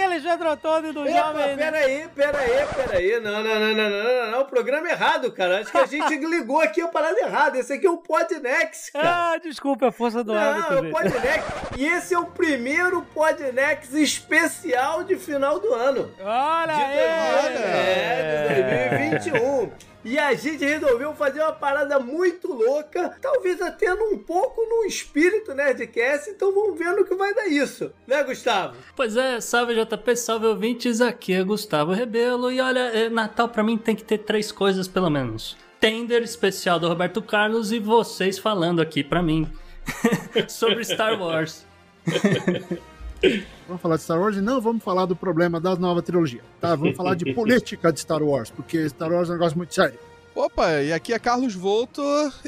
aquele 0.00 0.20
Jadrotone 0.20 0.92
do 0.92 1.04
Epa, 1.06 1.18
jovem. 1.18 1.56
peraí, 1.56 2.08
peraí, 2.14 2.66
peraí. 2.74 3.20
Não, 3.20 3.32
não, 3.32 3.42
não, 3.42 3.58
não, 3.60 3.74
não, 3.74 3.90
não, 3.90 4.30
não. 4.30 4.40
O 4.42 4.44
programa 4.44 4.88
é 4.88 4.92
errado, 4.92 5.32
cara. 5.32 5.60
Acho 5.60 5.72
que 5.72 5.78
a 5.78 5.86
gente 5.86 6.16
ligou 6.24 6.60
aqui 6.60 6.80
a 6.80 6.86
parada 6.88 7.18
errada. 7.20 7.58
Esse 7.58 7.72
aqui 7.72 7.86
é 7.86 7.90
o 7.90 7.96
Podnext, 7.98 8.92
cara. 8.92 9.32
Ah, 9.34 9.38
desculpa, 9.38 9.86
é 9.86 9.88
a 9.88 9.92
força 9.92 10.22
do 10.22 10.32
hábito. 10.32 10.70
Não, 10.70 10.76
é 10.76 10.78
o 10.78 10.82
velho. 10.82 10.94
Podnext. 10.94 11.48
E 11.76 11.84
esse 11.86 12.14
é 12.14 12.18
o 12.18 12.26
primeiro 12.26 13.02
Podnext 13.14 13.92
especial 13.94 15.02
de 15.04 15.16
final 15.16 15.58
do 15.58 15.72
ano. 15.74 16.12
Olha 16.20 16.74
De, 16.74 16.82
aí! 16.82 16.98
é, 16.98 18.38
de 19.18 19.30
2021. 19.30 19.70
E 20.08 20.18
a 20.18 20.32
gente 20.32 20.64
resolveu 20.64 21.14
fazer 21.14 21.42
uma 21.42 21.52
parada 21.52 21.98
muito 21.98 22.50
louca, 22.50 23.14
talvez 23.20 23.60
até 23.60 23.94
num 23.94 24.16
pouco 24.16 24.62
no 24.62 24.86
espírito 24.86 25.52
Nerdcast, 25.52 26.30
então 26.30 26.50
vamos 26.50 26.78
ver 26.78 26.96
no 26.96 27.04
que 27.04 27.14
vai 27.14 27.34
dar 27.34 27.46
isso. 27.46 27.92
Né, 28.06 28.24
Gustavo? 28.24 28.74
Pois 28.96 29.18
é, 29.18 29.38
salve 29.38 29.74
JP, 29.74 30.16
salve 30.16 30.46
ouvintes, 30.46 31.02
aqui 31.02 31.34
é 31.34 31.44
Gustavo 31.44 31.92
Rebelo 31.92 32.50
e 32.50 32.58
olha, 32.58 32.80
é, 32.80 33.10
Natal 33.10 33.50
pra 33.50 33.62
mim 33.62 33.76
tem 33.76 33.94
que 33.94 34.02
ter 34.02 34.16
três 34.16 34.50
coisas 34.50 34.88
pelo 34.88 35.10
menos. 35.10 35.58
Tender 35.78 36.22
especial 36.22 36.80
do 36.80 36.88
Roberto 36.88 37.20
Carlos 37.20 37.70
e 37.70 37.78
vocês 37.78 38.38
falando 38.38 38.80
aqui 38.80 39.04
pra 39.04 39.22
mim 39.22 39.46
sobre 40.48 40.84
Star 40.84 41.20
Wars. 41.20 41.66
Vamos 43.66 43.82
falar 43.82 43.96
de 43.96 44.02
Star 44.02 44.20
Wars 44.20 44.36
e 44.36 44.40
não 44.40 44.60
vamos 44.60 44.82
falar 44.82 45.06
do 45.06 45.16
problema 45.16 45.60
da 45.60 45.74
nova 45.76 46.00
trilogia, 46.02 46.40
tá? 46.60 46.74
Vamos 46.74 46.96
falar 46.96 47.14
de 47.14 47.32
política 47.34 47.92
de 47.92 48.00
Star 48.00 48.22
Wars, 48.22 48.50
porque 48.50 48.88
Star 48.88 49.10
Wars 49.10 49.28
é 49.28 49.32
um 49.32 49.34
negócio 49.34 49.56
muito 49.56 49.74
sério. 49.74 49.98
Opa, 50.34 50.82
e 50.82 50.92
aqui 50.92 51.12
é 51.12 51.18
Carlos 51.18 51.54
Volto 51.54 52.02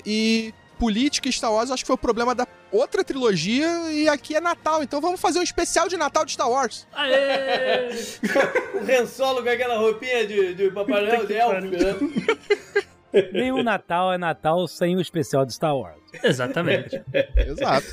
e 0.07 0.55
política 0.79 1.29
e 1.29 1.33
Star 1.33 1.53
Wars 1.53 1.71
acho 1.71 1.83
que 1.83 1.87
foi 1.89 1.95
o 1.95 1.99
problema 1.99 2.35
da 2.35 2.47
outra 2.73 3.05
trilogia 3.05 3.69
e 3.91 4.09
aqui 4.09 4.35
é 4.35 4.41
Natal, 4.41 4.83
então 4.83 5.01
vamos 5.01 5.21
fazer 5.21 5.39
um 5.41 5.43
especial 5.43 5.89
de 5.89 5.97
Natal 5.97 6.25
de 6.25 6.33
Star 6.33 6.49
Wars. 6.49 6.87
Aê! 6.93 7.91
O 8.73 9.03
Han 9.03 9.07
Solo 9.07 9.43
com 9.43 9.49
aquela 9.51 9.77
roupinha 9.77 10.27
de, 10.27 10.55
de 10.55 10.71
Papai 10.71 11.05
Noel 11.05 11.27
de 11.27 11.35
elfo, 11.35 11.67
né? 11.67 12.81
Nenhum 13.33 13.63
Natal 13.63 14.13
é 14.13 14.17
Natal 14.17 14.67
sem 14.69 14.97
o 14.97 15.01
especial 15.01 15.45
de 15.45 15.53
Star 15.53 15.77
Wars. 15.77 15.99
Exatamente. 16.23 17.03
Exato. 17.37 17.87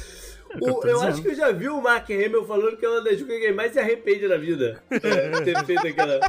Eu 0.61 0.83
eu 0.83 1.01
acho 1.01 1.21
que 1.21 1.29
eu 1.29 1.35
já 1.35 1.51
vi 1.51 1.69
o 1.69 1.81
Mark 1.81 2.09
Hamill 2.09 2.45
falando 2.45 2.77
que 2.77 2.85
é 2.85 2.89
uma 2.89 3.01
das 3.01 3.17
coisas 3.17 3.27
que 3.27 3.45
ele 3.45 3.53
mais 3.53 3.73
se 3.73 3.79
arrepende 3.79 4.27
na 4.27 4.37
vida. 4.37 4.81
É, 4.91 5.41
ter 5.41 5.65
feito 5.65 5.87
aquela. 5.87 6.19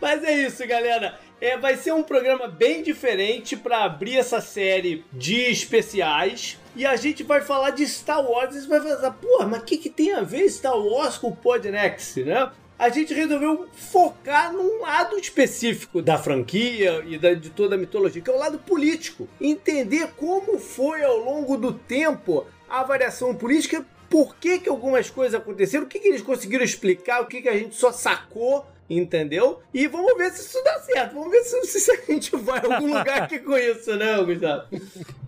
Mas 0.00 0.24
é 0.24 0.46
isso, 0.46 0.66
galera. 0.66 1.18
É, 1.40 1.56
vai 1.56 1.76
ser 1.76 1.92
um 1.92 2.02
programa 2.02 2.48
bem 2.48 2.82
diferente 2.82 3.56
para 3.56 3.84
abrir 3.84 4.16
essa 4.16 4.40
série 4.40 5.04
de 5.12 5.36
especiais. 5.50 6.58
E 6.74 6.86
a 6.86 6.96
gente 6.96 7.22
vai 7.22 7.40
falar 7.40 7.70
de 7.70 7.86
Star 7.86 8.24
Wars. 8.24 8.54
E 8.54 8.62
você 8.62 8.68
vai 8.68 8.80
pensar, 8.80 9.10
porra, 9.10 9.46
mas 9.46 9.62
o 9.62 9.64
que, 9.64 9.76
que 9.76 9.90
tem 9.90 10.14
a 10.14 10.22
ver 10.22 10.48
Star 10.48 10.76
Wars 10.76 11.18
com 11.18 11.28
o 11.28 11.36
Podnext, 11.36 12.22
né? 12.22 12.50
A 12.82 12.88
gente 12.88 13.14
resolveu 13.14 13.68
focar 13.72 14.52
num 14.52 14.80
lado 14.80 15.16
específico 15.16 16.02
da 16.02 16.18
franquia 16.18 17.00
e 17.06 17.16
da- 17.16 17.32
de 17.32 17.48
toda 17.50 17.76
a 17.76 17.78
mitologia, 17.78 18.20
que 18.20 18.28
é 18.28 18.32
o 18.34 18.36
lado 18.38 18.58
político. 18.58 19.28
Entender 19.40 20.08
como 20.16 20.58
foi 20.58 21.04
ao 21.04 21.16
longo 21.16 21.56
do 21.56 21.72
tempo 21.72 22.44
a 22.68 22.82
variação 22.82 23.32
política, 23.36 23.86
por 24.10 24.34
que, 24.34 24.58
que 24.58 24.68
algumas 24.68 25.08
coisas 25.08 25.40
aconteceram, 25.40 25.84
o 25.84 25.88
que, 25.88 26.00
que 26.00 26.08
eles 26.08 26.22
conseguiram 26.22 26.64
explicar, 26.64 27.22
o 27.22 27.26
que, 27.26 27.40
que 27.42 27.48
a 27.48 27.56
gente 27.56 27.76
só 27.76 27.92
sacou 27.92 28.66
entendeu? 28.90 29.60
E 29.72 29.86
vamos 29.86 30.14
ver 30.18 30.32
se 30.32 30.40
isso 30.42 30.60
dá 30.64 30.80
certo. 30.80 31.14
Vamos 31.14 31.30
ver 31.30 31.44
se, 31.44 31.64
se 31.80 31.90
a 31.92 31.96
gente 32.12 32.34
vai 32.36 32.58
a 32.58 32.74
algum 32.74 32.88
lugar 32.88 33.22
aqui 33.22 33.38
com 33.38 33.56
isso, 33.56 33.94
né, 33.96 34.20
Gustavo? 34.24 34.66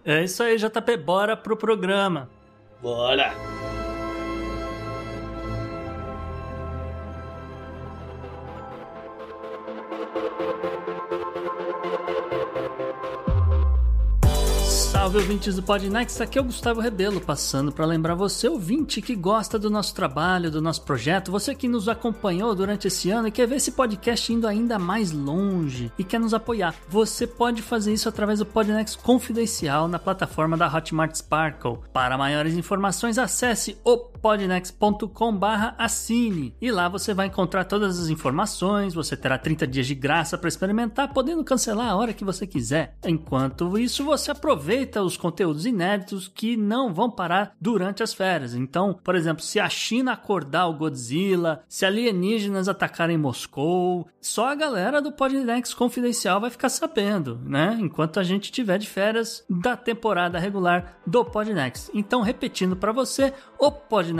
É 0.04 0.24
isso 0.24 0.42
aí, 0.42 0.56
JP, 0.58 0.96
bora 0.98 1.36
pro 1.36 1.56
programa. 1.56 2.28
Bora! 2.82 3.32
Salve 15.04 15.18
ouvintes 15.18 15.54
do 15.54 15.62
Podnext, 15.62 16.22
aqui 16.22 16.38
é 16.38 16.40
o 16.40 16.44
Gustavo 16.44 16.80
Rebelo, 16.80 17.20
passando 17.20 17.70
para 17.70 17.84
lembrar 17.84 18.14
você, 18.14 18.48
ouvinte, 18.48 19.02
que 19.02 19.14
gosta 19.14 19.58
do 19.58 19.68
nosso 19.68 19.94
trabalho, 19.94 20.50
do 20.50 20.62
nosso 20.62 20.80
projeto, 20.80 21.30
você 21.30 21.54
que 21.54 21.68
nos 21.68 21.90
acompanhou 21.90 22.54
durante 22.54 22.88
esse 22.88 23.10
ano 23.10 23.28
e 23.28 23.30
quer 23.30 23.46
ver 23.46 23.56
esse 23.56 23.72
podcast 23.72 24.32
indo 24.32 24.48
ainda 24.48 24.78
mais 24.78 25.12
longe 25.12 25.92
e 25.98 26.04
quer 26.04 26.18
nos 26.18 26.32
apoiar. 26.32 26.74
Você 26.88 27.26
pode 27.26 27.60
fazer 27.60 27.92
isso 27.92 28.08
através 28.08 28.38
do 28.38 28.46
Podnext 28.46 28.96
Confidencial 28.96 29.88
na 29.88 29.98
plataforma 29.98 30.56
da 30.56 30.74
Hotmart 30.74 31.14
Sparkle. 31.14 31.80
Para 31.92 32.16
maiores 32.16 32.54
informações, 32.54 33.18
acesse 33.18 33.76
o 33.84 34.13
podnext.com 34.24 35.38
assine 35.76 36.56
e 36.58 36.70
lá 36.70 36.88
você 36.88 37.12
vai 37.12 37.26
encontrar 37.26 37.64
todas 37.64 38.00
as 38.00 38.08
informações, 38.08 38.94
você 38.94 39.14
terá 39.14 39.36
30 39.36 39.66
dias 39.66 39.86
de 39.86 39.94
graça 39.94 40.38
para 40.38 40.48
experimentar, 40.48 41.12
podendo 41.12 41.44
cancelar 41.44 41.90
a 41.90 41.94
hora 41.94 42.14
que 42.14 42.24
você 42.24 42.46
quiser. 42.46 42.96
Enquanto 43.04 43.78
isso, 43.78 44.02
você 44.02 44.30
aproveita 44.30 45.02
os 45.02 45.18
conteúdos 45.18 45.66
inéditos 45.66 46.26
que 46.26 46.56
não 46.56 46.94
vão 46.94 47.10
parar 47.10 47.54
durante 47.60 48.02
as 48.02 48.14
férias. 48.14 48.54
Então, 48.54 48.98
por 49.04 49.14
exemplo, 49.14 49.42
se 49.42 49.60
a 49.60 49.68
China 49.68 50.12
acordar 50.12 50.68
o 50.68 50.74
Godzilla, 50.78 51.62
se 51.68 51.84
alienígenas 51.84 52.66
atacarem 52.66 53.18
Moscou, 53.18 54.08
só 54.22 54.48
a 54.48 54.54
galera 54.54 55.02
do 55.02 55.12
Podnext 55.12 55.76
Confidencial 55.76 56.40
vai 56.40 56.48
ficar 56.48 56.70
sabendo, 56.70 57.38
né? 57.44 57.76
Enquanto 57.78 58.18
a 58.18 58.22
gente 58.22 58.50
tiver 58.50 58.78
de 58.78 58.88
férias 58.88 59.44
da 59.50 59.76
temporada 59.76 60.38
regular 60.38 60.96
do 61.06 61.22
Podnext. 61.26 61.90
Então, 61.92 62.22
repetindo 62.22 62.74
para 62.74 62.90
você, 62.90 63.34
o 63.58 63.70
podnext.com 63.70 64.13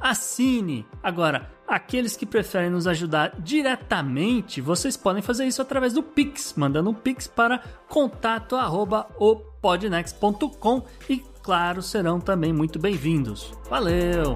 assine. 0.00 0.86
Agora, 1.02 1.50
Aqueles 1.72 2.16
que 2.18 2.26
preferem 2.26 2.68
nos 2.68 2.86
ajudar 2.86 3.32
diretamente, 3.38 4.60
vocês 4.60 4.94
podem 4.94 5.22
fazer 5.22 5.46
isso 5.46 5.62
através 5.62 5.94
do 5.94 6.02
Pix, 6.02 6.52
mandando 6.54 6.90
um 6.90 6.94
Pix 6.94 7.26
para 7.26 7.62
contato@opodnext.com 7.88 10.82
e 11.08 11.24
claro, 11.42 11.80
serão 11.80 12.20
também 12.20 12.52
muito 12.52 12.78
bem-vindos. 12.78 13.54
Valeu. 13.70 14.34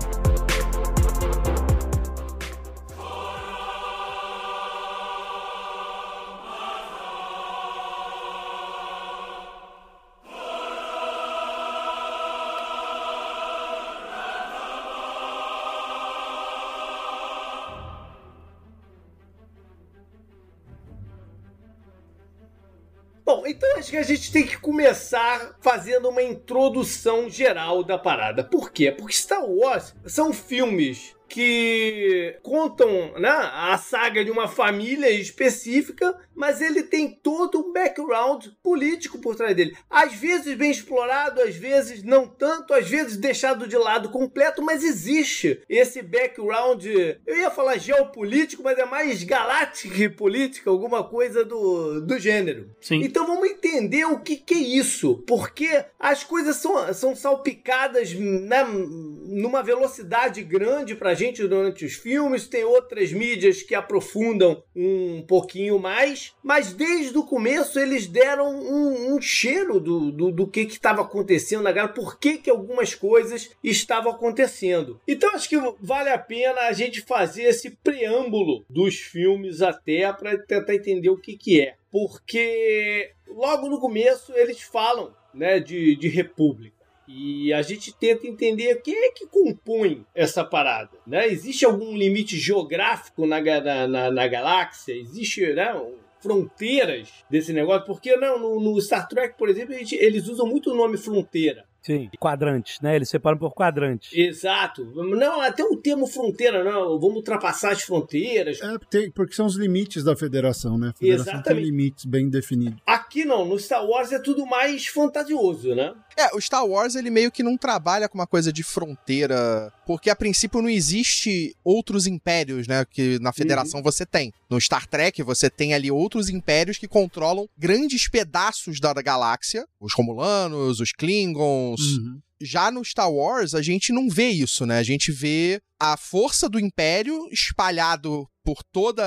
Acho 23.86 23.92
que 23.92 23.96
a 23.98 24.02
gente 24.02 24.32
tem 24.32 24.44
que 24.44 24.58
começar 24.58 25.56
fazendo 25.60 26.08
uma 26.08 26.20
introdução 26.20 27.30
geral 27.30 27.84
da 27.84 27.96
parada. 27.96 28.42
Por 28.42 28.72
quê? 28.72 28.90
Porque 28.90 29.14
Star 29.14 29.44
Wars 29.48 29.94
são 30.04 30.32
filmes 30.32 31.14
que 31.28 32.36
contam 32.42 33.12
né, 33.18 33.28
a 33.28 33.76
saga 33.78 34.24
de 34.24 34.30
uma 34.30 34.48
família 34.48 35.10
específica, 35.10 36.16
mas 36.34 36.60
ele 36.60 36.82
tem 36.82 37.08
todo 37.10 37.58
um 37.58 37.72
background 37.72 38.46
político 38.62 39.18
por 39.18 39.34
trás 39.34 39.56
dele. 39.56 39.76
Às 39.90 40.14
vezes 40.14 40.54
bem 40.54 40.70
explorado, 40.70 41.40
às 41.40 41.56
vezes 41.56 42.02
não 42.02 42.26
tanto, 42.28 42.72
às 42.74 42.88
vezes 42.88 43.16
deixado 43.16 43.66
de 43.66 43.76
lado 43.76 44.10
completo, 44.10 44.62
mas 44.62 44.84
existe 44.84 45.60
esse 45.68 46.02
background. 46.02 46.84
Eu 46.84 47.36
ia 47.36 47.50
falar 47.50 47.78
geopolítico, 47.78 48.62
mas 48.62 48.78
é 48.78 48.84
mais 48.84 49.24
galáctico 49.24 49.96
política, 50.16 50.70
alguma 50.70 51.04
coisa 51.04 51.44
do, 51.44 52.00
do 52.00 52.18
gênero. 52.18 52.70
Sim. 52.80 53.02
Então 53.02 53.26
vamos 53.26 53.48
entender 53.48 54.04
o 54.04 54.20
que, 54.20 54.36
que 54.36 54.54
é 54.54 54.58
isso. 54.58 55.22
Porque 55.26 55.84
as 55.98 56.22
coisas 56.22 56.56
são, 56.56 56.92
são 56.94 57.16
salpicadas 57.16 58.12
né, 58.14 58.64
numa 58.64 59.62
velocidade 59.62 60.42
grande 60.42 60.94
pra 60.94 61.14
gente 61.16 61.46
durante 61.46 61.84
os 61.84 61.94
filmes. 61.94 62.46
Tem 62.46 62.64
outras 62.64 63.12
mídias 63.12 63.62
que 63.62 63.74
aprofundam 63.74 64.62
um 64.74 65.22
pouquinho 65.22 65.78
mais. 65.78 66.32
Mas 66.42 66.72
desde 66.72 67.18
o 67.18 67.24
começo 67.24 67.80
eles 67.80 68.06
deram 68.06 68.54
um, 68.54 69.14
um 69.14 69.20
cheiro 69.20 69.80
do, 69.80 70.12
do, 70.12 70.30
do 70.30 70.46
que 70.46 70.60
estava 70.60 71.02
acontecendo 71.02 71.62
na 71.62 71.72
galera. 71.72 71.92
Por 71.92 72.18
que, 72.18 72.38
que 72.38 72.50
algumas 72.50 72.94
coisas 72.94 73.50
estavam 73.62 74.12
acontecendo. 74.12 75.00
Então 75.08 75.34
acho 75.34 75.48
que 75.48 75.56
vale 75.80 76.10
a 76.10 76.18
pena 76.18 76.62
a 76.62 76.72
gente 76.72 77.00
fazer 77.00 77.44
esse 77.44 77.70
preâmbulo 77.70 78.64
dos 78.68 78.96
filmes 78.96 79.62
até 79.62 80.12
para 80.12 80.38
tentar 80.38 80.74
entender 80.74 81.10
o 81.10 81.20
que, 81.20 81.36
que 81.36 81.60
é 81.60 81.74
porque 81.96 83.12
logo 83.26 83.70
no 83.70 83.80
começo 83.80 84.30
eles 84.34 84.60
falam 84.60 85.14
né, 85.32 85.58
de, 85.58 85.96
de 85.96 86.08
república. 86.08 86.75
E 87.08 87.52
a 87.52 87.62
gente 87.62 87.94
tenta 87.94 88.26
entender 88.26 88.82
quem 88.82 88.94
é 88.94 89.10
que 89.10 89.26
compõe 89.26 90.04
essa 90.14 90.44
parada. 90.44 90.90
Né? 91.06 91.28
Existe 91.28 91.64
algum 91.64 91.96
limite 91.96 92.36
geográfico 92.36 93.26
na, 93.26 93.40
ga- 93.40 93.86
na, 93.86 94.10
na 94.10 94.26
galáxia? 94.28 94.92
Existe 94.94 95.46
né, 95.54 95.72
fronteiras 96.20 97.08
desse 97.30 97.52
negócio? 97.52 97.86
Porque 97.86 98.16
não, 98.16 98.38
no, 98.38 98.60
no 98.60 98.80
Star 98.80 99.06
Trek, 99.08 99.36
por 99.38 99.48
exemplo, 99.48 99.74
a 99.74 99.78
gente- 99.78 99.94
eles 99.94 100.26
usam 100.28 100.46
muito 100.46 100.72
o 100.72 100.76
nome 100.76 100.96
fronteira. 100.96 101.64
Sim, 101.80 102.10
quadrantes, 102.18 102.80
né? 102.80 102.96
Eles 102.96 103.08
separam 103.08 103.38
por 103.38 103.54
quadrantes. 103.54 104.10
Exato. 104.12 104.84
Não, 105.04 105.40
até 105.40 105.62
o 105.62 105.76
termo 105.76 106.04
fronteira, 106.08 106.64
não. 106.64 106.98
Vamos 106.98 107.18
ultrapassar 107.18 107.70
as 107.70 107.82
fronteiras. 107.82 108.58
É, 108.60 109.08
porque 109.14 109.34
são 109.34 109.46
os 109.46 109.54
limites 109.54 110.02
da 110.02 110.16
federação, 110.16 110.76
né? 110.76 110.88
A 110.88 110.98
federação 110.98 111.34
Exatamente. 111.34 111.60
tem 111.62 111.64
limites 111.70 112.04
bem 112.04 112.28
definidos. 112.28 112.80
Aqui 113.06 113.24
não, 113.24 113.44
no 113.44 113.56
Star 113.56 113.86
Wars 113.86 114.10
é 114.10 114.18
tudo 114.18 114.44
mais 114.44 114.88
fantasioso, 114.88 115.76
né? 115.76 115.94
É, 116.16 116.34
o 116.34 116.40
Star 116.40 116.66
Wars 116.66 116.96
ele 116.96 117.08
meio 117.08 117.30
que 117.30 117.42
não 117.42 117.56
trabalha 117.56 118.08
com 118.08 118.18
uma 118.18 118.26
coisa 118.26 118.52
de 118.52 118.64
fronteira, 118.64 119.72
porque 119.86 120.10
a 120.10 120.16
princípio 120.16 120.60
não 120.60 120.68
existe 120.68 121.54
outros 121.62 122.08
impérios, 122.08 122.66
né, 122.66 122.84
que 122.84 123.18
na 123.20 123.32
Federação 123.32 123.80
você 123.80 124.04
tem. 124.04 124.32
No 124.50 124.60
Star 124.60 124.88
Trek 124.88 125.22
você 125.22 125.48
tem 125.48 125.72
ali 125.72 125.88
outros 125.88 126.28
impérios 126.28 126.78
que 126.78 126.88
controlam 126.88 127.48
grandes 127.56 128.08
pedaços 128.08 128.80
da 128.80 128.92
galáxia, 128.94 129.64
os 129.80 129.94
Romulanos, 129.94 130.80
os 130.80 130.90
Klingons. 130.90 131.80
Uhum. 131.80 132.20
Já 132.40 132.72
no 132.72 132.84
Star 132.84 133.10
Wars 133.10 133.54
a 133.54 133.62
gente 133.62 133.92
não 133.92 134.08
vê 134.08 134.30
isso, 134.30 134.66
né? 134.66 134.78
A 134.78 134.82
gente 134.82 135.12
vê 135.12 135.60
a 135.78 135.96
força 135.96 136.48
do 136.48 136.58
Império 136.58 137.28
espalhado 137.30 138.26
por 138.44 138.62
toda 138.72 139.04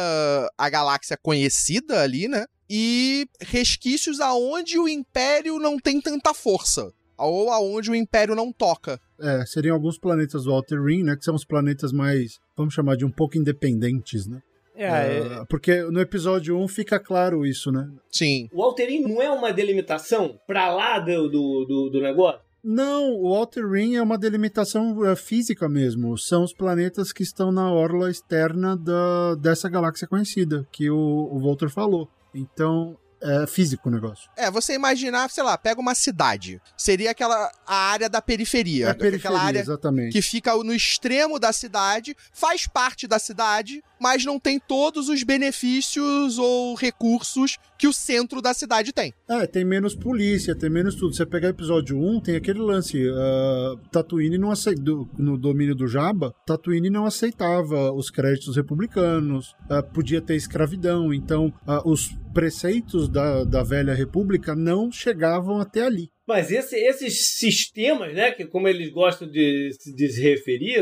a 0.57 0.69
galáxia 0.69 1.18
conhecida 1.22 2.02
ali, 2.02 2.28
né? 2.28 2.45
E 2.69 3.27
resquícios 3.42 4.19
aonde 4.19 4.77
o 4.77 4.88
Império 4.88 5.57
não 5.57 5.80
tem 5.80 6.00
tanta 6.00 6.33
força. 6.33 6.92
Ou 7.18 7.51
aonde 7.51 7.92
o 7.92 7.95
Império 7.95 8.36
não 8.36 8.51
toca. 8.51 9.00
É, 9.19 9.45
seriam 9.45 9.75
alguns 9.75 9.98
planetas 9.98 10.44
do 10.44 10.54
Outer 10.54 10.81
Rim, 10.81 11.04
né? 11.04 11.16
Que 11.18 11.25
são 11.25 11.36
os 11.36 11.44
planetas 11.44 11.92
mais, 11.92 12.39
vamos 12.56 12.74
chamar 12.74 12.95
de 12.95 13.04
um 13.04 13.12
pouco 13.12 13.38
independentes, 13.38 14.25
né? 14.27 14.42
É, 14.75 14.86
é, 14.86 15.18
É, 15.42 15.45
porque 15.50 15.81
no 15.83 16.00
episódio 16.00 16.57
1 16.57 16.68
fica 16.69 16.98
claro 16.98 17.45
isso, 17.45 17.69
né? 17.69 17.89
Sim. 18.10 18.48
O 18.54 18.63
Alterin 18.63 19.01
não 19.01 19.21
é 19.21 19.30
uma 19.30 19.51
delimitação 19.51 20.39
pra 20.48 20.74
lá 20.74 21.00
do, 21.00 21.27
do, 21.27 21.66
do, 21.66 21.89
do 21.89 22.01
negócio? 22.01 22.39
Não, 22.63 23.13
o 23.13 23.27
Outer 23.27 23.69
Rim 23.69 23.95
é 23.95 24.01
uma 24.01 24.18
delimitação 24.18 25.06
é, 25.06 25.16
física 25.16 25.68
mesmo. 25.68 26.18
São 26.18 26.44
os 26.44 26.54
planetas 26.54 27.12
que 27.12 27.24
estão 27.24 27.51
na 27.51 27.71
orla 27.71 28.10
externa 28.10 28.77
da, 28.77 29.36
dessa 29.36 29.69
galáxia 29.69 30.07
conhecida, 30.07 30.66
que 30.71 30.89
o, 30.89 30.98
o 30.98 31.39
Walter 31.39 31.69
falou. 31.69 32.10
Então, 32.34 32.98
é 33.22 33.46
físico 33.46 33.90
o 33.90 33.92
negócio. 33.92 34.30
É, 34.36 34.50
você 34.50 34.74
imaginar, 34.74 35.30
sei 35.30 35.44
lá, 35.44 35.58
pega 35.58 35.81
uma 35.81 35.94
cidade. 35.94 36.62
Seria 36.78 37.12
aquela 37.12 37.52
a 37.66 37.76
área 37.76 38.10
da 38.10 38.22
periferia. 38.22 38.88
É 38.88 38.90
a 38.92 38.96
periferia, 38.96 39.18
aquela 39.18 39.42
área 39.42 39.60
exatamente. 39.60 40.14
que 40.14 40.22
fica 40.22 40.56
no 40.56 40.74
extremo 40.74 41.38
da 41.38 41.52
cidade, 41.52 42.16
faz 42.31 42.66
parte 42.66 43.08
da 43.08 43.20
cidade, 43.20 43.84
mas 44.00 44.25
não 44.25 44.40
tem 44.40 44.60
todos 44.60 45.10
os 45.10 45.24
benefícios 45.24 46.38
ou 46.38 46.75
recursos 46.75 47.57
que 47.78 47.88
o 47.88 47.94
centro 47.94 48.42
da 48.42 48.54
cidade 48.54 48.92
tem. 48.92 49.13
É, 49.30 49.46
tem 49.48 49.63
menos 49.63 49.96
polícia, 49.96 50.56
tem 50.56 50.69
menos 50.69 50.96
tudo. 50.96 51.13
Você 51.16 51.25
pegar 51.25 51.50
episódio 51.50 51.98
1, 51.98 52.19
tem 52.22 52.36
aquele 52.36 52.60
lance. 52.60 52.98
Uh, 53.10 53.78
Tatooine 53.92 54.38
não 54.38 54.51
aceita, 54.51 54.81
no 55.18 55.38
domínio 55.38 55.75
do 55.75 55.88
Jabba, 55.88 56.34
Tatooine 56.46 56.90
não 56.90 57.06
aceitava 57.06 57.92
os 57.94 58.10
créditos 58.10 58.56
republicanos, 58.56 59.51
uh, 59.69 59.84
podia 59.94 60.22
ter 60.22 60.36
escravidão. 60.36 61.13
Então, 61.13 61.48
uh, 61.68 61.90
os 61.90 62.10
preceitos 62.34 63.07
da, 63.10 63.44
da 63.44 63.63
velha 63.63 63.94
república 63.94 64.56
não 64.56 64.92
chegavam 64.92 65.60
até 65.60 65.84
ali. 65.84 66.10
Mas 66.28 66.52
esse- 66.52 66.75
esses 66.75 67.38
sistemas, 67.38 68.13
né, 68.13 68.31
que 68.31 68.45
como 68.45 68.68
eles 68.68 68.92
gostam 68.92 69.28
de, 69.28 69.69
de 69.95 70.10
se 70.10 70.22
referir, 70.22 70.75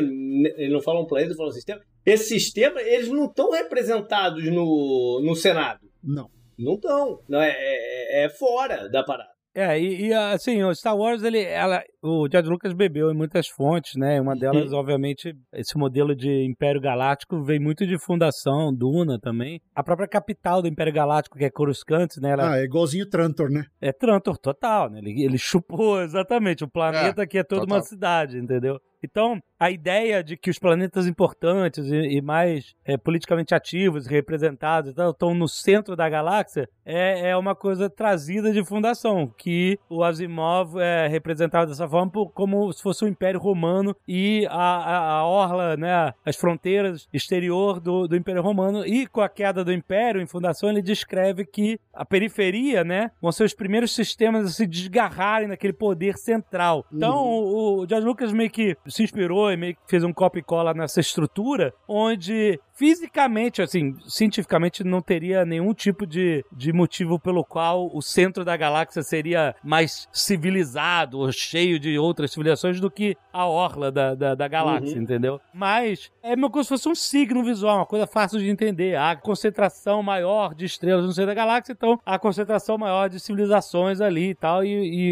eles 0.58 0.72
não 0.74 0.82
falam 0.82 1.06
planeta, 1.08 1.36
falam 1.36 1.52
sistema. 1.54 1.80
Esses 2.08 2.28
sistemas, 2.30 2.84
eles 2.86 3.10
não 3.10 3.26
estão 3.26 3.52
representados 3.52 4.42
no, 4.46 5.22
no 5.24 5.36
Senado. 5.36 5.82
Não. 6.02 6.30
Não 6.58 6.76
estão. 6.76 7.20
Não, 7.28 7.42
é, 7.42 7.54
é, 7.56 8.26
é 8.26 8.30
fora 8.30 8.90
da 8.90 9.04
parada. 9.04 9.30
É, 9.54 9.80
e, 9.80 10.06
e, 10.10 10.14
assim, 10.14 10.62
o 10.64 10.74
Star 10.76 10.96
Wars, 10.96 11.24
ele, 11.24 11.42
ela, 11.42 11.82
o 12.04 12.28
George 12.32 12.48
Lucas 12.48 12.74
bebeu 12.74 13.10
em 13.10 13.16
muitas 13.18 13.48
fontes, 13.48 13.96
né? 13.96 14.22
Uma 14.22 14.36
delas, 14.36 14.72
obviamente, 14.72 15.34
esse 15.52 15.76
modelo 15.76 16.16
de 16.16 16.30
Império 16.46 16.80
Galáctico 16.80 17.44
veio 17.44 17.60
muito 17.60 17.84
de 17.88 17.98
Fundação, 17.98 18.72
Duna 18.72 19.20
também. 19.20 19.60
A 19.74 19.84
própria 19.84 20.08
capital 20.08 20.62
do 20.62 20.68
Império 20.68 20.94
Galáctico, 20.94 21.40
que 21.40 21.46
é 21.46 21.50
Coruscant, 21.50 22.18
né? 22.22 22.34
Ela 22.34 22.52
Ah, 22.54 22.60
é 22.60 22.66
igualzinho 22.66 23.10
Trantor, 23.10 23.50
né? 23.50 23.66
é 23.82 23.92
Trantor 23.92 24.38
total, 24.38 24.92
né? 24.92 25.00
Ele, 25.00 25.24
ele 25.26 25.38
chupou 25.40 26.02
exatamente 26.06 26.64
o 26.64 26.70
planeta 26.70 27.26
que 27.26 27.40
é 27.40 27.44
toda 27.44 27.62
total. 27.62 27.78
uma 27.78 27.84
cidade, 27.84 28.38
entendeu? 28.38 28.80
Então, 29.04 29.40
a 29.60 29.72
ideia 29.72 30.24
de 30.24 30.38
que 30.38 30.50
os 30.50 30.60
planetas 30.60 31.08
importantes 31.08 31.86
e, 31.88 32.18
e 32.18 32.22
mais 32.22 32.76
é, 32.86 32.98
politicamente 32.98 33.56
ativos, 33.56 34.06
representados, 34.08 34.94
tal, 34.94 35.12
estão 35.12 35.34
no 35.34 35.48
centro 35.48 35.96
da 35.96 36.08
galáxia 36.10 36.70
é, 36.86 37.30
é 37.32 37.38
uma 37.38 37.56
coisa 37.56 37.90
trazida 37.90 38.52
de 38.52 38.64
fundação, 38.64 39.32
que 39.38 39.78
o 39.90 40.04
Asimov 40.04 40.78
é 40.80 41.08
representado 41.08 41.70
dessa 41.70 41.88
forma 41.88 42.10
por- 42.12 42.32
como 42.32 42.72
se 42.72 42.82
fosse 42.82 43.04
o 43.04 43.08
Império 43.08 43.40
Romano 43.40 43.96
e 44.08 44.46
a, 44.50 44.54
a, 44.56 45.10
a 45.20 45.26
orla, 45.26 45.76
né, 45.76 46.14
as 46.26 46.36
fronteiras 46.36 47.08
exterior 47.12 47.80
do, 47.80 48.08
do 48.08 48.16
Império 48.16 48.42
Romano. 48.42 48.86
E 48.86 49.08
com 49.08 49.22
a 49.22 49.30
queda 49.30 49.64
do 49.64 49.74
Império, 49.74 50.22
em 50.22 50.28
fundação, 50.28 50.70
ele 50.70 50.82
descreve 50.82 51.46
que 51.46 51.80
a 51.94 52.06
periferia, 52.06 52.84
né, 52.84 53.12
vão 53.22 53.32
ser 53.32 53.44
os 53.44 53.54
primeiros 53.54 53.94
sistemas 53.94 54.46
a 54.46 54.50
se 54.50 54.66
desgarrarem 54.68 55.50
daquele 55.50 55.74
poder 55.74 56.16
central. 56.18 56.86
Então, 56.92 57.26
o, 57.26 57.82
o 57.82 57.88
George 57.88 58.08
Lucas 58.08 58.32
meio 58.32 58.50
que 58.50 58.78
se 58.88 59.04
inspirou 59.04 59.47
e 59.52 59.58
meio 59.58 59.76
que 59.76 59.82
fez 59.88 60.04
um 60.04 60.14
copy 60.14 60.40
e 60.40 60.44
cola 60.44 60.74
nessa 60.74 61.00
estrutura, 61.00 61.74
onde 61.88 62.60
fisicamente, 62.74 63.62
assim, 63.62 63.96
cientificamente 64.08 64.84
não 64.84 65.02
teria 65.02 65.44
nenhum 65.44 65.74
tipo 65.74 66.06
de, 66.06 66.46
de 66.52 66.72
motivo 66.72 67.20
pelo 67.20 67.44
qual 67.44 67.90
o 67.92 68.02
centro 68.02 68.46
da 68.46 68.56
galáxia 68.56 69.02
seria 69.02 69.56
mais 69.64 70.08
civilizado 70.14 71.18
ou 71.20 71.32
cheio 71.32 71.80
de 71.80 71.98
outras 71.98 72.32
civilizações 72.32 72.80
do 72.80 72.92
que 72.92 73.18
a 73.34 73.46
orla 73.48 73.92
da, 73.92 74.14
da, 74.14 74.36
da 74.36 74.48
galáxia, 74.48 74.96
Uhum. 74.96 75.04
entendeu? 75.04 75.42
Mas 75.54 76.12
é 76.22 76.36
uma 76.36 76.50
coisa 76.50 76.66
se 76.66 76.70
fosse 76.70 76.90
um 76.90 76.96
signo 76.96 77.44
visual, 77.44 77.78
uma 77.78 77.86
coisa 77.86 78.06
fácil 78.06 78.40
de 78.40 78.48
entender. 78.50 78.96
Há 78.96 79.16
concentração 79.16 80.04
maior 80.04 80.54
de 80.54 80.66
estrelas 80.66 81.06
no 81.06 81.12
centro 81.12 81.28
da 81.28 81.34
galáxia, 81.34 81.74
então 81.74 82.00
há 82.06 82.20
concentração 82.20 82.78
maior 82.78 83.10
de 83.10 83.20
civilizações 83.20 84.02
ali 84.02 84.30
e 84.30 84.36
tal, 84.36 84.64
e, 84.64 84.70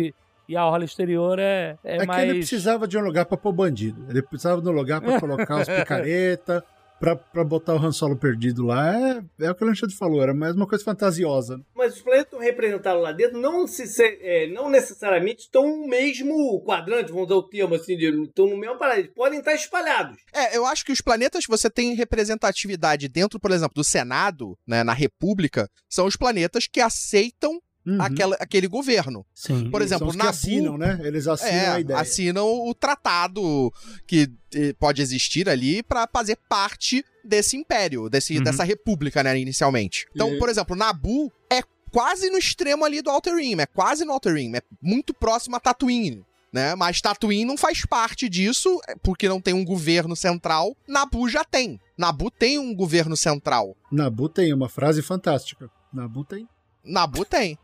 e, 0.08 0.14
e 0.48 0.56
a 0.56 0.66
orla 0.66 0.86
exterior 0.86 1.40
é, 1.40 1.78
é, 1.84 1.98
É, 1.98 2.06
mais... 2.06 2.22
que 2.24 2.30
ele 2.30 2.40
precisava 2.40 2.88
de 2.88 2.98
um 2.98 3.02
lugar 3.02 3.26
pra 3.26 3.38
pôr 3.38 3.52
bandido. 3.54 4.06
Ele 4.10 4.22
precisava 4.22 4.62
de 4.62 4.68
um 4.70 4.72
lugar 4.72 5.02
pra 5.02 5.20
colocar 5.20 5.62
os 5.62 5.68
picareta, 5.70 6.64
pra, 7.00 7.16
pra 7.16 7.44
botar 7.44 7.74
o 7.76 7.78
Han 7.78 7.92
Solo 7.92 8.16
perdido 8.16 8.66
lá. 8.66 8.96
É, 8.98 9.22
é 9.46 9.52
o 9.52 9.56
que 9.56 9.64
o 9.64 9.68
Alexandre 9.68 9.96
falou, 9.96 10.22
era 10.24 10.34
mais 10.34 10.56
uma 10.56 10.66
coisa 10.68 10.84
fantasiosa. 10.84 11.60
Mas 11.75 11.96
os 11.96 12.02
planetas 12.02 12.28
estão 12.28 12.40
representados 12.40 13.04
lá 13.04 13.12
dentro 13.12 13.38
não, 13.40 13.68
se, 13.68 13.86
se- 13.86 14.18
é, 14.22 14.48
não 14.48 14.70
necessariamente 14.70 15.42
estão 15.42 15.64
no 15.68 15.88
mesmo 15.88 16.62
quadrante, 16.66 17.12
vamos 17.12 17.25
usar 17.28 17.36
o 17.36 17.44
termo 17.44 17.75
assim, 17.75 17.98
de, 17.98 18.24
estão 18.24 18.48
no 18.48 18.58
mesmo 18.58 18.78
parada. 18.78 19.00
Eles 19.00 19.12
podem 19.14 19.40
estar 19.40 19.54
espalhados. 19.54 20.18
É, 20.34 20.56
eu 20.56 20.66
acho 20.66 20.86
que 20.86 20.92
os 20.92 21.02
planetas 21.02 21.46
que 21.46 21.52
você 21.52 21.70
tem 21.70 21.94
representatividade 21.96 23.08
dentro, 23.08 23.40
por 23.40 23.52
exemplo, 23.52 23.74
do 23.75 23.84
Senado, 23.84 24.58
né, 24.68 24.84
na 24.84 24.94
República, 24.94 25.70
são 25.90 26.06
os 26.06 26.16
planetas 26.16 26.66
que 26.68 26.80
aceitam 26.80 27.60
Uhum. 27.86 28.01
aquela, 28.01 28.36
aquele 28.39 28.68
governo. 28.68 29.25
Sim. 29.34 29.70
Por 29.70 29.82
exemplo, 29.82 30.12
Nabu- 30.13 30.30
assinam, 30.30 30.77
né? 30.77 31.00
Eles 31.04 31.27
assinam 31.27 31.51
É, 31.54 31.68
a 31.68 31.80
ideia. 31.80 32.00
assinam 32.00 32.48
o 32.68 32.74
tratado 32.74 33.72
que 34.08 34.30
eh, 34.54 34.74
pode 34.80 35.01
existir 35.01 35.48
ali 35.50 35.84
pra 35.84 36.08
fazer 36.12 36.38
parte 36.50 37.04
desse 37.24 37.56
império, 37.58 38.10
desse, 38.10 38.38
Uhum. 38.38 38.44
dessa 38.44 38.63
república, 38.63 39.22
né, 39.22 39.38
inicialmente. 39.38 40.08
Então, 40.15 40.30
Uhum. 40.32 40.39
por 40.39 40.50
exemplo, 40.50 40.75
Nabu 40.75 41.32
é 41.51 41.62
quase 41.92 42.30
no 42.30 42.38
extremo 42.38 42.84
ali 42.86 43.01
do 43.01 43.10
Outer 43.12 43.36
Rim, 43.36 43.60
é 43.60 43.65
quase 43.65 44.04
no 44.06 44.13
Outer 44.13 44.34
Rim, 44.36 44.56
é 44.56 44.62
muito 44.82 45.13
próximo 45.13 45.56
a 45.56 45.60
Tatooine. 45.60 46.24
Né? 46.54 46.74
Mas 46.74 47.01
Tatooine 47.01 47.44
não 47.44 47.58
faz 47.58 47.86
parte 47.86 48.30
disso, 48.30 48.80
é, 48.88 48.96
porque 49.04 49.27
não 49.27 49.42
tem 49.42 49.54
um 49.54 49.65
governo 49.65 50.15
central. 50.15 50.74
Nabu 50.88 51.27
já 51.27 51.44
tem. 51.44 51.77
Nabu 51.98 52.32
tem 52.32 52.58
um 52.58 52.74
governo 52.74 53.18
central. 53.18 53.75
Nabu 53.92 54.30
tem 54.30 54.54
uma 54.54 54.70
frase 54.70 55.01
fantástica. 55.01 55.70
Nabu 55.94 56.24
tem. 56.24 56.48
Nabu 56.86 57.25
tem. 57.25 57.58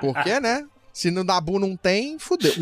Porque, 0.00 0.38
né? 0.40 0.66
Se 0.92 1.10
no 1.10 1.24
Nabu 1.24 1.58
não 1.58 1.76
tem, 1.76 2.18
fudeu. 2.18 2.52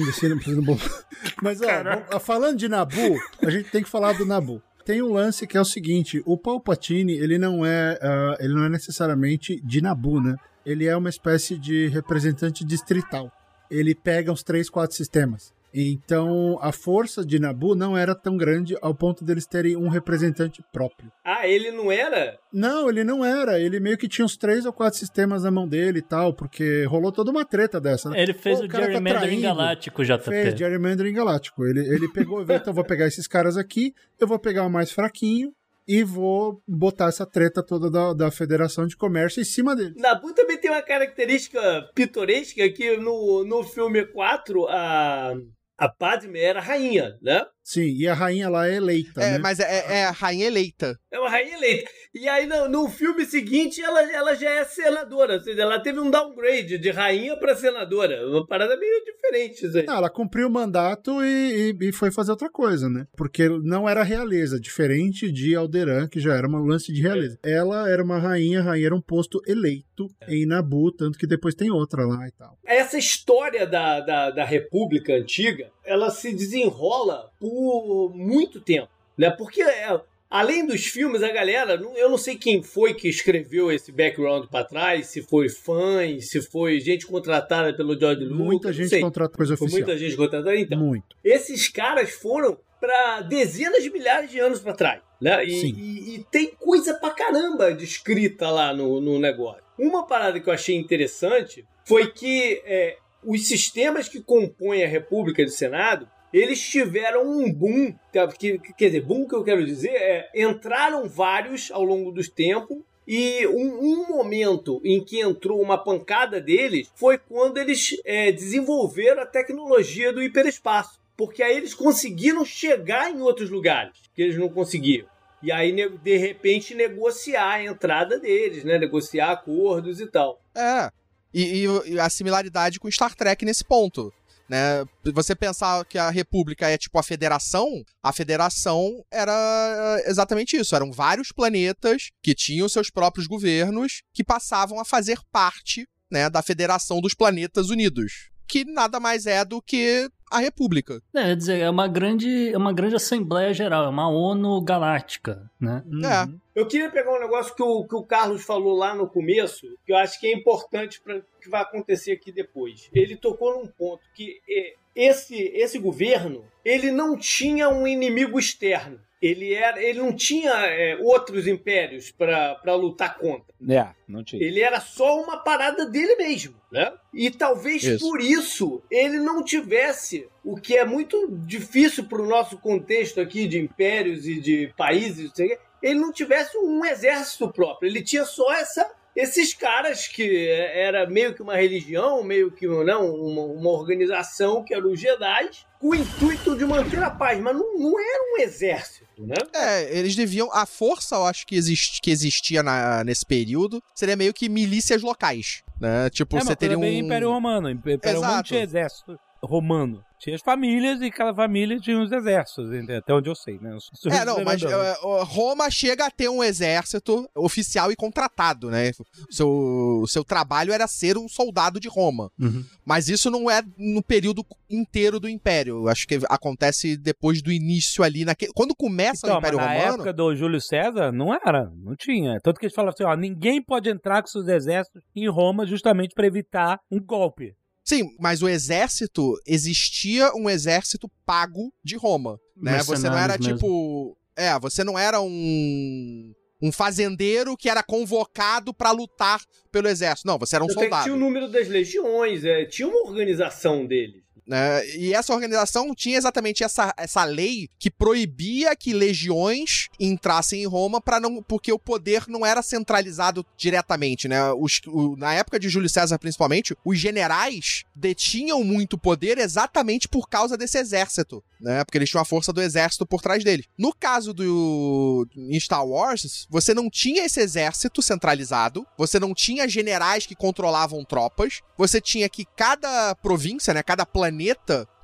Mas, 1.43 1.61
ó, 1.61 1.67
vamos- 2.11 2.25
falando 2.25 2.57
de 2.57 2.69
Nabu, 2.69 3.19
a 3.45 3.51
gente 3.51 3.71
tem 3.71 3.83
que 3.83 3.89
falar 3.91 4.13
do 4.15 4.25
Nabu. 4.25 4.63
Tem 4.85 5.01
um 5.03 5.13
lance 5.13 5.47
que 5.47 5.57
é 5.57 5.61
o 5.61 5.65
seguinte: 5.65 6.23
o 6.25 6.37
Palpatine, 6.37 7.13
ele 7.13 7.39
não 7.39 7.65
é, 7.65 7.99
ah, 8.03 8.37
ele 8.41 8.55
não 8.55 8.65
é 8.65 8.69
necessariamente 8.69 9.61
de 9.65 9.81
Nabu, 9.83 10.21
né? 10.21 10.35
Ele 10.65 10.87
é 10.87 10.97
uma 10.97 11.09
espécie 11.11 11.57
de 11.59 11.89
representante 11.89 12.65
distrital. 12.65 13.31
Ele 13.71 13.95
pega 13.95 14.33
os 14.33 14.43
três, 14.43 14.69
quatro 14.71 14.97
sistemas. 14.97 15.53
Então, 15.75 16.59
a 16.61 16.73
força 16.73 17.25
de 17.25 17.39
Nabu 17.39 17.75
não 17.75 17.97
era 17.97 18.15
tão 18.15 18.37
grande 18.37 18.77
ao 18.83 18.95
ponto 18.95 19.25
deles 19.25 19.47
terem 19.47 19.77
um 19.77 19.89
representante 19.89 20.63
próprio. 20.73 21.11
Ah, 21.25 21.49
ele 21.49 21.71
não 21.71 21.91
era? 21.91 22.39
Não, 22.53 22.89
ele 22.89 23.03
não 23.05 23.25
era. 23.25 23.59
Ele 23.59 23.81
meio 23.81 23.97
que 23.97 24.09
tinha 24.09 24.25
uns 24.25 24.37
três 24.37 24.67
ou 24.67 24.73
quatro 24.73 24.99
sistemas 24.99 25.45
na 25.45 25.51
mão 25.51 25.67
dele 25.67 26.01
e 26.01 26.03
tal, 26.03 26.35
porque 26.35 26.85
rolou 26.85 27.11
toda 27.11 27.31
uma 27.31 27.45
treta 27.45 27.81
dessa. 27.81 28.11
né? 28.11 28.23
Ele 28.23 28.35
fez 28.35 28.59
Pô, 28.59 28.67
o, 28.67 28.69
cara 28.69 28.85
tá 28.85 28.93
Gerrymandering 28.93 29.27
traindo. 29.27 29.43
Galáctico, 29.43 30.05
JP. 30.05 30.25
Fez 30.25 30.59
Gerrymandering 30.59 31.15
Galáctico. 31.15 31.65
Ele, 31.65 31.81
ele 31.81 32.09
pegou 32.09 32.43
então 32.43 32.63
eu 32.67 32.75
vou 32.75 32.85
pegar 32.85 33.07
esses 33.07 33.27
caras 33.27 33.57
aqui, 33.57 33.95
eu 34.21 34.27
vou 34.27 34.39
pegar 34.39 34.65
o 34.65 34.71
mais 34.71 34.91
fraquinho 34.91 35.53
e 35.87 36.05
vou 36.05 36.63
botar 36.67 37.09
essa 37.09 37.27
treta 37.27 37.63
toda 37.63 37.91
da, 37.91 38.13
da 38.13 38.31
Federação 38.31 38.87
de 38.87 38.97
Comércio 38.97 39.41
em 39.41 39.45
cima 39.45 39.75
dele. 39.75 39.95
Nabu 39.97 40.33
também 40.33 40.59
tem 40.59 40.71
uma 40.71 40.83
característica 40.83 41.89
pitoresca 41.95 42.69
que 42.71 42.97
no, 42.97 43.45
no 43.45 43.65
filme 43.65 44.05
4, 44.07 44.67
a, 44.69 45.35
A 45.83 45.89
Padme 45.89 46.39
era 46.41 46.61
rainha, 46.61 47.19
né? 47.21 47.45
Sim, 47.73 47.95
e 47.97 48.07
a 48.07 48.15
rainha 48.15 48.49
lá 48.51 48.69
é 48.69 48.75
eleita, 48.77 49.23
É, 49.23 49.33
né? 49.33 49.39
mas 49.39 49.59
é, 49.61 49.85
é 50.01 50.05
a 50.05 50.11
rainha 50.11 50.47
eleita. 50.47 50.99
É 51.11 51.19
uma 51.19 51.31
rainha 51.31 51.55
eleita. 51.57 51.91
E 52.15 52.29
aí, 52.29 52.45
no, 52.47 52.69
no 52.69 52.89
filme 52.91 53.25
seguinte, 53.25 53.81
ela, 53.81 54.03
ela 54.13 54.35
já 54.35 54.51
é 54.51 54.65
senadora. 54.65 55.35
Ou 55.35 55.41
seja, 55.41 55.63
ela 55.63 55.81
teve 55.81 55.99
um 55.99 56.11
downgrade 56.11 56.77
de 56.77 56.91
rainha 56.91 57.35
pra 57.39 57.57
senadora. 57.57 58.27
Uma 58.29 58.47
parada 58.47 58.77
meio 58.77 59.03
diferente 59.05 59.65
isso 59.67 59.79
aí. 59.79 59.87
Não, 59.87 59.97
ela 59.97 60.11
cumpriu 60.11 60.49
o 60.49 60.51
mandato 60.51 61.25
e, 61.25 61.75
e- 61.81 61.89
e 61.89 61.93
foi 61.93 62.11
fazer 62.13 62.31
outra 62.33 62.51
coisa, 62.51 62.89
né? 62.91 63.07
Porque 63.17 63.49
não 63.49 63.89
era 63.89 64.03
realeza, 64.03 64.61
diferente 64.61 65.33
de 65.33 65.55
Alderan, 65.55 66.07
que 66.09 66.21
já 66.21 66.35
era 66.35 66.47
uma 66.47 66.61
lance 66.61 66.93
de 66.93 67.01
realeza. 67.01 67.39
Ela 67.43 67.89
era 67.89 68.03
uma 68.05 68.19
rainha, 68.19 68.61
a 68.61 68.65
rainha 68.65 68.87
era 68.89 68.95
um 68.95 69.01
posto 69.01 69.41
eleito 69.47 70.07
em 70.29 70.45
Nabu, 70.47 70.93
tanto 70.93 71.19
que 71.19 71.27
depois 71.27 71.55
tem 71.55 71.71
outra 71.71 72.05
lá 72.05 72.27
e 72.29 72.33
tal. 72.33 72.59
Essa 72.67 72.99
história 72.99 73.67
da, 73.67 74.01
da, 74.01 74.31
da 74.31 74.45
República 74.45 75.15
Antiga, 75.15 75.71
ela 75.85 76.11
se 76.11 76.35
desenrola 76.35 77.31
por 77.47 78.13
muito 78.15 78.61
tempo. 78.61 78.89
Né? 79.19 79.29
Porque, 79.31 79.61
é, 79.63 80.01
além 80.31 80.65
dos 80.65 80.87
filmes, 80.87 81.23
a 81.23 81.31
galera, 81.33 81.75
eu 81.97 82.09
não 82.09 82.17
sei 82.17 82.37
quem 82.37 82.63
foi 82.63 82.95
que 82.95 83.09
escreveu 83.09 83.71
esse 83.71 83.91
background 83.91 84.47
pra 84.47 84.63
trás, 84.65 85.09
se 85.09 85.23
foi 85.23 85.49
fãs, 85.49 86.29
se 86.31 86.41
foi 86.41 86.79
gente 86.81 87.07
contratada 87.07 87.75
pelo 87.75 87.99
George 87.99 88.23
Lucas. 88.25 88.39
Muita 88.39 88.73
gente 88.73 88.89
sei. 88.89 89.01
contrata 89.01 89.37
coisa 89.37 89.57
Foi 89.57 89.67
oficial. 89.67 89.87
muita 89.87 89.99
gente 89.99 90.17
contratada. 90.17 90.57
Então, 90.57 90.79
Muito. 90.79 91.17
esses 91.25 91.69
caras 91.69 92.11
foram 92.11 92.57
para 92.81 93.21
dezenas 93.23 93.83
de 93.83 93.91
milhares 93.91 94.31
de 94.31 94.39
anos 94.39 94.61
para 94.61 94.73
trás. 94.73 95.01
Né? 95.21 95.45
E, 95.45 95.71
e- 95.71 96.15
e 96.17 96.25
tem 96.31 96.49
coisa 96.59 96.95
pra 96.95 97.11
caramba 97.11 97.73
descrita 97.73 98.51
lá 98.51 98.73
no, 98.75 99.01
no 99.01 99.19
negócio. 99.21 99.63
Uma 99.79 100.05
parada 100.07 100.41
que 100.41 100.49
eu 100.49 100.53
achei 100.53 100.75
interessante 100.77 101.65
foi 101.85 102.09
que 102.11 102.61
é, 102.65 102.97
os 103.25 103.47
sistemas 103.47 104.09
que 104.09 104.21
compõem 104.21 104.83
a 104.85 104.89
República 104.89 105.45
do 105.45 105.51
Senado 105.51 106.09
eles 106.33 106.61
tiveram 106.61 107.27
um 107.29 107.53
boom, 107.53 107.95
que, 108.39 108.59
que- 108.59 108.73
quer 108.75 108.87
dizer, 108.87 109.03
boom 109.03 109.27
que 109.29 109.35
eu 109.35 109.45
quero 109.45 109.65
dizer 109.65 109.91
é 109.91 110.31
entraram 110.35 111.09
vários 111.09 111.71
ao 111.71 111.83
longo 111.85 112.11
dos 112.11 112.29
tempos 112.29 112.79
e 113.07 113.47
um, 113.49 113.79
um 113.81 114.09
momento 114.09 114.81
em 114.85 115.05
que 115.05 115.21
entrou 115.21 115.61
uma 115.61 115.77
pancada 115.77 116.41
deles 116.41 116.91
foi 116.95 117.19
quando 117.19 117.59
eles 117.59 117.97
é, 118.05 118.31
desenvolveram 118.33 119.23
a 119.23 119.27
tecnologia 119.27 120.13
do 120.13 120.23
hiperespaço. 120.23 121.01
Porque 121.17 121.43
aí 121.43 121.57
eles 121.57 121.75
conseguiram 121.75 122.45
chegar 122.45 123.11
em 123.11 123.21
outros 123.21 123.51
lugares 123.51 123.93
que 124.15 124.23
eles 124.23 124.39
não 124.39 124.49
conseguiam. 124.49 125.07
E 125.43 125.51
aí, 125.51 125.73
de 125.99 126.17
repente, 126.17 126.75
negociar 126.75 127.55
a 127.55 127.65
entrada 127.65 128.19
deles, 128.19 128.63
né? 128.65 128.79
Negociar 128.79 129.33
acordos 129.33 130.01
e 130.01 130.07
tal. 130.07 130.41
É. 130.55 130.89
E, 131.35 131.65
e- 131.67 131.93
e 131.95 131.99
a 132.01 132.09
similaridade 132.09 132.79
com 132.79 132.91
Star 132.91 133.15
Trek 133.15 133.45
nesse 133.45 133.65
ponto. 133.65 134.13
Né? 134.53 134.85
Você 135.15 135.35
pensar 135.35 135.83
que 135.87 135.97
a 135.97 136.11
República 136.11 136.69
é 136.69 136.77
tipo 136.77 136.99
a 136.99 137.03
Federação, 137.03 137.83
a 138.03 138.13
Federação 138.13 139.03
era 139.11 139.33
eh, 139.33 140.11
exatamente 140.11 140.59
isso. 140.59 140.77
Eram 140.77 140.93
vários 140.93 141.33
planetas 141.33 142.11
que 142.23 142.35
tinham 142.35 142.69
seus 142.69 142.91
próprios 142.91 143.27
governos 143.27 144.03
que 144.13 144.23
passavam 144.23 144.79
a 144.79 144.85
fazer 144.85 145.19
parte 145.33 145.89
né, 146.11 146.29
da 146.29 146.43
Federação 146.43 147.01
dos 147.01 147.15
Planetas 147.15 147.71
Unidos. 147.71 148.29
Que 148.47 148.67
nada 148.67 149.01
mais 149.01 149.25
é 149.25 149.43
do 149.43 149.63
que 149.63 150.11
a 150.33 150.39
República. 150.39 151.01
É, 151.15 151.23
quer 151.23 151.37
dizer, 151.37 151.61
é 151.61 151.71
uma 151.71 151.87
grande, 151.87 152.53
é 152.53 152.57
uma 152.57 152.73
grande 152.73 152.97
Assembleia 152.97 153.53
Geral, 153.53 153.85
é 153.85 153.89
uma 153.89 154.09
ONU 154.09 154.61
galáctica, 154.63 155.51
né? 155.61 155.83
É. 155.87 156.25
Uhum. 156.25 156.41
Eu 156.55 156.67
queria 156.67 156.91
pegar 156.91 157.15
um 157.15 157.21
negócio 157.21 157.55
que 157.55 157.63
o, 157.63 157.85
que 157.85 157.95
o 157.95 158.03
Carlos 158.03 158.45
falou 158.45 158.77
lá 158.77 158.95
no 158.95 159.09
começo, 159.09 159.67
que 159.87 159.93
eu 159.93 159.97
acho 159.97 160.19
que 160.21 160.27
é 160.27 160.35
importante 160.35 161.01
para 161.01 161.19
o 161.19 161.23
que 161.41 161.49
vai 161.49 161.63
acontecer 161.63 162.13
aqui 162.13 162.33
depois. 162.33 162.91
Ele 162.93 163.17
tocou 163.17 163.59
num 163.59 163.67
ponto 163.67 164.03
que 164.15 164.41
é, 164.49 164.75
esse, 164.95 165.37
esse 165.55 165.79
governo 165.79 166.45
ele 166.65 166.91
não 166.91 167.17
tinha 167.17 167.69
um 167.69 167.87
inimigo 167.87 168.39
externo. 168.39 169.01
Ele, 169.23 169.55
era, 169.55 169.81
ele 169.81 170.01
não 170.01 170.13
tinha 170.13 170.51
é, 170.51 170.97
outros 171.01 171.47
impérios 171.47 172.11
para 172.11 172.75
lutar 172.75 173.17
contra. 173.17 173.55
É, 173.71 173.89
não 174.09 174.25
tinha. 174.25 174.45
Ele 174.45 174.61
era 174.61 174.81
só 174.81 175.23
uma 175.23 175.37
parada 175.37 175.87
dele 175.87 176.17
mesmo, 176.17 176.57
né? 176.73 176.93
E 177.15 177.31
talvez 177.31 177.85
Isso. 177.85 178.01
por 178.01 178.21
isso 178.21 178.83
ele 178.91 179.21
não 179.21 179.45
tivesse 179.45 180.29
o 180.45 180.57
que 180.57 180.77
é 180.77 180.85
muito 180.85 181.29
difícil 181.47 182.05
para 182.05 182.21
o 182.21 182.27
nosso 182.27 182.59
contexto 182.59 183.21
aqui 183.21 183.47
de 183.47 183.61
impérios 183.61 184.27
e 184.27 184.41
de 184.41 184.75
países, 184.77 185.29
não 185.29 185.35
sei 185.37 185.47
o 185.47 185.49
quê, 185.51 185.59
ele 185.83 186.01
não 186.01 186.13
tivesse 186.13 186.57
um 186.59 186.85
exército 186.85 187.49
próprio. 187.53 187.89
Ele 187.89 188.03
tinha 188.03 188.25
só 188.25 188.53
essa 188.53 188.91
esses 189.15 189.53
caras 189.55 190.09
que 190.09 190.49
era 190.49 191.07
meio 191.07 191.35
que 191.35 191.43
uma 191.43 191.57
religião, 191.57 192.23
meio 192.25 192.51
que 192.51 192.67
não, 192.67 193.15
uma, 193.15 193.43
uma 193.43 193.71
organização 193.71 194.65
que 194.65 194.75
eram 194.75 194.91
os 194.93 195.01
Jedi, 195.01 195.51
com 195.79 195.89
o 195.89 195.95
intuito 195.95 196.57
de 196.57 196.65
manter 196.65 197.03
a 197.03 197.11
paz, 197.11 197.41
mas 197.41 197.55
não, 197.55 197.77
não 197.79 198.01
era 198.01 198.23
um 198.35 198.41
exército, 198.43 199.05
né? 199.19 199.35
É, 199.55 199.99
eles 199.99 200.15
deviam. 200.15 200.49
A 200.53 200.65
força, 200.65 201.17
eu 201.17 201.27
acho 201.27 201.47
que, 201.47 201.57
exist, 201.57 202.01
que 202.01 202.11
existia 202.11 202.63
na- 202.63 203.03
nesse 203.05 203.27
período 203.27 203.83
seria 203.95 204.17
meio 204.17 204.33
que 204.33 204.49
milícias 204.49 205.03
locais. 205.03 205.63
Né? 205.81 206.09
Tipo, 206.11 206.37
É, 206.37 206.41
você 206.41 206.55
teria 206.55 206.79
um. 206.79 206.85
Império 206.85 207.29
Romano. 207.31 207.69
Império 207.69 208.01
Romano 208.21 208.33
Exato. 208.35 208.49
tinha 208.49 208.63
exército 208.63 209.19
romano. 209.43 210.05
Tinha 210.23 210.37
as 210.37 210.43
famílias 210.43 211.03
e 211.03 211.11
cada 211.11 211.35
família 211.35 211.81
tinha 211.81 212.01
os 212.01 212.13
exércitos, 212.13 212.71
até 212.97 213.13
onde 213.13 213.29
eu 213.29 213.35
sei, 213.35 213.59
né? 213.59 213.77
Eu 214.05 214.13
É, 214.13 214.25
não, 214.25 214.45
mas 214.45 214.63
o 214.63 215.25
Roma 215.25 215.69
chega 215.69 216.07
a 216.07 216.11
ter 216.13 216.29
um 216.29 216.45
exército 216.45 217.29
oficial 217.35 217.91
e 217.91 217.97
contratado, 217.97 218.71
né? 218.71 218.93
O 219.29 219.35
seu, 219.35 219.49
o 219.49 220.07
seu 220.07 220.23
trabalho 220.23 220.73
era 220.73 220.87
ser 220.87 221.19
um 221.19 221.29
soldado 221.29 221.81
de 221.81 221.89
Roma. 221.89 222.31
Uhum. 222.39 222.65
Mas 222.85 223.09
isso 223.09 223.33
não 223.33 223.51
é 223.51 223.63
no 223.77 224.01
período 224.01 224.47
inteiro 224.71 225.19
do 225.19 225.29
Império. 225.29 225.89
Acho 225.89 226.07
que 226.07 226.21
acontece 226.29 226.97
depois 226.97 227.43
do 227.43 227.51
início 227.51 228.05
ali. 228.05 228.25
Naque... 228.25 228.47
Quando 228.55 228.77
começa 228.77 229.27
Então, 229.27 229.37
o 229.37 229.39
Império 229.41 229.59
na 229.59 229.73
Romano. 229.73 229.95
época 229.95 230.13
do 230.13 230.37
Júlio 230.37 230.61
César, 230.61 231.11
não 231.11 231.35
era, 231.35 231.69
não 231.75 231.97
tinha. 231.97 232.39
Tanto 232.41 232.61
que 232.61 232.67
eles 232.67 232.75
falavam 232.77 232.95
assim, 232.95 233.05
ó, 233.05 233.17
ninguém 233.17 233.61
pode 233.61 233.91
entrar 233.91 234.23
com 234.23 234.29
seus 234.29 234.47
exércitos 234.47 235.03
em 235.17 235.29
Roma 235.29 235.67
justamente 235.67 236.15
para 236.15 236.29
evitar 236.29 236.79
um 236.89 237.01
golpe. 237.01 237.55
Sim, 237.85 238.15
mas 238.19 238.43
o 238.43 238.49
exército 238.49 239.35
existia 239.47 240.33
um 240.35 240.49
exército 240.49 241.11
pago 241.27 241.73
de 241.85 241.97
Roma, 241.97 242.39
né? 242.57 242.83
Você 242.83 243.09
não 243.09 243.19
era 243.19 243.37
mesmo. 243.39 243.55
tipo, 243.55 244.17
é, 244.37 244.59
você 244.59 244.85
não 244.85 244.99
era 244.99 245.21
um 245.21 246.33
um 246.63 246.71
fazendeiro 246.71 247.57
que 247.57 247.69
era 247.69 247.83
convocado 247.83 248.73
pra 248.73 248.93
lutar 248.93 249.41
pelo 249.73 249.89
exército. 249.89 250.29
Não, 250.29 250.39
você 250.39 250.55
era 250.55 250.65
um 250.65 250.69
é 250.69 250.73
que 250.73 250.75
soldado. 250.81 251.03
Tinha 251.03 251.17
o 251.17 251.19
número 251.19 251.49
das 251.49 251.67
legiões, 251.67 252.45
é, 252.45 252.65
tinha 252.65 252.87
uma 252.87 253.05
organização 253.05 253.85
deles. 253.85 254.22
Né? 254.47 254.87
E 254.97 255.15
essa 255.15 255.33
organização 255.33 255.95
tinha 255.95 256.19
exatamente 256.19 256.65
essa, 256.65 256.93
essa 256.97 257.25
lei 257.25 257.69
que 257.79 257.91
proibia 257.91 258.75
que 258.77 258.93
legiões 258.93 259.89
entrassem 259.99 260.63
em 260.63 260.67
Roma 260.67 261.01
para 261.01 261.21
não 261.21 261.43
porque 261.43 261.73
o 261.73 261.79
poder 261.79 262.25
não 262.29 262.45
era 262.45 262.63
centralizado 262.63 263.45
diretamente, 263.57 264.27
né? 264.29 264.53
Os, 264.53 264.81
o- 264.87 265.17
na 265.17 265.33
época 265.35 265.59
de 265.59 265.69
Júlio 265.69 265.89
César 265.89 266.19
principalmente, 266.19 266.77
os 266.85 266.99
generais 266.99 267.85
detinham 267.95 268.63
muito 268.65 268.99
poder 268.99 269.39
exatamente 269.39 270.09
por 270.09 270.29
causa 270.29 270.57
desse 270.57 270.79
exército, 270.79 271.43
né? 271.61 271.85
Porque 271.85 271.99
eles 271.99 272.11
tinham 272.11 272.23
a 272.23 272.25
força 272.27 272.53
do 272.53 272.61
exército 272.63 273.07
por 273.07 273.21
trás 273.23 273.45
dele. 273.45 273.65
No 273.79 273.93
caso 273.95 274.33
do 274.33 275.27
Star 275.61 275.87
Wars, 275.87 276.47
você 276.51 276.75
não 276.75 276.91
tinha 276.91 277.25
esse 277.25 277.41
exército 277.41 278.03
centralizado, 278.03 278.87
você 278.99 279.19
não 279.21 279.35
tinha 279.35 279.69
generais 279.69 280.27
que 280.27 280.35
controlavam 280.35 281.05
tropas, 281.05 281.61
você 281.79 282.01
tinha 282.01 282.29
que 282.29 282.45
cada 282.57 283.15
província, 283.17 283.73
né, 283.75 283.83
cada 283.83 284.05
planeta 284.07 284.32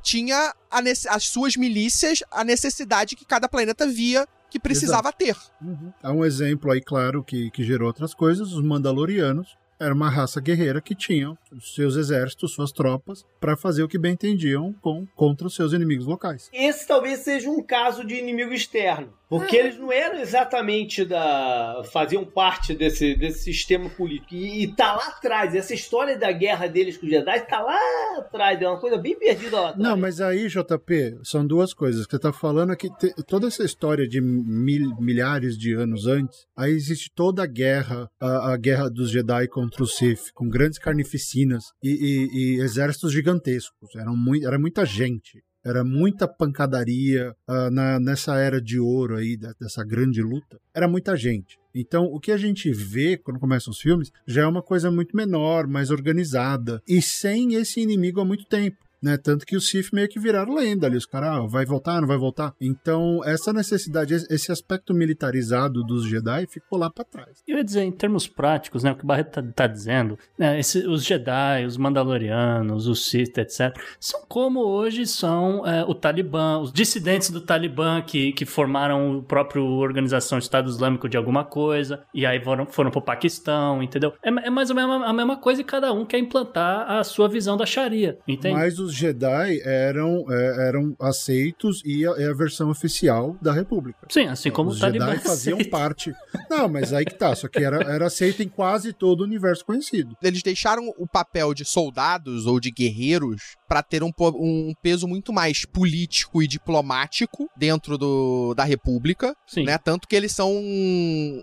tinha 0.03 0.55
a 0.71 0.81
nece- 0.83 1.09
as 1.09 1.25
suas 1.25 1.57
milícias, 1.57 2.23
a 2.31 2.43
necessidade 2.45 3.15
que 3.17 3.25
cada 3.25 3.49
planeta 3.49 3.87
via 3.87 4.27
que 4.51 4.59
precisava 4.59 5.13
ter. 5.13 5.37
Uhum. 5.61 5.93
Há 6.03 6.13
um 6.13 6.25
exemplo 6.25 6.71
aí, 6.73 6.81
claro, 6.81 7.23
que, 7.23 7.51
que 7.51 7.63
gerou 7.63 7.89
outras 7.89 8.15
coisas. 8.15 8.53
Os 8.53 8.63
Mandalorianos 8.65 9.57
era 9.81 9.95
uma 9.95 10.09
raça 10.11 10.41
guerreira 10.41 10.81
que 10.81 10.95
tinham 10.95 11.37
os 11.53 11.75
seus 11.75 11.97
exércitos, 11.97 12.53
suas 12.53 12.73
tropas, 12.73 13.25
para 13.41 13.57
fazer 13.57 13.83
o 13.83 13.89
que 13.89 13.99
bem 13.99 14.13
entendiam 14.13 14.73
com, 14.81 15.07
contra 15.15 15.47
os 15.47 15.55
seus 15.55 15.73
inimigos 15.73 16.07
locais. 16.07 16.49
Esse 16.53 16.87
talvez 16.87 17.21
seja 17.21 17.49
um 17.51 17.63
caso 17.63 18.05
de 18.05 18.15
inimigo 18.15 18.53
externo. 18.53 19.13
Porque 19.29 19.55
eles 19.57 19.79
não 19.79 19.93
eram 19.93 20.19
exatamente 20.21 21.05
da. 21.05 21.83
faziam 21.93 22.25
parte 22.25 22.75
desse, 22.75 23.15
desse 23.15 23.41
sistema 23.45 23.91
político. 23.91 24.35
E, 24.35 24.63
e 24.63 24.75
tá 24.75 24.95
lá 24.95 25.07
atrás. 25.09 25.55
Essa 25.55 25.75
história 25.75 26.19
da 26.19 26.33
guerra 26.33 26.67
deles 26.67 26.97
com 26.97 27.05
os 27.05 27.13
Jedi 27.13 27.41
tá 27.41 27.61
lá 27.61 27.79
atrás. 28.17 28.59
É 28.63 28.67
uma 28.67 28.81
coisa 28.81 28.97
bem 28.97 29.19
perdida 29.19 29.61
lá 29.61 29.69
atrás. 29.69 29.87
Não, 29.87 29.99
mas 29.99 30.23
aí, 30.23 30.49
JP, 30.49 31.19
são 31.23 31.47
duas 31.47 31.75
coisas. 31.75 32.05
O 32.05 32.09
que 32.09 32.13
você 32.13 32.19
tá 32.23 32.33
falando 32.33 32.73
é 32.73 32.77
que 32.77 32.89
te- 32.97 33.13
toda 33.27 33.47
essa 33.49 33.63
história 33.63 34.09
de 34.09 34.19
mil- 34.19 34.97
milhares 34.99 35.59
de 35.59 35.75
anos 35.75 36.07
antes, 36.07 36.47
aí 36.57 36.73
existe 36.73 37.11
toda 37.15 37.43
a 37.43 37.47
guerra, 37.47 38.09
a, 38.19 38.53
a 38.55 38.57
guerra 38.57 38.89
dos 38.89 39.11
Jedi 39.11 39.47
contra 39.49 39.68
os 39.83 39.97
Sith, 39.97 40.31
com 40.35 40.49
grandes 40.49 40.79
carnificinas 40.79 41.65
e, 41.83 41.91
e- 41.91 42.57
e 42.57 42.61
exércitos 42.61 43.13
gigantescos. 43.13 43.95
Eram 43.97 44.17
mui- 44.17 44.45
era 44.45 44.59
muita 44.59 44.85
gente. 44.85 45.43
Era 45.65 45.85
muita 45.85 46.27
pancadaria 46.29 47.35
ah, 47.47 47.71
na, 47.71 47.99
nessa 48.01 48.37
era 48.39 48.61
de 48.61 48.79
ouro 48.79 49.17
aí, 49.17 49.37
da- 49.37 49.53
dessa 49.61 49.85
grande 49.85 50.23
luta. 50.23 50.59
Era 50.75 50.89
muita 50.89 51.17
gente. 51.17 51.57
Então, 51.75 52.05
o 52.05 52.19
que 52.19 52.33
a 52.33 52.37
gente 52.37 52.71
vê 52.73 53.17
quando 53.17 53.39
começam 53.41 53.71
os 53.71 53.81
filmes 53.81 54.11
já 54.27 54.43
é 54.43 54.47
uma 54.47 54.63
coisa 54.63 54.91
muito 54.91 55.17
menor, 55.17 55.67
mais 55.67 55.91
organizada 55.91 56.81
e 56.89 57.03
sem 57.03 57.55
esse 57.55 57.81
inimigo 57.81 58.21
há 58.21 58.25
muito 58.25 58.45
tempo. 58.47 58.77
Né? 59.03 59.17
Tanto 59.17 59.47
que 59.47 59.57
os 59.57 59.69
Sith 59.69 59.93
meio 59.93 60.09
que 60.09 60.19
viraram 60.19 60.55
lenda 60.55 60.87
ali. 60.87 60.97
Os 60.97 61.07
caras, 61.07 61.31
ah, 61.31 61.47
vai 61.47 61.65
voltar, 61.65 62.01
não 62.01 62.09
vai 62.09 62.17
voltar? 62.17 62.55
Então, 62.61 63.21
essa 63.25 63.53
necessidade, 63.53 64.15
esse 64.15 64.51
aspecto 64.51 64.95
militarizado 64.95 65.83
dos 65.85 66.07
Jedi 66.07 66.47
ficou 66.47 66.79
lá 66.79 66.91
para 66.91 67.05
trás. 67.05 67.43
Eu 67.47 67.59
ia 67.59 67.65
dizer, 67.65 67.83
em 67.83 67.93
termos 67.93 68.27
práticos, 68.27 68.83
né? 68.83 68.93
O 68.93 68.97
que 68.97 69.05
o 69.05 69.07
Barreto 69.07 69.31
tá, 69.31 69.43
tá 69.55 69.67
dizendo, 69.67 70.19
né, 70.39 70.59
esse, 70.59 70.87
os 70.87 71.05
Jedi, 71.05 71.65
os 71.67 71.77
Mandalorianos, 71.77 72.87
os 72.87 73.09
Sith, 73.09 73.39
etc., 73.39 73.77
são 74.01 74.21
como 74.29 74.61
hoje 74.61 75.07
são 75.07 75.67
é, 75.67 75.85
o 75.85 75.95
Talibã, 75.95 76.59
os 76.59 76.73
dissidentes 76.73 77.31
do 77.31 77.41
Talibã 77.41 78.03
que, 78.03 78.33
que 78.33 78.45
formaram 78.45 79.19
o 79.19 79.23
próprio 79.23 79.65
Organização 79.65 80.39
Estado 80.39 80.69
Islâmico 80.69 81.09
de 81.09 81.17
alguma 81.17 81.45
coisa, 81.45 82.03
e 82.15 82.27
aí 82.27 82.43
foram, 82.43 82.67
foram 82.67 82.91
pro 82.91 83.01
Paquistão, 83.01 83.83
entendeu? 83.83 84.13
É, 84.23 84.29
é 84.29 84.51
mais 84.51 84.71
ou 84.71 84.77
menos 84.77 85.03
a 85.03 85.13
mesma 85.13 85.37
coisa 85.37 85.61
e 85.61 85.65
cada 85.65 85.93
um 85.93 86.05
quer 86.05 86.19
implantar 86.19 86.91
a 86.91 87.05
sua 87.05 87.29
visão 87.29 87.57
da 87.57 87.67
Sharia, 87.67 88.19
entende? 88.27 88.55
Mas 88.55 88.79
os 88.79 88.88
Jedi 88.93 89.61
eram, 89.63 90.25
é, 90.31 90.69
eram 90.69 90.97
aceitos 91.01 91.83
e 91.85 92.07
a, 92.07 92.11
é 92.13 92.29
a, 92.29 92.35
versão 92.35 92.71
oficial 92.71 93.37
da 93.41 93.53
República. 93.53 94.07
Sim, 94.11 94.27
assim 94.27 94.51
como 94.51 94.71
os 94.71 94.79
o 94.79 94.81
Talibã 94.81 95.11
Jedi 95.13 95.23
faziam 95.23 95.59
parte. 95.71 96.13
Não, 96.51 96.69
mas 96.69 96.93
aí 96.93 97.05
que 97.05 97.15
tá, 97.15 97.35
só 97.35 97.49
que 97.49 97.63
era, 97.63 97.83
era 97.83 98.07
aceito 98.07 98.43
em 98.43 98.49
quase 98.49 98.93
todo 98.93 99.21
o 99.21 99.25
universo 99.25 99.65
conhecido. 99.65 100.17
Eles 100.23 100.43
deixaram 100.43 100.93
o 100.97 101.07
papel 101.07 101.53
de 101.55 101.65
soldados 101.65 102.47
ou 102.47 102.59
de 102.59 102.71
guerreiros 102.71 103.57
para 103.69 103.83
ter 103.83 104.03
um, 104.03 104.11
um 104.19 104.73
peso 104.83 105.07
muito 105.07 105.33
mais 105.33 105.65
político 105.67 106.43
e 106.43 106.49
diplomático 106.49 107.49
dentro 107.57 107.99
do, 107.99 108.55
da 108.55 108.65
República, 108.65 109.37
Sim. 109.47 109.65
né? 109.65 109.77
Tanto 109.77 110.09
que 110.09 110.17
eles 110.17 110.33
são 110.33 110.53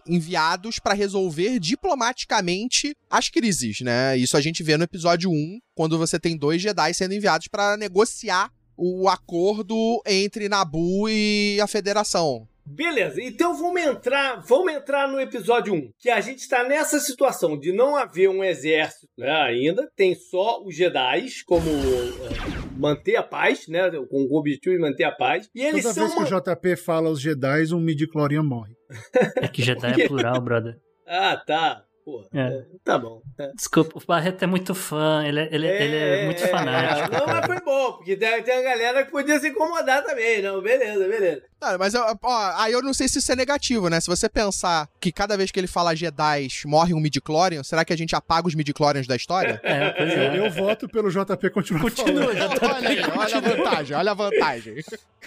enviados 0.07 0.79
para 0.79 0.93
resolver 0.93 1.59
diplomaticamente 1.59 2.95
as 3.09 3.29
crises, 3.29 3.81
né? 3.81 4.17
Isso 4.17 4.35
a 4.35 4.41
gente 4.41 4.63
vê 4.63 4.75
no 4.75 4.83
episódio 4.83 5.29
1, 5.29 5.59
quando 5.75 5.97
você 5.97 6.19
tem 6.19 6.35
dois 6.35 6.61
Jedi 6.61 6.93
sendo 6.93 7.13
enviados 7.13 7.47
para 7.47 7.77
negociar 7.77 8.51
o 8.75 9.07
acordo 9.07 10.01
entre 10.05 10.49
Nabu 10.49 11.07
e 11.07 11.59
a 11.61 11.67
Federação. 11.67 12.47
Beleza, 12.65 13.21
então 13.21 13.55
vamos 13.55 13.79
entrar, 13.81 14.41
vamos 14.45 14.73
entrar 14.73 15.07
no 15.07 15.19
episódio 15.19 15.73
1, 15.73 15.91
que 15.99 16.09
a 16.09 16.19
gente 16.19 16.39
está 16.39 16.63
nessa 16.63 16.99
situação 16.99 17.57
de 17.57 17.71
não 17.71 17.95
haver 17.95 18.27
um 18.27 18.43
exército 18.43 19.07
né, 19.17 19.29
ainda, 19.29 19.87
tem 19.95 20.15
só 20.15 20.63
os 20.63 20.75
Jedi 20.75 21.27
como 21.45 21.69
uh, 21.69 22.77
manter 22.77 23.17
a 23.17 23.23
paz, 23.23 23.67
né, 23.67 23.89
com 24.09 24.27
o 24.29 24.35
objetivo 24.35 24.75
de 24.75 24.81
manter 24.81 25.03
a 25.03 25.11
paz. 25.11 25.47
E 25.53 25.61
eles 25.61 25.83
Toda 25.83 25.93
são 25.93 26.03
vez 26.07 26.15
que 26.15 26.33
o 26.33 26.41
JP 26.41 26.75
fala 26.75 27.09
os 27.09 27.21
Jedi, 27.21 27.73
um 27.73 27.79
midi-chlorian 27.79 28.43
morre. 28.43 28.75
É 29.41 29.47
que 29.47 29.61
Jedi 29.61 30.01
é 30.01 30.07
plural, 30.07 30.41
brother. 30.41 30.75
Ah, 31.05 31.37
tá. 31.37 31.85
Pô, 32.05 32.23
é. 32.31 32.39
é. 32.39 32.65
tá 32.83 32.99
bom. 32.99 33.19
É. 33.39 33.51
Desculpa, 33.53 33.97
o 33.97 34.05
Barreto 34.05 34.43
é 34.43 34.45
muito 34.45 34.75
fã, 34.75 35.25
ele 35.25 35.39
é, 35.39 35.49
ele, 35.51 35.67
é, 35.67 35.83
ele 35.83 35.95
é 35.95 36.25
muito 36.25 36.47
fanático. 36.47 37.11
Não, 37.11 37.25
mas 37.25 37.45
foi 37.47 37.61
bom, 37.61 37.93
porque 37.93 38.15
tem, 38.15 38.43
tem 38.43 38.59
a 38.59 38.61
galera 38.61 39.03
que 39.03 39.11
podia 39.11 39.39
se 39.39 39.49
incomodar 39.49 40.03
também. 40.03 40.39
Não, 40.39 40.61
beleza, 40.61 41.07
beleza. 41.07 41.41
Não, 41.65 41.79
mas 41.79 41.95
ó, 41.95 42.15
aí 42.57 42.73
eu 42.73 42.81
não 42.83 42.93
sei 42.93 43.07
se 43.07 43.17
isso 43.17 43.31
é 43.31 43.35
negativo, 43.35 43.89
né? 43.89 43.99
Se 43.99 44.07
você 44.07 44.29
pensar 44.29 44.87
que 44.99 45.11
cada 45.11 45.35
vez 45.35 45.49
que 45.49 45.59
ele 45.59 45.67
fala 45.67 45.95
Jedi 45.95 46.47
morre 46.65 46.93
um 46.93 46.99
midichlorian, 46.99 47.63
será 47.63 47.83
que 47.83 47.91
a 47.91 47.97
gente 47.97 48.15
apaga 48.15 48.47
os 48.47 48.53
midichlorians 48.53 49.07
da 49.07 49.15
história? 49.15 49.59
É, 49.63 49.91
pois 49.91 50.09
é. 50.11 50.27
Eu, 50.27 50.45
eu 50.45 50.51
voto 50.51 50.87
pelo 50.87 51.09
JP 51.09 51.49
continuar 51.49 51.81
Continua, 51.81 52.35
falando. 52.35 52.53
JP, 52.53 52.65
olha 52.65 52.89
aí, 52.89 53.01
olha 53.01 53.37
a 53.37 53.39
vantagem, 53.39 53.97
olha 53.97 54.11
a 54.11 54.13
vantagem. 54.13 54.75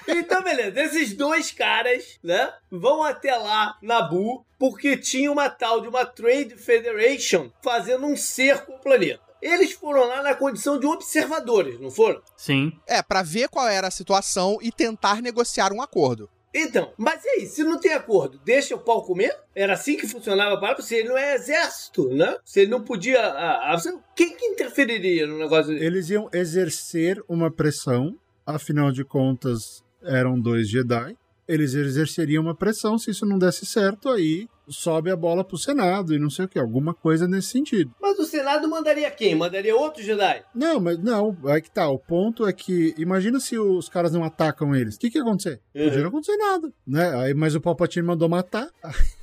Então, 0.07 0.43
beleza, 0.45 0.81
esses 0.81 1.13
dois 1.13 1.51
caras, 1.51 2.19
né, 2.23 2.53
vão 2.71 3.03
até 3.03 3.35
lá, 3.35 3.77
Nabu, 3.83 4.47
porque 4.57 4.97
tinha 4.97 5.31
uma 5.33 5.51
tal 5.51 5.81
de 5.81 5.89
uma 5.89 6.07
Trade 6.07 6.57
Federation 6.57 7.51
fazendo 7.63 8.07
um 8.07 8.17
cerco 8.17 8.73
ao 8.73 8.79
planeta. 8.79 9.28
Eles 9.41 9.73
foram 9.73 10.07
lá 10.07 10.23
na 10.23 10.35
condição 10.35 10.79
de 10.79 10.87
observadores, 10.87 11.81
não 11.81 11.91
foram? 11.91 12.21
Sim. 12.37 12.73
É, 12.87 13.03
para 13.03 13.23
ver 13.23 13.49
qual 13.49 13.69
era 13.69 13.89
a 13.89 13.91
situação 13.91 14.59
e 14.61 14.73
tentar 14.73 15.23
negociar 15.23 15.73
um 15.73 15.83
acordo. 15.83 16.29
Então, 16.55 16.93
mas 16.97 17.23
e 17.25 17.29
aí, 17.29 17.47
se 17.47 17.63
não 17.63 17.79
tem 17.79 17.93
acordo, 17.93 18.41
deixa 18.43 18.75
o 18.75 18.79
pau 18.79 19.05
comer? 19.05 19.37
Era 19.55 19.75
assim 19.75 19.97
que 19.97 20.09
funcionava 20.09 20.59
para 20.59 20.81
se 20.81 20.95
ele 20.95 21.11
não 21.11 21.19
é 21.19 21.35
exército, 21.35 22.09
né? 22.09 22.37
Se 22.45 22.61
ele 22.61 22.71
não 22.71 22.83
podia. 22.83 23.21
A, 23.21 23.75
a, 23.75 23.83
quem 24.17 24.35
que 24.35 24.47
interferiria 24.47 25.27
no 25.27 25.39
negócio 25.39 25.73
dele? 25.73 25.85
Eles 25.85 26.09
iam 26.09 26.29
exercer 26.33 27.23
uma 27.29 27.51
pressão, 27.51 28.19
afinal 28.47 28.91
de 28.91 29.05
contas, 29.05 29.85
eram 30.03 30.41
dois 30.41 30.69
Jedi 30.69 31.15
eles 31.49 31.73
exerceriam 31.73 32.43
uma 32.43 32.55
pressão. 32.55 32.99
Se 32.99 33.11
isso 33.11 33.25
não 33.25 33.39
desse 33.39 33.65
certo, 33.65 34.11
aí 34.11 34.47
sobe 34.69 35.11
a 35.11 35.17
bola 35.17 35.45
pro 35.45 35.59
Senado 35.59 36.15
e 36.15 36.19
não 36.19 36.31
sei 36.31 36.45
o 36.45 36.49
que, 36.49 36.59
alguma 36.59 36.95
coisa 36.95 37.27
nesse 37.27 37.49
sentido. 37.49 37.95
Mas 38.01 38.19
o 38.19 38.25
Senado 38.25 38.69
mandaria 38.69 39.11
quem? 39.11 39.35
Mandaria 39.35 39.77
outro 39.77 40.03
Jedi? 40.03 40.43
Não, 40.55 40.81
mas 40.81 40.99
não, 40.99 41.37
aí 41.47 41.61
que 41.61 41.71
tá. 41.71 41.89
O 41.89 41.99
ponto 41.99 42.47
é 42.47 42.53
que, 42.53 42.95
imagina 42.99 43.41
se 43.41 43.59
os 43.59 43.89
caras 43.89 44.13
não 44.13 44.25
atacam 44.25 44.75
eles. 44.75 44.97
O 44.97 44.99
que 44.99 45.11
que 45.11 45.19
ia 45.19 45.23
acontecer? 45.23 45.61
Uhum. 45.75 45.85
Podia 45.85 46.01
não 46.01 46.09
acontecer 46.09 46.37
nada, 46.37 46.73
né? 46.87 47.15
Aí, 47.23 47.35
mas 47.35 47.55
o 47.55 47.61
Palpatine 47.61 48.07
mandou 48.07 48.29
matar. 48.29 48.69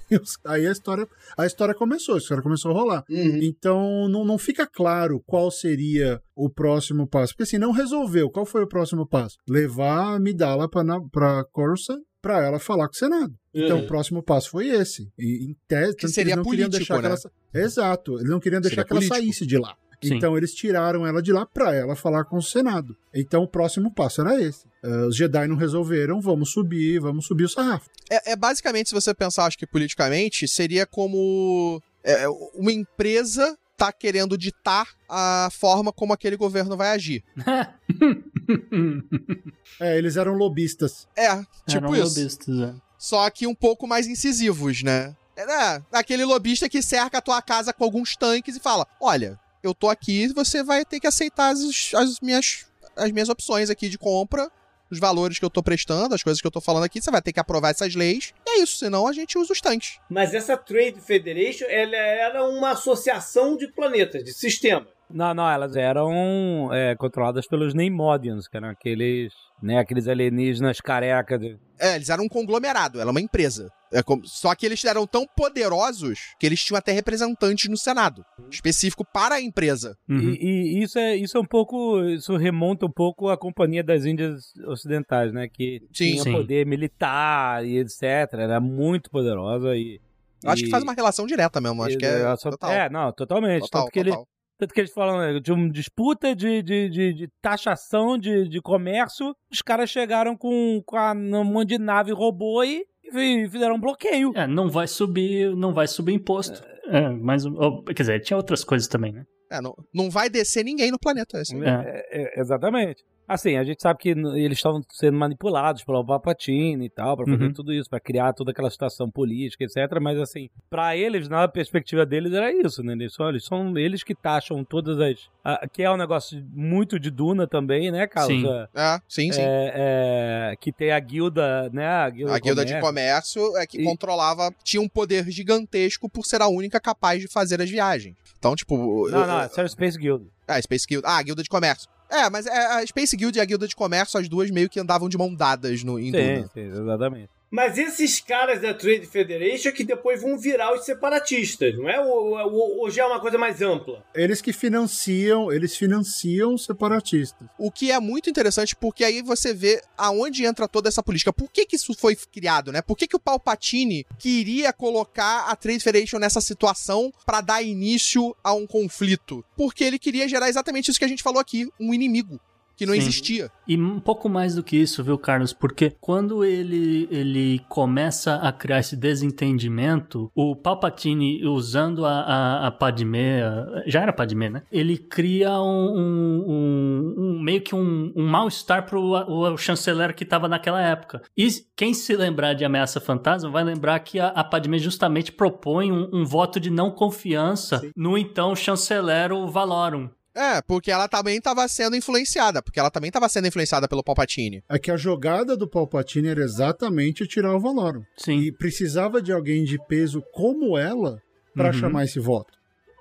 Aí 0.45 0.67
a 0.67 0.71
história, 0.71 1.07
a 1.37 1.45
história 1.45 1.73
começou, 1.73 2.15
a 2.15 2.17
história 2.19 2.43
começou 2.43 2.71
a 2.71 2.73
rolar. 2.73 3.03
Uhum. 3.09 3.39
Então 3.41 4.07
não, 4.07 4.23
não 4.23 4.37
fica 4.37 4.67
claro 4.67 5.21
qual 5.25 5.49
seria 5.49 6.21
o 6.35 6.49
próximo 6.49 7.07
passo. 7.07 7.33
Porque 7.33 7.43
assim, 7.43 7.57
não 7.57 7.71
resolveu. 7.71 8.29
Qual 8.29 8.45
foi 8.45 8.63
o 8.63 8.67
próximo 8.67 9.07
passo? 9.07 9.37
Levar 9.49 10.15
a 10.15 10.19
Midala 10.19 10.69
para 10.69 11.43
Coruscant 11.51 12.01
para 12.25 12.43
ela 12.43 12.57
falar 12.57 12.87
com 12.87 12.95
o 12.95 12.97
Senado. 12.97 13.37
Então, 13.53 13.77
uhum. 13.77 13.83
o 13.83 13.87
próximo 13.87 14.23
passo 14.23 14.49
foi 14.49 14.67
esse. 14.69 15.07
E, 15.15 15.45
em 15.45 15.55
tese, 15.67 15.95
que 15.95 16.07
seria 16.07 16.41
político, 16.41 16.71
deixar 16.71 16.95
né? 16.95 17.01
que 17.01 17.27
ela... 17.53 17.63
Exato. 17.63 18.15
Eles 18.15 18.31
não 18.31 18.39
queriam 18.39 18.59
deixar 18.59 18.77
seria 18.77 18.83
que 18.85 18.89
político. 18.89 19.13
ela 19.13 19.23
saísse 19.23 19.45
de 19.45 19.59
lá. 19.59 19.77
Sim. 20.03 20.15
Então, 20.15 20.35
eles 20.35 20.51
tiraram 20.51 21.05
ela 21.05 21.21
de 21.21 21.31
lá 21.31 21.45
para 21.45 21.75
ela 21.75 21.95
falar 21.95 22.25
com 22.25 22.37
o 22.37 22.41
Senado. 22.41 22.97
Então, 23.13 23.43
o 23.43 23.47
próximo 23.47 23.93
passo 23.93 24.21
era 24.21 24.41
esse. 24.41 24.65
Uh, 24.83 25.07
os 25.07 25.15
Jedi 25.15 25.47
não 25.47 25.55
resolveram, 25.55 26.19
vamos 26.19 26.49
subir, 26.49 26.99
vamos 26.99 27.27
subir 27.27 27.43
o 27.43 27.49
sarrafo. 27.49 27.91
É, 28.09 28.31
é 28.31 28.35
basicamente, 28.35 28.89
se 28.89 28.95
você 28.95 29.13
pensar, 29.13 29.45
acho 29.45 29.59
que 29.59 29.67
politicamente, 29.67 30.47
seria 30.47 30.87
como 30.87 31.79
é, 32.03 32.27
uma 32.55 32.71
empresa 32.71 33.55
tá 33.77 33.91
querendo 33.91 34.35
ditar 34.35 34.87
a 35.07 35.49
forma 35.51 35.93
como 35.93 36.11
aquele 36.11 36.37
governo 36.37 36.75
vai 36.75 36.89
agir. 36.89 37.23
é, 39.79 39.97
eles 39.97 40.17
eram 40.17 40.33
lobistas. 40.33 41.07
É, 41.15 41.35
tipo 41.67 41.85
eram 41.85 41.95
isso. 41.95 42.19
Lobistas, 42.19 42.59
é. 42.59 42.73
Só 42.97 43.29
que 43.29 43.45
um 43.45 43.55
pouco 43.55 43.87
mais 43.87 44.07
incisivos, 44.07 44.83
né? 44.83 45.15
É, 45.37 45.81
aquele 45.91 46.23
lobista 46.23 46.69
que 46.69 46.81
cerca 46.81 47.17
a 47.17 47.21
tua 47.21 47.41
casa 47.41 47.73
com 47.73 47.83
alguns 47.83 48.15
tanques 48.15 48.55
e 48.55 48.59
fala: 48.59 48.87
Olha, 49.01 49.39
eu 49.61 49.73
tô 49.73 49.89
aqui, 49.89 50.27
você 50.29 50.63
vai 50.63 50.85
ter 50.85 50.99
que 50.99 51.07
aceitar 51.07 51.49
as, 51.49 51.91
as, 51.93 52.19
minhas, 52.21 52.65
as 52.95 53.11
minhas 53.11 53.29
opções 53.29 53.69
aqui 53.69 53.89
de 53.89 53.97
compra 53.97 54.49
os 54.89 54.99
valores 54.99 55.39
que 55.39 55.45
eu 55.45 55.49
tô 55.49 55.63
prestando, 55.63 56.15
as 56.15 56.23
coisas 56.23 56.41
que 56.41 56.47
eu 56.47 56.51
tô 56.51 56.61
falando 56.61 56.83
aqui, 56.83 57.01
você 57.01 57.11
vai 57.11 57.21
ter 57.21 57.33
que 57.33 57.39
aprovar 57.39 57.71
essas 57.71 57.95
leis. 57.95 58.33
E 58.45 58.49
é 58.51 58.63
isso, 58.63 58.77
senão 58.77 59.07
a 59.07 59.13
gente 59.13 59.37
usa 59.37 59.53
os 59.53 59.61
tanques. 59.61 59.99
Mas 60.09 60.33
essa 60.33 60.57
Trade 60.57 60.99
Federation, 61.01 61.65
ela 61.67 61.95
era 61.95 62.43
uma 62.43 62.71
associação 62.71 63.57
de 63.57 63.67
planetas, 63.67 64.23
de 64.23 64.33
sistemas. 64.33 64.87
Não, 65.09 65.33
não, 65.33 65.49
elas 65.49 65.75
eram 65.75 66.73
é, 66.73 66.95
controladas 66.95 67.47
pelos 67.47 67.73
Neimodians, 67.73 68.47
que 68.47 68.57
eram 68.57 68.69
aqueles, 68.69 69.33
né, 69.61 69.79
aqueles 69.79 70.07
alienígenas 70.07 70.81
carecas. 70.81 71.39
De... 71.39 71.57
É, 71.79 71.95
eles 71.95 72.09
eram 72.09 72.23
um 72.25 72.27
conglomerado, 72.27 72.99
ela 72.99 73.09
é 73.09 73.13
uma 73.13 73.21
empresa. 73.21 73.71
É 73.93 74.01
como... 74.01 74.25
Só 74.25 74.53
que 74.55 74.65
eles 74.65 74.83
eram 74.83 75.05
tão 75.05 75.25
poderosos 75.37 76.19
que 76.39 76.45
eles 76.45 76.61
tinham 76.63 76.77
até 76.77 76.91
representantes 76.91 77.69
no 77.69 77.77
Senado, 77.77 78.25
específico 78.49 79.05
para 79.05 79.35
a 79.35 79.41
empresa. 79.41 79.95
Uhum. 80.09 80.19
E, 80.19 80.79
e, 80.79 80.83
isso, 80.83 80.97
é, 80.97 81.15
isso 81.15 81.37
é 81.37 81.39
um 81.39 81.45
pouco. 81.45 82.03
Isso 82.03 82.35
remonta 82.35 82.85
um 82.85 82.91
pouco 82.91 83.29
à 83.29 83.37
Companhia 83.37 83.83
das 83.83 84.05
Índias 84.05 84.53
Ocidentais, 84.67 85.31
né? 85.31 85.47
Que 85.47 85.81
sim, 85.93 86.11
tinha 86.11 86.23
sim. 86.23 86.31
poder 86.31 86.65
militar 86.65 87.65
e 87.65 87.77
etc. 87.77 88.03
Era 88.33 88.59
muito 88.59 89.09
poderosa 89.09 89.75
e. 89.75 90.01
Eu 90.43 90.51
acho 90.51 90.63
que 90.63 90.69
faz 90.69 90.83
uma 90.83 90.93
relação 90.93 91.25
direta 91.25 91.59
mesmo, 91.59 91.81
acho 91.81 91.97
que 91.97 92.05
é. 92.05 92.35
Total. 92.35 92.71
É, 92.71 92.89
não, 92.89 93.11
totalmente. 93.11 93.61
Total, 93.61 93.83
Tanto 93.83 93.93
que 93.93 94.03
total. 94.03 94.27
Tanto 94.57 94.73
que 94.73 94.79
eles 94.79 94.93
falam 94.93 95.19
né, 95.19 95.39
de 95.39 95.51
uma 95.51 95.69
disputa 95.69 96.35
de, 96.35 96.61
de, 96.61 96.89
de, 96.89 97.13
de 97.13 97.29
taxação 97.41 98.17
de, 98.17 98.47
de 98.47 98.61
comércio. 98.61 99.35
Os 99.51 99.61
caras 99.61 99.89
chegaram 99.89 100.35
com, 100.37 100.81
com 100.85 100.97
a, 100.97 101.11
um 101.13 101.43
monte 101.43 101.69
de 101.69 101.77
nave 101.77 102.11
robô 102.11 102.63
e, 102.63 102.85
e 103.03 103.49
fizeram 103.49 103.75
um 103.75 103.79
bloqueio. 103.79 104.31
É, 104.35 104.47
não 104.47 104.69
vai 104.69 104.87
subir, 104.87 105.55
não 105.55 105.73
vai 105.73 105.87
subir 105.87 106.13
imposto. 106.13 106.63
É, 106.85 106.99
é 106.99 107.09
mas, 107.09 107.45
ou, 107.45 107.83
quer 107.83 107.93
dizer, 107.93 108.21
tinha 108.21 108.37
outras 108.37 108.63
coisas 108.63 108.87
também, 108.87 109.11
né? 109.11 109.25
É, 109.51 109.61
não, 109.61 109.75
não 109.93 110.09
vai 110.09 110.29
descer 110.29 110.63
ninguém 110.63 110.91
no 110.91 110.99
planeta. 110.99 111.39
Assim. 111.39 111.63
É. 111.63 111.69
É, 111.69 112.39
é, 112.39 112.39
exatamente. 112.39 113.03
Assim, 113.27 113.57
a 113.57 113.63
gente 113.63 113.81
sabe 113.81 113.99
que 113.99 114.09
eles 114.09 114.57
estavam 114.57 114.81
sendo 114.89 115.17
manipulados 115.17 115.83
pelo 115.83 116.05
Palpatine 116.05 116.85
e 116.85 116.89
tal, 116.89 117.17
para 117.17 117.25
fazer 117.25 117.45
uhum. 117.45 117.53
tudo 117.53 117.73
isso, 117.73 117.89
para 117.89 117.99
criar 117.99 118.33
toda 118.33 118.51
aquela 118.51 118.69
situação 118.69 119.09
política, 119.09 119.63
etc. 119.63 119.99
Mas, 119.99 120.19
assim, 120.19 120.49
para 120.69 120.95
eles, 120.95 121.27
na 121.27 121.47
perspectiva 121.47 122.05
deles, 122.05 122.33
era 122.33 122.51
isso, 122.51 122.83
né? 122.83 122.93
Eles 122.93 123.13
são, 123.13 123.29
eles, 123.29 123.43
são 123.43 123.77
eles 123.77 124.03
que 124.03 124.13
taxam 124.13 124.63
todas 124.63 124.99
as. 124.99 125.29
A, 125.43 125.67
que 125.67 125.83
é 125.83 125.91
um 125.91 125.97
negócio 125.97 126.43
muito 126.53 126.99
de 126.99 127.09
Duna 127.09 127.47
também, 127.47 127.91
né, 127.91 128.05
Carlos? 128.07 128.41
Sim. 128.41 128.67
É, 128.75 128.99
sim, 129.07 129.31
sim. 129.31 129.41
É, 129.41 130.51
é, 130.51 130.55
que 130.59 130.71
tem 130.71 130.91
a 130.91 130.99
guilda, 130.99 131.69
né? 131.71 131.87
A 131.87 132.09
guilda, 132.09 132.35
a 132.35 132.39
guilda 132.39 132.65
de 132.65 132.79
comércio 132.79 133.57
é 133.57 133.65
que 133.65 133.79
e... 133.79 133.83
controlava, 133.83 134.53
tinha 134.63 134.81
um 134.81 134.87
poder 134.87 135.29
gigantesco 135.31 136.09
por 136.09 136.25
ser 136.25 136.41
a 136.41 136.47
única 136.47 136.79
capaz 136.79 137.21
de 137.21 137.27
fazer 137.27 137.61
as 137.61 137.69
viagens. 137.69 138.15
Então, 138.37 138.55
tipo. 138.55 139.09
Não, 139.09 139.21
eu, 139.21 139.27
não, 139.27 139.39
é 139.41 139.67
Space 139.67 139.97
Guild. 139.97 140.27
Ah, 140.47 140.61
Space 140.61 140.85
Guild. 140.87 141.03
Ah, 141.07 141.21
Guilda 141.21 141.41
de 141.41 141.49
Comércio. 141.49 141.89
É, 142.09 142.29
mas 142.29 142.45
é, 142.45 142.51
a 142.55 142.85
Space 142.85 143.15
Guild 143.15 143.37
e 143.37 143.41
a 143.41 143.45
Guilda 143.45 143.67
de 143.67 143.75
Comércio, 143.75 144.19
as 144.19 144.29
duas 144.29 144.49
meio 144.51 144.69
que 144.69 144.79
andavam 144.79 145.09
de 145.09 145.17
mão 145.17 145.33
dadas 145.33 145.83
no, 145.83 145.99
em 145.99 146.11
Sim, 146.11 146.11
Duna. 146.11 146.49
sim, 146.53 146.59
exatamente. 146.61 147.29
Mas 147.55 147.77
esses 147.77 148.19
caras 148.19 148.59
da 148.61 148.73
Trade 148.73 149.07
Federation 149.07 149.71
que 149.71 149.85
depois 149.85 150.21
vão 150.21 150.37
virar 150.37 150.73
os 150.73 150.83
separatistas, 150.83 151.73
não 151.77 151.89
é? 151.89 151.97
Ou, 152.01 152.37
ou, 152.37 152.79
ou 152.79 152.91
já 152.91 153.03
é 153.03 153.05
uma 153.05 153.21
coisa 153.21 153.37
mais 153.37 153.61
ampla? 153.61 154.03
Eles 154.13 154.41
que 154.41 154.51
financiam, 154.51 155.49
eles 155.49 155.77
financiam 155.77 156.53
os 156.53 156.65
separatistas. 156.65 157.47
O 157.57 157.71
que 157.71 157.93
é 157.93 157.99
muito 158.01 158.29
interessante, 158.29 158.75
porque 158.75 159.05
aí 159.05 159.21
você 159.21 159.53
vê 159.53 159.81
aonde 159.97 160.43
entra 160.43 160.67
toda 160.67 160.89
essa 160.89 161.01
política. 161.01 161.31
Por 161.31 161.49
que, 161.49 161.65
que 161.65 161.77
isso 161.77 161.93
foi 161.93 162.17
criado, 162.17 162.73
né? 162.73 162.81
Por 162.81 162.97
que, 162.97 163.07
que 163.07 163.15
o 163.15 163.21
Palpatine 163.21 164.05
queria 164.19 164.73
colocar 164.73 165.45
a 165.47 165.55
Trade 165.55 165.79
Federation 165.79 166.19
nessa 166.19 166.41
situação 166.41 167.09
para 167.25 167.39
dar 167.39 167.61
início 167.61 168.35
a 168.43 168.53
um 168.53 168.67
conflito? 168.67 169.45
Porque 169.55 169.85
ele 169.85 169.97
queria 169.97 170.27
gerar 170.27 170.49
exatamente 170.49 170.91
isso 170.91 170.99
que 170.99 171.05
a 171.05 171.07
gente 171.09 171.23
falou 171.23 171.39
aqui, 171.39 171.69
um 171.79 171.93
inimigo 171.93 172.37
que 172.75 172.85
não 172.85 172.93
Sim. 172.93 172.99
existia. 172.99 173.51
E 173.67 173.77
um 173.77 173.99
pouco 173.99 174.27
mais 174.29 174.55
do 174.55 174.63
que 174.63 174.75
isso, 174.77 175.03
viu, 175.03 175.17
Carlos? 175.17 175.53
Porque 175.53 175.93
quando 175.99 176.43
ele, 176.43 177.07
ele 177.11 177.59
começa 177.69 178.35
a 178.35 178.51
criar 178.51 178.79
esse 178.79 178.95
desentendimento, 178.95 180.31
o 180.35 180.55
Palpatine, 180.55 181.45
usando 181.45 182.05
a, 182.05 182.19
a, 182.21 182.67
a 182.67 182.71
Padmé, 182.71 183.41
já 183.87 184.01
era 184.01 184.13
Padmé, 184.13 184.49
né? 184.49 184.63
Ele 184.71 184.97
cria 184.97 185.51
um, 185.61 186.45
um- 186.47 187.15
um- 187.17 187.39
meio 187.41 187.61
que 187.61 187.75
um, 187.75 188.11
um 188.15 188.25
mal-estar 188.27 188.85
pro 188.85 189.01
o, 189.01 189.53
o 189.53 189.57
chanceler 189.57 190.13
que 190.15 190.23
estava 190.23 190.47
naquela 190.47 190.81
época. 190.81 191.21
E 191.37 191.47
quem 191.75 191.93
se 191.93 192.15
lembrar 192.15 192.53
de 192.53 192.65
Ameaça 192.65 192.99
Fantasma 192.99 193.49
vai 193.49 193.63
lembrar 193.63 193.99
que 193.99 194.19
a, 194.19 194.27
a 194.27 194.43
Padmé 194.43 194.77
justamente 194.77 195.31
propõe 195.31 195.91
um, 195.91 196.09
um 196.13 196.25
voto 196.25 196.59
de 196.59 196.69
não 196.69 196.91
confiança 196.91 197.81
no 197.95 198.17
então 198.17 198.55
chanceler 198.55 199.31
o 199.31 199.47
Valorum. 199.47 200.09
É, 200.35 200.61
porque 200.61 200.91
ela 200.91 201.07
também 201.07 201.37
estava 201.37 201.65
sendo 201.67 201.95
influenciada, 201.95 202.61
porque 202.61 202.79
ela 202.79 202.91
também 202.91 203.07
estava 203.07 203.29
sendo 203.29 203.47
influenciada 203.47 203.87
pelo 203.87 204.03
Palpatine. 204.03 204.61
É 204.69 204.77
que 204.77 204.91
a 204.91 204.97
jogada 204.97 205.55
do 205.55 205.67
Palpatine 205.67 206.27
era 206.27 206.41
exatamente 206.41 207.25
tirar 207.25 207.55
o 207.55 207.59
Valorum. 207.59 208.03
Sim. 208.17 208.39
E 208.39 208.51
precisava 208.51 209.21
de 209.21 209.31
alguém 209.31 209.63
de 209.63 209.77
peso 209.87 210.21
como 210.33 210.77
ela 210.77 211.21
para 211.55 211.67
Uhum. 211.67 211.73
chamar 211.73 212.03
esse 212.03 212.19
voto. 212.19 212.53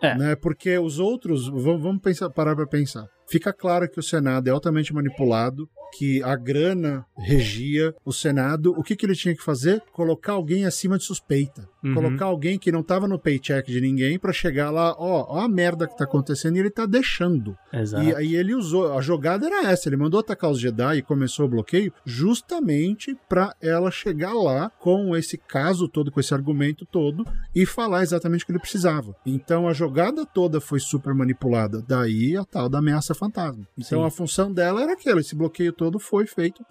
É. 0.03 0.17
Né? 0.17 0.37
Porque 0.37 0.79
os 0.79 0.99
outros, 0.99 1.49
vamos, 1.49 1.83
vamos 1.83 2.01
pensar, 2.03 2.31
parar 2.31 2.55
para 2.55 2.67
pensar. 2.67 3.07
Fica 3.27 3.53
claro 3.53 3.89
que 3.89 3.99
o 3.99 4.03
Senado 4.03 4.49
é 4.49 4.51
altamente 4.51 4.93
manipulado, 4.93 5.69
que 5.97 6.23
a 6.23 6.35
grana 6.35 7.07
regia 7.17 7.95
o 8.05 8.13
Senado. 8.13 8.73
O 8.77 8.83
que, 8.83 8.97
que 8.97 9.07
ele 9.07 9.15
tinha 9.15 9.35
que 9.35 9.43
fazer? 9.43 9.83
Colocar 9.93 10.33
alguém 10.33 10.65
acima 10.67 10.99
de 10.99 11.05
suspeita. 11.05 11.69
Uhum. 11.85 11.95
Colocar 11.95 12.25
alguém 12.25 12.59
que 12.59 12.73
não 12.73 12.83
tava 12.83 13.07
no 13.07 13.19
paycheck 13.19 13.71
de 13.71 13.81
ninguém 13.81 14.19
para 14.19 14.33
chegar 14.33 14.71
lá, 14.71 14.95
ó, 14.99 15.37
ó 15.37 15.41
a 15.41 15.49
merda 15.49 15.87
que 15.87 15.97
tá 15.97 16.05
acontecendo 16.05 16.57
e 16.57 16.61
ele 16.61 16.71
tá 16.71 16.87
deixando. 16.87 17.57
Exato. 17.73 18.03
E 18.03 18.15
aí 18.15 18.35
ele 18.35 18.55
usou, 18.55 18.97
a 18.97 19.01
jogada 19.01 19.47
era 19.47 19.71
essa, 19.71 19.89
ele 19.89 19.97
mandou 19.97 20.19
atacar 20.19 20.51
os 20.51 20.59
Jedi 20.59 20.99
e 20.99 21.03
começou 21.03 21.47
o 21.47 21.49
bloqueio 21.49 21.93
justamente 22.05 23.17
pra 23.29 23.55
ela 23.61 23.91
chegar 23.91 24.33
lá 24.33 24.71
com 24.81 25.15
esse 25.15 25.37
caso 25.37 25.89
todo, 25.89 26.11
com 26.11 26.21
esse 26.21 26.33
argumento 26.33 26.87
todo 26.87 27.25
e 27.55 27.67
falar 27.67 28.03
exatamente 28.03 28.43
o 28.43 28.47
que 28.47 28.53
ele 28.53 28.59
precisava. 28.59 29.15
Então 29.27 29.69
a 29.69 29.73
jogada 29.73 30.25
toda 30.25 30.61
foi 30.61 30.81
super 30.81 31.15
manipulada, 31.15 31.85
daí 31.87 32.37
a 32.37 32.45
tal 32.45 32.69
da 32.69 32.79
ameaça 32.79 33.14
fantasma. 33.15 33.67
Então 33.79 34.01
Sim. 34.01 34.07
a 34.07 34.11
função 34.11 34.53
dela 34.53 34.83
era 34.83 34.93
aquela, 34.93 35.21
esse 35.21 35.35
bloqueio 35.35 35.73
todo 35.73 35.99
foi 35.99 36.27
feito 36.27 36.65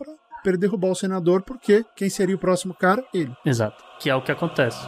pra 0.43 0.58
derrubar 0.58 0.89
o 0.89 0.95
senador, 0.95 1.41
porque 1.41 1.86
quem 1.95 2.10
seria 2.10 2.36
o 2.36 2.39
próximo 2.39 2.73
cara? 2.73 3.03
Ele. 3.13 3.34
Exato. 3.45 3.84
Que 3.99 4.10
é 4.10 4.15
o 4.15 4.21
que 4.21 4.32
acontece. 4.32 4.86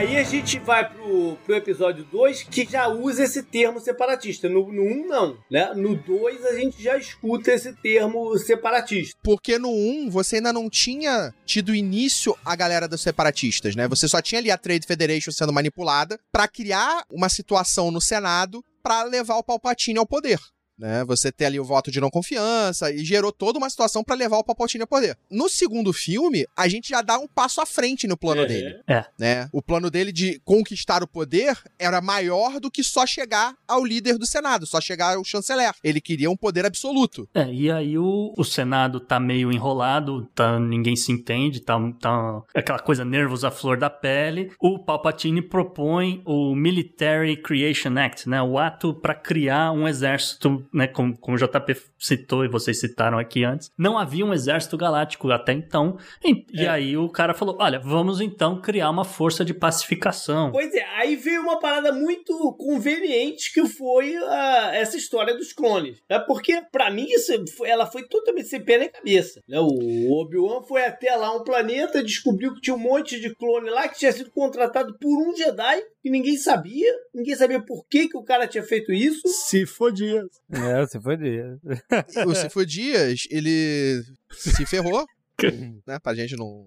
Aí 0.00 0.16
a 0.16 0.22
gente 0.22 0.58
vai 0.58 0.88
pro, 0.88 1.36
pro 1.44 1.54
episódio 1.54 2.04
2, 2.04 2.44
que 2.44 2.64
já 2.64 2.88
usa 2.88 3.24
esse 3.24 3.42
termo 3.42 3.78
separatista. 3.78 4.48
No, 4.48 4.72
no 4.72 4.82
1, 4.82 5.06
não. 5.06 5.36
Né? 5.50 5.74
No 5.74 5.94
2, 5.94 6.42
a 6.46 6.54
gente 6.54 6.82
já 6.82 6.96
escuta 6.96 7.52
esse 7.52 7.70
termo 7.74 8.34
separatista. 8.38 9.20
Porque 9.22 9.58
no 9.58 9.68
1 9.68 10.08
você 10.08 10.36
ainda 10.36 10.54
não 10.54 10.70
tinha 10.70 11.34
tido 11.44 11.74
início 11.74 12.34
a 12.42 12.56
galera 12.56 12.88
dos 12.88 13.02
separatistas, 13.02 13.76
né? 13.76 13.86
Você 13.88 14.08
só 14.08 14.22
tinha 14.22 14.38
ali 14.38 14.50
a 14.50 14.56
Trade 14.56 14.86
Federation 14.86 15.32
sendo 15.32 15.52
manipulada 15.52 16.18
pra 16.32 16.48
criar 16.48 17.04
uma 17.12 17.28
situação 17.28 17.90
no 17.90 18.00
Senado 18.00 18.64
pra 18.82 19.02
levar 19.02 19.36
o 19.36 19.44
Palpatine 19.44 19.98
ao 19.98 20.06
poder. 20.06 20.40
Né? 20.80 21.04
Você 21.04 21.30
ter 21.30 21.44
ali 21.44 21.60
o 21.60 21.64
voto 21.64 21.90
de 21.90 22.00
não 22.00 22.08
confiança 22.08 22.90
e 22.90 23.04
gerou 23.04 23.30
toda 23.30 23.58
uma 23.58 23.68
situação 23.68 24.02
pra 24.02 24.16
levar 24.16 24.38
o 24.38 24.44
Palpatine 24.44 24.80
ao 24.80 24.88
poder. 24.88 25.14
No 25.30 25.46
segundo 25.46 25.92
filme, 25.92 26.46
a 26.56 26.66
gente 26.68 26.88
já 26.88 27.02
dá 27.02 27.18
um 27.18 27.28
passo 27.28 27.60
à 27.60 27.66
frente 27.66 28.06
no 28.06 28.16
plano 28.16 28.42
É. 28.42 28.46
dele. 28.46 28.80
É. 28.88 29.04
Né? 29.18 29.48
O 29.52 29.60
plano 29.60 29.90
dele 29.90 30.10
de 30.10 30.40
conquistar 30.42 31.02
o 31.02 31.06
poder 31.06 31.54
era 31.78 32.00
maior 32.00 32.58
do 32.58 32.70
que 32.70 32.82
só 32.82 33.04
chegar 33.06 33.54
ao 33.68 33.84
líder 33.84 34.16
do 34.16 34.26
Senado, 34.26 34.66
só 34.66 34.80
chegar 34.80 35.16
ao 35.16 35.24
chanceler. 35.24 35.72
Ele 35.84 36.00
queria 36.00 36.30
um 36.30 36.36
poder 36.36 36.64
absoluto. 36.64 37.28
É, 37.34 37.52
e 37.52 37.70
aí 37.70 37.98
o, 37.98 38.32
o 38.38 38.42
Senado 38.44 39.00
tá 39.00 39.20
meio 39.20 39.52
enrolado, 39.52 40.24
tá, 40.34 40.58
ninguém 40.58 40.96
se 40.96 41.12
entende, 41.12 41.60
tá, 41.60 41.76
tá 42.00 42.42
aquela 42.54 42.78
coisa 42.78 43.04
nervos 43.04 43.44
à 43.44 43.50
flor 43.50 43.76
da 43.76 43.90
pele. 43.90 44.50
O 44.58 44.78
Palpatine 44.78 45.42
propõe 45.42 46.22
o 46.24 46.54
Military 46.54 47.36
Creation 47.36 47.96
Act, 47.98 48.26
né? 48.28 48.40
O 48.40 48.58
ato 48.58 48.94
para 48.94 49.14
criar 49.14 49.72
um 49.72 49.86
exército, 49.86 50.64
né? 50.72 50.86
Como, 50.86 51.16
como 51.18 51.36
o 51.36 51.40
JP 51.40 51.76
citou 51.98 52.44
e 52.44 52.48
vocês 52.48 52.78
citaram 52.80 53.18
aqui 53.18 53.44
antes. 53.44 53.70
Não 53.78 53.98
havia 53.98 54.24
um 54.24 54.32
exército 54.32 54.76
galáctico 54.76 55.30
até 55.30 55.52
então. 55.52 55.96
E, 56.24 56.44
e 56.52 56.64
É. 56.64 56.68
aí 56.68 56.96
o 56.96 57.08
cara 57.08 57.34
falou: 57.34 57.56
olha, 57.60 57.78
vamos 57.78 58.20
então 58.20 58.60
criar 58.60 58.90
uma 58.90 59.04
força 59.04 59.44
de 59.44 59.54
pacificação. 59.54 60.50
Pois 60.52 60.72
é, 60.74 60.84
aí 60.96 61.16
veio 61.16 61.42
uma 61.42 61.58
parada 61.58 61.92
muito 61.92 62.54
conveniente 62.58 63.52
que 63.52 63.66
foi 63.66 64.14
essa 64.72 64.96
história 64.96 65.34
dos 65.36 65.52
clones. 65.52 65.98
Né? 66.08 66.18
Porque, 66.20 66.60
pra 66.70 66.90
mim, 66.90 67.06
isso, 67.08 67.32
foi- 67.56 67.68
ela 67.68 67.86
foi 67.86 68.02
totalmente 68.06 68.48
sem 68.48 68.62
pé 68.62 68.78
nem 68.78 68.88
cabeça. 68.90 69.40
Né? 69.48 69.58
O 69.60 70.12
Obi-Wan 70.20 70.62
foi 70.62 70.84
até 70.84 71.14
lá 71.16 71.34
um 71.34 71.44
planeta, 71.44 72.02
descobriu 72.02 72.54
que 72.54 72.60
tinha 72.60 72.74
um 72.76 72.78
monte 72.78 73.20
de 73.20 73.34
clone 73.34 73.70
lá 73.70 73.88
que 73.88 73.98
tinha 73.98 74.12
sido 74.12 74.30
contratado 74.30 74.96
por 74.98 75.08
um 75.28 75.34
Jedi 75.36 75.82
que 76.02 76.10
ninguém 76.10 76.36
sabia. 76.36 76.92
Ninguém 77.14 77.34
sabia 77.36 77.60
por 77.60 77.84
que, 77.88 78.08
que 78.08 78.16
o 78.16 78.22
cara 78.24 78.46
tinha 78.46 78.62
feito 78.62 78.92
isso. 78.92 79.20
Se 79.26 79.66
fodia. 79.66 80.22
É, 80.62 80.80
você 80.86 81.00
foi 81.00 81.16
dia. 81.16 81.58
E 82.14 82.24
o 82.24 82.34
Cifo 82.34 82.64
Dias, 82.66 83.26
ele 83.30 84.02
se 84.30 84.64
ferrou, 84.66 85.06
né? 85.86 85.98
Pra 85.98 86.14
gente 86.14 86.36
não. 86.36 86.66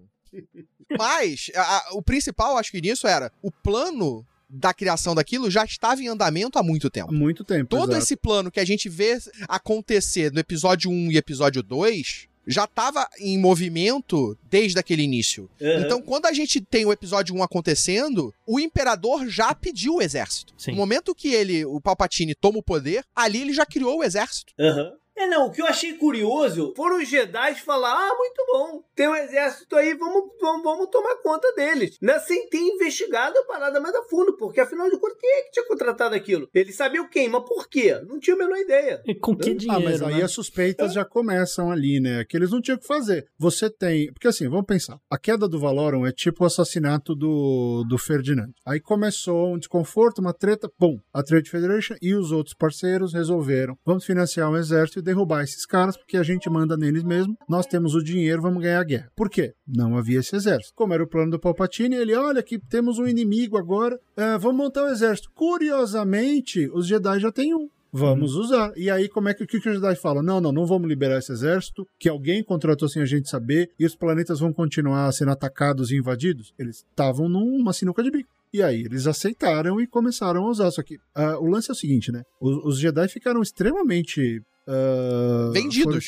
Mas, 0.98 1.50
a- 1.54 1.76
a- 1.78 1.88
o 1.92 2.02
principal, 2.02 2.56
acho 2.58 2.70
que 2.70 2.80
nisso 2.80 3.06
era 3.06 3.30
o 3.42 3.50
plano 3.50 4.24
da 4.48 4.72
criação 4.74 5.14
daquilo 5.14 5.50
já 5.50 5.64
estava 5.64 6.00
em 6.02 6.08
andamento 6.08 6.58
há 6.58 6.62
muito 6.62 6.88
tempo. 6.90 7.12
Muito 7.12 7.42
tempo. 7.44 7.66
Todo 7.68 7.90
exato. 7.90 8.04
esse 8.04 8.16
plano 8.16 8.50
que 8.50 8.60
a 8.60 8.64
gente 8.64 8.88
vê 8.88 9.18
acontecer 9.48 10.32
no 10.32 10.38
episódio 10.38 10.90
1 10.90 11.10
e 11.12 11.16
episódio 11.16 11.62
2 11.62 12.28
já 12.46 12.64
estava 12.64 13.08
em 13.18 13.38
movimento 13.38 14.36
desde 14.50 14.78
aquele 14.78 15.02
início. 15.02 15.48
Aham. 15.60 15.80
Então, 15.80 16.02
quando 16.02 16.26
a 16.26 16.32
gente 16.32 16.60
tem 16.60 16.84
o 16.84 16.92
episódio 16.92 17.34
1 17.34 17.42
acontecendo, 17.42 18.32
o 18.46 18.60
imperador 18.60 19.28
já 19.28 19.54
pediu 19.54 19.96
o 19.96 20.02
exército. 20.02 20.52
Sim. 20.56 20.72
No 20.72 20.76
momento 20.76 21.14
que 21.14 21.28
ele, 21.28 21.64
o 21.64 21.80
Palpatine, 21.80 22.34
toma 22.34 22.58
o 22.58 22.62
poder, 22.62 23.04
ali 23.14 23.40
ele 23.40 23.52
já 23.52 23.64
criou 23.64 23.98
o 23.98 24.04
exército. 24.04 24.52
Aham. 24.58 24.92
É, 25.16 25.26
não, 25.26 25.46
o 25.46 25.50
que 25.50 25.62
eu 25.62 25.66
achei 25.66 25.94
curioso 25.94 26.72
foram 26.76 26.98
os 26.98 27.08
Jedi 27.08 27.54
falar: 27.56 27.92
ah, 27.92 28.14
muito 28.16 28.44
bom, 28.46 28.82
tem 28.94 29.08
um 29.08 29.14
exército 29.14 29.76
aí, 29.76 29.94
vamos, 29.94 30.30
vamos, 30.40 30.62
vamos 30.62 30.88
tomar 30.90 31.16
conta 31.16 31.52
deles. 31.54 31.96
Né? 32.00 32.18
Sem 32.20 32.48
ter 32.48 32.58
investigado 32.58 33.38
a 33.38 33.44
parada 33.44 33.80
mais 33.80 33.94
a 33.94 34.02
fundo, 34.04 34.36
porque 34.36 34.60
afinal 34.60 34.90
de 34.90 34.98
contas, 34.98 35.18
quem 35.20 35.30
é 35.30 35.42
que 35.42 35.52
tinha 35.52 35.66
contratado 35.66 36.14
aquilo? 36.14 36.48
Eles 36.52 36.76
sabiam 36.76 37.08
quem, 37.08 37.28
mas 37.28 37.44
por 37.44 37.68
quê? 37.68 37.98
Não 38.06 38.18
tinha 38.18 38.34
a 38.34 38.38
menor 38.38 38.56
ideia. 38.56 39.02
E 39.06 39.14
com 39.14 39.36
que 39.36 39.50
Ah, 39.50 39.54
dinheiro, 39.54 39.84
mas 39.84 40.02
aí 40.02 40.16
né? 40.16 40.22
as 40.22 40.32
suspeitas 40.32 40.92
já 40.92 41.04
começam 41.04 41.70
ali, 41.70 42.00
né? 42.00 42.24
Que 42.24 42.36
eles 42.36 42.50
não 42.50 42.60
tinham 42.60 42.76
o 42.76 42.80
que 42.80 42.86
fazer. 42.86 43.26
Você 43.38 43.70
tem. 43.70 44.12
Porque 44.12 44.28
assim, 44.28 44.48
vamos 44.48 44.66
pensar. 44.66 44.98
A 45.10 45.18
queda 45.18 45.48
do 45.48 45.58
Valorum 45.58 46.06
é 46.06 46.12
tipo 46.12 46.44
o 46.44 46.46
assassinato 46.46 47.14
do, 47.14 47.84
do 47.88 47.98
Ferdinand. 47.98 48.50
Aí 48.66 48.80
começou 48.80 49.54
um 49.54 49.58
desconforto, 49.58 50.20
uma 50.20 50.32
treta, 50.32 50.68
pum. 50.78 50.98
A 51.12 51.22
Trade 51.22 51.50
Federation 51.50 51.94
e 52.02 52.14
os 52.14 52.32
outros 52.32 52.54
parceiros 52.54 53.12
resolveram. 53.12 53.76
Vamos 53.84 54.04
financiar 54.04 54.50
um 54.50 54.56
exército 54.56 54.98
e 54.98 55.02
derrubar 55.04 55.44
esses 55.44 55.64
caras, 55.66 55.96
porque 55.96 56.16
a 56.16 56.22
gente 56.22 56.50
manda 56.50 56.76
neles 56.76 57.04
mesmo. 57.04 57.36
Nós 57.48 57.66
temos 57.66 57.94
o 57.94 58.02
dinheiro, 58.02 58.42
vamos 58.42 58.62
ganhar 58.62 58.80
a 58.80 58.84
guerra. 58.84 59.12
Por 59.14 59.30
quê? 59.30 59.52
Não 59.66 59.96
havia 59.96 60.20
esse 60.20 60.34
exército. 60.34 60.74
Como 60.74 60.94
era 60.94 61.04
o 61.04 61.08
plano 61.08 61.32
do 61.32 61.38
Palpatine, 61.38 61.94
ele, 61.94 62.14
olha 62.14 62.42
que 62.42 62.58
temos 62.58 62.98
um 62.98 63.06
inimigo 63.06 63.56
agora, 63.56 63.98
é, 64.16 64.38
vamos 64.38 64.56
montar 64.56 64.84
o 64.84 64.88
exército. 64.88 65.30
Curiosamente, 65.34 66.68
os 66.72 66.86
Jedi 66.86 67.20
já 67.20 67.30
têm 67.30 67.54
um. 67.54 67.68
Vamos 67.96 68.34
usar. 68.34 68.72
E 68.76 68.90
aí, 68.90 69.08
como 69.08 69.28
é 69.28 69.34
que, 69.34 69.44
o 69.44 69.46
que 69.46 69.60
que 69.60 69.68
os 69.68 69.76
Jedi 69.76 69.94
falam? 69.94 70.20
Não, 70.20 70.40
não, 70.40 70.50
não 70.50 70.66
vamos 70.66 70.88
liberar 70.88 71.18
esse 71.18 71.30
exército, 71.30 71.86
que 71.96 72.08
alguém 72.08 72.42
contratou 72.42 72.88
sem 72.88 73.00
a 73.00 73.04
gente 73.04 73.30
saber, 73.30 73.70
e 73.78 73.86
os 73.86 73.94
planetas 73.94 74.40
vão 74.40 74.52
continuar 74.52 75.12
sendo 75.12 75.30
atacados 75.30 75.92
e 75.92 75.96
invadidos. 75.96 76.52
Eles 76.58 76.78
estavam 76.78 77.28
numa 77.28 77.72
sinuca 77.72 78.02
de 78.02 78.10
bico. 78.10 78.28
E 78.52 78.60
aí, 78.60 78.80
eles 78.80 79.06
aceitaram 79.06 79.80
e 79.80 79.86
começaram 79.86 80.44
a 80.44 80.50
usar. 80.50 80.72
Só 80.72 80.82
que 80.82 80.96
ah, 81.14 81.38
o 81.38 81.46
lance 81.46 81.70
é 81.70 81.72
o 81.72 81.76
seguinte, 81.76 82.10
né? 82.10 82.22
Os, 82.40 82.64
os 82.64 82.78
Jedi 82.80 83.06
ficaram 83.06 83.40
extremamente. 83.40 84.42
Ah, 84.66 85.50
Vendidos. 85.52 86.06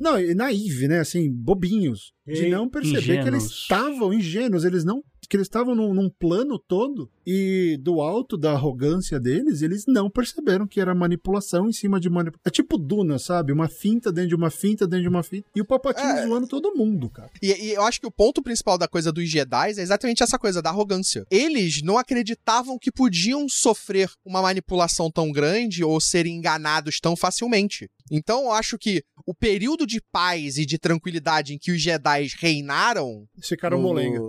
Não, 0.00 0.14
naive, 0.34 0.88
né? 0.88 1.00
Assim, 1.00 1.30
bobinhos. 1.32 2.12
De 2.26 2.48
não 2.48 2.68
perceber 2.68 3.00
que 3.00 3.28
eles 3.28 3.44
Ingênuos. 3.44 3.60
estavam 3.62 4.12
ingênuos, 4.12 4.64
eles 4.64 4.84
não 4.84 5.02
que 5.26 5.36
eles 5.36 5.46
estavam 5.46 5.74
num, 5.74 5.92
num, 5.92 6.08
plano 6.08 6.58
todo 6.58 7.10
e 7.26 7.78
do 7.80 8.00
alto 8.00 8.36
da 8.36 8.52
arrogância 8.52 9.18
deles, 9.18 9.62
eles 9.62 9.84
não 9.86 10.08
perceberam 10.08 10.66
que 10.66 10.80
era 10.80 10.94
manipulação 10.94 11.68
em 11.68 11.72
cima 11.72 12.00
de 12.00 12.08
manipulação. 12.08 12.42
É 12.44 12.50
tipo 12.50 12.78
Duna, 12.78 13.18
sabe? 13.18 13.52
Uma 13.52 13.68
finta 13.68 14.12
dentro 14.12 14.30
de 14.30 14.34
uma 14.34 14.50
finta 14.50 14.86
dentro 14.86 15.02
de 15.02 15.08
uma 15.08 15.22
finta. 15.22 15.46
E 15.54 15.60
o 15.60 15.64
Palpatine 15.64 16.20
é... 16.20 16.26
zoando 16.26 16.46
todo 16.46 16.74
mundo, 16.74 17.10
cara. 17.10 17.30
E, 17.42 17.52
e, 17.52 17.72
eu 17.72 17.82
acho 17.82 18.00
que 18.00 18.06
o 18.06 18.10
ponto 18.10 18.42
principal 18.42 18.78
da 18.78 18.88
coisa 18.88 19.12
dos 19.12 19.28
Jedi 19.28 19.70
é 19.76 19.80
exatamente 19.80 20.22
essa 20.22 20.38
coisa 20.38 20.62
da 20.62 20.70
arrogância. 20.70 21.26
Eles 21.30 21.82
não 21.82 21.98
acreditavam 21.98 22.78
que 22.78 22.92
podiam 22.92 23.48
sofrer 23.48 24.10
uma 24.24 24.42
manipulação 24.42 25.10
tão 25.10 25.30
grande 25.30 25.84
ou 25.84 26.00
serem 26.00 26.36
enganados 26.36 27.00
tão 27.00 27.16
facilmente. 27.16 27.88
Então 28.10 28.44
eu 28.44 28.52
acho 28.52 28.78
que 28.78 29.02
o 29.26 29.34
período 29.34 29.86
de 29.86 30.00
paz 30.12 30.56
e 30.58 30.64
de 30.64 30.78
tranquilidade 30.78 31.54
em 31.54 31.58
que 31.58 31.72
os 31.72 31.80
Jedi 31.80 32.28
reinaram. 32.38 33.26
Ficaram 33.40 33.78
no, 33.78 33.82
molenga. 33.82 34.20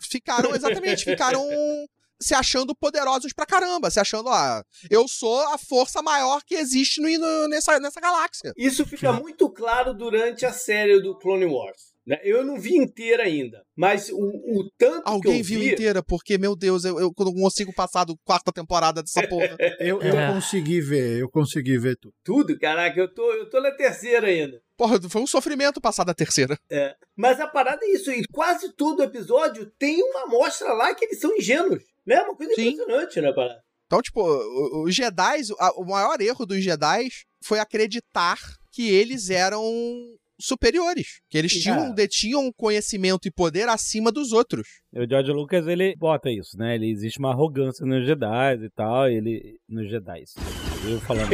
Ficaram, 0.00 0.54
exatamente, 0.54 1.04
ficaram 1.04 1.42
se 2.20 2.34
achando 2.34 2.74
poderosos 2.74 3.32
pra 3.32 3.46
caramba, 3.46 3.90
se 3.90 4.00
achando, 4.00 4.28
ah, 4.28 4.64
eu 4.90 5.06
sou 5.06 5.40
a 5.48 5.58
força 5.58 6.02
maior 6.02 6.42
que 6.44 6.56
existe 6.56 7.00
no, 7.00 7.08
no, 7.18 7.48
nessa, 7.48 7.78
nessa 7.78 8.00
galáxia. 8.00 8.52
Isso 8.56 8.84
fica 8.84 9.12
muito 9.12 9.48
claro 9.50 9.94
durante 9.94 10.44
a 10.44 10.52
série 10.52 11.00
do 11.00 11.16
Clone 11.16 11.46
Wars. 11.46 11.96
Né? 12.04 12.18
Eu 12.24 12.42
não 12.42 12.58
vi 12.58 12.74
inteira 12.74 13.24
ainda, 13.24 13.62
mas 13.76 14.08
o, 14.10 14.16
o 14.16 14.70
tanto 14.78 15.06
Alguém 15.06 15.42
viu 15.42 15.60
vi... 15.60 15.72
inteira, 15.72 16.02
porque, 16.02 16.38
meu 16.38 16.56
Deus, 16.56 16.84
eu, 16.84 16.98
eu 16.98 17.12
não 17.18 17.34
consigo 17.34 17.72
passar 17.74 18.04
do 18.04 18.16
quarta 18.24 18.50
temporada 18.50 19.02
dessa 19.02 19.28
porra. 19.28 19.56
eu, 19.78 20.00
eu 20.00 20.18
é. 20.18 20.32
consegui 20.32 20.80
ver, 20.80 21.20
eu 21.20 21.28
consegui 21.28 21.76
ver 21.76 21.96
tudo. 21.96 22.14
Tudo? 22.24 22.58
Caraca, 22.58 22.98
eu 22.98 23.12
tô, 23.12 23.30
eu 23.34 23.50
tô 23.50 23.60
na 23.60 23.70
terceira 23.72 24.26
ainda. 24.26 24.58
Porra, 24.78 25.00
foi 25.10 25.20
um 25.20 25.26
sofrimento 25.26 25.80
passar 25.80 26.04
da 26.04 26.14
terceira. 26.14 26.56
É. 26.70 26.94
Mas 27.16 27.40
a 27.40 27.48
parada 27.48 27.84
é 27.84 27.90
isso, 27.90 28.12
e 28.12 28.22
quase 28.32 28.72
todo 28.74 29.02
episódio 29.02 29.66
tem 29.76 30.00
uma 30.00 30.22
amostra 30.22 30.72
lá 30.72 30.94
que 30.94 31.04
eles 31.04 31.18
são 31.18 31.36
ingênuos. 31.36 31.82
Né? 32.06 32.22
Uma 32.22 32.36
coisa 32.36 32.54
Sim. 32.54 32.68
impressionante, 32.68 33.20
né, 33.20 33.32
parada? 33.32 33.60
Então, 33.86 34.00
tipo, 34.00 34.22
os 34.84 34.94
Jedi, 34.94 35.40
o 35.76 35.84
maior 35.84 36.20
erro 36.20 36.46
dos 36.46 36.62
Jedi 36.62 37.08
foi 37.42 37.58
acreditar 37.58 38.38
que 38.70 38.88
eles 38.88 39.30
eram 39.30 39.64
superiores. 40.40 41.20
Que 41.28 41.36
eles 41.36 41.52
tinham, 41.52 41.92
detinham 41.92 42.52
conhecimento 42.52 43.26
e 43.26 43.32
poder 43.32 43.68
acima 43.68 44.12
dos 44.12 44.32
outros. 44.32 44.68
O 44.94 45.08
George 45.08 45.32
Lucas, 45.32 45.66
ele 45.66 45.96
bota 45.96 46.30
isso, 46.30 46.56
né? 46.56 46.76
Ele 46.76 46.88
existe 46.88 47.18
uma 47.18 47.32
arrogância 47.32 47.84
nos 47.84 48.06
Jedi 48.06 48.64
e 48.64 48.70
tal, 48.70 49.08
ele... 49.08 49.58
Nos 49.68 49.90
Jedi. 49.90 50.24
Eu 50.84 51.00
falando. 51.00 51.32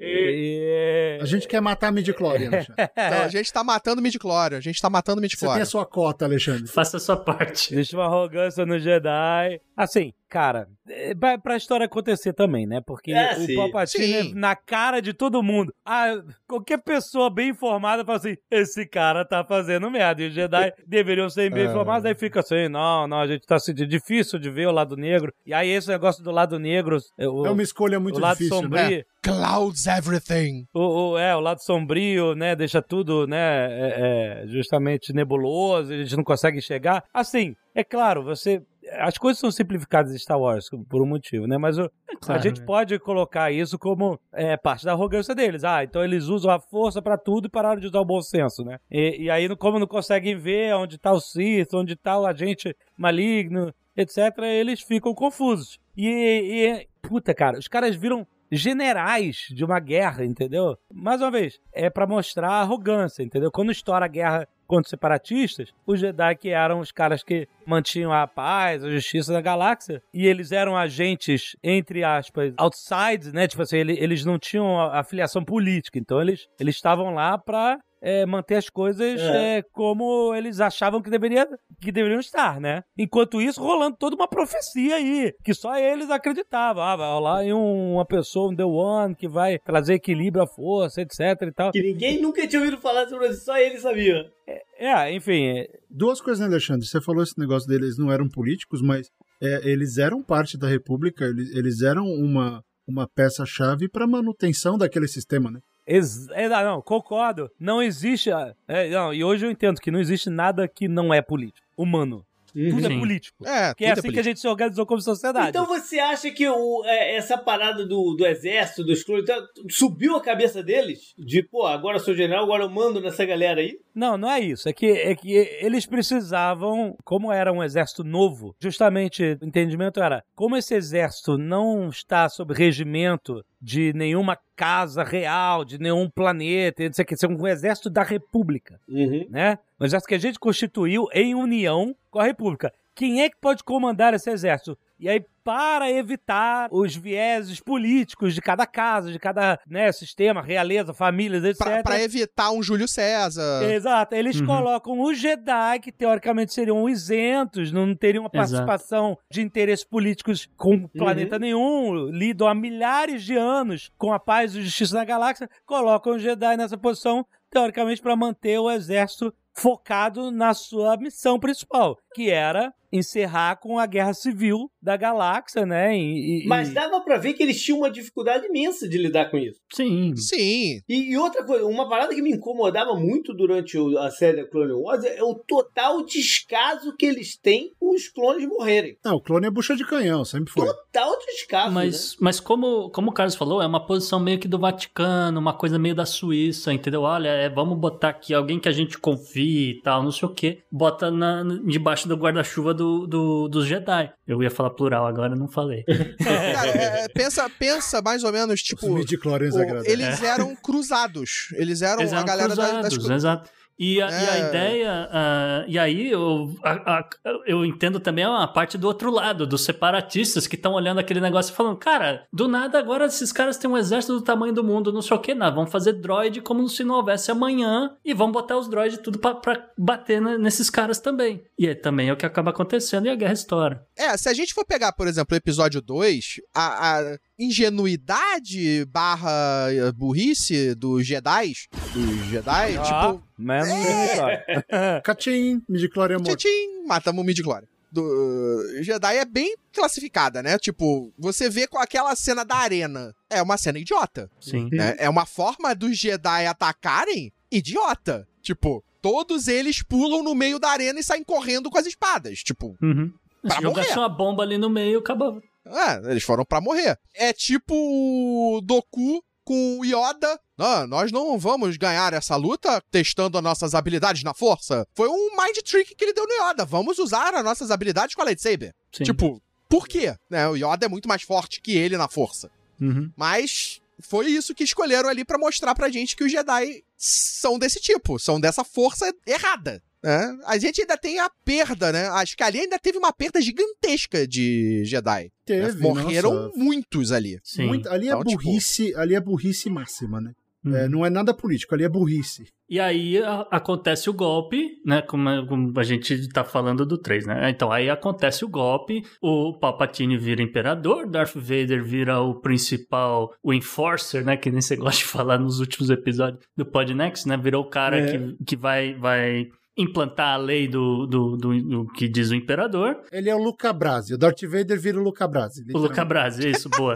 e... 0.00 1.18
A 1.22 1.24
gente 1.24 1.48
quer 1.48 1.60
matar 1.60 1.88
a 1.88 1.92
midichlorian, 1.92 2.48
Alexandre. 2.48 2.76
Então, 2.96 3.22
a 3.22 3.28
gente 3.28 3.52
tá 3.52 3.64
matando 3.64 4.02
midichlorian, 4.02 4.58
a 4.58 4.60
gente 4.60 4.80
tá 4.80 4.88
matando 4.90 5.20
midichlorian. 5.20 5.54
Você 5.54 5.58
tem 5.58 5.62
a 5.62 5.66
sua 5.66 5.86
cota, 5.86 6.24
Alexandre. 6.24 6.66
Faça 6.66 6.96
a 6.96 7.00
sua 7.00 7.16
parte. 7.16 7.74
Existe 7.74 7.94
uma 7.94 8.04
arrogância 8.06 8.64
no 8.64 8.78
Jedi. 8.78 9.60
Assim, 9.76 10.12
cara, 10.28 10.68
é 10.88 11.14
pra, 11.14 11.38
pra 11.38 11.56
história 11.56 11.86
acontecer 11.86 12.32
também, 12.32 12.66
né? 12.66 12.80
Porque 12.84 13.12
é, 13.12 13.36
o 13.38 13.54
Palpatine, 13.54 14.34
na 14.34 14.54
cara 14.54 15.00
de 15.00 15.12
todo 15.12 15.42
mundo, 15.42 15.72
ah, 15.84 16.14
qualquer 16.46 16.78
pessoa 16.82 17.30
bem 17.30 17.50
informada 17.50 18.04
fala 18.04 18.18
assim, 18.18 18.36
esse 18.50 18.86
cara 18.86 19.24
tá 19.24 19.44
fazendo 19.44 19.90
merda. 19.90 20.22
E 20.22 20.28
os 20.28 20.34
Jedi 20.34 20.72
deveriam 20.86 21.28
ser 21.28 21.52
bem 21.52 21.64
é. 21.64 21.66
informados, 21.66 22.04
aí 22.04 22.14
fica 22.14 22.40
assim, 22.40 22.68
não, 22.68 23.06
não, 23.06 23.20
a 23.20 23.26
gente 23.26 23.46
tá 23.46 23.58
sentindo 23.58 23.88
difícil 23.88 24.38
de 24.38 24.50
ver 24.50 24.66
o 24.66 24.72
lado 24.72 24.96
negro. 24.96 25.32
E 25.44 25.54
aí 25.54 25.70
esse 25.70 25.88
negócio 25.88 26.22
do 26.22 26.30
lado 26.30 26.58
negro... 26.58 26.98
O, 27.18 27.46
é 27.46 27.50
uma 27.50 27.62
escolha 27.62 28.00
muito 28.00 28.16
o 28.16 28.20
lado 28.20 28.38
difícil, 28.38 28.56
sombrio, 28.56 28.98
né? 28.98 29.02
Clouds 29.22 29.86
everything. 29.86 30.64
O, 30.74 31.12
o, 31.12 31.18
é, 31.18 31.34
o 31.34 31.40
lado 31.40 31.62
sombrio, 31.62 32.34
né? 32.34 32.54
Deixa 32.54 32.82
tudo, 32.82 33.26
né? 33.26 33.66
É, 33.70 34.42
é, 34.42 34.46
justamente 34.46 35.12
nebuloso, 35.12 35.92
a 35.92 35.96
gente 35.96 36.16
não 36.16 36.24
consegue 36.24 36.58
enxergar. 36.58 37.04
Assim, 37.12 37.54
é 37.74 37.84
claro, 37.84 38.22
você 38.22 38.62
as 38.92 39.18
coisas 39.18 39.40
são 39.40 39.50
simplificadas 39.50 40.14
em 40.14 40.18
Star 40.18 40.38
Wars 40.38 40.68
por 40.88 41.02
um 41.02 41.06
motivo, 41.06 41.46
né? 41.46 41.58
Mas 41.58 41.78
o, 41.78 41.84
é 41.84 42.16
claro, 42.20 42.40
a 42.40 42.42
gente 42.42 42.60
né? 42.60 42.66
pode 42.66 42.98
colocar 42.98 43.50
isso 43.50 43.78
como 43.78 44.18
é, 44.32 44.56
parte 44.56 44.84
da 44.84 44.92
arrogância 44.92 45.34
deles. 45.34 45.64
Ah, 45.64 45.84
então 45.84 46.04
eles 46.04 46.24
usam 46.24 46.50
a 46.50 46.60
força 46.60 47.02
para 47.02 47.18
tudo 47.18 47.46
e 47.46 47.50
pararam 47.50 47.80
de 47.80 47.86
usar 47.86 48.00
o 48.00 48.04
bom 48.04 48.20
senso, 48.20 48.64
né? 48.64 48.78
E, 48.90 49.24
e 49.24 49.30
aí, 49.30 49.54
como 49.56 49.78
não 49.78 49.86
conseguem 49.86 50.36
ver 50.36 50.74
onde 50.74 50.98
tá 50.98 51.12
o 51.12 51.20
Sith, 51.20 51.74
onde 51.74 51.96
tá 51.96 52.18
o 52.18 52.26
agente 52.26 52.74
maligno, 52.96 53.72
etc., 53.96 54.38
eles 54.42 54.80
ficam 54.80 55.14
confusos. 55.14 55.78
E, 55.96 56.08
e 56.08 56.88
puta, 57.02 57.34
cara, 57.34 57.58
os 57.58 57.68
caras 57.68 57.96
viram 57.96 58.26
generais 58.50 59.46
de 59.50 59.64
uma 59.64 59.80
guerra, 59.80 60.24
entendeu? 60.24 60.76
Mais 60.92 61.20
uma 61.20 61.30
vez, 61.30 61.58
é 61.72 61.90
para 61.90 62.06
mostrar 62.06 62.50
arrogância, 62.50 63.22
entendeu? 63.22 63.50
Quando 63.50 63.72
estoura 63.72 64.04
a 64.04 64.08
guerra 64.08 64.48
contra 64.66 64.86
os 64.86 64.90
separatistas, 64.90 65.72
os 65.86 66.00
Jedi 66.00 66.36
que 66.36 66.48
eram 66.50 66.80
os 66.80 66.92
caras 66.92 67.22
que 67.22 67.48
mantinham 67.66 68.12
a 68.12 68.26
paz, 68.26 68.84
a 68.84 68.90
justiça 68.90 69.32
da 69.32 69.40
galáxia, 69.40 70.02
e 70.12 70.26
eles 70.26 70.52
eram 70.52 70.76
agentes, 70.76 71.56
entre 71.62 72.04
aspas, 72.04 72.52
outside, 72.56 73.32
né? 73.32 73.46
Tipo 73.48 73.62
assim, 73.62 73.78
eles 73.78 74.24
não 74.24 74.38
tinham 74.38 74.80
afiliação 74.80 75.44
política, 75.44 75.98
então 75.98 76.20
eles 76.20 76.46
eles 76.58 76.74
estavam 76.74 77.14
lá 77.14 77.38
para 77.38 77.78
é, 78.06 78.24
manter 78.24 78.54
as 78.54 78.70
coisas 78.70 79.20
é. 79.20 79.58
É, 79.58 79.62
como 79.72 80.32
eles 80.32 80.60
achavam 80.60 81.02
que, 81.02 81.10
deveria, 81.10 81.44
que 81.80 81.90
deveriam 81.90 82.20
estar, 82.20 82.60
né? 82.60 82.84
Enquanto 82.96 83.42
isso, 83.42 83.60
rolando 83.60 83.96
toda 83.98 84.14
uma 84.14 84.28
profecia 84.28 84.94
aí, 84.94 85.34
que 85.42 85.52
só 85.52 85.76
eles 85.76 86.08
acreditavam. 86.08 86.84
Ah, 86.84 86.94
vai 86.94 87.08
rolar 87.08 87.44
em 87.44 87.52
um, 87.52 87.94
uma 87.94 88.06
pessoa, 88.06 88.52
um 88.52 88.54
The 88.54 88.64
One, 88.64 89.16
que 89.16 89.26
vai 89.26 89.58
trazer 89.58 89.94
equilíbrio 89.94 90.44
à 90.44 90.46
força, 90.46 91.00
etc 91.00 91.18
e 91.42 91.52
tal. 91.52 91.72
Que 91.72 91.82
ninguém 91.82 92.22
nunca 92.22 92.46
tinha 92.46 92.62
ouvido 92.62 92.80
falar 92.80 93.08
sobre 93.08 93.26
isso, 93.26 93.44
só 93.44 93.58
eles 93.58 93.82
sabiam. 93.82 94.24
É, 94.46 94.62
é 94.78 95.12
enfim. 95.12 95.48
É 95.48 95.66
Duas 95.90 96.20
coisas, 96.20 96.38
né, 96.38 96.46
Alexandre? 96.46 96.86
Você 96.86 97.00
falou 97.00 97.24
esse 97.24 97.36
negócio 97.36 97.68
deles 97.68 97.98
não 97.98 98.12
eram 98.12 98.28
políticos, 98.28 98.80
mas 98.82 99.08
é, 99.42 99.68
eles 99.68 99.98
eram 99.98 100.22
parte 100.22 100.56
da 100.56 100.68
República, 100.68 101.24
eles, 101.24 101.52
eles 101.56 101.82
eram 101.82 102.04
uma, 102.04 102.62
uma 102.86 103.08
peça-chave 103.08 103.88
para 103.88 104.06
manutenção 104.06 104.78
daquele 104.78 105.08
sistema, 105.08 105.50
né? 105.50 105.58
Ex 105.86 106.28
é, 106.30 106.48
não, 106.48 106.82
concordo. 106.82 107.50
Não 107.58 107.82
existe. 107.82 108.30
É, 108.66 108.88
não, 108.88 109.14
e 109.14 109.22
hoje 109.22 109.46
eu 109.46 109.50
entendo 109.50 109.80
que 109.80 109.90
não 109.90 110.00
existe 110.00 110.28
nada 110.28 110.66
que 110.66 110.88
não 110.88 111.12
é 111.14 111.22
político. 111.22 111.66
Humano. 111.76 112.24
Tudo 112.70 112.86
é 112.86 112.98
político. 112.98 113.46
É, 113.46 113.74
que 113.74 113.84
é, 113.84 113.88
é 113.88 113.92
assim 113.92 114.08
é 114.08 114.12
que 114.12 114.18
a 114.18 114.22
gente 114.22 114.40
se 114.40 114.48
organizou 114.48 114.86
como 114.86 115.00
sociedade. 115.00 115.50
Então 115.50 115.66
você 115.66 115.98
acha 115.98 116.30
que 116.30 116.48
o, 116.48 116.82
é, 116.86 117.16
essa 117.16 117.36
parada 117.36 117.84
do, 117.86 118.14
do 118.14 118.26
exército, 118.26 118.82
dos 118.82 119.04
clones, 119.04 119.24
então, 119.24 119.46
subiu 119.68 120.16
a 120.16 120.22
cabeça 120.22 120.62
deles? 120.62 121.12
De, 121.18 121.42
pô, 121.42 121.66
agora 121.66 121.98
sou 121.98 122.14
general, 122.14 122.44
agora 122.44 122.64
eu 122.64 122.70
mando 122.70 122.98
nessa 122.98 123.26
galera 123.26 123.60
aí? 123.60 123.78
Não, 123.94 124.16
não 124.16 124.30
é 124.30 124.40
isso. 124.40 124.68
É 124.68 124.72
que, 124.72 124.86
é 124.86 125.14
que 125.14 125.32
eles 125.60 125.84
precisavam, 125.84 126.96
como 127.04 127.30
era 127.30 127.52
um 127.52 127.62
exército 127.62 128.02
novo, 128.02 128.56
justamente 128.58 129.38
o 129.42 129.46
entendimento 129.46 130.02
era, 130.02 130.24
como 130.34 130.56
esse 130.56 130.74
exército 130.74 131.36
não 131.36 131.88
está 131.88 132.26
sob 132.28 132.54
regimento 132.54 133.44
de 133.60 133.92
nenhuma 133.94 134.38
casa 134.54 135.02
real, 135.02 135.64
de 135.64 135.78
nenhum 135.78 136.08
planeta, 136.08 136.84
não 136.84 136.92
sei 136.92 137.04
o 137.04 137.06
que, 137.06 137.16
ser 137.16 137.26
um 137.26 137.46
exército 137.46 137.88
da 137.90 138.02
República, 138.02 138.80
uhum. 138.88 139.26
né? 139.30 139.58
Um 139.80 139.84
exército 139.84 140.08
que 140.08 140.14
a 140.14 140.18
gente 140.18 140.38
constituiu 140.38 141.06
em 141.12 141.34
união 141.34 141.94
com 142.10 142.18
a 142.18 142.24
República. 142.24 142.72
Quem 142.94 143.22
é 143.22 143.28
que 143.28 143.36
pode 143.40 143.62
comandar 143.62 144.14
esse 144.14 144.30
exército? 144.30 144.78
E 144.98 145.08
aí, 145.08 145.24
para 145.44 145.90
evitar 145.90 146.68
os 146.72 146.96
vieses 146.96 147.60
políticos 147.60 148.34
de 148.34 148.40
cada 148.40 148.66
casa, 148.66 149.12
de 149.12 149.18
cada 149.18 149.60
né, 149.66 149.92
sistema, 149.92 150.42
realeza, 150.42 150.94
famílias, 150.94 151.44
etc. 151.44 151.82
Para 151.84 152.02
evitar 152.02 152.50
um 152.50 152.62
Júlio 152.62 152.88
César. 152.88 153.62
Exato. 153.62 154.14
Eles 154.14 154.40
uhum. 154.40 154.46
colocam 154.46 155.00
os 155.00 155.18
Jedi, 155.18 155.80
que 155.80 155.92
teoricamente 155.92 156.52
seriam 156.52 156.88
isentos, 156.88 157.70
não 157.70 157.94
teriam 157.94 158.24
uma 158.24 158.30
participação 158.30 159.10
Exato. 159.10 159.22
de 159.30 159.42
interesses 159.42 159.84
políticos 159.84 160.48
com 160.56 160.88
planeta 160.88 161.36
uhum. 161.36 161.40
nenhum, 161.40 162.06
lidam 162.08 162.48
há 162.48 162.54
milhares 162.54 163.22
de 163.22 163.36
anos 163.36 163.92
com 163.98 164.12
a 164.12 164.18
paz 164.18 164.54
e 164.54 164.62
justiça 164.62 164.94
da 164.94 165.04
galáxia, 165.04 165.48
colocam 165.64 166.16
os 166.16 166.22
Jedi 166.22 166.56
nessa 166.56 166.78
posição, 166.78 167.24
teoricamente, 167.50 168.02
para 168.02 168.16
manter 168.16 168.58
o 168.58 168.70
exército 168.70 169.32
focado 169.56 170.30
na 170.30 170.52
sua 170.52 170.96
missão 170.98 171.40
principal, 171.40 171.98
que 172.16 172.30
era 172.30 172.72
encerrar 172.90 173.56
com 173.56 173.78
a 173.78 173.84
guerra 173.84 174.14
civil 174.14 174.70
da 174.80 174.96
galáxia, 174.96 175.66
né? 175.66 175.96
E, 175.96 176.44
e, 176.44 176.46
Mas 176.46 176.72
dava 176.72 177.00
para 177.00 177.18
ver 177.18 177.34
que 177.34 177.42
eles 177.42 177.60
tinham 177.60 177.78
uma 177.78 177.90
dificuldade 177.90 178.46
imensa 178.46 178.88
de 178.88 178.96
lidar 178.96 179.30
com 179.30 179.36
isso. 179.36 179.60
Sim. 179.72 180.14
Sim. 180.16 180.80
E, 180.88 181.12
e 181.12 181.18
outra 181.18 181.44
coisa, 181.44 181.66
uma 181.66 181.88
parada 181.88 182.14
que 182.14 182.22
me 182.22 182.30
incomodava 182.30 182.94
muito 182.94 183.34
durante 183.34 183.76
a 183.98 184.10
série 184.10 184.46
Clone 184.46 184.72
Wars 184.72 185.04
é 185.04 185.22
o 185.22 185.34
total 185.34 186.04
descaso 186.04 186.94
que 186.96 187.06
eles 187.06 187.36
têm 187.36 187.72
com 187.78 187.94
os 187.94 188.08
clones 188.08 188.46
morrerem. 188.46 188.96
Não, 189.04 189.16
o 189.16 189.20
clone 189.20 189.46
é 189.46 189.50
bucha 189.50 189.74
de 189.76 189.84
canhão, 189.84 190.24
sempre 190.24 190.52
foi. 190.52 190.66
Total 190.66 191.18
descaso. 191.26 191.74
Mas, 191.74 192.12
né? 192.12 192.18
mas 192.20 192.40
como, 192.40 192.90
como 192.90 193.10
o 193.10 193.12
Carlos 193.12 193.34
falou, 193.34 193.60
é 193.60 193.66
uma 193.66 193.84
posição 193.84 194.20
meio 194.20 194.38
que 194.38 194.48
do 194.48 194.58
Vaticano, 194.58 195.40
uma 195.40 195.52
coisa 195.52 195.78
meio 195.78 195.94
da 195.94 196.06
Suíça, 196.06 196.72
entendeu? 196.72 197.02
Olha, 197.02 197.28
é, 197.28 197.48
vamos 197.48 197.78
botar 197.78 198.10
aqui 198.10 198.32
alguém 198.32 198.60
que 198.60 198.68
a 198.68 198.72
gente 198.72 198.98
confie 198.98 199.70
e 199.70 199.82
tal, 199.82 200.02
não 200.02 200.12
sei 200.12 200.28
o 200.28 200.32
quê. 200.32 200.62
Bota 200.70 201.10
na, 201.10 201.42
debaixo 201.64 202.05
do 202.06 202.16
guarda-chuva 202.16 202.72
do, 202.72 203.06
do, 203.06 203.48
dos 203.48 203.66
Jedi. 203.66 204.12
Eu 204.26 204.42
ia 204.42 204.50
falar 204.50 204.70
plural 204.70 205.06
agora, 205.06 205.34
não 205.34 205.48
falei. 205.48 205.84
Cara, 206.22 206.70
é, 206.70 207.04
é, 207.04 207.08
pensa, 207.08 207.48
pensa 207.58 208.00
mais 208.02 208.24
ou 208.24 208.32
menos, 208.32 208.62
tipo. 208.62 208.86
Os 208.86 209.04
o, 209.04 209.84
eles 209.84 210.22
eram 210.22 210.54
cruzados. 210.56 211.48
Eles 211.54 211.82
eram 211.82 212.00
eles 212.00 212.12
a 212.12 212.22
galera 212.22 212.48
cruzados, 212.48 212.82
das, 212.82 212.98
das... 212.98 213.16
Exato. 213.16 213.50
E 213.78 214.00
a, 214.00 214.08
é. 214.08 214.10
e 214.10 214.28
a 214.28 214.36
é. 214.36 214.48
ideia. 214.48 215.08
Uh, 215.10 215.70
e 215.70 215.78
aí 215.78 216.10
eu, 216.10 216.54
a, 216.62 216.98
a, 216.98 217.08
eu 217.46 217.64
entendo 217.64 218.00
também 218.00 218.24
a 218.24 218.46
parte 218.46 218.78
do 218.78 218.86
outro 218.86 219.10
lado, 219.10 219.46
dos 219.46 219.64
separatistas 219.64 220.46
que 220.46 220.56
estão 220.56 220.72
olhando 220.72 220.98
aquele 220.98 221.20
negócio 221.20 221.52
e 221.52 221.56
falando: 221.56 221.76
cara, 221.76 222.26
do 222.32 222.48
nada 222.48 222.78
agora 222.78 223.06
esses 223.06 223.32
caras 223.32 223.58
têm 223.58 223.70
um 223.70 223.76
exército 223.76 224.14
do 224.14 224.22
tamanho 224.22 224.54
do 224.54 224.64
mundo, 224.64 224.92
não 224.92 225.02
sei 225.02 225.16
o 225.16 225.20
que, 225.20 225.34
nada. 225.34 225.54
Vamos 225.54 225.70
fazer 225.70 225.94
droid 225.94 226.40
como 226.40 226.66
se 226.68 226.84
não 226.84 226.96
houvesse 226.96 227.30
amanhã 227.30 227.96
e 228.04 228.14
vamos 228.14 228.32
botar 228.32 228.56
os 228.56 228.68
droids 228.68 228.98
tudo 228.98 229.18
pra, 229.18 229.34
pra 229.34 229.70
bater 229.76 230.20
nesses 230.20 230.70
caras 230.70 230.98
também. 230.98 231.44
E 231.58 231.68
aí 231.68 231.74
também 231.74 232.08
é 232.08 232.12
o 232.12 232.16
que 232.16 232.26
acaba 232.26 232.50
acontecendo 232.50 233.06
e 233.06 233.10
a 233.10 233.14
guerra 233.14 233.34
estoura. 233.34 233.86
É, 233.96 234.16
se 234.16 234.28
a 234.28 234.34
gente 234.34 234.54
for 234.54 234.64
pegar, 234.64 234.92
por 234.92 235.06
exemplo, 235.06 235.34
o 235.34 235.36
episódio 235.36 235.80
2, 235.80 236.40
a, 236.54 236.98
a 236.98 237.18
ingenuidade 237.38 238.84
barra 238.86 239.66
eh, 239.70 239.92
burrice 239.92 240.74
dos 240.74 241.06
Jedi, 241.06 241.52
dos 241.92 242.26
Jedi, 242.26 242.78
ah, 242.78 242.82
tipo... 242.82 243.22
Menos 243.38 243.68
é... 243.68 245.00
Cachim, 245.02 245.62
midichlorian 245.68 246.18
morto. 246.18 246.32
Cachim, 246.32 246.86
matamos 246.86 247.22
o 247.22 247.26
midichlorian. 247.26 247.68
Do 247.92 248.02
uh, 248.02 248.82
Jedi 248.82 249.16
é 249.16 249.24
bem 249.24 249.54
classificada, 249.72 250.42
né? 250.42 250.58
Tipo, 250.58 251.12
você 251.18 251.48
vê 251.48 251.66
com 251.66 251.78
aquela 251.78 252.14
cena 252.16 252.44
da 252.44 252.56
arena. 252.56 253.14
É 253.30 253.40
uma 253.40 253.56
cena 253.56 253.78
idiota. 253.78 254.30
Sim. 254.40 254.68
Né? 254.72 254.96
É 254.98 255.08
uma 255.08 255.24
forma 255.24 255.74
dos 255.74 255.96
Jedi 255.96 256.46
atacarem 256.46 257.32
idiota. 257.50 258.26
Tipo, 258.42 258.84
todos 259.00 259.46
eles 259.46 259.82
pulam 259.82 260.22
no 260.22 260.34
meio 260.34 260.58
da 260.58 260.70
arena 260.70 260.98
e 260.98 261.04
saem 261.04 261.22
correndo 261.22 261.70
com 261.70 261.78
as 261.78 261.86
espadas. 261.86 262.40
Tipo, 262.40 262.76
uhum. 262.82 263.12
pra 263.42 263.60
Jogasse 263.60 263.90
morrer. 263.90 264.00
uma 264.00 264.08
bomba 264.08 264.42
ali 264.42 264.58
no 264.58 264.68
meio, 264.68 264.98
acabou. 264.98 265.40
É, 265.66 266.10
eles 266.10 266.22
foram 266.22 266.44
para 266.44 266.60
morrer. 266.60 266.98
É 267.14 267.32
tipo 267.32 267.74
o 267.74 268.60
Doku 268.60 269.22
com 269.44 269.78
o 269.78 269.84
Yoda. 269.84 270.40
Ah, 270.58 270.86
nós 270.86 271.12
não 271.12 271.38
vamos 271.38 271.76
ganhar 271.76 272.12
essa 272.12 272.34
luta 272.36 272.82
testando 272.90 273.38
as 273.38 273.44
nossas 273.44 273.74
habilidades 273.74 274.22
na 274.24 274.34
força. 274.34 274.86
Foi 274.94 275.08
um 275.08 275.36
mind 275.36 275.56
trick 275.64 275.94
que 275.94 276.04
ele 276.04 276.12
deu 276.12 276.26
no 276.26 276.50
Yoda. 276.50 276.64
Vamos 276.64 276.98
usar 276.98 277.34
as 277.34 277.44
nossas 277.44 277.70
habilidades 277.70 278.14
com 278.14 278.22
a 278.22 278.24
lightsaber. 278.24 278.74
Sim. 278.92 279.04
Tipo, 279.04 279.40
por 279.68 279.86
quê? 279.86 280.14
Né, 280.28 280.48
o 280.48 280.56
Yoda 280.56 280.86
é 280.86 280.88
muito 280.88 281.08
mais 281.08 281.22
forte 281.22 281.60
que 281.60 281.76
ele 281.76 281.96
na 281.96 282.08
força. 282.08 282.50
Uhum. 282.80 283.10
Mas 283.16 283.80
foi 284.00 284.26
isso 284.26 284.54
que 284.54 284.64
escolheram 284.64 285.08
ali 285.08 285.24
para 285.24 285.38
mostrar 285.38 285.74
pra 285.74 285.90
gente 285.90 286.16
que 286.16 286.24
os 286.24 286.32
Jedi 286.32 286.82
são 286.96 287.58
desse 287.58 287.80
tipo, 287.80 288.18
são 288.18 288.40
dessa 288.40 288.64
força 288.64 289.12
errada. 289.26 289.82
Né? 290.06 290.38
A 290.46 290.56
gente 290.56 290.80
ainda 290.80 290.96
tem 290.96 291.18
a 291.18 291.28
perda, 291.44 291.90
né? 291.90 292.06
Acho 292.06 292.36
que 292.36 292.42
ali 292.44 292.60
ainda 292.60 292.78
teve 292.78 292.96
uma 292.96 293.12
perda 293.12 293.40
gigantesca 293.40 294.24
de 294.24 294.84
Jedi. 294.84 295.32
Teve, 295.44 295.72
né? 295.72 295.80
Morreram 295.80 296.32
nossa. 296.32 296.56
muitos 296.56 297.10
ali. 297.10 297.40
Sim. 297.42 297.66
Muito, 297.66 297.88
ali 297.88 298.06
é 298.08 298.10
então, 298.10 298.20
é 298.20 298.24
burrice, 298.24 298.86
tipo... 298.86 298.98
ali 299.00 299.16
é 299.16 299.20
burrice 299.20 299.68
máxima, 299.68 300.20
né? 300.20 300.30
Hum. 300.64 300.76
É, 300.76 300.88
não 300.88 301.04
é 301.04 301.10
nada 301.10 301.34
político, 301.34 301.74
ali 301.74 301.82
é 301.82 301.88
burrice. 301.88 302.46
E 302.70 302.78
aí 302.78 303.18
a, 303.18 303.48
acontece 303.50 304.08
o 304.08 304.12
golpe, 304.12 304.80
né? 304.84 305.02
Como, 305.02 305.44
como, 305.48 305.72
a 305.76 305.82
gente 305.82 306.28
tá 306.28 306.44
falando 306.44 306.86
do 306.86 306.96
3, 306.96 307.26
né? 307.26 307.50
Então 307.50 307.72
aí 307.72 307.90
acontece 307.90 308.44
o 308.44 308.48
golpe, 308.48 309.02
o 309.20 309.58
Palpatine 309.58 310.16
vira 310.16 310.40
imperador, 310.40 311.10
Darth 311.10 311.34
Vader 311.34 311.82
vira 311.82 312.20
o 312.20 312.40
principal, 312.40 313.34
o 313.42 313.52
enforcer, 313.52 314.24
né? 314.24 314.36
Que 314.36 314.52
nem 314.52 314.60
você 314.60 314.76
gosta 314.76 314.98
de 314.98 315.04
falar 315.04 315.36
nos 315.36 315.58
últimos 315.58 315.90
episódios 315.90 316.44
do 316.56 316.64
Podnext, 316.64 317.26
né? 317.26 317.36
Virou 317.36 317.64
o 317.64 317.70
cara 317.70 317.98
é. 317.98 318.06
que, 318.06 318.44
que 318.44 318.56
vai, 318.56 318.94
vai 318.94 319.48
implantar 319.76 320.34
a 320.34 320.36
lei 320.36 320.66
do, 320.66 321.06
do, 321.06 321.36
do, 321.36 321.62
do, 321.62 321.86
que 321.92 322.08
diz 322.08 322.30
o 322.30 322.34
imperador. 322.34 323.02
Ele 323.12 323.28
é 323.28 323.34
o 323.34 323.42
Luca 323.42 323.72
Brasi. 323.72 324.14
O 324.14 324.18
Darth 324.18 324.42
Vader 324.42 324.80
vira 324.80 324.98
o 324.98 325.02
Luca 325.02 325.28
Brasi. 325.28 325.64
O 325.74 325.78
Luca 325.78 326.04
Brasi, 326.04 326.50
isso, 326.50 326.68
boa. 326.70 326.94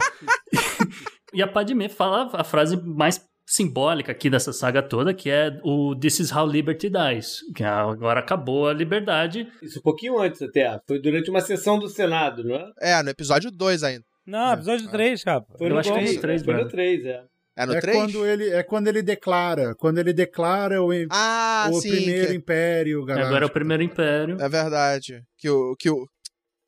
e 1.34 1.42
a 1.42 1.46
Padme 1.46 1.88
fala 1.88 2.30
a 2.32 2.44
frase 2.44 2.76
mais 2.82 3.20
simbólica 3.46 4.12
aqui 4.12 4.30
dessa 4.30 4.52
saga 4.52 4.80
toda, 4.80 5.12
que 5.12 5.28
é 5.28 5.58
o 5.64 5.96
This 5.96 6.20
is 6.20 6.32
how 6.32 6.46
liberty 6.46 6.88
dies, 6.88 7.40
que 7.54 7.64
agora 7.64 8.20
acabou 8.20 8.68
a 8.68 8.72
liberdade. 8.72 9.48
Isso 9.60 9.80
um 9.80 9.82
pouquinho 9.82 10.20
antes 10.20 10.40
até, 10.40 10.78
foi 10.86 11.00
durante 11.00 11.28
uma 11.30 11.40
sessão 11.40 11.76
do 11.76 11.88
Senado, 11.88 12.44
não 12.44 12.54
é? 12.54 12.70
É, 12.80 13.02
no 13.02 13.10
episódio 13.10 13.50
2 13.50 13.82
ainda. 13.82 14.04
Não, 14.24 14.52
episódio 14.52 14.88
3, 14.88 15.24
cara. 15.24 15.44
Foi 15.58 15.68
Eu 15.68 15.78
acho 15.78 15.92
que 15.92 15.98
é 15.98 16.12
no 16.12 16.20
3, 16.20 16.44
Foi 16.44 16.54
no 16.54 16.68
3, 16.68 17.04
é. 17.04 17.22
É 17.60 17.66
no 17.66 17.74
é 17.74 17.80
3? 17.80 17.96
Quando 17.96 18.26
ele, 18.26 18.48
é 18.48 18.62
quando 18.62 18.88
ele 18.88 19.02
declara. 19.02 19.74
Quando 19.74 19.98
ele 19.98 20.14
declara 20.14 20.82
o, 20.82 20.88
ah, 21.10 21.68
o 21.70 21.78
sim, 21.78 21.90
primeiro 21.90 22.28
que... 22.28 22.34
império 22.34 23.04
galáctico. 23.04 23.28
Agora 23.28 23.44
é 23.44 23.48
o 23.48 23.52
primeiro 23.52 23.82
império. 23.82 24.40
É 24.40 24.48
verdade. 24.48 25.22
Que 25.36 25.50
o. 25.50 25.76
Que 25.76 25.90
o... 25.90 26.08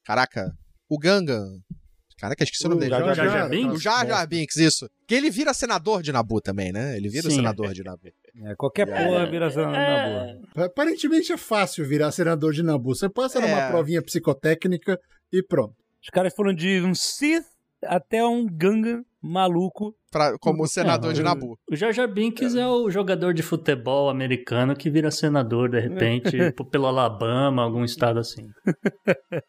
Caraca, 0.05 0.53
o 0.91 0.99
Gangan. 0.99 1.47
Caraca, 2.19 2.45
esqueci 2.45 2.67
o, 2.67 2.69
nome 2.69 2.83
dele. 2.83 2.91
Jar 2.91 3.15
Jar 3.15 3.49
Binks? 3.49 3.75
O 3.75 3.81
Jar 3.81 4.07
Jar 4.07 4.29
Binks, 4.29 4.57
isso. 4.57 4.89
Que 5.09 5.15
ele 5.15 5.31
vira 5.31 5.55
senador 5.55 6.03
de 6.03 6.13
Nabu 6.13 6.43
também, 6.43 6.71
né? 6.71 6.95
Ele 6.95 7.09
vira 7.09 7.31
Sim. 7.31 7.37
senador 7.37 7.73
de 7.73 7.83
Nabu. 7.83 8.13
É, 8.45 8.55
qualquer 8.55 8.87
é, 8.87 9.05
porra 9.05 9.31
vira 9.31 9.51
senador 9.51 9.75
é... 9.75 10.07
de 10.07 10.35
Nabu. 10.35 10.63
Aparentemente 10.63 11.33
é 11.33 11.39
fácil 11.39 11.89
virar 11.89 12.13
senador 12.13 12.53
de 12.53 12.63
Nabu. 12.63 12.95
Você 12.95 13.09
passa 13.09 13.39
é. 13.39 13.43
numa 13.43 13.69
provinha 13.69 14.03
psicotécnica 14.03 15.01
e 15.33 15.43
pronto. 15.43 15.75
Os 16.03 16.11
caras 16.11 16.35
foram 16.35 16.53
de 16.53 16.83
um 16.83 16.95
Sith 16.95 17.47
até 17.83 18.23
um 18.25 18.47
Gangan 18.47 19.03
maluco. 19.23 19.97
Pra, 20.13 20.37
como 20.39 20.67
senador 20.67 21.15
de 21.15 21.23
Nabu. 21.23 21.59
O 21.71 21.75
Jar 21.75 22.07
Binks 22.07 22.55
é. 22.55 22.61
é. 22.61 22.69
o 22.69 22.91
jogador 22.91 23.33
de 23.33 23.43
futebol 23.43 24.11
americano 24.11 24.77
que 24.77 24.91
vira 24.91 25.11
senador, 25.11 25.71
de 25.71 25.81
repente, 25.81 26.31
pelo 26.71 26.87
Alabama, 26.87 27.63
algum 27.63 27.83
estado 27.83 28.19
assim. 28.21 28.47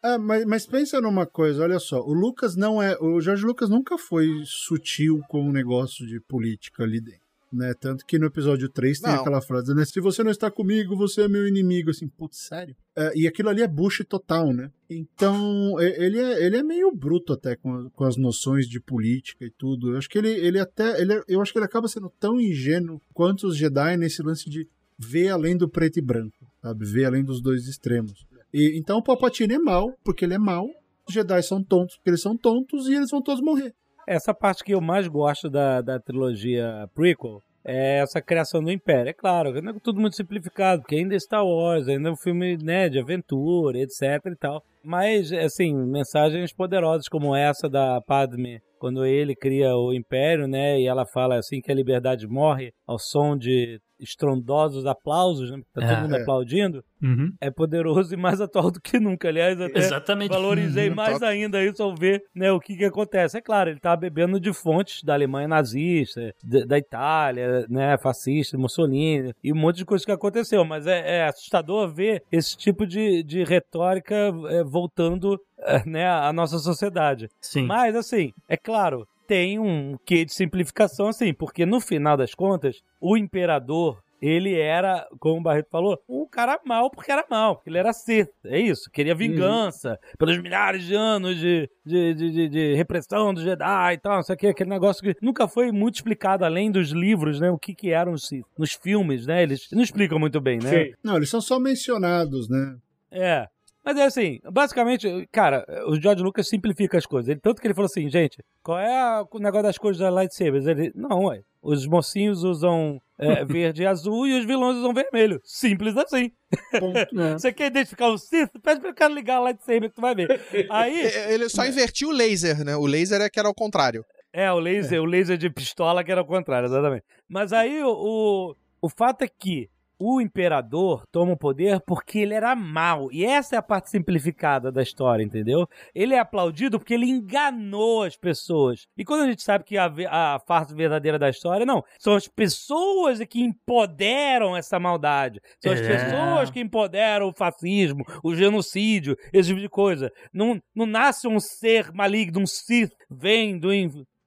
É, 0.02 0.16
mas, 0.16 0.46
mas 0.46 0.66
pensa 0.66 1.02
numa 1.02 1.26
coisa, 1.26 1.62
olha 1.62 1.78
só, 1.78 2.00
o 2.00 2.14
Lucas 2.14 2.56
não 2.56 2.82
é. 2.82 2.96
O 2.98 3.20
Jorge 3.20 3.44
Lucas 3.44 3.68
nunca 3.68 3.98
foi 3.98 4.26
sutil 4.44 5.20
com 5.28 5.42
o 5.42 5.48
um 5.50 5.52
negócio 5.52 6.06
de 6.06 6.18
política 6.26 6.82
ali 6.82 6.98
dentro 6.98 7.23
né? 7.54 7.74
Tanto 7.74 8.04
que 8.04 8.18
no 8.18 8.26
episódio 8.26 8.68
3 8.68 9.00
tem 9.00 9.12
não. 9.12 9.20
aquela 9.20 9.40
frase, 9.40 9.74
né? 9.74 9.84
Se 9.84 10.00
você 10.00 10.22
não 10.22 10.30
está 10.30 10.50
comigo, 10.50 10.96
você 10.96 11.22
é 11.22 11.28
meu 11.28 11.46
inimigo. 11.46 11.90
Assim, 11.90 12.08
putz, 12.08 12.38
sério? 12.38 12.74
É, 12.96 13.12
e 13.14 13.26
aquilo 13.26 13.48
ali 13.48 13.62
é 13.62 13.68
Bush 13.68 14.04
total, 14.08 14.52
né? 14.52 14.70
Então, 14.88 15.80
ele 15.80 16.18
é, 16.18 16.46
ele 16.46 16.56
é 16.56 16.62
meio 16.62 16.90
bruto 16.92 17.32
até 17.32 17.56
com, 17.56 17.88
com 17.90 18.04
as 18.04 18.16
noções 18.16 18.66
de 18.66 18.80
política 18.80 19.44
e 19.44 19.50
tudo. 19.50 19.92
Eu 19.92 19.98
acho 19.98 20.08
que 20.08 20.18
ele, 20.18 20.30
ele 20.30 20.58
até. 20.58 21.00
Ele, 21.00 21.22
eu 21.28 21.40
acho 21.40 21.52
que 21.52 21.58
ele 21.58 21.66
acaba 21.66 21.88
sendo 21.88 22.12
tão 22.20 22.40
ingênuo 22.40 23.00
quanto 23.12 23.46
os 23.46 23.56
Jedi 23.56 23.96
nesse 23.96 24.22
lance 24.22 24.48
de 24.48 24.68
ver 24.98 25.28
além 25.28 25.56
do 25.56 25.68
preto 25.68 25.98
e 25.98 26.02
branco, 26.02 26.46
sabe? 26.62 26.84
Ver 26.84 27.06
além 27.06 27.24
dos 27.24 27.40
dois 27.40 27.66
extremos. 27.66 28.26
E, 28.52 28.78
então 28.78 28.98
o 28.98 29.02
Palpatine 29.02 29.54
é 29.54 29.58
mal, 29.58 29.92
porque 30.04 30.24
ele 30.24 30.34
é 30.34 30.38
mal. 30.38 30.66
Os 31.06 31.12
Jedi 31.12 31.42
são 31.42 31.62
tontos, 31.62 31.96
porque 31.96 32.10
eles 32.10 32.22
são 32.22 32.36
tontos, 32.36 32.86
e 32.88 32.94
eles 32.94 33.10
vão 33.10 33.20
todos 33.20 33.42
morrer. 33.42 33.74
Essa 34.06 34.34
parte 34.34 34.62
que 34.62 34.72
eu 34.72 34.80
mais 34.80 35.08
gosto 35.08 35.48
da, 35.48 35.80
da 35.80 35.98
trilogia 35.98 36.88
prequel 36.94 37.42
é 37.64 38.00
essa 38.00 38.20
criação 38.20 38.62
do 38.62 38.70
Império. 38.70 39.08
É 39.08 39.12
claro, 39.12 39.60
não 39.62 39.72
é 39.72 39.80
tudo 39.82 40.00
muito 40.00 40.16
simplificado, 40.16 40.82
porque 40.82 40.96
ainda 40.96 41.14
é 41.14 41.18
Star 41.18 41.44
Wars, 41.44 41.88
ainda 41.88 42.10
é 42.10 42.12
um 42.12 42.16
filme 42.16 42.58
né, 42.58 42.88
de 42.88 42.98
aventura, 42.98 43.78
etc 43.78 44.02
e 44.26 44.36
tal. 44.36 44.62
Mas, 44.84 45.32
assim, 45.32 45.74
mensagens 45.74 46.52
poderosas 46.52 47.08
como 47.08 47.34
essa 47.34 47.68
da 47.68 48.00
Padme, 48.02 48.60
quando 48.78 49.04
ele 49.04 49.34
cria 49.34 49.74
o 49.74 49.92
Império, 49.92 50.46
né, 50.46 50.78
e 50.78 50.86
ela 50.86 51.06
fala 51.06 51.36
assim 51.36 51.60
que 51.60 51.72
a 51.72 51.74
liberdade 51.74 52.28
morre 52.28 52.72
ao 52.86 52.98
som 52.98 53.36
de 53.36 53.80
estrondosos 53.98 54.86
aplausos, 54.86 55.50
né? 55.50 55.58
Tá 55.72 55.80
todo 55.80 55.90
é, 55.90 56.00
mundo 56.00 56.16
é. 56.16 56.20
aplaudindo. 56.20 56.84
Uhum. 57.02 57.32
É 57.40 57.50
poderoso 57.50 58.14
e 58.14 58.16
mais 58.16 58.40
atual 58.40 58.70
do 58.70 58.80
que 58.80 58.98
nunca. 58.98 59.28
Aliás, 59.28 59.60
até 59.60 59.78
Exatamente. 59.78 60.30
valorizei 60.30 60.88
uhum. 60.88 60.94
mais 60.94 61.22
ainda 61.22 61.62
isso 61.62 61.82
ao 61.82 61.94
ver 61.94 62.22
né, 62.34 62.50
o 62.50 62.60
que, 62.60 62.76
que 62.76 62.84
acontece. 62.84 63.38
É 63.38 63.40
claro, 63.40 63.70
ele 63.70 63.80
tá 63.80 63.94
bebendo 63.96 64.40
de 64.40 64.52
fontes 64.52 65.02
da 65.02 65.14
Alemanha 65.14 65.48
nazista, 65.48 66.32
da 66.42 66.78
Itália, 66.78 67.66
né, 67.68 67.96
fascista, 67.98 68.56
Mussolini, 68.56 69.32
e 69.42 69.52
um 69.52 69.56
monte 69.56 69.76
de 69.76 69.84
coisa 69.84 70.04
que 70.04 70.12
aconteceu. 70.12 70.64
Mas 70.64 70.86
é, 70.86 71.18
é 71.18 71.24
assustador 71.24 71.92
ver 71.92 72.22
esse 72.32 72.56
tipo 72.56 72.86
de, 72.86 73.22
de 73.22 73.44
retórica 73.44 74.14
é, 74.48 74.64
voltando 74.74 75.40
é, 75.60 75.88
né, 75.88 76.08
à 76.08 76.32
nossa 76.32 76.58
sociedade. 76.58 77.30
Sim. 77.40 77.64
Mas, 77.66 77.94
assim, 77.94 78.32
é 78.48 78.56
claro, 78.56 79.06
tem 79.24 79.56
um 79.60 79.96
quê 80.04 80.24
de 80.24 80.34
simplificação, 80.34 81.06
assim, 81.06 81.32
porque 81.32 81.64
no 81.64 81.80
final 81.80 82.16
das 82.16 82.34
contas, 82.34 82.82
o 83.00 83.16
imperador 83.16 84.02
ele 84.20 84.58
era, 84.58 85.06
como 85.20 85.38
o 85.38 85.42
Barreto 85.42 85.68
falou, 85.70 86.02
um 86.08 86.26
cara 86.26 86.58
mal 86.64 86.90
porque 86.90 87.12
era 87.12 87.26
mal, 87.28 87.56
porque 87.56 87.68
ele 87.68 87.76
era 87.76 87.92
Sith, 87.92 88.30
é 88.46 88.58
isso, 88.58 88.90
queria 88.90 89.14
vingança 89.14 89.90
uhum. 89.90 90.16
pelos 90.18 90.38
milhares 90.38 90.84
de 90.84 90.94
anos 90.94 91.36
de, 91.36 91.68
de, 91.84 92.14
de, 92.14 92.48
de, 92.48 92.74
repressão 92.74 93.34
do 93.34 93.42
Jedi 93.42 93.94
e 93.94 93.98
tal, 93.98 94.16
não 94.16 94.22
sei 94.22 94.34
o 94.34 94.38
que, 94.38 94.46
aquele 94.46 94.70
negócio 94.70 95.02
que 95.02 95.14
nunca 95.20 95.46
foi 95.46 95.70
muito 95.70 95.96
explicado 95.96 96.42
além 96.42 96.70
dos 96.70 96.90
livros, 96.90 97.38
né, 97.38 97.50
o 97.50 97.58
que 97.58 97.74
que 97.74 97.90
eram 97.90 98.12
os 98.12 98.26
Sith. 98.26 98.46
Nos 98.56 98.72
filmes, 98.72 99.26
né, 99.26 99.42
eles 99.42 99.68
não 99.70 99.82
explicam 99.82 100.18
muito 100.18 100.40
bem, 100.40 100.58
né? 100.58 100.70
Sim. 100.70 100.92
Não, 101.02 101.16
eles 101.16 101.28
são 101.28 101.42
só 101.42 101.60
mencionados, 101.60 102.48
né? 102.48 102.78
É, 103.10 103.46
mas 103.84 103.98
é 103.98 104.04
assim, 104.04 104.40
basicamente, 104.50 105.28
cara, 105.30 105.66
o 105.86 106.00
George 106.00 106.22
Lucas 106.22 106.48
simplifica 106.48 106.96
as 106.96 107.04
coisas. 107.04 107.28
Ele, 107.28 107.40
tanto 107.40 107.60
que 107.60 107.66
ele 107.66 107.74
falou 107.74 107.86
assim, 107.86 108.08
gente, 108.08 108.42
qual 108.62 108.78
é 108.78 108.98
a, 108.98 109.26
o 109.30 109.38
negócio 109.38 109.64
das 109.64 109.76
cores 109.76 109.98
das 109.98 110.14
lightsabers? 110.14 110.66
Ele, 110.66 110.90
não, 110.94 111.24
ué, 111.24 111.42
os 111.60 111.86
mocinhos 111.86 112.42
usam 112.44 112.98
é, 113.18 113.44
verde 113.44 113.82
e 113.82 113.86
azul 113.86 114.26
e 114.26 114.38
os 114.38 114.46
vilões 114.46 114.78
usam 114.78 114.94
vermelho. 114.94 115.38
Simples 115.44 115.96
assim. 115.98 116.32
É. 116.72 117.32
Você 117.34 117.52
quer 117.52 117.66
identificar 117.66 118.08
o 118.08 118.16
Sith? 118.16 118.50
Pede 118.62 118.80
pro 118.80 118.94
cara 118.94 119.12
ligar 119.12 119.36
a 119.36 119.40
lightsaber 119.40 119.90
que 119.90 119.96
tu 119.96 120.00
vai 120.00 120.14
ver. 120.14 120.40
Aí... 120.70 121.00
Ele 121.28 121.50
só 121.50 121.66
invertiu 121.66 122.08
o 122.08 122.12
laser, 122.12 122.64
né? 122.64 122.74
O 122.76 122.86
laser 122.86 123.20
é 123.20 123.28
que 123.28 123.38
era 123.38 123.50
o 123.50 123.54
contrário. 123.54 124.02
É, 124.32 124.50
o 124.50 124.58
laser, 124.58 124.98
é. 124.98 125.00
o 125.00 125.04
laser 125.04 125.36
de 125.36 125.50
pistola 125.50 126.02
que 126.02 126.10
era 126.10 126.22
o 126.22 126.26
contrário, 126.26 126.66
exatamente. 126.66 127.04
Mas 127.28 127.52
aí 127.52 127.82
o, 127.82 127.90
o, 127.90 128.56
o 128.80 128.88
fato 128.88 129.22
é 129.22 129.28
que 129.28 129.68
o 129.98 130.20
imperador 130.20 131.04
toma 131.12 131.32
o 131.32 131.36
poder 131.38 131.80
porque 131.86 132.18
ele 132.18 132.34
era 132.34 132.54
mau. 132.54 133.10
E 133.12 133.24
essa 133.24 133.54
é 133.56 133.58
a 133.58 133.62
parte 133.62 133.90
simplificada 133.90 134.70
da 134.72 134.82
história, 134.82 135.22
entendeu? 135.22 135.66
Ele 135.94 136.14
é 136.14 136.18
aplaudido 136.18 136.78
porque 136.78 136.94
ele 136.94 137.06
enganou 137.08 138.02
as 138.02 138.16
pessoas. 138.16 138.86
E 138.96 139.04
quando 139.04 139.22
a 139.22 139.26
gente 139.28 139.42
sabe 139.42 139.64
que 139.64 139.76
a, 139.78 139.86
a 140.10 140.38
farsa 140.46 140.74
verdadeira 140.74 141.18
da 141.18 141.28
história, 141.30 141.64
não. 141.66 141.82
São 141.98 142.14
as 142.14 142.26
pessoas 142.28 143.18
que 143.28 143.42
empoderam 143.42 144.56
essa 144.56 144.78
maldade. 144.78 145.40
São 145.62 145.72
as 145.72 145.80
É. 145.80 145.88
pessoas 145.88 146.50
que 146.50 146.60
empoderam 146.60 147.28
o 147.28 147.32
fascismo, 147.36 148.04
o 148.22 148.34
genocídio, 148.34 149.16
esse 149.32 149.48
tipo 149.50 149.60
de 149.60 149.68
coisa. 149.68 150.10
Não, 150.32 150.60
não 150.74 150.86
nasce 150.86 151.26
um 151.28 151.38
ser 151.40 151.92
maligno, 151.92 152.40
um 152.40 152.46
Sith 152.46 152.92
vem 153.10 153.58
do, 153.58 153.68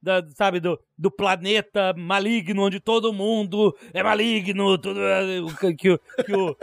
da- 0.01 0.24
sabe, 0.36 0.59
do, 0.59 0.80
do 0.98 1.12
planeta 1.12 1.93
maligno, 1.95 2.64
onde 2.64 2.80
todo 2.80 3.14
mundo 3.14 3.76
é 3.93 4.02
maligno, 4.02 4.78
tudo 4.78 5.00
é- 5.02 5.39
o 5.41 5.56
que, 5.56 5.74
que, 5.76 5.89
o- 5.91 6.00
que 6.24 6.34
o 6.34 6.56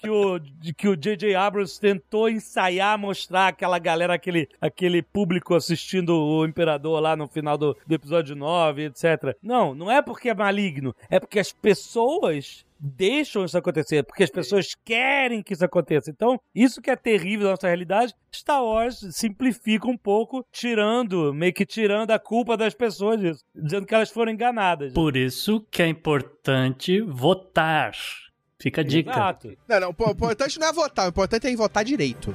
que 0.00 0.88
o 0.88 0.96
que 0.96 0.96
J.J. 0.96 1.34
Abrams 1.34 1.78
tentou 1.78 2.28
ensaiar, 2.28 2.98
mostrar 2.98 3.48
aquela 3.48 3.78
galera, 3.78 4.14
aquele, 4.14 4.48
aquele 4.60 5.02
público 5.02 5.54
assistindo 5.54 6.16
o 6.16 6.44
Imperador 6.46 7.00
lá 7.00 7.14
no 7.14 7.28
final 7.28 7.56
do, 7.58 7.76
do 7.86 7.94
episódio 7.94 8.34
9, 8.34 8.86
etc. 8.86 9.36
Não, 9.42 9.74
não 9.74 9.90
é 9.90 10.00
porque 10.00 10.30
é 10.30 10.34
maligno, 10.34 10.94
é 11.10 11.20
porque 11.20 11.38
as 11.38 11.52
pessoas 11.52 12.64
deixam 12.84 13.44
isso 13.44 13.56
acontecer, 13.56 14.02
porque 14.02 14.24
as 14.24 14.30
pessoas 14.30 14.74
querem 14.84 15.40
que 15.40 15.52
isso 15.52 15.64
aconteça. 15.64 16.10
Então, 16.10 16.40
isso 16.52 16.82
que 16.82 16.90
é 16.90 16.96
terrível 16.96 17.44
na 17.44 17.50
nossa 17.52 17.68
realidade, 17.68 18.12
Star 18.34 18.64
Wars 18.64 19.06
simplifica 19.12 19.86
um 19.86 19.96
pouco, 19.96 20.44
tirando, 20.50 21.32
meio 21.32 21.52
que 21.52 21.64
tirando 21.64 22.10
a 22.10 22.18
culpa 22.18 22.56
das 22.56 22.74
pessoas 22.74 23.20
disso, 23.20 23.44
que 23.86 23.94
elas 23.94 24.10
foram 24.10 24.32
enganadas. 24.32 24.92
Por 24.92 25.16
isso 25.16 25.66
que 25.70 25.82
é 25.82 25.86
importante 25.86 27.00
votar. 27.00 27.92
Fica 28.58 28.80
a 28.80 28.84
dica. 28.84 29.10
Exato. 29.10 29.58
Não, 29.68 29.80
não, 29.80 29.88
o 29.98 30.10
importante 30.10 30.58
não 30.58 30.68
é 30.68 30.72
votar, 30.72 31.06
o 31.06 31.08
importante 31.08 31.46
é 31.46 31.56
votar 31.56 31.84
direito. 31.84 32.32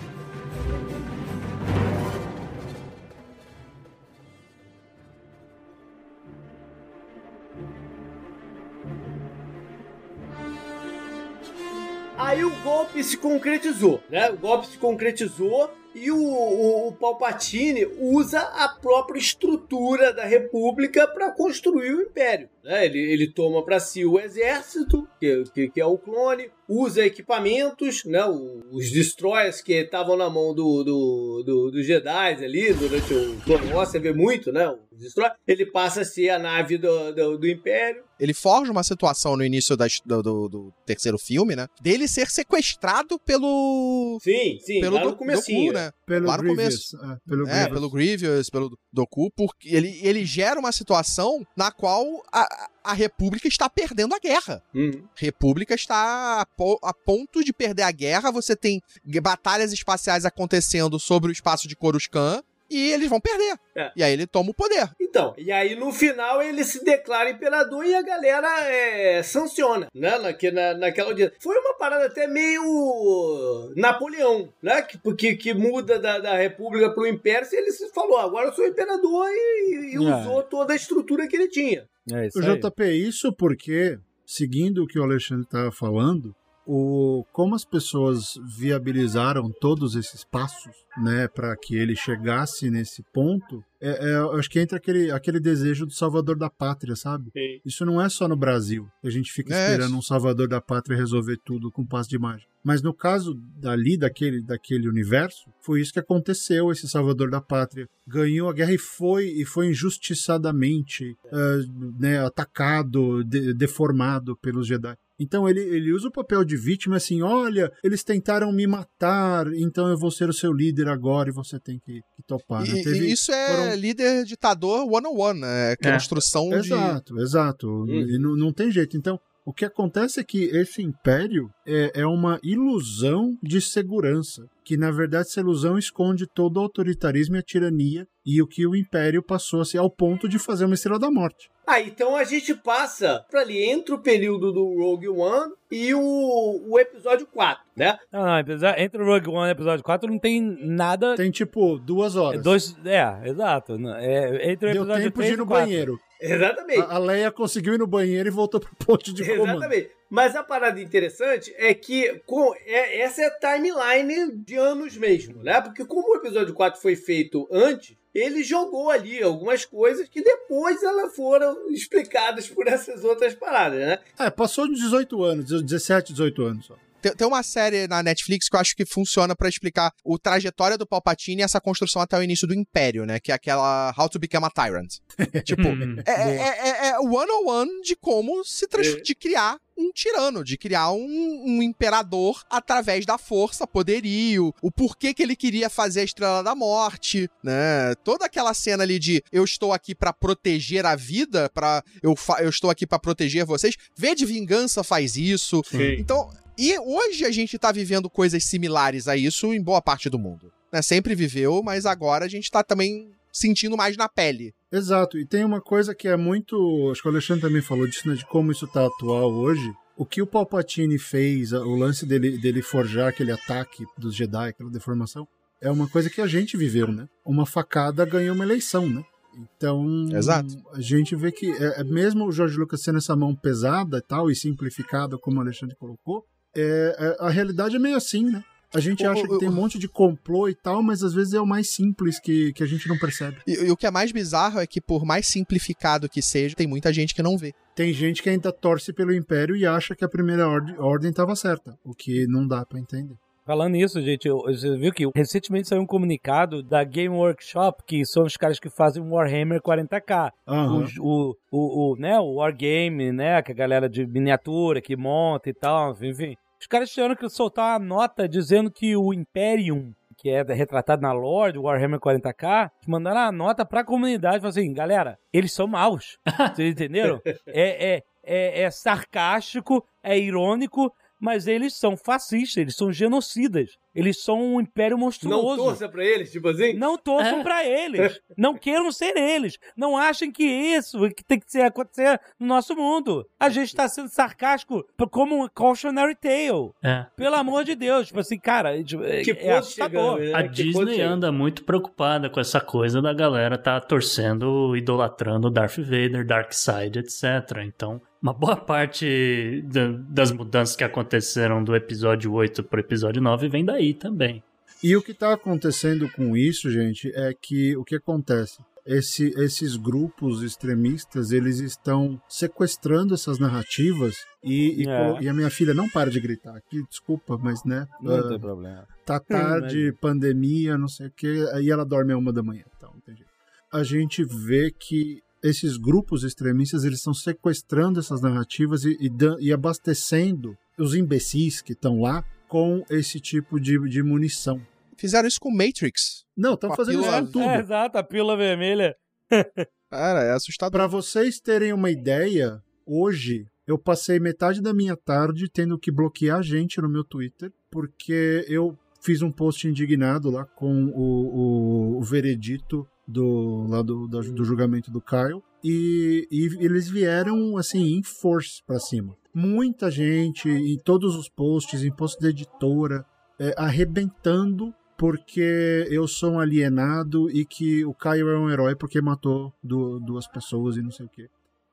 Aí 12.18 12.43
o 12.43 12.49
golpe 12.63 13.03
se 13.03 13.15
concretizou, 13.15 14.01
né? 14.09 14.30
O 14.32 14.38
golpe 14.38 14.68
se 14.68 14.78
concretizou 14.80 15.72
e 15.93 16.11
o, 16.11 16.18
o, 16.18 16.88
o 16.88 16.91
Palpatine 16.91 17.88
usa 17.99 18.39
a 18.39 18.70
própria 18.70 19.20
estrutura 19.20 20.11
da 20.11 20.26
República 20.26 21.07
para 21.07 21.32
construir 21.32 21.93
o 21.93 22.01
Império. 22.01 22.49
Né? 22.63 22.86
Ele, 22.86 22.99
ele 22.99 23.32
toma 23.32 23.63
para 23.63 23.80
si 23.80 24.03
o 24.03 24.20
exército, 24.20 25.07
que, 25.20 25.43
que, 25.53 25.70
que 25.70 25.82
é 25.82 25.86
o 25.86 25.97
clone, 25.97 26.49
usa 26.68 27.05
equipamentos, 27.05 28.03
né? 28.05 28.24
Os 28.72 28.91
destroyers 28.91 29.61
que 29.61 29.74
estavam 29.74 30.18
na 30.18 30.30
mão 30.30 30.53
do, 30.53 30.84
do, 30.84 31.43
do, 31.43 31.72
dos 31.72 31.86
Jedi 31.86 32.43
ali 32.43 32.74
durante 32.74 33.13
o 33.13 33.38
Clone 33.41 33.74
Wars, 33.74 33.89
você 33.89 33.99
vê 33.99 34.11
muito, 34.11 34.51
né? 34.51 34.68
Os 34.91 34.99
destroyers. 34.99 35.36
Ele 35.47 35.65
passa 35.65 36.01
a 36.01 36.05
ser 36.05 36.30
a 36.30 36.39
nave 36.39 36.78
do, 36.78 37.13
do, 37.13 37.38
do 37.38 37.47
Império. 37.47 38.07
Ele 38.20 38.34
forja 38.34 38.72
uma 38.72 38.84
situação 38.84 39.36
no 39.38 39.43
início 39.43 39.76
das- 39.78 39.99
do, 40.05 40.22
do- 40.24 40.49
do 40.49 40.74
terceiro 40.86 41.18
filme, 41.18 41.55
né? 41.55 41.68
Dele 41.82 42.07
ser 42.07 42.30
sequestrado 42.30 43.20
pelo. 43.20 44.20
Sim, 44.24 44.59
sim, 44.61 44.80
pelo 44.82 44.95
lá 44.95 45.03
no 45.05 45.11
Do- 45.11 45.18
comecinho, 45.18 45.72
Doku, 45.72 45.74
né? 45.74 45.86
né? 45.88 45.93
Pelo 46.05 46.28
Lá 46.28 46.38
no 46.38 46.43
Grievous. 46.55 46.93
É, 46.93 46.97
pelo 47.30 47.47
É, 47.47 47.51
Grievous. 47.51 47.74
pelo 47.74 47.89
Grievous, 47.89 48.49
pelo 48.49 48.80
Doku, 48.91 49.32
porque 49.36 49.70
ele, 49.70 49.99
ele 50.01 50.26
gera 50.26 50.59
uma 50.59 50.72
situação 50.72 51.45
na 51.55 51.72
qual 51.72 52.05
a, 52.32 52.70
a 52.84 52.93
República 52.93 53.47
está 53.47 53.70
perdendo 53.70 54.15
a 54.15 54.20
guerra. 54.20 54.63
Uhum. 54.74 55.03
República 55.15 55.76
está 55.76 56.41
a, 56.41 56.45
po- 56.45 56.80
a 56.84 56.93
ponto 56.93 57.43
de 57.43 57.53
perder 57.53 57.84
a 57.84 57.91
guerra. 57.91 58.32
Você 58.32 58.55
tem 58.55 58.82
batalhas 59.22 59.72
espaciais 59.74 60.26
acontecendo 60.26 60.99
sobre 60.99 61.30
o 61.30 61.34
espaço 61.34 61.68
de 61.68 61.76
Coruscant 61.76 62.41
e 62.70 62.91
eles 62.91 63.09
vão 63.09 63.20
perder. 63.20 63.57
É. 63.76 63.91
E 63.95 64.03
aí 64.03 64.13
ele 64.13 64.28
toma 64.28 64.51
o 64.51 64.53
poder. 64.53 64.89
Então, 64.99 65.34
e 65.38 65.51
aí 65.51 65.76
no 65.76 65.91
final 65.91 66.41
ele 66.41 66.63
se 66.63 66.84
declara 66.84 67.30
imperador 67.30 67.86
e 67.86 67.93
a 67.95 68.01
galera 68.01 68.47
é, 68.70 69.22
sanciona, 69.24 69.88
né? 69.93 70.18
Naque, 70.20 70.51
na, 70.51 70.74
naquela 70.74 71.09
audiência. 71.09 71.36
Foi 71.39 71.57
uma 71.59 71.76
parada 71.78 72.05
até 72.05 72.28
meio 72.28 73.74
Napoleão, 73.76 74.51
né? 74.61 74.82
Que, 74.82 74.97
que, 75.15 75.36
que 75.36 75.53
muda 75.53 75.99
da, 75.99 76.20
da 76.20 76.36
república 76.36 76.89
pro 76.93 77.07
império. 77.07 77.47
Ele 77.51 77.72
se 77.72 77.89
falou, 77.93 78.18
agora 78.18 78.47
eu 78.47 78.53
sou 78.53 78.65
imperador 78.68 79.28
e, 79.30 79.93
e 79.93 79.95
É. 79.95 79.99
usou 79.99 80.43
toda 80.43 80.74
a 80.74 80.76
estrutura 80.76 81.28
que 81.28 81.36
ele 81.36 81.47
tinha. 81.49 81.88
É 82.11 82.28
isso 82.28 82.39
O 82.39 82.43
aí. 82.43 82.59
JP, 82.59 82.84
isso 82.91 83.34
porque, 83.34 83.97
seguindo 84.26 84.84
o 84.84 84.88
que 84.88 84.99
o 84.99 85.03
Alexandre 85.03 85.43
estava 85.43 85.72
falando, 85.72 86.34
o, 86.68 87.24
como 87.32 87.55
as 87.55 87.63
pessoas 87.65 88.34
viabilizaram 88.57 89.49
todos 89.61 89.95
esses 89.95 90.24
passos, 90.24 90.74
né, 91.01 91.28
para 91.28 91.55
que 91.55 91.76
ele 91.76 91.95
chegasse 91.95 92.70
nesse 92.70 93.03
ponto, 93.13 93.63
é, 93.80 94.09
é, 94.09 94.15
eu 94.18 94.34
acho 94.34 94.49
que 94.49 94.59
entra 94.59 94.78
aquele, 94.78 95.09
aquele 95.11 95.39
desejo 95.39 95.86
do 95.86 95.93
salvador 95.93 96.38
da 96.38 96.49
pátria, 96.49 96.95
sabe? 96.95 97.32
Isso 97.65 97.86
não 97.86 98.01
é 98.01 98.09
só 98.09 98.28
no 98.28 98.36
Brasil, 98.36 98.88
a 99.03 99.09
gente 99.09 99.32
fica 99.32 99.53
É 99.55 99.65
esperando 99.72 99.89
isso. 99.89 99.97
um 99.97 100.01
salvador 100.01 100.47
da 100.47 100.59
pátria 100.59 100.97
resolver 100.97 101.38
tudo 101.45 101.72
com 101.72 101.86
passo 101.86 102.09
de 102.09 102.20
mágica. 102.20 102.49
Mas 102.63 102.82
no 102.82 102.93
caso 102.93 103.34
dali, 103.55 103.95
daquele, 103.97 104.41
daquele 104.41 104.89
universo, 104.89 105.49
foi 105.61 105.80
isso 105.80 105.93
que 105.93 105.99
aconteceu, 105.99 106.70
esse 106.70 106.88
salvador 106.89 107.30
da 107.30 107.39
pátria. 107.39 107.88
Ganhou 108.05 108.49
a 108.49 108.53
guerra 108.53 108.74
e 108.74 108.78
foi, 108.78 109.28
e 109.28 109.45
foi 109.45 109.68
injustiçadamente 109.70 111.15
eh, 111.32 111.57
né, 111.99 112.20
atacado, 112.26 113.24
de- 113.24 113.53
deformado 113.53 114.36
pelos 114.38 114.68
Jedi. 114.68 114.95
Então 115.20 115.47
ele, 115.49 115.59
ele 115.61 115.91
usa 115.93 116.07
o 116.07 116.11
papel 116.11 116.43
de 116.45 116.55
vítima 116.55 116.97
assim: 116.97 117.22
olha, 117.22 117.72
eles 117.84 118.03
tentaram 118.03 118.51
me 118.51 118.68
matar, 118.68 119.47
então 119.55 119.88
eu 119.89 119.97
vou 119.97 120.11
ser 120.11 120.30
o 120.30 120.34
seu 120.34 120.53
líder 120.53 120.88
agora 120.89 121.30
e 121.30 121.34
você 121.34 121.59
tem 121.59 121.80
que, 121.80 122.01
que 122.15 122.24
topar. 122.28 122.61
né? 122.61 122.80
E, 122.80 122.84
Teve- 122.84 123.07
e 123.07 123.11
isso 123.11 123.32
é 123.32 123.47
foram- 123.47 123.76
líder 123.76 124.24
ditador 124.26 124.86
one-on-one, 124.91 125.39
né? 125.41 125.72
Aquela 125.72 125.95
É. 125.95 125.97
instrução 125.97 126.49
de. 126.49 126.55
Exato, 126.55 127.20
exato. 127.20 127.86
E 127.89 128.20
não, 128.20 128.36
não 128.36 128.53
tem 128.53 128.72
jeito. 128.72 128.95
Então, 128.97 129.20
o 129.45 129.53
que 129.53 129.65
acontece 129.65 130.20
é 130.20 130.24
que 130.24 130.43
esse 130.45 130.82
império 130.82 131.49
é, 131.68 132.01
é 132.01 132.05
uma 132.05 132.39
ilusão 132.41 133.38
de 133.43 133.59
segurança. 133.61 134.47
Que, 134.63 134.76
na 134.78 134.91
verdade, 134.91 135.28
essa 135.28 135.39
ilusão 135.39 135.78
esconde 135.78 136.28
todo 136.28 136.57
o 136.57 136.59
autoritarismo 136.61 137.36
e 137.36 137.39
a 137.39 137.43
tirania 137.43 138.07
e 138.26 138.41
o 138.41 138.47
que 138.47 138.68
o 138.68 138.76
império 138.76 139.24
passou 139.24 139.61
a 139.61 139.65
ser 139.65 139.78
ao 139.78 139.89
ponto 139.89 140.28
de 140.28 140.38
fazer 140.38 140.65
uma 140.65 140.74
estrela 140.76 140.99
da 140.99 141.09
morte. 141.09 141.49
Ah, 141.65 141.80
então 141.82 142.15
a 142.15 142.24
gente 142.24 142.53
passa 142.53 143.26
pra 143.30 143.41
ali 143.41 143.61
entre 143.63 143.93
o 143.93 143.99
período 143.99 144.51
do 144.53 144.63
Rogue 144.78 145.07
One 145.09 145.53
e 145.72 145.93
o, 145.93 146.65
o 146.70 146.80
episódio 146.80 147.26
4, 147.28 147.63
né? 147.76 147.97
Não, 148.11 148.24
não, 148.26 148.39
entre 148.78 149.01
o 149.01 149.05
Rogue 149.05 149.30
One 149.30 149.47
e 149.47 149.51
o 149.51 149.51
episódio 149.51 149.84
4 149.84 150.09
não 150.11 150.20
tem 150.20 150.41
nada. 150.41 151.15
Tem, 151.15 151.32
tipo, 151.32 151.78
duas 151.78 152.15
É, 152.15 152.20
horas. 152.20 152.41
dois, 152.43 152.76
é, 152.86 153.30
exato. 153.30 153.74
É, 153.97 154.51
entre 154.51 154.70
o 154.70 154.74
Deu 154.74 154.84
episódio 154.84 155.03
tempo 155.05 155.15
3 155.18 155.28
de 155.30 155.34
ir 155.34 155.38
no 155.38 155.45
4. 155.45 155.65
banheiro. 155.65 155.99
Exatamente. 156.22 156.80
A, 156.82 156.95
a 156.95 156.97
Leia 156.97 157.32
conseguiu 157.32 157.74
ir 157.74 157.78
no 157.80 157.88
banheiro 157.88 158.28
e 158.28 158.32
voltou 158.32 158.59
pro 158.59 158.76
ponto 158.86 159.13
de 159.13 159.24
comando. 159.26 159.51
Exatamente. 159.51 159.97
Mas 160.10 160.36
a 160.36 160.43
parada 160.43 160.82
interessante 160.82 161.53
é 161.58 161.74
que 161.74 162.20
com, 162.26 162.53
é, 162.66 162.99
essa 163.01 163.22
é 163.22 163.26
a 163.28 163.39
timeline 163.39 164.32
de 164.38 164.55
anos 164.55 164.95
mesmo, 164.95 165.43
né? 165.43 165.60
Porque 165.62 165.86
como 165.86 166.14
o 166.14 166.18
episódio 166.18 166.53
4 166.53 166.82
foi 166.82 166.95
feito 166.95 167.47
antes, 167.51 167.95
ele 168.14 168.43
jogou 168.43 168.89
ali 168.89 169.22
algumas 169.22 169.66
coisas 169.66 170.08
que 170.08 170.22
depois 170.24 170.82
elas 170.82 171.16
foram 171.16 171.70
explicadas 171.70 172.47
por 172.47 172.68
essas 172.68 173.03
outras 173.03 173.36
paradas, 173.36 173.80
né? 173.80 173.99
É, 174.18 174.30
passou 174.30 174.68
de 174.68 174.76
18 174.76 175.24
anos, 175.24 175.64
17, 175.64 176.14
18 176.14 176.41
anos 176.43 176.66
só. 176.66 176.76
Tem, 176.99 177.16
tem 177.16 177.28
uma 177.28 177.43
série 177.43 177.88
na 177.88 178.01
Netflix 178.01 178.49
que 178.49 178.55
eu 178.55 178.60
acho 178.60 178.76
que 178.76 178.86
funciona 178.86 179.36
pra 179.36 179.47
explicar 179.47 179.91
o 180.03 180.18
trajetória 180.18 180.78
do 180.78 180.88
Palpatine 180.88 181.41
e 181.41 181.43
essa 181.43 181.62
construção 181.62 182.01
até 182.01 182.18
o 182.18 182.24
início 182.24 182.47
do 182.47 182.55
Império, 182.55 183.05
né? 183.05 183.20
Que 183.20 183.32
é 183.32 183.36
aquela 183.36 183.93
How 183.95 184.10
to 184.10 184.18
Become 184.20 184.45
a 184.45 184.49
Tyrant. 184.49 184.95
tipo, 185.45 185.68
Hum. 185.68 185.97
é, 186.05 186.12
é, 186.12 186.88
é, 186.88 186.89
é 186.89 186.99
one 186.99 187.32
on 187.32 187.49
one 187.51 187.82
de 187.82 187.95
como 187.95 188.43
se 188.43 188.66
É. 188.66 189.01
de 189.01 189.14
criar 189.14 189.58
um 189.78 189.91
tirano, 189.91 190.43
de 190.43 190.57
criar 190.57 190.91
um, 190.91 191.43
um 191.45 191.61
imperador 191.61 192.43
através 192.49 193.05
da 193.05 193.17
força, 193.17 193.67
poderio, 193.67 194.53
o 194.61 194.71
porquê 194.71 195.13
que 195.13 195.21
ele 195.21 195.36
queria 195.36 195.69
fazer 195.69 196.01
a 196.01 196.03
Estrela 196.03 196.43
da 196.43 196.55
Morte, 196.55 197.30
né? 197.43 197.93
Toda 198.03 198.25
aquela 198.25 198.53
cena 198.53 198.84
ali 198.84 198.97
de 198.97 199.23
eu 199.32 199.43
estou 199.43 199.71
aqui 199.71 199.93
pra 199.93 200.11
proteger 200.11 200.86
a 200.86 200.95
vida, 200.95 201.49
para 201.53 201.84
eu, 202.01 202.15
eu 202.39 202.49
estou 202.49 202.69
aqui 202.69 202.88
pra 202.88 202.99
proteger 202.99 203.45
vocês. 203.45 203.75
V 203.95 204.15
de 204.15 204.25
Vingança 204.25 204.84
faz 204.84 205.15
isso. 205.15 205.61
Então, 205.99 206.30
e 206.57 206.78
hoje 206.80 207.23
a 207.23 207.32
gente 207.32 207.57
tá 207.59 207.71
vivendo 207.71 208.09
coisas 208.09 208.43
similares 208.43 209.07
a 209.07 209.15
isso 209.15 209.53
em 209.53 209.61
boa 209.61 209.82
parte 209.82 210.09
do 210.09 210.17
mundo. 210.17 210.51
Né? 210.71 210.82
Sempre 210.82 211.13
viveu, 211.13 211.61
mas 211.63 211.86
agora 211.86 212.25
a 212.25 212.28
gente 212.28 212.49
tá 212.49 212.63
também 212.63 213.11
sentindo 213.32 213.78
mais 213.78 213.95
na 213.95 214.09
pele. 214.09 214.53
Exato, 214.72 215.18
e 215.18 215.26
tem 215.26 215.45
uma 215.45 215.61
coisa 215.61 215.95
que 215.95 216.07
é 216.07 216.18
muito. 216.18 216.89
Acho 216.91 217.01
que 217.01 217.07
o 217.07 217.11
Alexandre 217.11 217.41
também 217.41 217.61
falou 217.61 217.88
disso, 217.88 218.07
né? 218.07 218.15
De 218.15 218.26
como 218.26 218.51
isso 218.51 218.68
tá 218.68 218.86
atual 218.86 219.34
hoje. 219.34 219.72
O 219.95 220.05
que 220.05 220.22
o 220.22 220.28
Palpatine 220.28 220.99
fez, 220.99 221.53
o 221.53 221.76
lance 221.76 222.05
dele, 222.05 222.38
dele 222.38 222.61
forjar 222.61 223.07
aquele 223.07 223.32
ataque 223.32 223.84
dos 223.97 224.15
Jedi, 224.15 224.49
aquela 224.49 224.70
deformação, 224.70 225.28
é 225.59 225.72
uma 225.72 225.88
coisa 225.88 226.09
que 226.09 226.22
a 226.22 226.28
gente 226.28 226.55
viveu, 226.55 226.91
né? 226.91 227.07
Uma 227.26 227.45
facada 227.45 228.05
ganhou 228.05 228.36
uma 228.36 228.43
eleição, 228.43 228.88
né? 228.88 229.03
Então, 229.38 230.07
Exato. 230.11 230.55
a 230.74 230.82
gente 230.82 231.15
vê 231.15 231.32
que 231.32 231.51
é, 231.51 231.82
é 231.82 231.84
mesmo 231.84 232.26
o 232.26 232.32
George 232.32 232.57
Lucas 232.57 232.82
sendo 232.82 232.97
essa 232.97 233.15
mão 233.15 233.36
pesada 233.36 233.97
e 233.97 234.01
tal, 234.01 234.30
e 234.30 234.36
simplificada, 234.36 235.18
como 235.18 235.38
o 235.38 235.41
Alexandre 235.41 235.76
colocou, 235.76 236.26
é, 236.55 236.95
é, 236.99 237.18
a 237.20 237.30
realidade 237.30 237.76
é 237.76 237.80
meio 237.80 237.95
assim, 237.95 238.26
né? 238.26 238.43
A 238.74 238.80
gente 238.80 239.05
acha 239.05 239.24
o- 239.24 239.28
que 239.30 239.38
tem 239.39 239.49
um 239.49 239.53
monte 239.53 239.80
de 239.80 239.88
complô 239.88 240.47
e 240.49 240.53
tal, 240.55 240.84
mas 240.84 241.01
às 241.03 241.13
vezes 241.13 241.34
é 241.34 241.39
o 241.41 241.45
mais 241.45 241.70
simples 241.70 242.20
que, 242.20 242.51
que 242.53 242.61
a 242.63 242.68
gente 242.68 242.88
não 242.89 242.97
percebe. 242.97 243.38
E, 243.47 243.53
e 243.68 243.72
o 243.72 243.78
que 243.78 243.88
é 243.88 243.91
mais 243.91 244.11
bizarro 244.11 244.59
é 244.59 244.68
que, 244.68 244.82
por 244.82 245.05
mais 245.05 245.26
simplificado 245.28 246.09
que 246.09 246.22
seja, 246.22 246.55
tem 246.55 246.68
muita 246.68 246.91
gente 246.91 247.15
que 247.15 247.24
não 247.24 247.38
vê. 247.38 247.53
Tem 247.76 247.93
gente 247.93 248.22
que 248.22 248.30
ainda 248.30 248.51
torce 248.51 248.91
pelo 248.91 249.13
Império 249.13 249.55
e 249.55 249.65
acha 249.65 249.95
que 249.95 250.03
a 250.03 250.09
primeira 250.09 250.47
ordem, 250.47 250.76
ordem 250.80 251.13
tava 251.13 251.36
certa, 251.36 251.78
o 251.84 251.93
que 251.93 252.28
não 252.28 252.45
dá 252.47 252.65
pra 252.65 252.80
entender. 252.80 253.15
Falando 253.45 253.72
nisso, 253.72 254.01
gente, 254.01 254.28
você 254.30 254.76
viu 254.78 254.91
que 254.91 255.09
recentemente 255.15 255.70
saiu 255.70 255.82
um 255.82 255.86
comunicado 255.86 256.61
da 256.61 256.84
Game 256.84 257.15
Workshop, 257.15 257.82
que 257.88 258.03
são 258.05 258.24
os 258.26 258.36
caras 258.36 258.59
que 258.59 258.70
fazem 258.70 259.01
o 259.01 259.11
Warhammer 259.11 259.61
40k. 259.61 260.32
Aham. 260.45 260.86
O, 260.99 261.30
o, 261.30 261.36
o, 261.49 261.93
o, 261.93 261.95
né, 261.95 262.20
o 262.20 262.34
Wargame, 262.36 263.13
né, 263.13 263.41
que 263.41 263.51
é 263.51 263.53
a 263.53 263.57
galera 263.57 263.88
de 263.88 264.05
miniatura 264.05 264.82
que 264.82 264.97
monta 264.97 265.49
e 265.49 265.53
tal, 265.53 265.95
enfim. 266.03 266.36
Os 266.60 266.68
caras 266.68 266.89
tiveram 266.89 267.16
que 267.16 267.30
soltar 267.30 267.80
uma 267.80 267.86
nota 267.86 268.28
dizendo 268.28 268.72
que 268.72 268.95
o 268.95 269.14
Imperium, 269.14 269.93
que 270.18 270.30
é 270.30 270.41
retratado 270.41 271.01
na 271.01 271.12
lore 271.14 271.53
do 271.53 271.64
Warhammer 271.64 271.99
40k, 271.99 272.72
mandaram 272.88 273.22
a 273.22 273.32
nota 273.32 273.66
pra 273.66 273.84
comunidade, 273.84 274.38
falaram 274.38 274.49
assim, 274.49 274.74
galera, 274.74 275.20
eles 275.32 275.53
são 275.53 275.68
maus. 275.68 276.18
Vocês 276.55 276.72
entenderam? 276.72 277.22
É, 277.45 277.95
é, 277.95 278.03
é, 278.24 278.62
é 278.64 278.72
sarcástico, 278.72 279.86
é 280.03 280.18
irônico, 280.18 280.91
mas 281.20 281.47
eles 281.47 281.76
são 281.76 281.95
fascistas, 281.95 282.58
eles 282.58 282.76
são 282.76 282.91
genocidas. 282.91 283.78
Eles 283.95 284.21
são 284.23 284.39
um 284.55 284.61
império 284.61 284.95
Não 284.95 285.05
monstruoso. 285.05 285.63
torça 285.63 285.89
pra 285.89 286.05
eles, 286.05 286.31
tipo 286.31 286.47
assim? 286.49 286.73
Não 286.73 286.97
torçam 286.97 287.39
É. 287.39 287.43
pra 287.43 287.65
eles. 287.65 288.21
Não 288.38 288.53
queiram 288.55 288.91
ser 288.91 289.17
eles. 289.17 289.57
Não 289.75 289.97
achem 289.97 290.31
que 290.31 290.43
isso 290.43 290.99
que 291.09 291.23
tem 291.23 291.39
que 291.39 291.51
ser, 291.51 291.61
acontecer 291.61 292.19
no 292.39 292.45
nosso 292.45 292.75
mundo. 292.75 293.27
A 293.39 293.49
gente 293.49 293.75
tá 293.75 293.88
sendo 293.89 294.09
sarcástico 294.09 294.85
como 295.09 295.43
um 295.43 295.47
cautionary 295.49 296.15
tale. 296.15 296.71
É. 296.83 297.05
Pelo 297.15 297.35
amor 297.35 297.63
de 297.63 297.73
Deus. 297.75 298.07
Tipo 298.07 298.19
assim, 298.19 298.38
cara, 298.38 298.83
tipo, 298.83 299.03
é, 299.03 299.23
Que 299.23 299.31
é 299.31 299.33
ponto 299.33 299.51
assustador. 299.53 300.17
chegamos, 300.19 300.31
né? 300.31 300.33
A 300.39 300.43
Que 300.43 300.49
Disney 300.63 301.01
anda 301.01 301.31
muito 301.31 301.63
preocupada 301.63 302.29
com 302.29 302.39
essa 302.39 302.61
coisa 302.61 303.01
da 303.01 303.13
galera 303.13 303.57
tá 303.57 303.79
torcendo, 303.81 304.75
idolatrando 304.75 305.49
Darth 305.49 305.77
Vader, 305.77 306.25
Darkseid, 306.25 306.99
etc. 306.99 307.23
Então, 307.65 307.99
uma 308.21 308.33
boa 308.33 308.55
parte 308.55 309.61
da- 309.65 309.91
das 310.09 310.31
mudanças 310.31 310.75
que 310.75 310.83
aconteceram 310.83 311.63
do 311.63 311.75
episódio 311.75 312.33
8 312.33 312.63
pro 312.63 312.79
episódio 312.79 313.21
9 313.21 313.47
vem 313.47 313.63
daí 313.65 313.86
também. 313.93 314.43
E 314.83 314.95
o 314.95 315.01
que 315.01 315.11
está 315.11 315.33
acontecendo 315.33 316.07
com 316.11 316.35
isso, 316.38 316.69
gente, 316.69 317.11
é 317.15 317.33
que 317.33 317.75
o 317.77 317.83
que 317.83 317.95
acontece? 317.95 318.59
Esse- 318.85 319.33
esses 319.38 319.75
grupos 319.75 320.41
extremistas, 320.43 321.31
eles 321.31 321.59
estão 321.59 322.21
sequestrando 322.29 323.13
essas 323.13 323.38
narrativas 323.38 324.15
e, 324.43 324.83
e 324.83 324.88
É. 324.88 325.21
e 325.23 325.27
a 325.27 325.33
minha 325.33 325.49
filha 325.49 325.73
não 325.73 325.89
para 325.89 326.09
de 326.09 326.21
gritar 326.21 326.55
aqui, 326.55 326.81
desculpa, 326.89 327.38
mas 327.38 327.65
né, 327.65 327.85
Não 328.01 328.15
ah, 328.15 328.29
tem 328.29 328.39
problema. 328.39 328.88
tá 329.05 329.19
tarde, 329.67 329.91
pandemia, 329.99 330.77
não 330.77 330.88
sei 330.88 331.07
o 331.07 331.11
que, 331.11 331.45
aí 331.53 331.69
ela 331.69 331.83
dorme 331.83 332.13
a 332.13 332.17
uma 332.17 332.31
da 332.31 332.41
manhã, 332.41 332.63
então 332.77 332.93
jeito. 333.07 333.29
A 333.73 333.83
gente 333.83 334.23
vê 334.23 334.71
que 334.71 335.21
esses 335.43 335.75
grupos 335.77 336.23
extremistas, 336.23 336.83
eles 336.85 336.99
estão 336.99 337.13
sequestrando 337.13 337.99
essas 337.99 338.21
narrativas 338.21 338.85
e, 338.85 338.97
e 339.01 339.09
e 339.41 339.51
abastecendo 339.51 340.55
os 340.79 340.95
imbecis 340.95 341.61
que 341.61 341.73
estão 341.73 341.99
lá 341.99 342.23
com 342.48 342.84
esse 342.89 343.20
tipo 343.20 343.60
de, 343.60 343.78
de 343.89 344.02
munição. 344.04 344.62
Fizeram 344.98 345.28
isso 345.28 345.39
com 345.39 345.52
Matrix. 345.52 346.26
Não, 346.36 346.56
estão 346.56 346.76
fazendo 346.76 347.02
isso 347.02 347.12
com 347.12 347.26
tudo. 347.26 347.45
É, 347.45 347.60
exato, 347.60 347.98
a 347.98 348.04
pílula 348.04 348.36
vermelha. 348.36 348.95
Cara, 349.89 350.24
é 350.24 350.32
assustador. 350.32 350.72
Para 350.72 350.88
vocês 350.88 351.39
terem 351.39 351.72
uma 351.72 351.89
ideia, 351.89 352.62
hoje 352.86 353.45
eu 353.66 353.78
passei 353.78 354.20
metade 354.20 354.62
da 354.62 354.74
minha 354.74 354.95
tarde 354.95 355.50
tendo 355.50 355.78
que 355.78 355.91
bloquear 355.91 356.41
gente 356.41 356.82
no 356.82 356.89
meu 356.89 357.04
Twitter, 357.04 357.52
porque 357.70 358.45
eu 358.48 358.78
fiz 359.02 359.22
um 359.22 359.32
post 359.32 359.68
indignado 359.68 360.30
lá 360.30 360.45
com 360.45 360.86
o, 360.86 361.95
o, 361.95 361.98
o 362.00 362.02
veredito 362.02 362.88
do, 363.08 363.66
lá 363.68 363.82
do, 363.82 364.08
do, 364.08 364.34
do 364.34 364.43
julgamento 364.43 364.91
do 364.91 365.02
Kyle. 365.02 365.41
E, 365.64 366.28
e 366.32 366.64
eles 366.64 366.88
vieram 366.88 367.58
assim 367.58 367.98
em 367.98 368.04
force 368.04 368.64
pra 368.66 368.80
cima. 368.80 369.16
Muita 369.39 369.91
gente 369.91 370.49
em 370.49 370.79
todos 370.79 371.15
os 371.15 371.29
posts, 371.29 371.83
em 371.83 371.91
posts 371.91 372.19
da 372.19 372.29
editora, 372.29 373.05
é, 373.39 373.53
arrebentando 373.55 374.73
porque 374.97 375.85
eu 375.91 376.07
sou 376.07 376.31
um 376.31 376.39
alienado 376.39 377.29
e 377.29 377.45
que 377.45 377.85
o 377.85 377.93
Caio 377.93 378.29
é 378.29 378.39
um 378.39 378.49
herói 378.49 378.75
porque 378.75 378.99
matou 378.99 379.53
du- 379.63 379.99
duas 379.99 380.27
pessoas 380.27 380.75
e 380.75 380.81
não 380.81 380.89
sei 380.89 381.05
o 381.05 381.09
quê. 381.09 381.27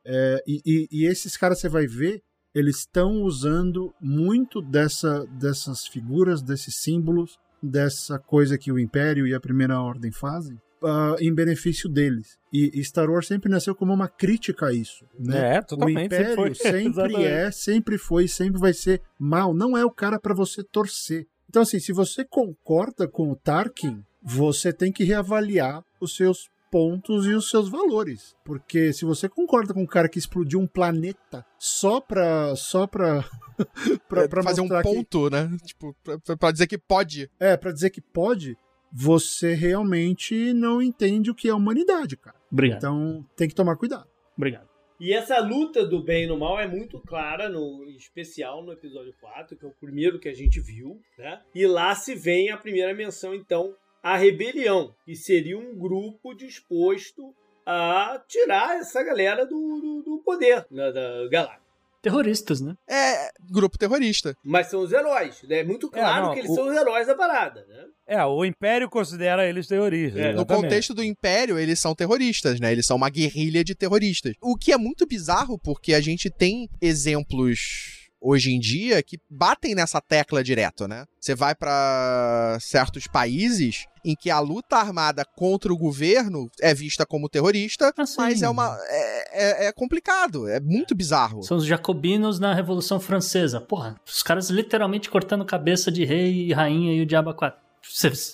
É, 0.05 0.43
e, 0.47 0.61
e- 0.67 0.89
e 0.93 1.07
esses 1.07 1.39
caras 1.39 1.59
você 1.59 1.71
vai 1.71 1.87
ver, 1.87 2.21
eles 2.55 2.81
estão 2.81 3.23
usando 3.23 3.95
muito 3.99 4.61
dessa, 4.61 5.25
dessas 5.41 5.87
figuras, 5.87 6.43
desses 6.43 6.83
símbolos, 6.83 7.39
dessa 7.63 8.19
coisa 8.19 8.59
que 8.59 8.71
o 8.71 8.79
Império 8.79 9.27
e 9.27 9.33
a 9.33 9.41
Primeira 9.41 9.81
Ordem 9.81 10.13
fazem 10.13 10.61
ah, 10.85 11.17
em 11.21 11.35
benefício 11.35 11.89
deles. 11.89 12.39
E, 12.53 12.83
Star 12.85 13.11
Wars 13.11 13.27
sempre 13.27 13.51
nasceu 13.51 13.75
como 13.75 13.93
uma 13.93 14.09
crítica 14.09 14.67
a 14.67 14.73
isso. 14.73 15.05
Né? 15.19 15.57
É, 15.57 15.59
O 15.61 15.65
totalmente. 15.65 16.07
Império 16.07 16.35
foi. 16.37 16.55
sempre 16.55 16.87
Exatamente. 16.89 17.25
é, 17.27 17.51
sempre 17.51 17.99
foi, 17.99 18.29
sempre 18.29 18.61
vai 18.61 18.73
ser 18.73 19.01
mal. 19.19 19.53
Não 19.55 19.77
é 19.77 19.85
o 19.85 19.91
cara 19.91 20.19
para 20.21 20.35
você 20.35 20.63
torcer. 20.63 21.27
Então, 21.49 21.63
assim, 21.63 21.79
se 21.79 21.93
você 21.93 22.25
concorda 22.25 23.07
com 23.09 23.31
o 23.31 23.37
Tarkin, 23.37 24.03
você 24.23 24.73
tem 24.73 24.91
que 24.93 25.05
reavaliar 25.05 25.85
os 26.01 26.17
seus 26.17 26.49
pontos 26.71 27.27
e 27.27 27.35
os 27.35 27.49
seus 27.51 27.69
valores. 27.69 28.35
Porque 28.45 28.93
se 28.93 29.05
você 29.05 29.29
concorda 29.29 29.73
com 29.73 29.83
um 29.83 29.87
cara 29.87 30.09
que 30.09 30.19
explodiu 30.19 30.59
um 30.61 30.67
planeta 30.67 31.45
só 31.59 32.01
pra. 32.01 32.55
só 32.57 32.87
pra. 32.87 33.25
pra, 34.09 34.27
pra 34.29 34.43
fazer 34.43 34.61
um 34.61 34.65
mostrar 34.65 34.83
que- 34.83 34.89
ponto, 34.95 35.31
né? 35.31 35.57
Tipo, 35.65 35.95
pra- 36.03 36.37
pra 36.37 36.51
dizer 36.51 36.67
que 36.67 36.77
pode. 36.79 37.31
é, 37.39 37.57
pra 37.57 37.71
dizer 37.71 37.91
que 37.91 38.01
pode, 38.01 38.57
você 38.95 39.55
realmente 39.55 40.53
não 40.53 40.81
entende 40.81 41.29
o 41.29 41.35
que 41.35 41.49
é 41.49 41.55
humanidade, 41.55 42.17
cara. 42.17 42.37
Obrigado. 42.51 42.79
Então 42.79 43.27
tem 43.35 43.49
que 43.49 43.55
tomar 43.55 43.77
cuidado. 43.77 44.07
Obrigado. 44.37 44.69
E 45.01 45.13
essa 45.13 45.41
luta 45.41 45.85
do 45.85 46.01
bem 46.01 46.25
e 46.25 46.29
do 46.29 46.39
mal 46.39 46.61
é 46.61 46.69
muito 46.69 47.01
clara, 47.01 47.49
no, 47.49 47.85
em 47.85 47.97
especial 47.97 48.63
no 48.63 48.73
episódio 48.73 49.13
4, 49.21 49.57
que 49.57 49.65
é 49.65 49.69
o 49.69 49.73
primeiro 49.73 50.21
que 50.21 50.29
a 50.29 50.35
gente 50.35 50.61
viu, 50.61 51.01
né? 51.19 51.43
E 51.53 51.67
lá 51.67 51.93
se 51.97 52.15
vem 52.15 52.51
a 52.51 52.57
primeira 52.57 52.95
menção, 52.95 53.35
então, 53.35 53.75
à 54.01 54.17
rebelião, 54.17 54.95
que 55.05 55.17
seria 55.17 55.59
um 55.59 55.77
grupo 55.77 56.33
disposto 56.33 57.35
a 57.67 58.23
tirar 58.29 58.79
essa 58.79 59.03
galera 59.03 59.45
do, 59.45 59.81
do, 59.81 60.03
do 60.03 60.19
poder 60.19 60.65
né, 60.71 60.93
da 60.93 61.29
galáxia. 61.29 61.64
Terroristas, 62.05 62.61
né? 62.61 62.75
É 62.89 63.31
grupo 63.51 63.77
terrorista. 63.79 64.37
Mas 64.45 64.69
são 64.69 64.81
os 64.81 64.93
heróis, 64.93 65.43
né? 65.49 65.59
É 65.61 65.65
muito 65.65 65.91
claro 65.91 66.27
não, 66.27 66.33
que 66.35 66.41
eles 66.41 66.51
o- 66.51 66.55
são 66.55 66.69
os 66.69 66.77
heróis 66.77 67.07
da 67.07 67.15
parada, 67.15 67.65
né? 67.67 67.85
É, 68.07 68.25
o 68.25 68.45
Império 68.45 68.89
considera 68.91 69.49
eles 69.49 69.67
terroristas. 69.67 70.21
É, 70.21 70.33
no 70.33 70.45
contexto 70.45 70.93
do 70.95 71.03
Império, 71.03 71.59
eles 71.59 71.81
são 71.81 71.95
terroristas, 71.95 72.61
né? 72.61 72.71
Eles 72.71 72.85
são 72.87 72.97
uma 72.99 73.09
guerrilha 73.09 73.65
de 73.65 73.75
terroristas. 73.75 74.35
O 74.43 74.57
que 74.57 74.73
é 74.73 74.77
muito 74.77 75.07
bizarro, 75.07 75.59
porque 75.59 75.95
a 75.95 76.01
gente 76.01 76.31
tem 76.31 76.69
exemplos 76.81 78.04
hoje 78.27 78.53
em 78.53 78.59
dia 78.59 79.03
que 79.03 79.19
batem 79.29 79.75
nessa 79.75 80.01
tecla 80.01 80.43
direto, 80.43 80.89
né? 80.89 81.05
Você 81.21 81.35
vai 81.35 81.55
pra 81.55 82.57
certos 82.61 83.07
países 83.07 83.85
em 84.05 84.15
que 84.15 84.31
a 84.31 84.39
luta 84.41 84.77
armada 84.77 85.25
contra 85.25 85.73
o 85.73 85.77
governo 85.79 86.51
é 86.61 86.75
vista 86.75 87.05
como 87.07 87.29
terrorista, 87.29 87.93
Ah, 87.97 88.07
sim. 88.07 88.15
mas 88.19 88.43
é 88.43 88.49
uma 88.49 88.77
é, 88.89 89.65
é- 89.65 89.67
é 89.69 89.73
complicado, 89.73 90.49
é 90.49 90.59
muito 90.61 90.95
bizarro. 90.95 91.43
São 91.43 91.57
os 91.59 91.67
jacobinos 91.67 92.39
na 92.39 92.55
Revolução 92.55 92.99
Francesa. 93.01 93.61
Porra, 93.61 93.97
os 94.07 94.23
caras 94.23 94.49
literalmente 94.51 95.09
cortando 95.11 95.45
cabeça 95.45 95.91
de 95.93 96.05
rei 96.05 96.49
e 96.49 96.53
rainha 96.53 96.95
e 96.95 97.03
o 97.03 97.07
diabo 97.07 97.31
a 97.31 97.35
quatro. 97.35 97.63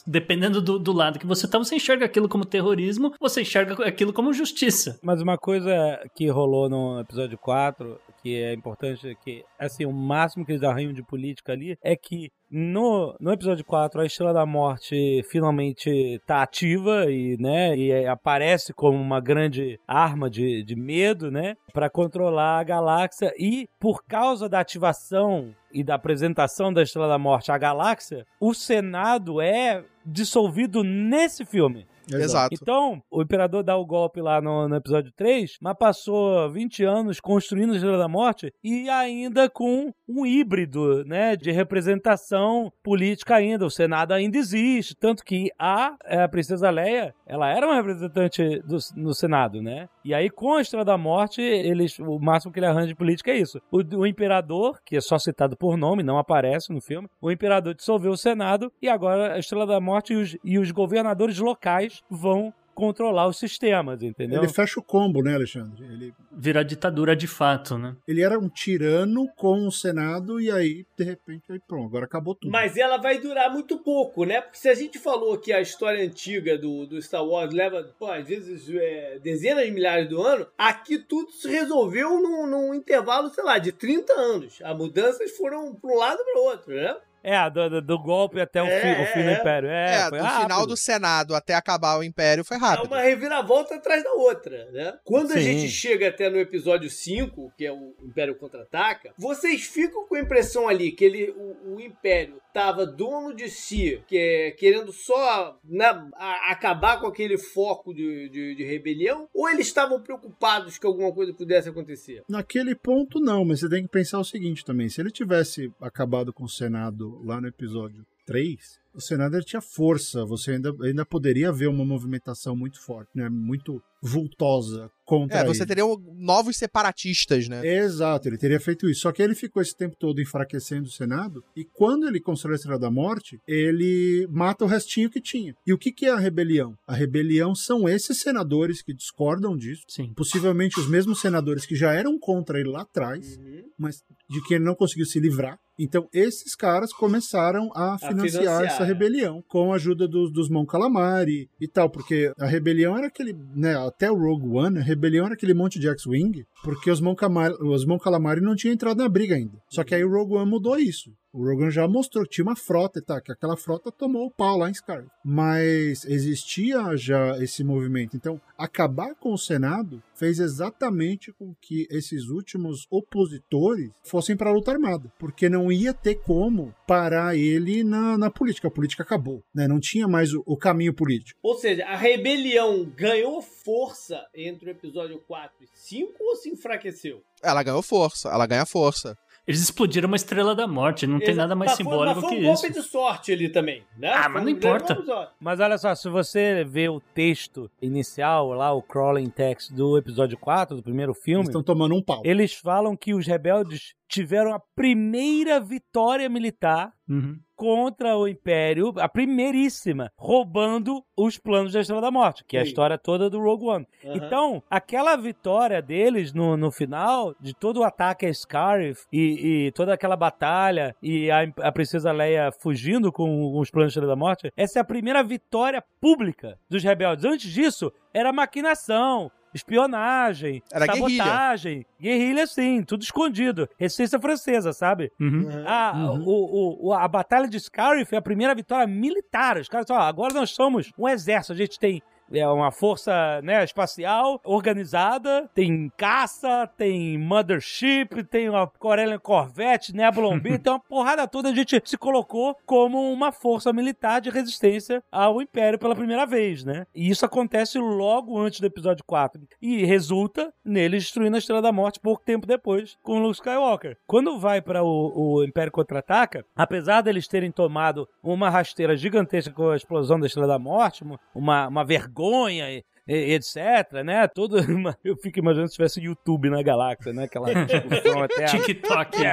Dependendo 0.06 0.62
do, 0.62 0.78
do 0.78 0.92
lado 0.92 1.18
que 1.18 1.26
você 1.26 1.46
tá, 1.48 1.58
você 1.58 1.74
enxerga 1.74 2.04
aquilo 2.06 2.28
como 2.28 2.44
terrorismo, 2.44 3.12
você 3.20 3.42
enxerga 3.42 3.84
aquilo 3.86 4.12
como 4.12 4.32
justiça. 4.32 4.98
Mas 5.02 5.20
uma 5.20 5.36
coisa 5.36 5.72
que 6.14 6.28
rolou 6.28 6.68
no 6.68 7.00
episódio 7.00 7.36
4, 7.36 8.00
que 8.22 8.42
é 8.42 8.52
importante, 8.52 9.08
é 9.08 9.14
que, 9.14 9.44
assim, 9.58 9.84
o 9.84 9.92
máximo 9.92 10.44
que 10.44 10.52
eles 10.52 10.62
arranham 10.62 10.92
de 10.92 11.02
política 11.02 11.52
ali 11.52 11.76
é 11.82 11.96
que 11.96 12.28
no, 12.50 13.16
no 13.20 13.32
episódio 13.32 13.64
4 13.64 14.00
a 14.00 14.06
Estrela 14.06 14.32
da 14.32 14.44
Morte 14.44 15.22
finalmente 15.30 16.20
tá 16.26 16.42
ativa 16.42 17.10
e, 17.10 17.36
né, 17.38 17.76
e 17.76 18.06
aparece 18.06 18.72
como 18.72 18.98
uma 18.98 19.20
grande 19.20 19.78
arma 19.86 20.28
de, 20.28 20.64
de 20.64 20.74
medo, 20.74 21.30
né, 21.30 21.54
para 21.72 21.88
controlar 21.88 22.58
a 22.58 22.64
galáxia 22.64 23.32
e 23.38 23.68
por 23.78 24.02
causa 24.04 24.48
da 24.48 24.58
ativação 24.58 25.54
e 25.72 25.84
da 25.84 25.94
apresentação 25.94 26.72
da 26.72 26.82
Estrela 26.82 27.08
da 27.08 27.18
Morte 27.18 27.52
à 27.52 27.58
galáxia, 27.58 28.26
o 28.40 28.52
Senado 28.52 29.40
é 29.40 29.84
dissolvido 30.04 30.82
nesse 30.82 31.44
filme. 31.44 31.86
Exato. 32.16 32.54
Então, 32.60 33.02
o 33.10 33.22
imperador 33.22 33.62
dá 33.62 33.76
o 33.76 33.86
golpe 33.86 34.20
lá 34.20 34.40
no, 34.40 34.68
no 34.68 34.76
episódio 34.76 35.12
3, 35.16 35.56
mas 35.60 35.76
passou 35.78 36.50
20 36.50 36.84
anos 36.84 37.20
construindo 37.20 37.72
a 37.72 37.76
Estrela 37.76 37.98
da 37.98 38.08
Morte 38.08 38.52
e 38.62 38.88
ainda 38.88 39.48
com 39.48 39.92
um 40.08 40.26
híbrido, 40.26 41.04
né, 41.04 41.36
de 41.36 41.50
representação 41.50 42.72
política 42.82 43.36
ainda. 43.36 43.64
O 43.64 43.70
Senado 43.70 44.12
ainda 44.12 44.36
existe, 44.36 44.94
tanto 44.94 45.24
que 45.24 45.50
a, 45.58 45.94
a 46.04 46.28
princesa 46.28 46.70
Leia, 46.70 47.14
ela 47.26 47.48
era 47.48 47.66
uma 47.66 47.76
representante 47.76 48.60
do, 48.60 48.76
no 48.96 49.14
Senado, 49.14 49.62
né? 49.62 49.88
E 50.04 50.14
aí 50.14 50.30
com 50.30 50.54
a 50.54 50.60
Estrela 50.60 50.84
da 50.84 50.98
Morte, 50.98 51.40
eles, 51.40 51.98
o 51.98 52.18
máximo 52.18 52.52
que 52.52 52.58
ele 52.58 52.66
arranja 52.66 52.88
de 52.88 52.94
política 52.94 53.30
é 53.30 53.38
isso. 53.38 53.60
O, 53.70 53.78
o 53.98 54.06
imperador, 54.06 54.80
que 54.84 54.96
é 54.96 55.00
só 55.00 55.18
citado 55.18 55.56
por 55.56 55.76
nome, 55.76 56.02
não 56.02 56.18
aparece 56.18 56.72
no 56.72 56.80
filme, 56.80 57.08
o 57.20 57.30
imperador 57.30 57.74
dissolveu 57.74 58.12
o 58.12 58.16
Senado 58.16 58.72
e 58.80 58.88
agora 58.88 59.34
a 59.34 59.38
Estrela 59.38 59.66
da 59.66 59.80
Morte 59.80 60.12
e 60.12 60.16
os, 60.16 60.36
e 60.44 60.58
os 60.58 60.70
governadores 60.70 61.38
locais 61.38 61.99
vão 62.08 62.52
controlar 62.80 63.28
os 63.28 63.38
sistemas, 63.38 64.02
entendeu? 64.02 64.42
Ele 64.42 64.50
fecha 64.50 64.80
o 64.80 64.82
combo, 64.82 65.22
né, 65.22 65.34
Alexandre? 65.34 65.84
Ele, 65.84 66.14
Vira 66.32 66.64
ditadura 66.64 67.14
de 67.14 67.26
fato, 67.26 67.76
né? 67.76 67.94
ele 68.08 68.22
era 68.22 68.38
um 68.38 68.48
tirano 68.48 69.28
com 69.36 69.66
o 69.66 69.70
Senado 69.70 70.40
e 70.40 70.50
aí, 70.50 70.86
de 70.96 71.04
repente, 71.04 71.42
aí 71.50 71.60
pronto, 71.60 71.88
agora 71.88 72.06
acabou 72.06 72.34
tudo. 72.34 72.50
Mas 72.50 72.78
ela 72.78 72.96
vai 72.96 73.18
durar 73.18 73.52
muito 73.52 73.78
pouco, 73.78 74.24
né? 74.24 74.40
Porque 74.40 74.56
se 74.56 74.68
a 74.68 74.74
gente 74.74 74.98
falou 74.98 75.36
que 75.36 75.52
a 75.52 75.60
história 75.60 76.02
antiga 76.02 76.56
do, 76.56 76.86
do 76.86 77.02
Star 77.02 77.24
Wars 77.24 77.52
leva, 77.52 77.82
pô, 77.98 78.06
às 78.06 78.26
vezes, 78.26 78.70
é, 78.70 79.18
dezenas 79.22 79.66
de 79.66 79.70
milhares 79.72 80.08
de 80.08 80.14
anos, 80.14 80.46
aqui 80.56 80.98
tudo 80.98 81.30
se 81.32 81.50
resolveu 81.50 82.18
num, 82.20 82.46
num 82.46 82.72
intervalo, 82.72 83.28
sei 83.28 83.44
lá, 83.44 83.58
de 83.58 83.72
30 83.72 84.12
anos. 84.14 84.58
As 84.62 84.76
mudanças 84.76 85.36
foram 85.36 85.74
para 85.74 85.90
um 85.90 85.96
lado 85.96 86.20
e 86.20 86.24
para 86.24 86.40
o 86.40 86.44
outro, 86.44 86.74
né? 86.74 86.96
É, 87.22 87.50
do, 87.50 87.68
do, 87.68 87.82
do 87.82 87.98
golpe 87.98 88.40
até 88.40 88.62
o, 88.62 88.66
É, 88.66 88.80
fim, 88.80 89.02
o 89.02 89.06
fim 89.12 89.22
do 89.24 89.30
é. 89.30 89.34
Império. 89.40 89.68
É, 89.68 89.94
É, 89.94 90.08
foi 90.08 90.18
do 90.18 90.24
rápido. 90.24 90.42
final 90.42 90.66
do 90.66 90.76
Senado 90.76 91.34
até 91.34 91.54
acabar 91.54 91.98
o 91.98 92.02
Império 92.04 92.44
foi 92.44 92.56
É 92.56 92.60
rápido. 92.60 92.86
uma 92.86 93.00
reviravolta 93.00 93.74
atrás 93.74 94.02
da 94.02 94.12
outra, 94.12 94.68
né? 94.72 94.98
Quando 95.04 95.32
a 95.32 95.34
Sim. 95.34 95.40
gente 95.42 95.68
chega 95.68 96.08
até 96.08 96.30
no 96.30 96.38
episódio 96.38 96.88
5, 96.88 97.52
que 97.56 97.66
é 97.66 97.72
o 97.72 97.94
Império 98.02 98.34
Contra-Ataca, 98.36 99.12
vocês 99.18 99.62
ficam 99.64 100.06
com 100.06 100.14
a 100.14 100.20
impressão 100.20 100.68
ali 100.68 100.92
que 100.92 101.04
ele, 101.04 101.30
o, 101.36 101.74
o 101.76 101.80
Império 101.80 102.40
tava 102.52 102.84
dono 102.84 103.32
de 103.34 103.48
si, 103.48 104.02
que 104.08 104.16
é, 104.18 104.50
querendo 104.52 104.92
só 104.92 105.56
né, 105.64 105.86
a- 106.16 106.50
acabar 106.50 107.00
com 107.00 107.06
aquele 107.06 107.38
foco 107.38 107.94
de, 107.94 108.28
de, 108.28 108.54
de 108.56 108.64
rebelião, 108.64 109.28
ou 109.32 109.48
eles 109.48 109.66
estavam 109.68 110.00
preocupados 110.02 110.76
que 110.76 110.86
alguma 110.86 111.12
coisa 111.12 111.32
pudesse 111.32 111.68
acontecer? 111.68 112.22
Naquele 112.28 112.74
ponto, 112.74 113.20
não, 113.20 113.44
mas 113.44 113.60
você 113.60 113.68
tem 113.68 113.82
que 113.82 113.88
pensar 113.88 114.18
o 114.18 114.24
seguinte 114.24 114.64
também: 114.64 114.88
se 114.88 115.00
ele 115.00 115.10
tivesse 115.12 115.70
acabado 115.80 116.32
com 116.32 116.44
o 116.44 116.48
Senado 116.48 117.09
lá 117.24 117.40
no 117.40 117.48
episódio 117.48 118.06
3, 118.26 118.80
o 118.94 119.00
Senado 119.00 119.36
ele 119.36 119.44
tinha 119.44 119.60
força, 119.62 120.24
você 120.24 120.52
ainda, 120.52 120.74
ainda 120.82 121.04
poderia 121.06 121.52
ver 121.52 121.68
uma 121.68 121.84
movimentação 121.84 122.56
muito 122.56 122.80
forte, 122.80 123.10
né? 123.14 123.28
Muito 123.28 123.82
vultosa 124.02 124.90
contra 125.04 125.40
É, 125.40 125.44
você 125.44 125.60
ele. 125.62 125.66
teria 125.68 125.84
um- 125.86 125.98
novos 126.16 126.56
separatistas, 126.56 127.48
né? 127.48 127.66
Exato, 127.66 128.28
ele 128.28 128.38
teria 128.38 128.58
feito 128.58 128.88
isso. 128.88 129.02
Só 129.02 129.12
que 129.12 129.22
ele 129.22 129.34
ficou 129.34 129.60
esse 129.60 129.76
tempo 129.76 129.94
todo 129.98 130.20
enfraquecendo 130.22 130.88
o 130.88 130.90
Senado, 130.90 131.44
e 131.54 131.64
quando 131.64 132.06
ele 132.08 132.20
constrói 132.20 132.54
a 132.54 132.56
Estrela 132.56 132.78
da 132.78 132.90
Morte, 132.90 133.38
ele 133.46 134.26
mata 134.30 134.64
o 134.64 134.68
restinho 134.68 135.10
que 135.10 135.20
tinha. 135.20 135.54
E 135.66 135.72
o 135.72 135.78
que, 135.78 135.92
que 135.92 136.06
é 136.06 136.10
a 136.10 136.16
rebelião? 136.18 136.74
A 136.86 136.94
rebelião 136.94 137.54
são 137.54 137.88
esses 137.88 138.20
senadores 138.20 138.80
que 138.82 138.94
discordam 138.94 139.56
disso, 139.56 139.82
Sim. 139.88 140.12
possivelmente 140.16 140.78
os 140.80 140.88
mesmos 140.88 141.20
senadores 141.20 141.66
que 141.66 141.74
já 141.74 141.92
eram 141.92 142.18
contra 142.18 142.58
ele 142.58 142.70
lá 142.70 142.82
atrás, 142.82 143.36
Uhum. 143.36 143.64
mas 143.78 144.02
de 144.28 144.42
que 144.44 144.54
ele 144.54 144.64
não 144.64 144.74
conseguiu 144.74 145.04
se 145.06 145.20
livrar. 145.20 145.58
Então, 145.78 146.06
esses 146.12 146.54
caras 146.54 146.92
começaram 146.92 147.70
a 147.74 147.98
financiar, 147.98 148.42
financiar, 148.42 148.79
essa 148.80 148.84
rebelião 148.84 149.44
com 149.46 149.72
a 149.72 149.76
ajuda 149.76 150.08
dos, 150.08 150.32
dos 150.32 150.48
Mon 150.48 150.64
Calamari 150.64 151.48
e 151.60 151.68
tal, 151.68 151.90
porque 151.90 152.32
a 152.38 152.46
rebelião 152.46 152.96
era 152.96 153.06
aquele, 153.06 153.36
né, 153.54 153.76
até 153.76 154.10
o 154.10 154.16
Rogue 154.16 154.48
One, 154.48 154.78
a 154.78 154.82
rebelião 154.82 155.26
era 155.26 155.34
aquele 155.34 155.52
monte 155.52 155.78
de 155.78 155.88
X-Wing, 155.88 156.46
porque 156.62 156.90
os 156.90 157.00
Mon, 157.00 157.14
Calamari, 157.14 157.54
os 157.60 157.84
Mon 157.84 157.98
Calamari 157.98 158.40
não 158.40 158.54
tinham 158.54 158.74
entrado 158.74 158.98
na 158.98 159.08
briga 159.08 159.34
ainda. 159.34 159.58
Só 159.68 159.84
que 159.84 159.94
aí 159.94 160.04
o 160.04 160.10
Rogue 160.10 160.34
One 160.34 160.50
mudou 160.50 160.78
isso. 160.78 161.10
O 161.32 161.44
Rogue 161.44 161.62
One 161.62 161.70
já 161.70 161.86
mostrou 161.86 162.24
que 162.24 162.30
tinha 162.30 162.44
uma 162.44 162.56
frota 162.56 162.98
e 162.98 163.02
tal, 163.02 163.20
que 163.20 163.30
aquela 163.30 163.56
frota 163.56 163.92
tomou 163.92 164.26
o 164.26 164.30
pau 164.30 164.58
lá 164.58 164.68
em 164.68 164.74
Scar. 164.74 165.04
Mas 165.24 166.04
existia 166.04 166.96
já 166.96 167.38
esse 167.38 167.62
movimento. 167.62 168.16
Então, 168.16 168.40
acabar 168.58 169.14
com 169.14 169.32
o 169.32 169.38
Senado 169.38 170.02
fez 170.14 170.38
exatamente 170.38 171.32
com 171.32 171.54
que 171.60 171.86
esses 171.90 172.28
últimos 172.28 172.86
opositores 172.90 173.90
fossem 174.02 174.36
para 174.36 174.50
a 174.50 174.52
luta 174.52 174.72
armada, 174.72 175.10
porque 175.18 175.48
não 175.48 175.70
ia 175.70 175.94
ter 175.94 176.16
como 176.16 176.74
parar 176.86 177.36
ele 177.36 177.84
na, 177.84 178.18
na 178.18 178.30
política. 178.30 178.68
A 178.68 178.72
política 178.72 179.02
acabou, 179.02 179.42
né? 179.54 179.68
Não 179.68 179.78
tinha 179.78 180.08
mais 180.08 180.34
o, 180.34 180.42
o 180.44 180.56
caminho 180.56 180.92
político. 180.92 181.38
Ou 181.42 181.54
seja, 181.54 181.86
a 181.86 181.96
rebelião 181.96 182.84
ganhou 182.84 183.40
força 183.40 184.20
entre 184.34 184.68
o 184.68 184.72
episódio 184.72 185.18
4 185.26 185.64
e 185.64 185.68
5 185.72 186.12
ou 186.20 186.36
se 186.50 186.58
enfraqueceu? 186.60 187.22
Ela 187.42 187.62
ganhou 187.62 187.82
força, 187.82 188.28
ela 188.28 188.46
ganha 188.46 188.66
força. 188.66 189.16
Eles 189.46 189.62
explodiram 189.62 190.06
uma 190.06 190.16
estrela 190.16 190.54
da 190.54 190.66
morte, 190.68 191.06
não 191.08 191.18
tem 191.18 191.30
Exa- 191.30 191.42
nada 191.42 191.56
mais 191.56 191.70
mas 191.70 191.76
foi- 191.78 191.84
simbólico 191.84 192.20
mas 192.20 192.24
foi 192.24 192.28
que 192.38 192.46
um 192.46 192.52
isso. 192.52 192.62
golpe 192.62 192.78
de 192.80 192.86
sorte 192.86 193.32
ali 193.32 193.48
também, 193.48 193.82
né? 193.98 194.12
Ah, 194.12 194.22
Foi 194.24 194.32
mas 194.34 194.42
não 194.44 194.50
importa. 194.50 195.32
Mas 195.40 195.58
olha 195.58 195.76
só, 195.78 195.92
se 195.94 196.08
você 196.08 196.62
vê 196.62 196.88
o 196.88 197.00
texto 197.00 197.68
inicial, 197.82 198.52
lá, 198.52 198.72
o 198.72 198.82
crawling 198.82 199.28
text 199.30 199.72
do 199.72 199.96
episódio 199.98 200.38
4, 200.38 200.76
do 200.76 200.82
primeiro 200.82 201.12
Eles 201.12 201.22
filme, 201.24 201.44
estão 201.46 201.62
tomando 201.64 201.96
um 201.96 202.02
pau. 202.02 202.20
eles 202.24 202.54
falam 202.54 202.94
que 202.94 203.12
os 203.14 203.26
rebeldes 203.26 203.94
tiveram 204.08 204.54
a 204.54 204.60
primeira 204.76 205.58
vitória 205.58 206.28
militar 206.28 206.92
Uhum. 207.10 207.36
contra 207.56 208.16
o 208.16 208.28
Império, 208.28 208.94
a 208.98 209.08
primeiríssima, 209.08 210.12
roubando 210.16 211.04
os 211.16 211.36
planos 211.36 211.72
da 211.72 211.80
Estrela 211.80 212.00
da 212.00 212.10
Morte, 212.10 212.44
que 212.46 212.56
é 212.56 212.60
a 212.60 212.62
história 212.62 212.96
toda 212.96 213.28
do 213.28 213.40
Rogue 213.40 213.66
One. 213.66 213.86
Aham. 214.04 214.14
Então, 214.14 214.62
aquela 214.70 215.16
vitória 215.16 215.82
deles 215.82 216.32
no, 216.32 216.56
no 216.56 216.70
final, 216.70 217.34
de 217.40 217.52
todo 217.52 217.80
o 217.80 217.84
ataque 217.84 218.26
a 218.26 218.32
Scarif 218.32 219.06
e, 219.12 219.66
e 219.66 219.72
toda 219.72 219.92
aquela 219.92 220.16
batalha 220.16 220.94
e 221.02 221.30
a, 221.30 221.40
a 221.62 221.72
Princesa 221.72 222.12
Leia 222.12 222.52
fugindo 222.52 223.10
com 223.10 223.58
os 223.58 223.70
planos 223.70 223.92
da 223.92 223.98
Estrela 223.98 224.14
da 224.14 224.16
Morte, 224.16 224.52
essa 224.56 224.78
é 224.78 224.80
a 224.82 224.84
primeira 224.84 225.22
vitória 225.22 225.82
pública 226.00 226.56
dos 226.68 226.82
rebeldes. 226.84 227.24
Antes 227.24 227.50
disso, 227.52 227.92
era 228.14 228.32
maquinação. 228.32 229.30
Espionagem, 229.54 230.62
Era 230.72 230.86
guerrilha. 230.86 231.24
sabotagem, 231.24 231.86
guerrilha 232.00 232.46
sim, 232.46 232.82
tudo 232.82 233.02
escondido. 233.02 233.68
Resistência 233.78 234.18
francesa, 234.20 234.72
sabe? 234.72 235.10
Uhum. 235.20 235.46
Ah, 235.66 235.92
Uhum. 235.96 236.22
o, 236.26 236.88
o, 236.88 236.92
a 236.92 237.06
batalha 237.08 237.48
de 237.48 237.58
Scarif 237.58 238.12
é 238.14 238.18
a 238.18 238.22
primeira 238.22 238.54
vitória 238.54 238.86
militar. 238.86 239.56
Os 239.58 239.68
caras 239.68 239.86
falam, 239.88 240.02
ó, 240.04 240.06
agora 240.06 240.32
nós 240.34 240.50
somos 240.50 240.92
um 240.98 241.08
exército, 241.08 241.52
a 241.52 241.56
gente 241.56 241.78
tem 241.78 242.02
é 242.38 242.46
uma 242.46 242.70
força 242.70 243.40
né, 243.42 243.64
espacial 243.64 244.40
organizada, 244.44 245.50
tem 245.54 245.90
caça, 245.96 246.68
tem 246.76 247.18
Mothership, 247.18 248.24
tem 248.30 248.48
uma 248.48 248.66
Corellian 248.66 249.18
Corvette, 249.18 249.94
Nebulon 249.94 250.38
B, 250.38 250.58
tem 250.60 250.72
uma 250.72 250.80
porrada 250.80 251.26
toda. 251.26 251.48
A 251.48 251.54
gente 251.54 251.80
se 251.84 251.98
colocou 251.98 252.56
como 252.64 253.12
uma 253.12 253.32
força 253.32 253.72
militar 253.72 254.20
de 254.20 254.30
resistência 254.30 255.02
ao 255.10 255.42
Império 255.42 255.78
pela 255.78 255.96
primeira 255.96 256.24
vez, 256.24 256.64
né? 256.64 256.86
E 256.94 257.10
isso 257.10 257.24
acontece 257.24 257.78
logo 257.78 258.38
antes 258.38 258.60
do 258.60 258.66
episódio 258.66 259.04
4. 259.04 259.40
E 259.60 259.84
resulta 259.84 260.52
nele 260.64 260.98
destruindo 260.98 261.36
a 261.36 261.38
Estrela 261.38 261.62
da 261.62 261.72
Morte 261.72 262.00
pouco 262.00 262.22
tempo 262.24 262.46
depois 262.46 262.96
com 263.02 263.18
o 263.18 263.22
Luke 263.22 263.36
Skywalker. 263.36 263.96
Quando 264.06 264.38
vai 264.38 264.60
para 264.60 264.82
o, 264.82 265.38
o 265.38 265.44
Império 265.44 265.72
Contra-Ataca, 265.72 266.44
apesar 266.54 267.00
deles 267.00 267.26
terem 267.26 267.50
tomado 267.50 268.08
uma 268.22 268.50
rasteira 268.50 268.96
gigantesca 268.96 269.52
com 269.52 269.70
a 269.70 269.76
explosão 269.76 270.20
da 270.20 270.26
Estrela 270.26 270.48
da 270.48 270.58
Morte, 270.58 271.04
uma, 271.34 271.68
uma 271.68 271.84
vergonha 271.84 272.19
e, 272.50 272.84
e- 273.08 273.34
etc, 273.34 273.56
né? 274.04 274.26
Tudo, 274.28 274.56
eu 275.04 275.16
fico 275.16 275.38
imaginando 275.38 275.68
se 275.68 275.74
tivesse 275.76 276.00
YouTube 276.00 276.50
na 276.50 276.62
galáxia, 276.62 277.12
né? 277.12 277.24
Aquela 277.24 277.52
discussão 277.64 278.22
até... 278.22 278.44
TikTok. 278.46 279.18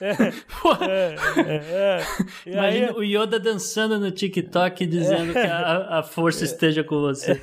É, 0.00 0.14
Pô, 0.62 0.72
é, 0.84 1.14
é, 1.36 1.54
é. 1.72 2.00
E 2.46 2.50
aí- 2.50 2.54
Imagina 2.82 2.92
o 2.98 3.02
Yoda 3.02 3.38
dançando 3.40 3.98
no 3.98 4.10
TikTok 4.10 4.86
dizendo 4.86 5.32
que 5.32 5.38
a, 5.38 5.98
a 5.98 6.02
força 6.02 6.44
esteja 6.44 6.82
com 6.84 7.00
você. 7.00 7.40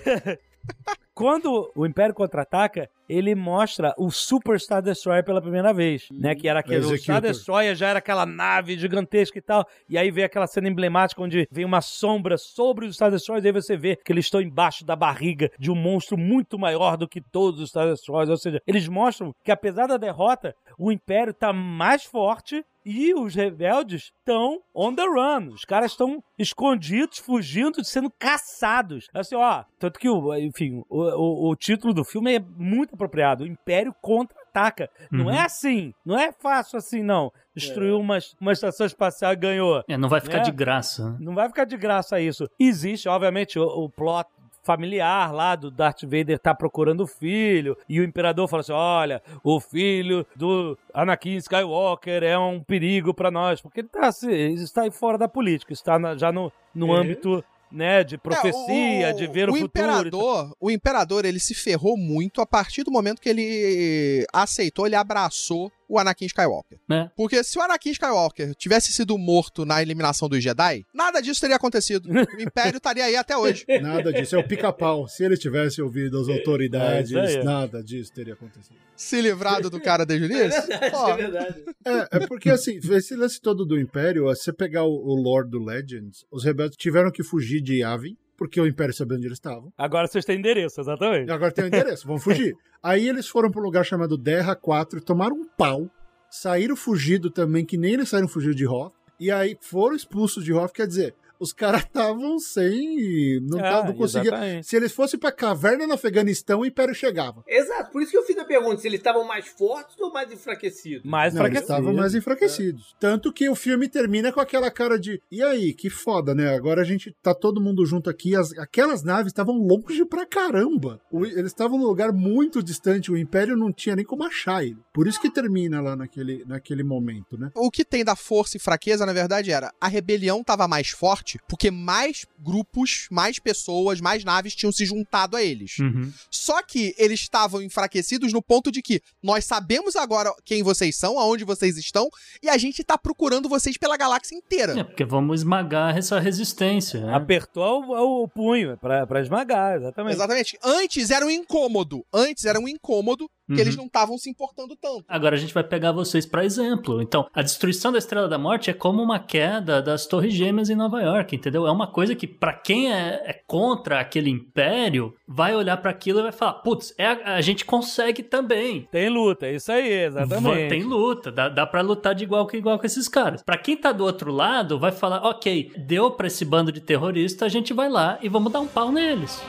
Quando 1.14 1.72
o 1.76 1.86
Império 1.86 2.14
Contra-Ataca, 2.14 2.90
ele 3.08 3.36
mostra 3.36 3.94
o 3.98 4.10
Super 4.12 4.60
Star 4.60 4.82
Destroyer 4.82 5.24
pela 5.24 5.42
primeira 5.42 5.74
vez, 5.74 6.08
né? 6.12 6.36
Que 6.36 6.48
era 6.48 6.60
aquele... 6.60 6.78
O 6.78 6.80
Executor. 6.80 7.00
Star 7.00 7.22
Destroyer 7.22 7.76
já 7.76 7.90
era 7.90 8.00
aquela 8.00 8.26
nave 8.26 8.78
gigantesca 8.78 9.38
e 9.38 9.42
tal. 9.42 9.66
E 9.90 9.98
aí 9.98 10.12
vem 10.12 10.24
aquela 10.24 10.48
cena 10.48 10.68
emblemática 10.68 11.22
onde 11.22 11.48
vem 11.52 11.66
uma 11.66 11.82
sombra 11.82 12.38
sobre 12.38 12.86
os 12.86 12.96
Star 12.96 13.12
Destroyers 13.12 13.46
e 13.46 13.48
aí 13.48 13.54
você 13.54 13.78
vê 13.78 13.96
que 13.96 14.12
eles 14.12 14.26
estão 14.26 14.42
embaixo 14.42 14.86
da 14.86 14.96
barriga 14.96 15.50
de 15.58 15.72
um 15.72 15.76
monstro 15.76 16.18
muito 16.18 16.58
maior 16.58 16.98
do 16.98 17.08
que 17.08 17.22
todos 17.22 17.62
os 17.62 17.70
Star 17.70 17.88
Destroyers. 17.88 18.30
Ou 18.30 18.38
seja, 18.38 18.62
eles 18.66 18.88
mostram 18.88 19.34
que 19.44 19.52
apesar 19.52 19.88
da 19.88 19.98
derrota, 19.98 20.56
o 20.78 20.92
Império 20.92 21.34
tá 21.34 21.54
mais 21.54 22.04
forte 22.04 22.64
e 22.90 23.14
os 23.14 23.36
rebeldes 23.36 24.14
estão 24.18 24.62
on 24.74 24.96
the 24.96 25.04
run. 25.04 25.50
Os 25.50 25.66
caras 25.66 25.92
estão 25.92 26.24
escondidos, 26.40 27.20
fugindo, 27.20 27.84
sendo 27.84 28.10
caçados. 28.10 29.10
Assim, 29.14 29.36
ó. 29.36 29.66
Tanto 29.78 30.00
que, 30.00 30.08
o, 30.08 30.34
enfim, 30.36 30.82
o, 30.90 31.02
o, 31.02 31.52
o 31.52 31.56
título 31.58 31.94
do 31.94 32.06
filme 32.06 32.36
é 32.36 32.40
muito 32.40 32.96
apropriado. 32.98 33.44
O 33.44 33.48
Império 33.48 33.96
contra-ataca. 34.02 34.90
Não 35.12 35.26
Uhum. 35.26 35.32
é 35.32 35.42
assim. 35.42 35.94
Não 36.06 36.18
é 36.20 36.32
fácil 36.32 36.78
assim, 36.78 37.02
não. 37.02 37.32
Destruiu 37.56 38.00
uma, 38.00 38.18
uma 38.42 38.52
estação 38.52 38.86
espacial 38.86 39.34
e 39.34 39.36
ganhou. 39.36 39.84
É, 39.88 39.96
não 39.98 40.10
vai 40.10 40.20
ficar 40.22 40.40
É. 40.40 40.42
de 40.42 40.52
graça. 40.52 41.12
né? 41.12 41.18
Não 41.20 41.34
vai 41.36 41.48
ficar 41.48 41.66
de 41.66 41.78
graça 41.78 42.20
isso. 42.20 42.50
Existe, 42.60 43.08
obviamente, 43.08 43.58
o, 43.58 43.64
o 43.66 43.90
plot 43.90 44.28
familiar 44.64 45.32
lá 45.34 45.56
do 45.56 45.72
Darth 45.72 46.04
Vader 46.04 46.38
tá 46.38 46.54
procurando 46.54 47.02
o 47.04 47.08
filho, 47.08 47.78
e 47.88 48.02
o 48.02 48.04
imperador 48.04 48.50
fala 48.50 48.60
assim: 48.60 48.74
olha, 48.74 49.22
o 49.42 49.62
filho 49.62 50.26
do 50.36 50.78
Anakin 50.94 51.38
Skywalker 51.38 52.22
é 52.22 52.38
um 52.38 52.62
perigo 52.62 53.14
para 53.14 53.32
nós, 53.32 53.62
porque 53.62 53.80
ele, 53.80 53.88
tá, 53.88 54.08
assim, 54.08 54.30
está 54.56 54.82
aí 54.82 54.92
fora 54.92 55.18
da 55.18 55.28
política, 55.30 55.72
está 55.72 55.98
na, 55.98 56.18
já 56.18 56.34
no, 56.34 56.52
no 56.76 56.94
É. 56.94 57.00
âmbito 57.00 57.42
né, 57.72 58.04
de 58.04 58.18
profecia, 58.18 59.10
É, 59.10 59.14
de 59.14 59.28
ver 59.28 59.50
o, 59.50 59.54
futuro. 59.54 59.66
Imperador, 59.66 60.56
o 60.60 60.72
imperador, 60.72 61.26
ele 61.26 61.40
se 61.40 61.54
ferrou 61.54 61.98
muito 61.98 62.42
a 62.42 62.46
partir 62.46 62.84
do 62.84 62.92
momento 62.92 63.22
que 63.22 63.30
ele 63.30 64.26
aceitou, 64.34 64.86
ele 64.86 64.96
abraçou 64.96 65.72
o 65.88 65.98
Anakin 66.00 66.26
Skywalker. 66.26 66.78
É. 66.90 67.10
Porque 67.16 67.44
se 67.44 67.58
o 67.58 67.62
Anakin 67.62 67.92
Skywalker 67.92 68.54
tivesse 68.56 68.92
sido 68.92 69.18
morto 69.18 69.66
na 69.66 69.82
eliminação 69.82 70.28
dos 70.30 70.44
Jedi, 70.44 70.86
nada 70.94 71.22
disso 71.22 71.42
teria 71.42 71.56
acontecido. 71.56 72.10
O 72.10 72.42
Império 72.42 72.78
estaria 72.78 73.06
aí 73.06 73.16
até 73.16 73.38
hoje. 73.38 73.66
Nada 73.82 74.12
disso. 74.12 74.36
É 74.36 74.40
o 74.40 74.48
pica-pau. 74.48 75.08
Se 75.08 75.24
ele 75.24 75.38
tivesse 75.38 75.82
ouvido 75.82 76.20
as 76.20 76.28
autoridades, 76.28 77.12
É, 77.12 77.20
aí. 77.40 77.44
nada 77.44 77.84
disso 77.84 78.12
teria 78.14 78.34
acontecido. 78.34 78.76
Se 78.96 79.22
livrado 79.22 79.70
do 79.70 79.80
cara 79.80 80.06
desde 80.06 80.28
o 80.28 80.32
É 80.32 80.42
início. 80.46 80.62
verdade, 80.68 81.12
é 81.12 81.16
verdade. 81.16 81.64
É, 81.86 82.18
é 82.18 82.28
porque 82.28 82.50
assim, 82.50 82.80
esse 82.92 83.16
lance 83.16 83.40
todo 83.40 83.66
do 83.66 83.80
Império, 83.80 84.28
se 84.36 84.44
você 84.44 84.54
pegar 84.54 84.84
o, 84.84 84.90
o 84.92 85.16
lore 85.16 85.50
do 85.50 85.60
Legends, 85.64 86.26
os 86.32 86.44
rebeldes 86.44 86.78
tiveram 86.78 87.12
que 87.12 87.24
fugir 87.24 87.62
de 87.62 87.80
Yavin, 87.82 88.16
porque 88.38 88.62
o 88.62 88.68
Império 88.68 88.94
sabia 88.94 89.18
onde 89.18 89.26
eles 89.26 89.38
estavam. 89.38 89.74
Agora 89.78 90.08
vocês 90.08 90.24
têm 90.24 90.38
endereço, 90.38 90.80
E 90.80 90.82
exatamente. 90.82 91.32
agora 91.32 91.52
tem 91.52 91.66
o 91.66 91.68
endereço, 91.68 92.08
vão 92.08 92.20
fugir. 92.20 92.56
Aí 92.82 93.10
eles 93.10 93.28
foram 93.28 93.50
para 93.50 93.60
um 93.60 93.64
lugar 93.64 93.84
chamado 93.84 94.18
Derra 94.18 94.56
4 94.56 95.00
e 95.00 95.02
tomaram 95.02 95.36
um 95.36 95.46
pau, 95.46 95.90
saíram 96.30 96.76
fugido 96.76 97.32
também, 97.32 97.66
que 97.66 97.78
nem 97.78 97.94
eles 97.96 98.10
saíram 98.10 98.28
fugido 98.28 98.54
de 98.56 98.68
Hoth, 98.68 98.94
e 99.20 99.32
aí 99.32 99.58
foram 99.60 99.96
expulsos 99.96 100.44
de 100.46 100.54
Hoth, 100.54 100.72
quer 100.72 100.86
dizer, 100.86 101.16
os 101.40 101.54
caras 101.54 101.82
estavam 101.86 102.40
sem. 102.40 103.40
Não, 103.42 103.60
É, 103.60 103.86
não 103.86 103.94
conseguiam. 103.94 104.34
exatamente. 104.34 104.68
Se 104.68 104.76
eles 104.76 104.92
fossem 104.92 105.20
pra 105.20 105.32
caverna 105.32 105.88
no 105.88 105.94
Afeganistão, 105.94 106.62
o 106.62 106.66
Império 106.66 106.94
chegava. 106.96 107.44
Exato, 107.48 107.92
por 107.92 108.02
isso 108.02 108.12
que 108.12 108.18
eu 108.18 108.24
fiz 108.24 108.38
a 108.38 108.46
pergunta: 108.46 108.78
se 108.82 108.88
eles 108.88 109.00
estavam 109.00 109.26
mais 109.26 109.48
fortes 109.48 109.96
ou 110.00 110.12
mais 110.12 110.32
enfraquecidos? 110.32 111.04
Mais 111.04 111.34
Não, 111.34 111.42
eles 111.46 111.52
enfraquecido. 111.58 111.74
estavam 111.80 111.94
mais 111.94 112.16
enfraquecidos. 112.16 112.96
Tanto 113.00 113.32
que 113.34 113.50
o 113.50 113.56
filme 113.56 113.88
termina 113.88 114.32
com 114.32 114.40
aquela 114.40 114.70
cara 114.72 115.00
de. 115.00 115.22
E 115.32 115.42
aí, 115.44 115.74
que 115.74 115.90
foda, 115.90 116.34
né? 116.34 116.56
Agora 116.56 116.82
a 116.82 116.86
gente 116.86 117.16
tá 117.22 117.34
todo 117.34 117.62
mundo 117.62 117.86
junto 117.86 118.10
aqui. 118.10 118.36
As- 118.36 118.58
aquelas 118.58 119.04
naves 119.04 119.28
estavam 119.32 119.56
longe 119.56 120.06
pra 120.06 120.26
caramba. 120.26 121.00
O- 121.12 121.26
eles 121.26 121.48
estavam 121.48 121.78
num 121.78 121.86
lugar 121.86 122.12
muito 122.12 122.62
distante. 122.64 123.12
O 123.12 123.18
Império 123.18 123.56
não 123.58 123.72
tinha 123.72 123.96
nem 123.96 124.06
como 124.06 124.24
achar 124.24 124.64
ele. 124.64 124.78
Por 124.94 125.08
isso 125.08 125.20
que 125.22 125.30
termina 125.30 125.82
lá 125.82 125.96
naquele, 125.96 126.44
naquele 126.46 126.84
momento, 126.84 127.38
né? 127.38 127.52
O 127.56 127.70
que 127.72 127.84
tem 127.86 128.04
da 128.04 128.16
força 128.16 128.58
e 128.58 128.60
fraqueza, 128.60 129.06
na 129.06 129.14
verdade, 129.14 129.52
era 129.52 129.72
a 129.80 129.88
rebelião 129.88 130.44
tava 130.44 130.68
mais 130.68 130.90
forte 130.90 131.27
porque 131.48 131.70
mais 131.72 132.26
grupos, 132.40 133.08
mais 133.12 133.40
pessoas, 133.40 134.00
mais 134.00 134.24
naves 134.24 134.56
tinham 134.56 134.72
se 134.72 134.86
juntado 134.86 135.36
a 135.36 135.44
eles. 135.44 135.78
Uhum. 135.80 136.12
Só 136.32 136.62
que 136.62 136.96
eles 136.98 137.22
estavam 137.22 137.62
enfraquecidos 137.62 138.32
no 138.32 138.42
ponto 138.42 138.72
de 138.72 138.82
que 138.82 139.02
nós 139.22 139.46
sabemos 139.46 139.96
agora 139.96 140.34
quem 140.46 140.64
vocês 140.64 140.96
são, 140.96 141.20
aonde 141.20 141.44
vocês 141.44 141.78
estão, 141.78 142.10
e 142.42 142.50
a 142.50 142.58
gente 142.58 142.84
tá 142.84 142.98
procurando 142.98 143.50
vocês 143.50 143.78
pela 143.78 143.98
galáxia 143.98 144.36
inteira. 144.36 144.80
É, 144.80 144.84
porque 144.84 145.06
vamos 145.06 145.42
esmagar 145.42 145.98
essa 145.98 146.20
resistência. 146.20 147.02
né? 147.06 147.14
Apertou 147.14 147.84
o, 147.84 148.24
o 148.24 148.28
punho 148.28 148.78
pra, 148.78 149.06
pra 149.06 149.22
esmagar, 149.22 149.76
exatamente. 149.78 150.16
Exatamente. 150.16 150.60
Antes 150.64 151.10
era 151.12 151.26
um 151.26 151.30
incômodo. 151.30 152.06
Antes 152.14 152.46
era 152.46 152.60
um 152.60 152.68
incômodo 152.68 153.30
que 153.48 153.54
Uhum. 153.54 153.60
eles 153.60 153.76
não 153.76 153.86
estavam 153.86 154.18
se 154.18 154.30
importando 154.30 154.76
tanto. 154.76 155.06
Agora 155.08 155.36
a 155.36 155.40
gente 155.40 155.54
vai 155.54 155.64
pegar 155.64 155.92
vocês 155.92 156.26
para 156.26 156.46
exemplo. 156.46 157.02
Então, 157.02 157.28
a 157.34 157.42
destruição 157.42 157.92
da 157.92 157.98
Estrela 157.98 158.28
da 158.28 158.38
Morte 158.38 158.70
é 158.70 158.74
como 158.74 159.02
uma 159.02 159.20
queda 159.20 159.82
das 159.82 160.06
Torres 160.06 160.34
Gêmeas 160.34 160.70
em 160.70 160.76
Nova 160.76 161.02
York, 161.02 161.36
entendeu? 161.36 161.66
É 161.66 161.72
uma 161.72 161.88
coisa 161.88 162.14
que, 162.16 162.28
para 162.28 162.54
quem 162.54 162.92
é, 162.94 163.22
é 163.26 163.34
contra 163.48 164.00
aquele 164.00 164.30
império, 164.30 165.14
vai 165.28 165.56
olhar 165.56 165.78
para 165.78 165.92
aquilo 165.92 166.20
e 166.20 166.24
vai 166.24 166.32
falar: 166.32 166.54
putz, 166.56 166.94
é 166.98 167.08
a, 167.08 167.42
gente 167.42 167.66
consegue 167.66 168.22
também. 168.24 168.88
Tem 168.92 169.10
luta, 169.10 169.48
é 169.48 169.56
isso 169.56 169.72
aí, 169.72 169.92
exatamente. 170.06 170.70
Tem 170.70 170.84
luta, 170.84 171.32
dá, 171.32 171.50
dá 171.50 171.66
para 171.66 171.82
lutar 171.82 172.14
de 172.14 172.24
igual 172.24 172.48
com 172.48 172.58
igual 172.58 172.78
com 172.78 172.86
esses 172.86 173.08
caras. 173.08 173.42
Pra 173.42 173.58
quem 173.58 173.78
tá 173.78 173.92
do 173.92 174.04
outro 174.04 174.32
lado, 174.32 174.80
vai 174.80 174.92
falar: 174.92 175.26
ok, 175.26 175.72
deu 175.78 176.12
pra 176.12 176.28
esse 176.28 176.44
bando 176.44 176.72
de 176.72 176.82
terroristas, 176.82 177.46
a 177.46 177.50
gente 177.50 177.74
vai 177.74 177.90
lá 177.90 178.18
e 178.22 178.30
vamos 178.30 178.52
dar 178.52 178.60
um 178.60 178.68
pau 178.68 178.92
neles. 178.92 179.42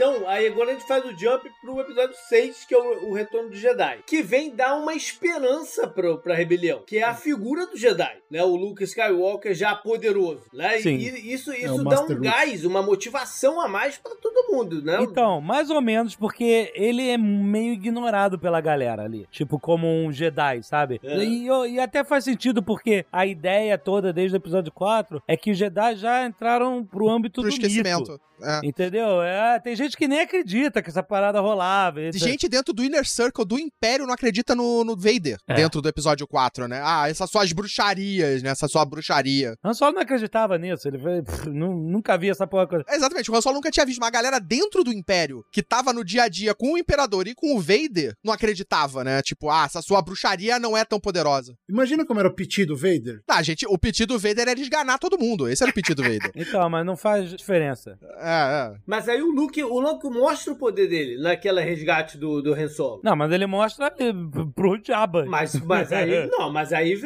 Então, 0.00 0.26
aí 0.26 0.46
agora 0.46 0.70
a 0.70 0.72
gente 0.72 0.86
faz 0.88 1.04
o 1.04 1.10
jump 1.14 1.46
pro 1.60 1.78
episódio 1.78 2.16
6, 2.26 2.64
que 2.64 2.74
é 2.74 2.78
o, 2.78 3.10
o 3.10 3.12
Retorno 3.12 3.50
do 3.50 3.54
Jedi. 3.56 3.98
Que 4.06 4.22
vem 4.22 4.48
dar 4.48 4.74
uma 4.78 4.94
esperança 4.94 5.86
pro, 5.86 6.16
pra 6.16 6.34
rebelião, 6.34 6.80
que 6.86 6.96
é 6.96 7.02
a 7.02 7.12
figura 7.12 7.66
do 7.66 7.76
Jedi, 7.76 8.16
né? 8.30 8.42
O 8.42 8.56
Luke 8.56 8.82
Skywalker 8.82 9.52
já 9.52 9.74
poderoso, 9.74 10.40
né? 10.54 10.78
E- 10.78 10.82
Sim. 10.82 10.94
E, 10.96 11.34
isso, 11.34 11.52
isso 11.52 11.76
dá 11.84 11.96
Master 11.96 12.16
um 12.16 12.18
Luke. 12.20 12.30
gás, 12.30 12.64
uma 12.64 12.80
motivação 12.82 13.60
a 13.60 13.68
mais 13.68 13.98
pra 13.98 14.14
todo 14.14 14.50
mundo, 14.50 14.80
né? 14.82 15.00
Então, 15.02 15.38
mais 15.38 15.68
ou 15.68 15.82
menos, 15.82 16.16
porque 16.16 16.72
ele 16.74 17.06
é 17.10 17.18
meio 17.18 17.74
ignorado 17.74 18.38
pela 18.38 18.62
galera 18.62 19.02
ali. 19.02 19.28
Tipo, 19.30 19.58
como 19.60 19.86
um 19.86 20.10
Jedi, 20.10 20.62
sabe? 20.62 20.98
É. 21.04 21.18
E, 21.22 21.46
e 21.74 21.78
até 21.78 22.02
faz 22.04 22.24
sentido, 22.24 22.62
porque 22.62 23.04
a 23.12 23.26
ideia 23.26 23.76
toda, 23.76 24.14
desde 24.14 24.34
o 24.34 24.38
episódio 24.38 24.72
4, 24.72 25.22
é 25.28 25.36
que 25.36 25.50
os 25.50 25.58
Jedi 25.58 25.96
já 25.96 26.24
entraram 26.24 26.82
pro 26.82 27.06
âmbito 27.10 27.42
Pro 27.42 27.50
do 27.50 27.54
esquecimento. 27.54 28.12
mito. 28.12 28.30
É. 28.42 28.60
Entendeu? 28.66 29.20
É, 29.20 29.60
tem 29.60 29.76
gente 29.76 29.89
que 29.96 30.08
nem 30.08 30.20
acredita 30.20 30.82
que 30.82 30.90
essa 30.90 31.02
parada 31.02 31.40
rolava. 31.40 32.00
Isso- 32.02 32.18
Gente 32.18 32.48
dentro 32.48 32.72
do 32.72 32.82
Inner 32.84 33.06
Circle 33.06 33.44
do 33.44 33.58
Império 33.58 34.06
não 34.06 34.14
acredita 34.14 34.54
no, 34.54 34.84
no 34.84 34.96
Vader, 34.96 35.38
É. 35.48 35.54
dentro 35.54 35.80
do 35.80 35.88
episódio 35.88 36.26
4, 36.26 36.66
né? 36.68 36.80
Ah, 36.84 37.08
essas 37.08 37.30
suas 37.30 37.52
bruxarias, 37.52 38.42
né? 38.42 38.50
Essa 38.50 38.68
sua 38.68 38.84
bruxaria. 38.84 39.54
Han 39.64 39.74
Solo 39.74 39.94
não 39.94 40.02
acreditava 40.02 40.58
nisso. 40.58 40.86
Ele 40.88 40.98
foi, 40.98 41.22
pff, 41.22 41.48
nu- 41.48 41.74
nunca 41.88 42.16
vi 42.16 42.28
essa 42.30 42.46
porra. 42.46 42.66
coisa. 42.66 42.84
Exatamente, 42.90 43.30
o 43.30 43.34
Han 43.36 43.40
Solo 43.40 43.56
nunca 43.56 43.70
tinha 43.70 43.86
visto 43.86 43.98
uma 43.98 44.10
galera 44.10 44.38
dentro 44.38 44.84
do 44.84 44.92
Império 44.92 45.42
que 45.52 45.62
tava 45.62 45.92
no 45.92 46.04
dia 46.04 46.24
a 46.24 46.28
dia 46.28 46.54
com 46.54 46.72
o 46.74 46.78
Imperador 46.78 47.26
e 47.26 47.34
com 47.34 47.56
o 47.56 47.60
Vader, 47.60 48.14
não 48.24 48.32
acreditava, 48.32 49.02
né? 49.02 49.22
Tipo, 49.22 49.48
ah, 49.50 49.64
essa 49.64 49.80
sua 49.82 50.02
bruxaria 50.02 50.58
não 50.58 50.76
é 50.76 50.84
tão 50.84 51.00
poderosa. 51.00 51.54
Imagina 51.68 52.04
como 52.04 52.20
era 52.20 52.28
o 52.28 52.34
piti 52.34 52.64
do 52.64 52.76
Vader. 52.76 53.20
Ah, 53.28 53.42
gente, 53.42 53.66
o 53.66 53.78
pedido 53.78 54.14
do 54.14 54.18
Vader 54.20 54.48
era 54.48 54.60
esganar 54.60 54.98
todo 54.98 55.18
mundo. 55.18 55.48
Esse 55.48 55.62
era 55.62 55.70
o 55.70 55.74
pedido 55.74 56.02
do 56.02 56.02
Vader. 56.02 56.30
Então, 56.60 56.68
mas 56.68 56.84
não 56.84 56.96
faz 56.96 57.30
diferença. 57.30 57.96
É, 58.18 58.72
é. 58.74 58.74
Mas 58.86 59.08
aí 59.08 59.22
o 59.22 59.30
Luke, 59.30 59.62
o 59.62 59.79
Luke 59.80 60.08
mostra 60.08 60.52
o 60.52 60.56
poder 60.56 60.88
dele 60.88 61.20
naquela 61.20 61.60
resgate 61.60 62.16
do, 62.18 62.42
do 62.42 62.54
Han 62.54 62.68
Solo. 62.68 63.00
Não, 63.02 63.16
mas 63.16 63.32
ele 63.32 63.46
mostra 63.46 63.86
eh, 63.98 64.12
pro 64.54 64.78
Jabba. 64.82 65.24
Mas, 65.26 65.54
mas 65.60 65.92
aí, 65.92 66.26
não, 66.30 66.52
mas 66.52 66.72
aí 66.72 66.98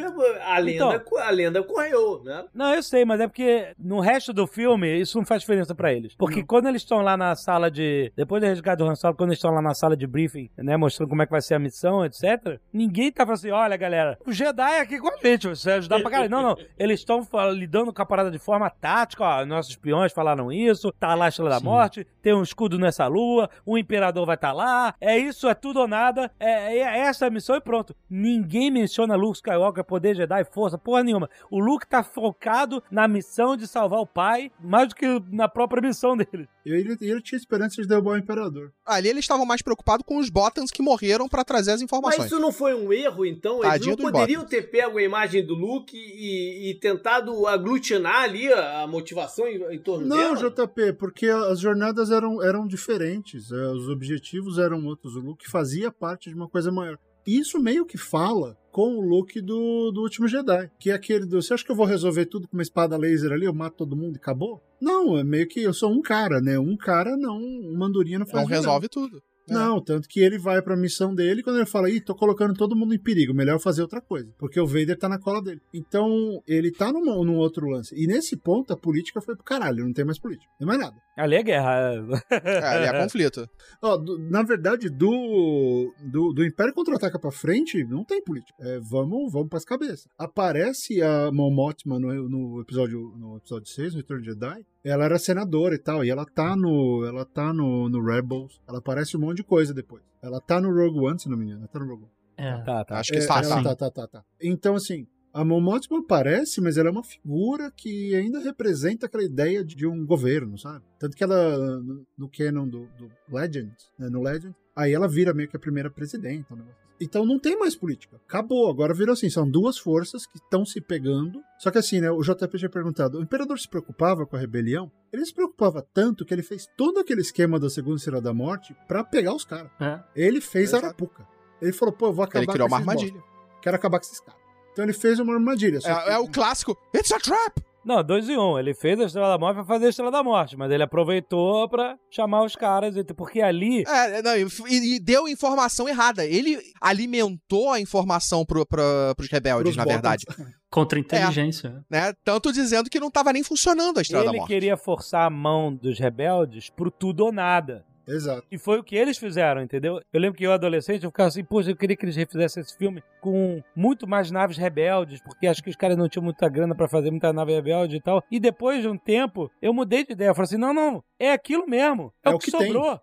a 0.45 0.57
lenda, 0.59 0.95
Então. 0.95 1.19
a 1.19 1.29
lenda 1.29 1.63
correu, 1.63 2.21
né? 2.23 2.45
Não, 2.53 2.73
eu 2.73 2.83
sei, 2.83 3.05
mas 3.05 3.19
é 3.19 3.27
porque 3.27 3.73
no 3.77 3.99
resto 3.99 4.33
do 4.33 4.47
filme 4.47 4.99
isso 4.99 5.17
não 5.17 5.25
faz 5.25 5.41
diferença 5.41 5.75
pra 5.75 5.93
eles. 5.93 6.15
Porque 6.15 6.43
quando 6.43 6.67
eles 6.67 6.81
estão 6.81 7.01
lá 7.01 7.15
na 7.17 7.35
sala 7.35 7.69
de. 7.69 8.11
Depois 8.15 8.41
do 8.41 8.47
resgate 8.47 8.77
do 8.77 8.85
Han 8.89 8.95
Solo, 8.95 9.15
quando 9.15 9.29
eles 9.29 9.37
estão 9.37 9.51
lá 9.51 9.61
na 9.61 9.73
sala 9.73 9.95
de 9.95 10.07
briefing, 10.07 10.49
né, 10.57 10.77
mostrando 10.77 11.09
como 11.09 11.21
é 11.21 11.25
que 11.25 11.31
vai 11.31 11.41
ser 11.41 11.55
a 11.55 11.59
missão, 11.59 12.05
etc., 12.05 12.59
ninguém 12.73 13.11
tá 13.11 13.23
falando 13.23 13.37
assim: 13.37 13.51
olha, 13.51 13.77
galera, 13.77 14.17
o 14.25 14.31
Jedi 14.31 14.73
é 14.75 14.79
aqui 14.81 14.99
com 14.99 15.09
a 15.09 15.17
gente, 15.21 15.47
você 15.47 15.69
vai 15.69 15.77
ajudar 15.79 15.99
pra 16.01 16.09
caralho. 16.09 16.29
Não, 16.29 16.41
não. 16.41 16.57
Eles 16.79 16.99
estão 16.99 17.21
lidando 17.53 17.93
com 17.93 18.01
a 18.01 18.05
parada 18.05 18.31
de 18.31 18.39
forma 18.39 18.69
tática, 18.69 19.23
ó. 19.23 19.45
Nossos 19.45 19.71
espiões 19.71 20.11
falaram 20.11 20.51
isso, 20.51 20.91
tá 20.99 21.13
lá 21.13 21.25
a 21.25 21.29
Estrela 21.29 21.51
da 21.51 21.59
Morte, 21.59 22.05
tem 22.21 22.33
um 22.33 22.41
escudo 22.41 22.64
nessa 22.77 23.07
lua, 23.07 23.49
o 23.65 23.77
Imperador 23.77 24.25
vai 24.25 24.35
estar 24.35 24.51
lá, 24.53 24.93
é 24.99 25.17
isso, 25.17 25.47
é 25.47 25.53
tudo 25.53 25.79
ou 25.79 25.87
nada, 25.87 26.31
é, 26.39 26.77
é 26.79 26.99
essa 26.99 27.27
a 27.27 27.29
missão 27.29 27.55
e 27.55 27.61
pronto. 27.61 27.95
Ninguém 28.09 28.71
menciona 28.71 29.15
Luke 29.15 29.37
Skywalker, 29.37 29.83
poder 29.83 30.15
Jedi, 30.15 30.43
força, 30.51 30.77
porra 30.77 31.03
nenhuma. 31.03 31.29
O 31.51 31.59
Luke 31.59 31.87
tá 31.87 32.03
focado 32.03 32.81
na 32.89 33.07
missão 33.07 33.55
de 33.55 33.67
salvar 33.67 33.99
o 33.99 34.07
pai, 34.07 34.51
mais 34.59 34.89
do 34.89 34.95
que 34.95 35.05
na 35.31 35.47
própria 35.47 35.81
missão 35.81 36.17
dele. 36.17 36.47
E 36.65 36.71
ele, 36.71 36.97
ele 36.99 37.21
tinha 37.21 37.37
esperança 37.37 37.79
de 37.81 37.87
derrubar 37.87 38.13
o 38.13 38.17
Imperador. 38.17 38.71
Ali 38.83 39.07
eles 39.09 39.23
estavam 39.23 39.45
mais 39.45 39.61
preocupados 39.61 40.03
com 40.05 40.17
os 40.17 40.29
Botans 40.29 40.71
que 40.71 40.81
morreram 40.81 41.27
pra 41.27 41.43
trazer 41.43 41.71
as 41.71 41.75
Mas 41.75 41.83
informações. 41.83 42.25
isso 42.25 42.39
não 42.39 42.51
foi 42.51 42.73
um 42.73 42.91
erro, 42.91 43.23
então? 43.23 43.57
Eles 43.59 43.69
Tadinho 43.69 43.95
não 43.97 44.11
poderiam 44.11 44.41
Bottas. 44.41 44.59
ter 44.59 44.71
pego 44.71 44.97
a 44.97 45.03
imagem 45.03 45.45
do 45.45 45.53
Luke 45.53 45.95
e, 45.95 46.71
e 46.71 46.73
tentado 46.79 47.45
aglutinar 47.47 48.23
ali 48.23 48.51
a, 48.51 48.81
a 48.81 48.87
motivação 48.87 49.47
em, 49.47 49.75
em 49.75 49.79
torno 49.79 50.07
Não, 50.07 50.33
dela? 50.35 50.49
JP, 50.49 50.93
porque 50.93 51.27
as 51.27 51.59
jornadas 51.59 52.09
eram, 52.09 52.41
eram 52.43 52.54
diferentes, 52.67 53.51
é, 53.51 53.67
os 53.71 53.89
objetivos 53.89 54.59
eram 54.59 54.85
outros. 54.85 55.15
O 55.15 55.19
Luke 55.19 55.49
fazia 55.49 55.91
parte 55.91 56.29
de 56.29 56.35
uma 56.35 56.47
coisa 56.47 56.71
maior. 56.71 56.99
E 57.25 57.39
Isso 57.39 57.59
meio 57.59 57.85
que 57.85 57.97
fala 57.97 58.55
com 58.71 58.97
o 58.97 59.01
look 59.01 59.41
do, 59.41 59.91
do 59.91 60.01
último 60.01 60.27
Jedi, 60.27 60.69
que 60.79 60.91
é 60.91 60.93
aquele 60.93 61.25
do. 61.25 61.41
Você 61.41 61.53
acha 61.53 61.65
que 61.65 61.71
eu 61.71 61.75
vou 61.75 61.85
resolver 61.85 62.27
tudo 62.27 62.47
com 62.47 62.55
uma 62.55 62.61
espada 62.61 62.95
laser 62.97 63.31
ali? 63.31 63.45
Eu 63.45 63.53
mato 63.53 63.77
todo 63.77 63.95
mundo 63.95 64.15
e 64.15 64.17
acabou? 64.17 64.61
Não, 64.79 65.17
é 65.17 65.23
meio 65.23 65.47
que 65.47 65.61
eu 65.61 65.73
sou 65.73 65.91
um 65.91 66.01
cara, 66.01 66.39
né? 66.39 66.59
Um 66.59 66.77
cara 66.77 67.17
não, 67.17 67.37
uma 67.37 67.87
andorinha 67.87 68.19
não 68.19 68.27
faz 68.27 68.43
Não 68.43 68.49
resolve 68.49 68.87
tudo. 68.87 69.23
Não, 69.53 69.81
tanto 69.81 70.07
que 70.07 70.19
ele 70.19 70.37
vai 70.39 70.61
pra 70.61 70.75
missão 70.75 71.13
dele 71.13 71.43
quando 71.43 71.57
ele 71.57 71.65
fala, 71.65 71.89
ih, 71.89 72.01
tô 72.01 72.15
colocando 72.15 72.53
todo 72.53 72.75
mundo 72.75 72.93
em 72.95 72.99
perigo, 72.99 73.33
melhor 73.33 73.59
fazer 73.59 73.81
outra 73.81 74.01
coisa. 74.01 74.31
Porque 74.37 74.59
o 74.59 74.65
Vader 74.65 74.97
tá 74.97 75.07
na 75.07 75.19
cola 75.19 75.41
dele. 75.41 75.61
Então, 75.73 76.41
ele 76.47 76.71
tá 76.71 76.91
num, 76.91 77.23
num 77.23 77.37
outro 77.37 77.67
lance. 77.67 77.93
E 77.95 78.07
nesse 78.07 78.35
ponto, 78.37 78.73
a 78.73 78.77
política 78.77 79.21
foi 79.21 79.35
pro 79.35 79.43
caralho, 79.43 79.85
não 79.85 79.93
tem 79.93 80.03
mais 80.05 80.19
política. 80.19 80.49
Não 80.53 80.57
tem 80.59 80.67
mais 80.67 80.79
nada. 80.79 80.95
Ali 81.17 81.35
é 81.35 81.43
guerra. 81.43 81.93
É, 82.29 82.59
ali 82.67 82.85
é 82.87 82.99
conflito. 83.03 83.47
Ó, 83.81 83.97
do- 83.97 84.17
na 84.29 84.43
verdade, 84.43 84.89
do, 84.89 85.93
do, 86.11 86.33
do 86.33 86.45
Império 86.45 86.73
Contra-Ataca 86.73 87.19
pra 87.19 87.31
frente, 87.31 87.83
não 87.85 88.03
tem 88.03 88.21
política. 88.23 88.53
É, 88.59 88.79
vamos, 88.79 89.31
vamos 89.31 89.49
pras 89.49 89.63
cabeças. 89.63 90.07
Aparece 90.17 91.01
a 91.01 91.31
Mon 91.31 91.51
Mothma 91.53 91.99
no, 91.99 92.27
no 92.29 92.61
episódio 92.61 93.13
no 93.17 93.37
episódio 93.37 93.67
6, 93.67 93.93
no 93.93 93.99
Return 94.01 94.21
of 94.21 94.39
the 94.39 94.47
Jedi. 94.47 94.65
Ela 94.85 95.05
era 95.05 95.17
senadora 95.17 95.73
e 95.73 95.79
tal, 95.79 96.05
e 96.05 96.09
ela 96.11 96.25
tá 96.25 96.55
no 96.55 97.03
ela 97.05 97.25
tá 97.25 97.51
no, 97.51 97.89
no 97.89 98.01
Rebels. 98.05 98.61
Ela 98.67 98.77
aparece 98.77 99.17
um 99.17 99.19
monte 99.19 99.37
de 99.37 99.43
coisa 99.43 99.73
depois. 99.73 100.03
Ela 100.21 100.39
tá 100.39 100.61
no 100.61 100.71
Rogue 100.71 100.99
One, 100.99 101.19
se 101.19 101.27
não 101.27 101.35
me 101.37 101.45
engano. 101.45 101.61
Ela 101.61 101.67
tá 101.67 101.79
no 101.79 101.87
Rogue 101.87 102.03
One. 102.03 102.11
É. 102.37 102.57
Tá, 102.63 102.85
tá. 102.85 102.99
Acho 102.99 103.11
que 103.11 103.17
É, 103.17 103.19
está 103.21 103.41
ela 103.41 103.55
assim. 103.55 103.63
tá, 103.63 103.75
tá, 103.75 103.89
tá, 103.91 104.07
tá. 104.07 104.23
Então, 104.41 104.75
assim, 104.75 105.07
a 105.33 105.43
Mon 105.43 105.59
Mothma 105.59 105.99
aparece, 105.99 106.61
mas 106.61 106.77
ela 106.77 106.89
é 106.89 106.91
uma 106.91 107.03
figura 107.03 107.71
que 107.75 108.13
ainda 108.15 108.39
representa 108.39 109.05
aquela 109.07 109.23
ideia 109.23 109.63
de, 109.65 109.75
de 109.75 109.87
um 109.87 110.05
governo, 110.05 110.57
sabe? 110.57 110.85
Tanto 110.99 111.15
que 111.17 111.23
ela, 111.23 111.57
no, 111.81 112.05
no 112.17 112.29
canon 112.29 112.67
do, 112.67 112.87
do 112.97 113.09
Legend, 113.29 113.73
né, 113.97 114.09
no 114.09 114.21
Legend, 114.21 114.53
aí 114.75 114.93
ela 114.93 115.07
vira 115.07 115.33
meio 115.33 115.49
que 115.49 115.57
a 115.57 115.59
primeira 115.59 115.89
presidenta. 115.89 116.53
um 116.53 116.57
negócio 116.57 116.77
assim. 116.79 116.84
Então 117.01 117.25
não 117.25 117.37
tem 117.39 117.57
mais 117.57 117.75
política. 117.75 118.15
Acabou. 118.27 118.69
Agora 118.69 118.93
virou 118.93 119.13
assim, 119.13 119.29
são 119.29 119.49
duas 119.49 119.77
forças 119.77 120.25
que 120.25 120.37
estão 120.37 120.65
se 120.65 120.79
pegando. 120.79 121.41
Só 121.59 121.69
que 121.71 121.77
assim, 121.77 121.99
né, 121.99 122.09
o 122.09 122.21
JP 122.21 122.57
tinha 122.57 122.69
perguntado, 122.69 123.17
o 123.19 123.21
Imperador 123.21 123.59
se 123.59 123.67
preocupava 123.67 124.25
com 124.25 124.35
a 124.35 124.39
rebelião? 124.39 124.91
Ele 125.11 125.25
se 125.25 125.33
preocupava 125.33 125.85
tanto 125.93 126.25
que 126.25 126.33
ele 126.33 126.43
fez 126.43 126.65
todo 126.77 126.99
aquele 126.99 127.21
esquema 127.21 127.59
da 127.59 127.69
Segunda 127.69 127.97
Estrela 127.97 128.21
da 128.21 128.33
Morte 128.33 128.75
pra 128.87 129.03
pegar 129.03 129.33
os 129.33 129.43
caras. 129.45 129.71
É. 129.79 129.99
Ele 130.15 130.39
fez 130.39 130.69
Exato. 130.69 130.85
Arapuca. 130.85 131.27
Ele 131.61 131.71
falou, 131.73 131.93
pô, 131.93 132.07
eu 132.07 132.13
vou 132.13 132.23
acabar 132.23 132.43
Ele 132.43 132.51
criou 132.51 132.67
com 132.69 132.75
uma 132.75 132.79
esses 132.81 132.85
bosta. 132.93 133.05
armadilha. 133.07 133.23
Quero 133.61 133.75
acabar 133.75 133.99
com 133.99 134.05
esses 134.05 134.19
caras. 134.19 134.41
Então 134.71 134.83
ele 134.85 134.93
fez 134.93 135.19
uma 135.19 135.33
armadilha. 135.33 135.79
só 135.81 135.87
que- 136.03 136.09
É, 136.09 136.13
é 136.13 136.17
o 136.19 136.27
clássico. 136.29 136.77
It's 136.95 137.11
a 137.11 137.19
trap! 137.19 137.61
Não, 137.85 138.03
dois 138.03 138.27
em 138.27 138.35
um. 138.35 138.57
Ele 138.57 138.73
fez 138.73 138.99
a 138.99 139.05
Estrela 139.05 139.29
da 139.29 139.37
Morte 139.37 139.57
pra 139.57 139.65
fazer 139.65 139.85
a 139.85 139.89
Estrela 139.89 140.09
da 140.09 140.23
Morte, 140.23 140.57
mas 140.57 140.71
ele 140.71 140.81
aproveitou 140.81 141.69
pra 141.69 141.95
chamar 142.09 142.43
os 142.43 142.55
caras, 142.55 142.95
porque 143.15 143.41
ali. 143.41 143.83
É, 143.87 144.23
não, 144.23 144.35
e, 144.35 144.95
e 144.95 144.99
deu 144.99 145.27
informação 145.27 145.87
errada. 145.87 146.25
Ele 146.25 146.59
alimentou 146.81 147.71
a 147.71 147.79
informação 147.79 148.43
pro, 148.43 148.65
pra, 148.65 149.13
pros 149.15 149.29
rebeldes, 149.29 149.75
pros 149.75 149.77
na 149.77 149.85
verdade. 149.85 150.25
Contra 150.71 150.97
a 150.97 151.01
inteligência. 151.01 151.85
Né? 151.89 152.11
Tanto 152.23 152.51
dizendo 152.51 152.89
que 152.89 152.99
não 152.99 153.11
tava 153.11 153.31
nem 153.31 153.43
funcionando 153.43 153.99
a 153.99 154.01
Estrela 154.01 154.25
da 154.25 154.31
Ele 154.31 154.37
Morte. 154.39 154.51
queria 154.51 154.75
forçar 154.75 155.27
a 155.27 155.29
mão 155.29 155.73
dos 155.73 155.99
rebeldes 155.99 156.69
pro 156.69 156.89
tudo 156.89 157.25
ou 157.25 157.31
nada. 157.31 157.85
Exato. 158.07 158.45
E 158.51 158.57
foi 158.57 158.79
o 158.79 158.83
que 158.83 158.95
eles 158.95 159.17
fizeram, 159.17 159.61
entendeu? 159.61 160.01
Eu 160.13 160.19
lembro 160.19 160.37
que 160.37 160.45
eu, 160.45 160.51
adolescente, 160.51 161.03
eu 161.03 161.09
ficava 161.09 161.27
assim, 161.27 161.43
poxa, 161.43 161.71
eu 161.71 161.75
queria 161.75 161.95
que 161.95 162.05
eles 162.05 162.15
refizessem 162.15 162.61
esse 162.61 162.77
filme 162.77 163.03
com 163.21 163.61
muito 163.75 164.07
mais 164.07 164.31
naves 164.31 164.57
rebeldes, 164.57 165.21
porque 165.21 165.47
acho 165.47 165.63
que 165.63 165.69
os 165.69 165.75
caras 165.75 165.97
não 165.97 166.07
tinham 166.07 166.23
muita 166.23 166.47
grana 166.47 166.75
pra 166.75 166.87
fazer 166.87 167.11
muita 167.11 167.33
nave 167.33 167.53
rebelde 167.53 167.95
e 167.97 168.01
tal. 168.01 168.23
E 168.29 168.39
depois 168.39 168.81
de 168.81 168.87
um 168.87 168.97
tempo, 168.97 169.51
eu 169.61 169.73
mudei 169.73 170.05
de 170.05 170.13
ideia. 170.13 170.29
Eu 170.29 170.35
falei 170.35 170.45
assim, 170.45 170.57
não, 170.57 170.73
não, 170.73 171.03
é 171.19 171.31
aquilo 171.31 171.67
mesmo. 171.67 172.13
É, 172.23 172.29
o 172.29 172.37
que, 172.37 172.51
tem. 172.51 172.67
sobrou. 172.67 172.93
Os 172.93 172.99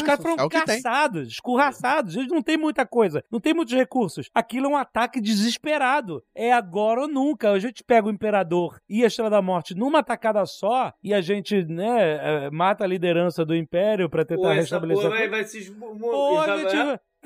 É, 0.00 0.04
caras 0.04 0.22
foram 0.22 0.44
é 0.44 0.48
caçados, 0.48 1.28
escorraçados. 1.28 2.16
Eles 2.16 2.28
não 2.28 2.42
têm 2.42 2.56
muita 2.56 2.84
coisa, 2.86 3.22
não 3.30 3.40
tem 3.40 3.54
muitos 3.54 3.74
recursos. 3.74 4.28
Aquilo 4.34 4.66
é 4.66 4.68
um 4.70 4.76
ataque 4.76 5.20
desesperado. 5.20 6.22
É 6.34 6.52
agora 6.52 7.02
ou 7.02 7.08
nunca. 7.08 7.50
A 7.50 7.58
gente 7.58 7.82
pega 7.84 8.08
o 8.08 8.10
Imperador 8.10 8.78
e 8.88 9.04
a 9.04 9.06
Estrela 9.06 9.30
da 9.30 9.42
Morte 9.42 9.74
numa 9.74 10.02
tacada 10.02 10.44
só 10.46 10.92
e 11.02 11.14
a 11.14 11.20
gente, 11.20 11.64
né, 11.64 12.46
eh, 12.46 12.50
mata 12.50 12.84
a 12.84 12.86
liderança 12.86 13.44
do 13.44 13.54
Império 13.54 14.08
pra 14.10 14.24
tentar 14.24 14.42
Pô, 14.48 14.54
restabelecer. 14.54 15.08
vai, 15.08 15.28
vai 15.28 15.44
se 15.44 15.58
esmo- 15.58 15.96
Pô, 15.98 16.42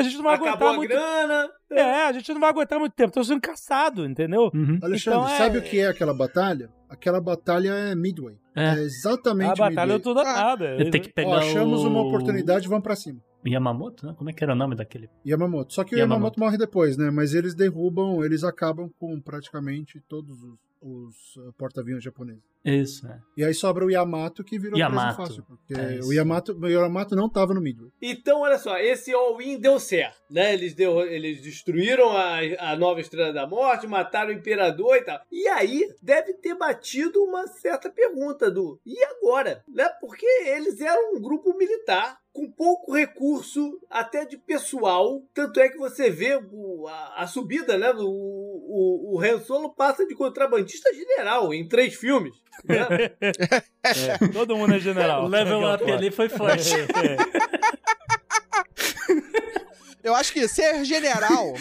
a 0.00 0.02
gente, 0.04 0.16
não 0.16 0.24
vai 0.24 0.34
Acabou 0.34 0.50
aguentar 0.50 0.68
a 0.68 0.76
muito. 0.76 0.88
grana. 0.90 1.50
É, 1.70 2.04
a 2.06 2.12
gente 2.12 2.32
não 2.32 2.40
vai 2.40 2.50
aguentar 2.50 2.78
muito 2.78 2.92
tempo. 2.94 3.08
Estão 3.10 3.24
sendo 3.24 3.40
caçados, 3.40 4.04
entendeu? 4.08 4.50
Uhum. 4.54 4.78
Alexandre, 4.82 5.20
Então 5.20 5.28
é- 5.28 5.38
sabe 5.38 5.58
o 5.58 5.62
que 5.62 5.78
é 5.78 5.86
aquela 5.88 6.12
batalha? 6.14 6.70
Aquela 6.88 7.20
batalha 7.20 7.68
é 7.70 7.94
Midway. 7.94 8.36
É, 8.56 8.70
É. 8.70 8.80
exatamente 8.80 9.52
A 9.62 9.68
batalha 9.68 9.92
é 9.92 9.94
Midway. 9.94 10.00
tudo 10.00 10.18
ou 10.18 10.24
nada. 10.24 10.64
Eu 10.76 10.90
tenho 10.90 11.04
que 11.04 11.12
pegar 11.12 11.28
Ó, 11.30 11.36
achamos 11.38 11.84
o... 11.84 11.88
uma 11.88 12.00
oportunidade, 12.02 12.68
vamos 12.68 12.82
pra 12.82 12.96
cima. 12.96 13.20
Yamamoto, 13.46 14.06
né? 14.06 14.14
Como 14.18 14.28
é 14.28 14.32
que 14.34 14.44
era 14.44 14.52
o 14.52 14.56
nome 14.56 14.74
daquele? 14.76 15.08
Yamamoto. 15.26 15.72
Só 15.72 15.82
que 15.82 15.94
o 15.94 15.98
Yamamoto. 15.98 16.36
Yamamoto 16.36 16.40
morre 16.40 16.58
depois, 16.58 16.96
né? 16.98 17.10
Mas 17.10 17.32
eles 17.32 17.54
derrubam, 17.54 18.22
eles 18.22 18.44
acabam 18.44 18.90
com 18.98 19.18
praticamente 19.20 19.98
todos 20.08 20.42
os, 20.42 20.58
os 20.80 21.36
uh, 21.36 21.52
porta-aviões 21.58 22.02
japoneses. 22.02 22.42
Isso, 22.64 23.06
é. 23.06 23.18
E 23.36 23.44
aí 23.44 23.54
sobra 23.54 23.84
o 23.84 23.90
Yamato 23.90 24.44
que 24.44 24.58
virou 24.58 24.78
Yamato. 24.78 25.16
presa 25.16 25.28
fácil. 25.28 25.44
Porque 25.44 25.74
É 25.74 26.00
o, 26.04 26.12
Yamato, 26.12 26.52
o 26.52 26.68
Yamato 26.68 27.16
não 27.16 27.28
tava 27.28 27.54
no 27.54 27.60
Midway. 27.60 27.90
Então, 28.02 28.40
olha 28.40 28.58
só, 28.58 28.78
esse 28.78 29.12
all-in 29.12 29.58
deu 29.58 29.80
certo, 29.80 30.18
né? 30.30 30.52
Eles, 30.52 30.74
deu, 30.74 31.00
eles 31.00 31.40
destruíram 31.40 32.10
a, 32.10 32.38
a 32.58 32.76
nova 32.76 33.00
Estrela 33.00 33.32
da 33.32 33.46
Morte, 33.46 33.86
mataram 33.86 34.30
o 34.30 34.34
Imperador 34.34 34.96
e 34.96 35.02
tal. 35.02 35.20
E 35.32 35.48
aí, 35.48 35.88
deve 36.02 36.34
ter 36.34 36.54
batido 36.54 37.22
uma 37.22 37.46
certa 37.46 37.90
pergunta 37.90 38.50
do 38.50 38.78
e 38.84 39.02
agora? 39.04 39.64
Né? 39.68 39.88
Porque 40.00 40.26
eles 40.46 40.80
eram 40.80 41.14
um 41.14 41.20
grupo 41.20 41.56
militar 41.56 42.18
com 42.32 42.50
pouco 42.50 42.92
recurso, 42.94 43.78
até 43.90 44.24
de 44.24 44.36
pessoal. 44.38 45.20
Tanto 45.34 45.58
é 45.60 45.68
que 45.68 45.76
você 45.76 46.10
vê 46.10 46.36
o- 46.52 46.86
a, 46.88 47.22
a 47.22 47.26
subida, 47.26 47.76
né? 47.76 47.90
O, 47.92 48.04
o, 48.06 49.14
o 49.16 49.20
Han 49.20 49.40
Solo 49.40 49.70
passa 49.74 50.06
de 50.06 50.14
contrabandista 50.14 50.92
general 50.94 51.52
em 51.52 51.66
três 51.68 51.94
filmes. 51.94 52.34
Né? 52.64 52.86
É, 53.82 54.28
todo 54.32 54.54
mundo 54.56 54.74
é 54.74 54.78
general. 54.78 55.24
O 55.24 55.28
level 55.28 55.62
up 55.74 55.90
ali 55.90 56.10
foi 56.10 56.28
forte. 56.28 56.74
É, 56.74 57.16
Eu 60.02 60.14
acho 60.14 60.32
que 60.32 60.46
ser 60.48 60.84
general. 60.84 61.54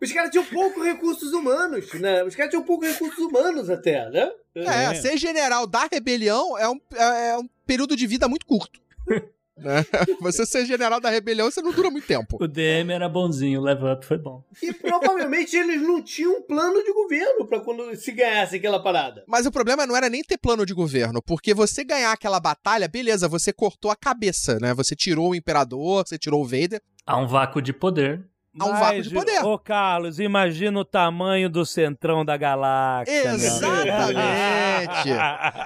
Os 0.00 0.12
caras 0.12 0.30
tinham 0.30 0.44
pouco 0.44 0.82
recursos 0.82 1.32
humanos, 1.32 1.92
né? 1.94 2.24
Os 2.24 2.34
caras 2.34 2.50
tinham 2.50 2.64
pouco 2.64 2.84
recursos 2.84 3.18
humanos 3.18 3.70
até, 3.70 4.08
né? 4.10 4.30
é, 4.54 4.94
ser 4.94 5.16
general 5.16 5.66
da 5.66 5.88
rebelião 5.90 6.58
é 6.58 6.68
um, 6.68 6.80
é 6.94 7.28
é 7.30 7.38
um 7.38 7.48
período 7.66 7.96
de 7.96 8.06
vida 8.06 8.28
muito 8.28 8.44
curto. 8.44 8.80
Né? 9.54 9.84
Você 10.20 10.46
ser 10.46 10.64
general 10.64 10.98
da 10.98 11.10
rebelião, 11.10 11.50
você 11.50 11.60
não 11.60 11.72
dura 11.72 11.90
muito 11.90 12.06
tempo. 12.06 12.38
o 12.40 12.48
DM 12.48 12.90
era 12.90 13.08
bonzinho, 13.08 13.60
o 13.60 13.62
level 13.62 13.92
up 13.92 14.04
foi 14.04 14.16
bom. 14.16 14.42
E 14.62 14.72
provavelmente 14.72 15.54
eles 15.56 15.80
não 15.82 16.02
tinham 16.02 16.38
um 16.38 16.42
plano 16.42 16.82
de 16.82 16.92
governo 16.92 17.46
pra 17.46 17.60
quando 17.60 17.94
se 17.94 18.12
ganhasse 18.12 18.56
aquela 18.56 18.82
parada. 18.82 19.22
Mas 19.28 19.44
o 19.44 19.52
problema 19.52 19.86
não 19.86 19.96
era 19.96 20.08
nem 20.08 20.22
ter 20.22 20.38
plano 20.38 20.64
de 20.64 20.72
governo, 20.72 21.22
porque 21.22 21.52
você 21.52 21.84
ganhar 21.84 22.12
aquela 22.12 22.40
batalha, 22.40 22.88
beleza, 22.88 23.28
você 23.28 23.52
cortou 23.52 23.90
a 23.90 23.96
cabeça, 23.96 24.58
né? 24.58 24.72
Você 24.74 24.96
tirou 24.96 25.30
o 25.30 25.34
imperador, 25.34 26.04
você 26.06 26.18
tirou 26.18 26.42
o 26.42 26.46
Vader. 26.46 26.80
Há 27.06 27.18
um 27.18 27.26
vácuo 27.26 27.60
de 27.60 27.72
poder. 27.72 28.24
Há 28.58 28.66
um 28.66 28.72
vácuo 28.78 29.02
de 29.02 29.10
poder. 29.10 29.42
Ô, 29.44 29.58
Carlos, 29.58 30.18
imagina 30.18 30.78
o 30.78 30.84
tamanho 30.84 31.48
do 31.48 31.64
centrão 31.64 32.22
da 32.24 32.36
galáxia. 32.36 33.32
Exatamente. 33.32 35.08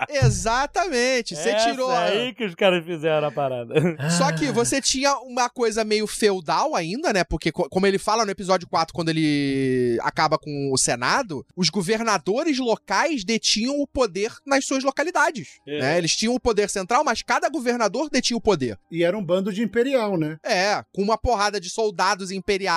Exatamente. 0.24 1.34
Você 1.34 1.50
Essa 1.50 1.70
tirou. 1.70 1.90
é 1.92 2.08
aí 2.08 2.32
que 2.34 2.44
os 2.44 2.54
caras 2.54 2.84
fizeram 2.84 3.26
a 3.26 3.32
parada. 3.32 3.74
Só 4.10 4.30
que 4.32 4.52
você 4.52 4.80
tinha 4.80 5.16
uma 5.18 5.48
coisa 5.48 5.84
meio 5.84 6.06
feudal 6.06 6.74
ainda, 6.76 7.12
né? 7.12 7.24
Porque, 7.24 7.50
co- 7.50 7.68
como 7.68 7.86
ele 7.86 7.98
fala 7.98 8.24
no 8.24 8.30
episódio 8.30 8.68
4, 8.68 8.94
quando 8.94 9.08
ele 9.08 9.98
acaba 10.02 10.38
com 10.38 10.70
o 10.72 10.78
Senado, 10.78 11.44
os 11.56 11.68
governadores 11.68 12.58
locais 12.58 13.24
detinham 13.24 13.80
o 13.80 13.86
poder 13.86 14.32
nas 14.46 14.64
suas 14.64 14.84
localidades. 14.84 15.58
É. 15.66 15.80
né? 15.80 15.98
Eles 15.98 16.14
tinham 16.14 16.34
o 16.34 16.40
poder 16.40 16.70
central, 16.70 17.02
mas 17.04 17.22
cada 17.22 17.48
governador 17.48 18.08
detinha 18.10 18.36
o 18.36 18.40
poder. 18.40 18.78
E 18.90 19.02
era 19.02 19.16
um 19.18 19.24
bando 19.24 19.52
de 19.52 19.62
imperial, 19.62 20.16
né? 20.16 20.38
É, 20.44 20.84
com 20.94 21.02
uma 21.02 21.18
porrada 21.18 21.60
de 21.60 21.68
soldados 21.68 22.30
imperiais 22.30 22.75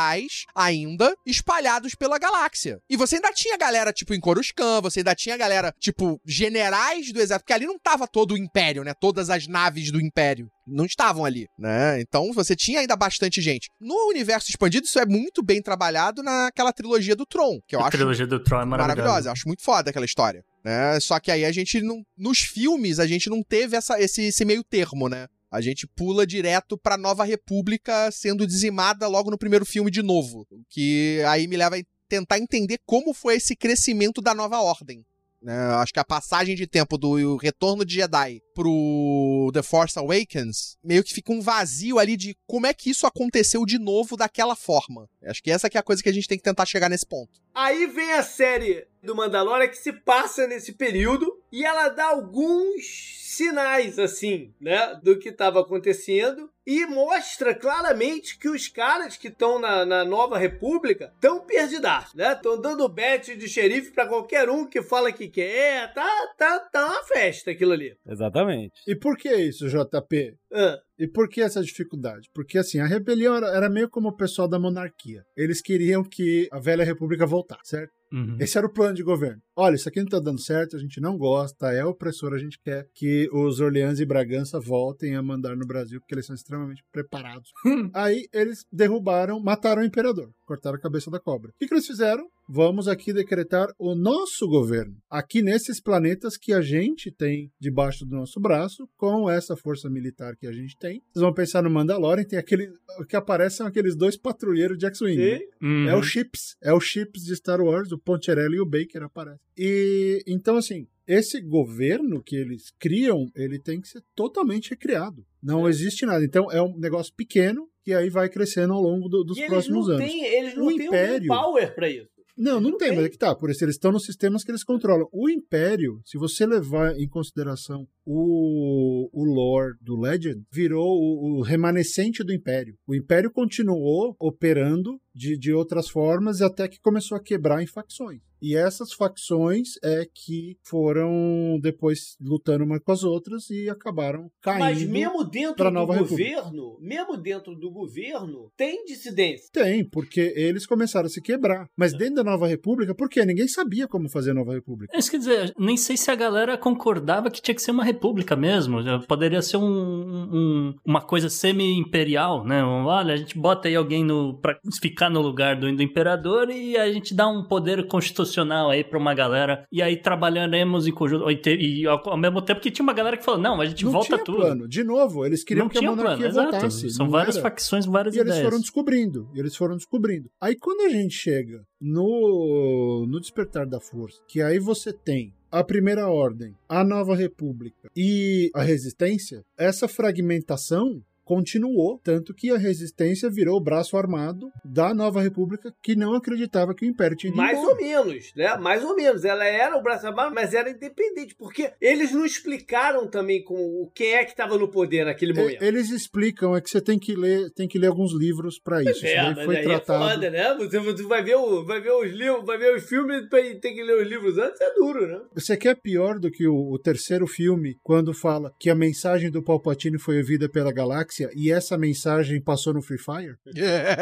ainda 0.55 1.13
espalhados 1.25 1.95
pela 1.95 2.17
galáxia. 2.17 2.79
E 2.89 2.95
você 2.95 3.15
ainda 3.15 3.31
tinha 3.33 3.57
galera, 3.57 3.91
tipo, 3.91 4.13
em 4.13 4.19
Coruscant, 4.19 4.81
você 4.81 4.99
ainda 4.99 5.15
tinha 5.15 5.37
galera, 5.37 5.73
tipo, 5.79 6.19
generais 6.25 7.11
do 7.11 7.19
exército, 7.19 7.43
porque 7.43 7.53
ali 7.53 7.65
não 7.65 7.79
tava 7.79 8.07
todo 8.07 8.33
o 8.33 8.37
império, 8.37 8.83
né? 8.83 8.93
Todas 8.99 9.29
as 9.29 9.47
naves 9.47 9.91
do 9.91 9.99
império. 9.99 10.49
Não 10.67 10.85
estavam 10.85 11.25
ali, 11.25 11.47
né? 11.57 11.99
Então 11.99 12.31
você 12.31 12.55
tinha 12.55 12.79
ainda 12.79 12.95
bastante 12.95 13.41
gente. 13.41 13.69
No 13.79 13.95
universo 14.09 14.49
expandido, 14.49 14.85
isso 14.85 14.99
é 14.99 15.05
muito 15.05 15.41
bem 15.41 15.61
trabalhado 15.61 16.21
naquela 16.21 16.71
trilogia 16.71 17.15
do 17.15 17.25
Tron, 17.25 17.59
que 17.67 17.75
eu 17.75 17.79
a 17.79 17.83
acho 17.83 17.97
trilogia 17.97 18.27
do 18.27 18.39
Tron 18.39 18.61
é 18.61 18.65
maravilhosa. 18.65 18.97
maravilhosa. 18.97 19.29
Eu 19.29 19.33
acho 19.33 19.47
muito 19.47 19.63
foda 19.63 19.89
aquela 19.89 20.05
história. 20.05 20.43
Né? 20.63 20.99
Só 20.99 21.19
que 21.19 21.31
aí 21.31 21.45
a 21.45 21.51
gente 21.51 21.81
não. 21.81 22.03
Nos 22.17 22.39
filmes, 22.39 22.99
a 22.99 23.07
gente 23.07 23.29
não 23.29 23.41
teve 23.41 23.77
essa, 23.77 23.99
esse, 23.99 24.23
esse 24.23 24.45
meio 24.45 24.63
termo, 24.63 25.07
né? 25.07 25.27
A 25.51 25.61
gente 25.61 25.87
pula 25.87 26.27
direto 26.27 26.77
pra 26.77 26.97
Nova 26.97 27.23
República 27.23 28.11
sendo 28.11 28.45
dizimada 28.45 29.07
logo 29.07 29.31
no 29.31 29.37
primeiro 29.37 29.65
filme 29.65 29.89
de 29.89 30.03
novo. 30.03 30.45
O 30.51 30.57
Que 30.69 31.21
aí 31.27 31.47
me 31.47 31.57
leva 31.57 31.77
a 31.77 31.83
tentar 32.07 32.39
entender 32.39 32.79
como 32.85 33.13
foi 33.13 33.35
esse 33.35 33.55
crescimento 33.55 34.21
da 34.21 34.33
nova 34.33 34.59
ordem. 34.61 35.05
né? 35.41 35.55
Acho 35.75 35.93
que 35.93 35.99
a 35.99 36.05
passagem 36.05 36.55
de 36.55 36.67
tempo 36.67 36.97
do 36.97 37.37
Retorno 37.37 37.85
de 37.85 37.95
Jedi 37.95 38.41
pro 38.53 39.49
The 39.53 39.61
Force 39.61 39.97
Awakens 39.97 40.77
meio 40.83 41.03
que 41.03 41.13
fica 41.13 41.31
um 41.31 41.39
vazio 41.41 41.97
ali 41.97 42.17
de 42.17 42.35
como 42.45 42.67
é 42.67 42.73
que 42.73 42.89
isso 42.89 43.07
aconteceu 43.07 43.65
de 43.65 43.79
novo 43.79 44.17
daquela 44.17 44.55
forma. 44.55 45.07
Acho 45.23 45.41
que 45.41 45.51
essa 45.51 45.69
que 45.69 45.77
é 45.77 45.79
a 45.79 45.83
coisa 45.83 46.03
que 46.03 46.09
a 46.09 46.13
gente 46.13 46.27
tem 46.27 46.37
que 46.37 46.43
tentar 46.43 46.65
chegar 46.65 46.89
nesse 46.89 47.05
ponto. 47.05 47.39
Aí 47.53 47.87
vem 47.87 48.11
a 48.13 48.23
série 48.23 48.85
do 49.01 49.15
Mandalorian 49.15 49.67
que 49.67 49.77
se 49.77 49.93
passa 49.93 50.45
nesse 50.45 50.73
período, 50.73 51.38
e 51.51 51.65
ela 51.65 51.89
dá 51.89 52.07
alguns 52.07 53.19
sinais, 53.39 53.97
assim, 53.97 54.53
né, 54.59 54.99
do 55.01 55.17
que 55.17 55.29
estava 55.29 55.61
acontecendo 55.61 56.49
e 56.69 56.85
mostra 56.85 57.55
claramente 57.55 58.37
que 58.37 58.47
os 58.47 58.67
caras 58.67 59.17
que 59.17 59.27
estão 59.27 59.57
na, 59.57 59.85
na, 59.85 60.05
Nova 60.05 60.37
República 60.37 61.11
estão 61.15 61.39
perdidos, 61.39 62.13
né? 62.13 62.33
Estão 62.33 62.61
dando 62.61 62.87
bet 62.87 63.35
de 63.35 63.47
xerife 63.47 63.91
para 63.91 64.07
qualquer 64.07 64.49
um 64.49 64.67
que 64.67 64.83
fala 64.83 65.11
que 65.11 65.27
quer. 65.29 65.91
Tá, 65.93 66.07
tá, 66.37 66.59
tá 66.59 66.85
uma 66.85 67.03
festa 67.05 67.49
aquilo 67.49 67.71
ali. 67.71 67.95
Exatamente. 68.05 68.73
E 68.85 68.95
por 68.95 69.17
que 69.17 69.33
isso, 69.33 69.67
JP? 69.67 70.35
Ah. 70.53 70.77
E 70.99 71.07
por 71.07 71.27
que 71.27 71.41
essa 71.41 71.63
dificuldade? 71.63 72.29
Porque 72.35 72.57
assim, 72.57 72.79
a 72.79 72.85
rebelião 72.85 73.35
era, 73.35 73.47
era, 73.47 73.69
meio 73.69 73.89
como 73.89 74.09
o 74.09 74.15
pessoal 74.15 74.47
da 74.47 74.59
monarquia. 74.59 75.23
Eles 75.35 75.61
queriam 75.61 76.03
que 76.03 76.47
a 76.51 76.59
velha 76.59 76.83
república 76.83 77.25
voltasse, 77.25 77.69
certo? 77.69 77.93
Uhum. 78.11 78.37
Esse 78.39 78.57
era 78.57 78.65
o 78.65 78.71
plano 78.71 78.95
de 78.95 79.03
governo. 79.03 79.41
Olha, 79.55 79.75
isso 79.75 79.87
aqui 79.87 79.99
não 79.99 80.07
tá 80.07 80.19
dando 80.19 80.39
certo, 80.39 80.75
a 80.75 80.79
gente 80.79 80.99
não 80.99 81.17
gosta, 81.17 81.71
é 81.71 81.83
opressor, 81.85 82.33
a 82.33 82.37
gente 82.37 82.59
quer 82.59 82.87
que 82.93 83.29
os 83.31 83.59
Orleans 83.59 83.99
e 83.99 84.05
Bragança 84.05 84.59
voltem 84.59 85.15
a 85.15 85.21
mandar 85.21 85.55
no 85.55 85.65
Brasil, 85.65 85.99
porque 85.99 86.15
eles 86.15 86.25
são 86.25 86.35
extremamente 86.35 86.83
preparados. 86.91 87.51
Aí 87.93 88.27
eles 88.33 88.65
derrubaram, 88.71 89.39
mataram 89.39 89.81
o 89.81 89.85
imperador, 89.85 90.31
cortaram 90.49 90.77
a 90.77 90.81
cabeça 90.81 91.11
da 91.11 91.19
cobra. 91.19 91.51
O 91.51 91.53
que, 91.59 91.67
que 91.67 91.73
eles 91.75 91.85
fizeram? 91.85 92.27
Vamos 92.49 92.87
aqui 92.87 93.13
decretar 93.13 93.67
o 93.77 93.93
nosso 93.93 94.47
governo, 94.47 94.97
aqui 95.07 95.43
nesses 95.43 95.79
planetas 95.79 96.35
que 96.35 96.51
a 96.51 96.61
gente 96.61 97.11
tem 97.11 97.51
debaixo 97.59 98.03
do 98.03 98.15
nosso 98.15 98.39
braço, 98.39 98.89
com 98.97 99.29
essa 99.29 99.55
força 99.55 99.87
militar 99.87 100.35
que 100.35 100.47
a 100.47 100.51
gente 100.51 100.75
tem. 100.75 101.03
Vocês 101.11 101.21
vão 101.21 101.31
pensar 101.31 101.61
no 101.61 101.69
Mandalorian, 101.69 102.23
tem 102.23 102.39
aquele. 102.39 102.73
O 102.99 103.05
que 103.05 103.15
aparecem 103.15 103.63
aqueles 103.63 103.95
dois 103.95 104.17
patrulheiros 104.17 104.79
de 104.79 104.87
X-Wing. 104.87 105.17
Né? 105.17 105.39
Uhum. 105.61 105.89
É 105.89 105.95
o 105.95 106.01
Chips, 106.01 106.55
é 106.63 106.73
o 106.73 106.79
Chips 106.79 107.21
de 107.23 107.35
Star 107.35 107.61
Wars, 107.61 107.91
o 107.91 107.99
Poncherelli 107.99 108.55
e 108.55 108.61
o 108.61 108.65
Baker 108.65 109.03
aparecem. 109.03 109.39
E 109.55 110.23
então, 110.25 110.57
assim, 110.57 110.87
esse 111.09 111.41
governo 111.41 112.23
que 112.23 112.35
eles 112.35 112.71
criam, 112.79 113.27
ele 113.35 113.59
tem 113.59 113.81
que 113.81 113.87
ser 113.87 114.01
totalmente 114.15 114.71
recriado. 114.71 115.25
Não 115.41 115.67
é. 115.67 115.69
existe 115.69 116.05
nada. 116.05 116.23
Então 116.23 116.51
é 116.51 116.61
um 116.61 116.77
negócio 116.77 117.13
pequeno 117.15 117.67
que 117.89 117.93
aí 117.95 118.09
vai 118.09 118.29
crescendo 118.29 118.73
ao 118.73 118.81
longo 118.81 119.09
do, 119.09 119.23
dos 119.23 119.37
e 119.37 119.47
próximos 119.47 119.89
anos. 119.89 120.05
Tem, 120.05 120.23
eles 120.23 120.55
não 120.55 120.67
o 120.67 120.77
têm 120.77 120.85
império, 120.85 121.33
um 121.33 121.35
power 121.35 121.73
para 121.73 121.89
isso. 121.89 122.07
Não, 122.37 122.61
não, 122.61 122.69
não 122.69 122.77
tem, 122.77 122.89
tem, 122.89 122.97
mas 122.97 123.05
é 123.07 123.09
que 123.09 123.17
tá. 123.17 123.35
Por 123.35 123.49
isso, 123.49 123.65
eles 123.65 123.75
estão 123.75 123.91
nos 123.91 124.05
sistemas 124.05 124.43
que 124.43 124.51
eles 124.51 124.63
controlam. 124.63 125.09
O 125.11 125.27
Império, 125.27 125.99
se 126.05 126.17
você 126.17 126.45
levar 126.45 126.95
em 126.97 127.07
consideração 127.07 127.87
o, 128.11 129.07
o 129.13 129.23
lore 129.23 129.75
do 129.79 129.95
Legend, 129.95 130.41
virou 130.51 130.97
o, 130.97 131.37
o 131.37 131.41
remanescente 131.43 132.23
do 132.23 132.33
Império. 132.33 132.75
O 132.87 132.95
Império 132.95 133.31
continuou 133.31 134.15
operando 134.19 134.99
de, 135.13 135.37
de 135.37 135.53
outras 135.53 135.89
formas 135.89 136.41
até 136.41 136.67
que 136.67 136.79
começou 136.79 137.15
a 137.15 137.21
quebrar 137.21 137.61
em 137.61 137.67
facções. 137.67 138.21
E 138.41 138.55
essas 138.55 138.93
facções 138.93 139.71
é 139.83 140.05
que 140.05 140.57
foram 140.63 141.59
depois 141.61 142.15
lutando 142.21 142.63
umas 142.63 142.79
com 142.81 142.91
as 142.93 143.03
outras 143.03 143.49
e 143.49 143.69
acabaram 143.69 144.31
caindo. 144.41 144.59
Mas 144.59 144.81
mesmo 144.83 145.25
dentro 145.25 145.65
do 145.65 145.71
Nova 145.71 145.97
governo, 145.97 146.77
República. 146.77 146.79
mesmo 146.79 147.17
dentro 147.17 147.53
do 147.53 147.69
governo, 147.69 148.49
tem 148.55 148.85
dissidência. 148.85 149.49
Tem, 149.51 149.87
porque 149.87 150.33
eles 150.37 150.65
começaram 150.65 151.07
a 151.07 151.09
se 151.09 151.21
quebrar. 151.21 151.67
Mas 151.75 151.91
dentro 151.91 152.15
da 152.15 152.23
Nova 152.23 152.47
República, 152.47 152.95
por 152.95 153.09
quê? 153.09 153.25
Ninguém 153.25 153.47
sabia 153.47 153.89
como 153.89 154.09
fazer 154.09 154.31
a 154.31 154.35
Nova 154.35 154.53
República. 154.53 154.97
Isso 154.97 155.11
quer 155.11 155.17
dizer, 155.17 155.53
nem 155.59 155.75
sei 155.75 155.97
se 155.97 156.09
a 156.09 156.15
galera 156.15 156.57
concordava 156.57 157.29
que 157.29 157.41
tinha 157.41 157.53
que 157.53 157.61
ser 157.61 157.71
uma 157.71 157.83
república 157.83 157.98
mesmo. 158.37 158.79
Poderia 159.07 159.41
ser 159.41 159.57
um, 159.57 159.63
um, 159.63 160.73
uma 160.85 161.01
coisa 161.01 161.29
semi-imperial, 161.29 162.45
né? 162.45 162.63
Olha, 162.63 163.13
a 163.13 163.17
gente 163.17 163.37
bota 163.37 163.67
aí 163.67 163.75
alguém 163.75 164.03
no, 164.03 164.39
pra 164.39 164.57
ficar 164.81 165.09
no 165.09 165.21
lugar 165.21 165.55
do, 165.55 165.73
do 165.75 165.83
imperador 165.83 166.49
e 166.49 166.77
a 166.77 166.91
gente 166.91 167.13
dá 167.13 167.27
um 167.27 167.43
poder 167.43 167.87
constitucional 167.87 168.69
aí 168.69 168.83
pra 168.83 168.97
uma 168.97 169.13
galera. 169.13 169.65
E 169.71 169.81
aí 169.81 169.97
trabalharemos 169.97 170.87
em 170.87 170.91
conjunto. 170.91 171.29
E, 171.29 171.81
e 171.81 171.87
ao, 171.87 172.17
mesmo 172.17 172.41
tempo 172.41 172.61
que 172.61 172.71
tinha 172.71 172.83
uma 172.83 172.93
galera 172.93 173.17
que 173.17 173.25
falou: 173.25 173.39
não, 173.39 173.61
a 173.61 173.65
gente 173.65 173.85
não 173.85 173.91
volta 173.91 174.17
tudo. 174.17 174.37
Plano. 174.37 174.67
De 174.67 174.83
novo, 174.83 175.25
eles 175.25 175.43
queriam 175.43 175.65
não 175.65 175.69
que 175.69 175.77
a 175.77 175.81
monarquia 175.81 176.29
plano, 176.29 176.51
voltasse. 176.51 176.85
Exato. 176.85 176.93
São 176.93 177.09
várias 177.09 177.35
era. 177.35 177.43
facções, 177.43 177.85
várias 177.85 178.15
e 178.15 178.19
ideias. 178.19 178.37
E 178.37 178.39
eles 178.39 178.49
foram 178.49 178.61
descobrindo. 178.61 179.29
Eles 179.35 179.55
foram 179.55 179.75
descobrindo. 179.75 180.29
Aí 180.41 180.55
quando 180.55 180.81
a 180.81 180.89
gente 180.89 181.13
chega 181.13 181.63
no, 181.79 183.05
no 183.07 183.19
Despertar 183.19 183.65
da 183.65 183.79
Força, 183.79 184.21
que 184.27 184.41
aí 184.41 184.59
você 184.59 184.91
tem 184.91 185.33
a 185.51 185.63
Primeira 185.63 186.07
Ordem, 186.07 186.55
a 186.67 186.83
Nova 186.83 187.15
República 187.15 187.89
e 187.95 188.51
a 188.53 188.61
Resistência, 188.61 189.43
essa 189.57 189.87
fragmentação 189.87 191.03
continuou, 191.29 192.01
tanto 192.03 192.33
que 192.33 192.49
a 192.49 192.57
resistência 192.57 193.29
virou 193.29 193.57
o 193.57 193.63
braço 193.63 193.95
armado 193.95 194.51
da 194.65 194.95
Nova 194.95 195.21
República 195.21 195.71
que 195.79 195.95
não 195.95 196.15
acreditava 196.15 196.73
que 196.73 196.83
o 196.83 196.89
Império 196.89 197.15
tinha 197.15 197.31
Mais 197.31 197.55
embora. 197.55 197.75
ou 197.75 197.79
menos, 197.79 198.33
né? 198.35 198.57
Mais 198.57 198.83
ou 198.83 198.95
menos. 198.95 199.23
Ela 199.23 199.45
era 199.45 199.77
o 199.77 199.83
braço 199.83 200.07
armado, 200.07 200.33
mas 200.33 200.55
era 200.55 200.71
independente, 200.71 201.35
porque 201.35 201.71
eles 201.79 202.11
não 202.13 202.25
explicaram 202.25 203.07
também 203.07 203.43
com 203.43 203.91
quem 203.93 204.15
é 204.15 204.25
que 204.25 204.31
estava 204.31 204.57
no 204.57 204.71
poder 204.71 205.05
naquele 205.05 205.33
momento. 205.33 205.61
Eles 205.61 205.91
explicam, 205.91 206.55
é 206.55 206.61
que 206.61 206.69
você 206.71 206.81
tem 206.81 206.97
que 206.97 207.13
ler, 207.13 207.51
tem 207.51 207.67
que 207.67 207.77
ler 207.77 207.89
alguns 207.89 208.11
livros 208.11 208.59
para 208.59 208.81
isso. 208.81 209.05
É, 209.05 209.31
isso 209.31 209.45
foi 209.45 209.61
tratado. 209.61 210.05
É 210.05 210.13
foda, 210.13 210.29
né? 210.31 210.55
Você, 210.55 210.79
você, 210.79 211.03
vai 211.03 211.23
ver 211.23 211.35
o, 211.35 211.63
vai 211.63 211.79
ver 211.79 211.91
os 211.91 212.11
livros, 212.11 212.43
vai 212.43 212.57
ver 212.57 212.75
os 212.75 212.89
filmes 212.89 213.27
e 213.31 213.55
tem 213.59 213.75
que 213.75 213.83
ler 213.83 214.01
os 214.01 214.09
livros 214.09 214.35
antes, 214.39 214.59
é 214.59 214.73
duro, 214.73 215.05
né? 215.05 215.21
Você 215.35 215.55
quer 215.55 215.75
pior 215.75 216.17
do 216.17 216.31
que 216.31 216.47
o, 216.47 216.71
o 216.71 216.79
terceiro 216.79 217.27
filme, 217.27 217.77
quando 217.83 218.15
fala 218.15 218.51
que 218.59 218.71
a 218.71 218.75
mensagem 218.75 219.29
do 219.29 219.43
Palpatine 219.43 219.99
foi 219.99 220.17
ouvida 220.17 220.49
pela 220.49 220.73
galáxia 220.73 221.18
e 221.35 221.51
essa 221.51 221.77
mensagem 221.77 222.41
passou 222.41 222.73
no 222.73 222.81
Free 222.81 222.97
Fire? 222.97 223.35
É, 223.55 223.95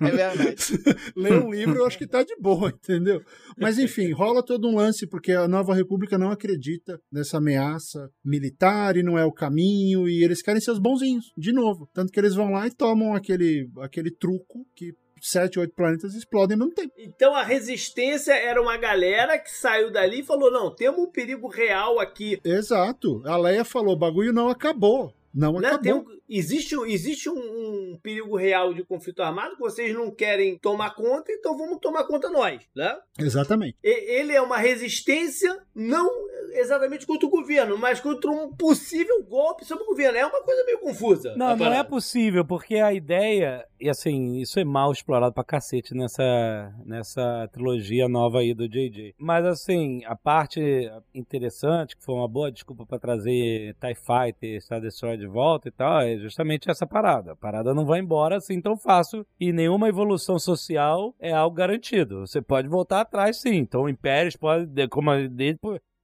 é 0.00 0.10
verdade. 0.10 0.56
Lê 1.16 1.32
um 1.38 1.50
livro, 1.50 1.76
eu 1.76 1.86
acho 1.86 1.98
que 1.98 2.06
tá 2.06 2.22
de 2.22 2.36
boa, 2.40 2.68
entendeu? 2.68 3.22
Mas 3.58 3.78
enfim, 3.78 4.12
rola 4.12 4.42
todo 4.42 4.68
um 4.68 4.76
lance, 4.76 5.06
porque 5.06 5.32
a 5.32 5.48
Nova 5.48 5.74
República 5.74 6.18
não 6.18 6.30
acredita 6.30 7.00
nessa 7.10 7.38
ameaça 7.38 8.10
militar 8.24 8.96
e 8.96 9.02
não 9.02 9.18
é 9.18 9.24
o 9.24 9.32
caminho, 9.32 10.08
e 10.08 10.22
eles 10.22 10.42
querem 10.42 10.60
ser 10.60 10.70
os 10.70 10.78
bonzinhos, 10.78 11.32
de 11.36 11.52
novo. 11.52 11.88
Tanto 11.92 12.12
que 12.12 12.20
eles 12.20 12.34
vão 12.34 12.50
lá 12.50 12.66
e 12.66 12.74
tomam 12.74 13.14
aquele, 13.14 13.68
aquele 13.80 14.10
truco 14.10 14.66
que 14.74 14.94
sete, 15.20 15.58
oito 15.58 15.74
planetas 15.74 16.14
explodem 16.14 16.54
ao 16.54 16.60
mesmo 16.60 16.74
tempo. 16.74 16.92
Então 16.98 17.34
a 17.34 17.42
resistência 17.42 18.32
era 18.32 18.60
uma 18.60 18.76
galera 18.76 19.38
que 19.38 19.50
saiu 19.50 19.90
dali 19.90 20.20
e 20.20 20.24
falou: 20.24 20.50
não, 20.50 20.74
temos 20.74 21.00
um 21.00 21.10
perigo 21.10 21.48
real 21.48 21.98
aqui. 21.98 22.38
Exato. 22.44 23.22
A 23.24 23.36
Leia 23.36 23.64
falou: 23.64 23.94
o 23.94 23.98
bagulho 23.98 24.32
não 24.32 24.48
acabou. 24.48 25.12
Não 25.36 25.60
né? 25.60 25.68
acabou. 25.68 26.00
Um, 26.00 26.18
existe 26.26 26.74
existe 26.86 27.28
um, 27.28 27.34
um, 27.36 28.00
perigo 28.02 28.34
real 28.36 28.72
de 28.72 28.82
conflito 28.82 29.22
armado 29.22 29.54
que 29.54 29.60
vocês 29.60 29.92
não 29.92 30.10
querem 30.10 30.58
tomar 30.58 30.94
conta, 30.94 31.30
então 31.30 31.58
vamos 31.58 31.78
tomar 31.78 32.04
conta 32.04 32.30
nós, 32.30 32.62
né? 32.74 32.96
Exatamente. 33.18 33.76
E, 33.84 34.18
ele 34.18 34.32
é 34.32 34.40
uma 34.40 34.56
resistência 34.56 35.62
não 35.74 36.10
exatamente 36.52 37.06
contra 37.06 37.26
o 37.26 37.30
governo, 37.30 37.78
mas 37.78 38.00
contra 38.00 38.30
um 38.30 38.52
possível 38.52 39.22
golpe 39.24 39.64
sobre 39.64 39.84
o 39.84 39.86
governo. 39.86 40.18
É 40.18 40.26
uma 40.26 40.42
coisa 40.42 40.64
meio 40.64 40.80
confusa. 40.80 41.34
Não, 41.36 41.56
não 41.56 41.72
é 41.72 41.82
possível, 41.82 42.44
porque 42.44 42.76
a 42.76 42.92
ideia, 42.92 43.66
e 43.80 43.88
assim, 43.88 44.36
isso 44.36 44.58
é 44.58 44.64
mal 44.64 44.92
explorado 44.92 45.34
pra 45.34 45.44
cacete 45.44 45.94
nessa, 45.94 46.72
nessa 46.84 47.48
trilogia 47.52 48.08
nova 48.08 48.40
aí 48.40 48.54
do 48.54 48.68
JJ. 48.68 49.14
Mas 49.18 49.44
assim, 49.44 50.02
a 50.04 50.16
parte 50.16 50.90
interessante, 51.14 51.96
que 51.96 52.04
foi 52.04 52.14
uma 52.14 52.28
boa 52.28 52.50
desculpa 52.50 52.86
para 52.86 52.98
trazer 52.98 53.74
TIE 53.80 53.94
Fighter, 53.94 54.60
Star 54.60 54.80
Destroyer 54.80 55.18
de 55.18 55.26
volta 55.26 55.68
e 55.68 55.72
tal, 55.72 56.00
é 56.00 56.16
justamente 56.16 56.70
essa 56.70 56.86
parada. 56.86 57.32
A 57.32 57.36
parada 57.36 57.74
não 57.74 57.84
vai 57.84 58.00
embora 58.00 58.36
assim 58.36 58.60
tão 58.60 58.76
fácil 58.76 59.26
e 59.38 59.52
nenhuma 59.52 59.88
evolução 59.88 60.38
social 60.38 61.14
é 61.18 61.32
algo 61.32 61.56
garantido. 61.56 62.26
Você 62.26 62.40
pode 62.40 62.68
voltar 62.68 63.00
atrás 63.00 63.38
sim. 63.38 63.56
Então, 63.56 63.88
impérios 63.88 64.36
pode, 64.36 64.88
como 64.88 65.10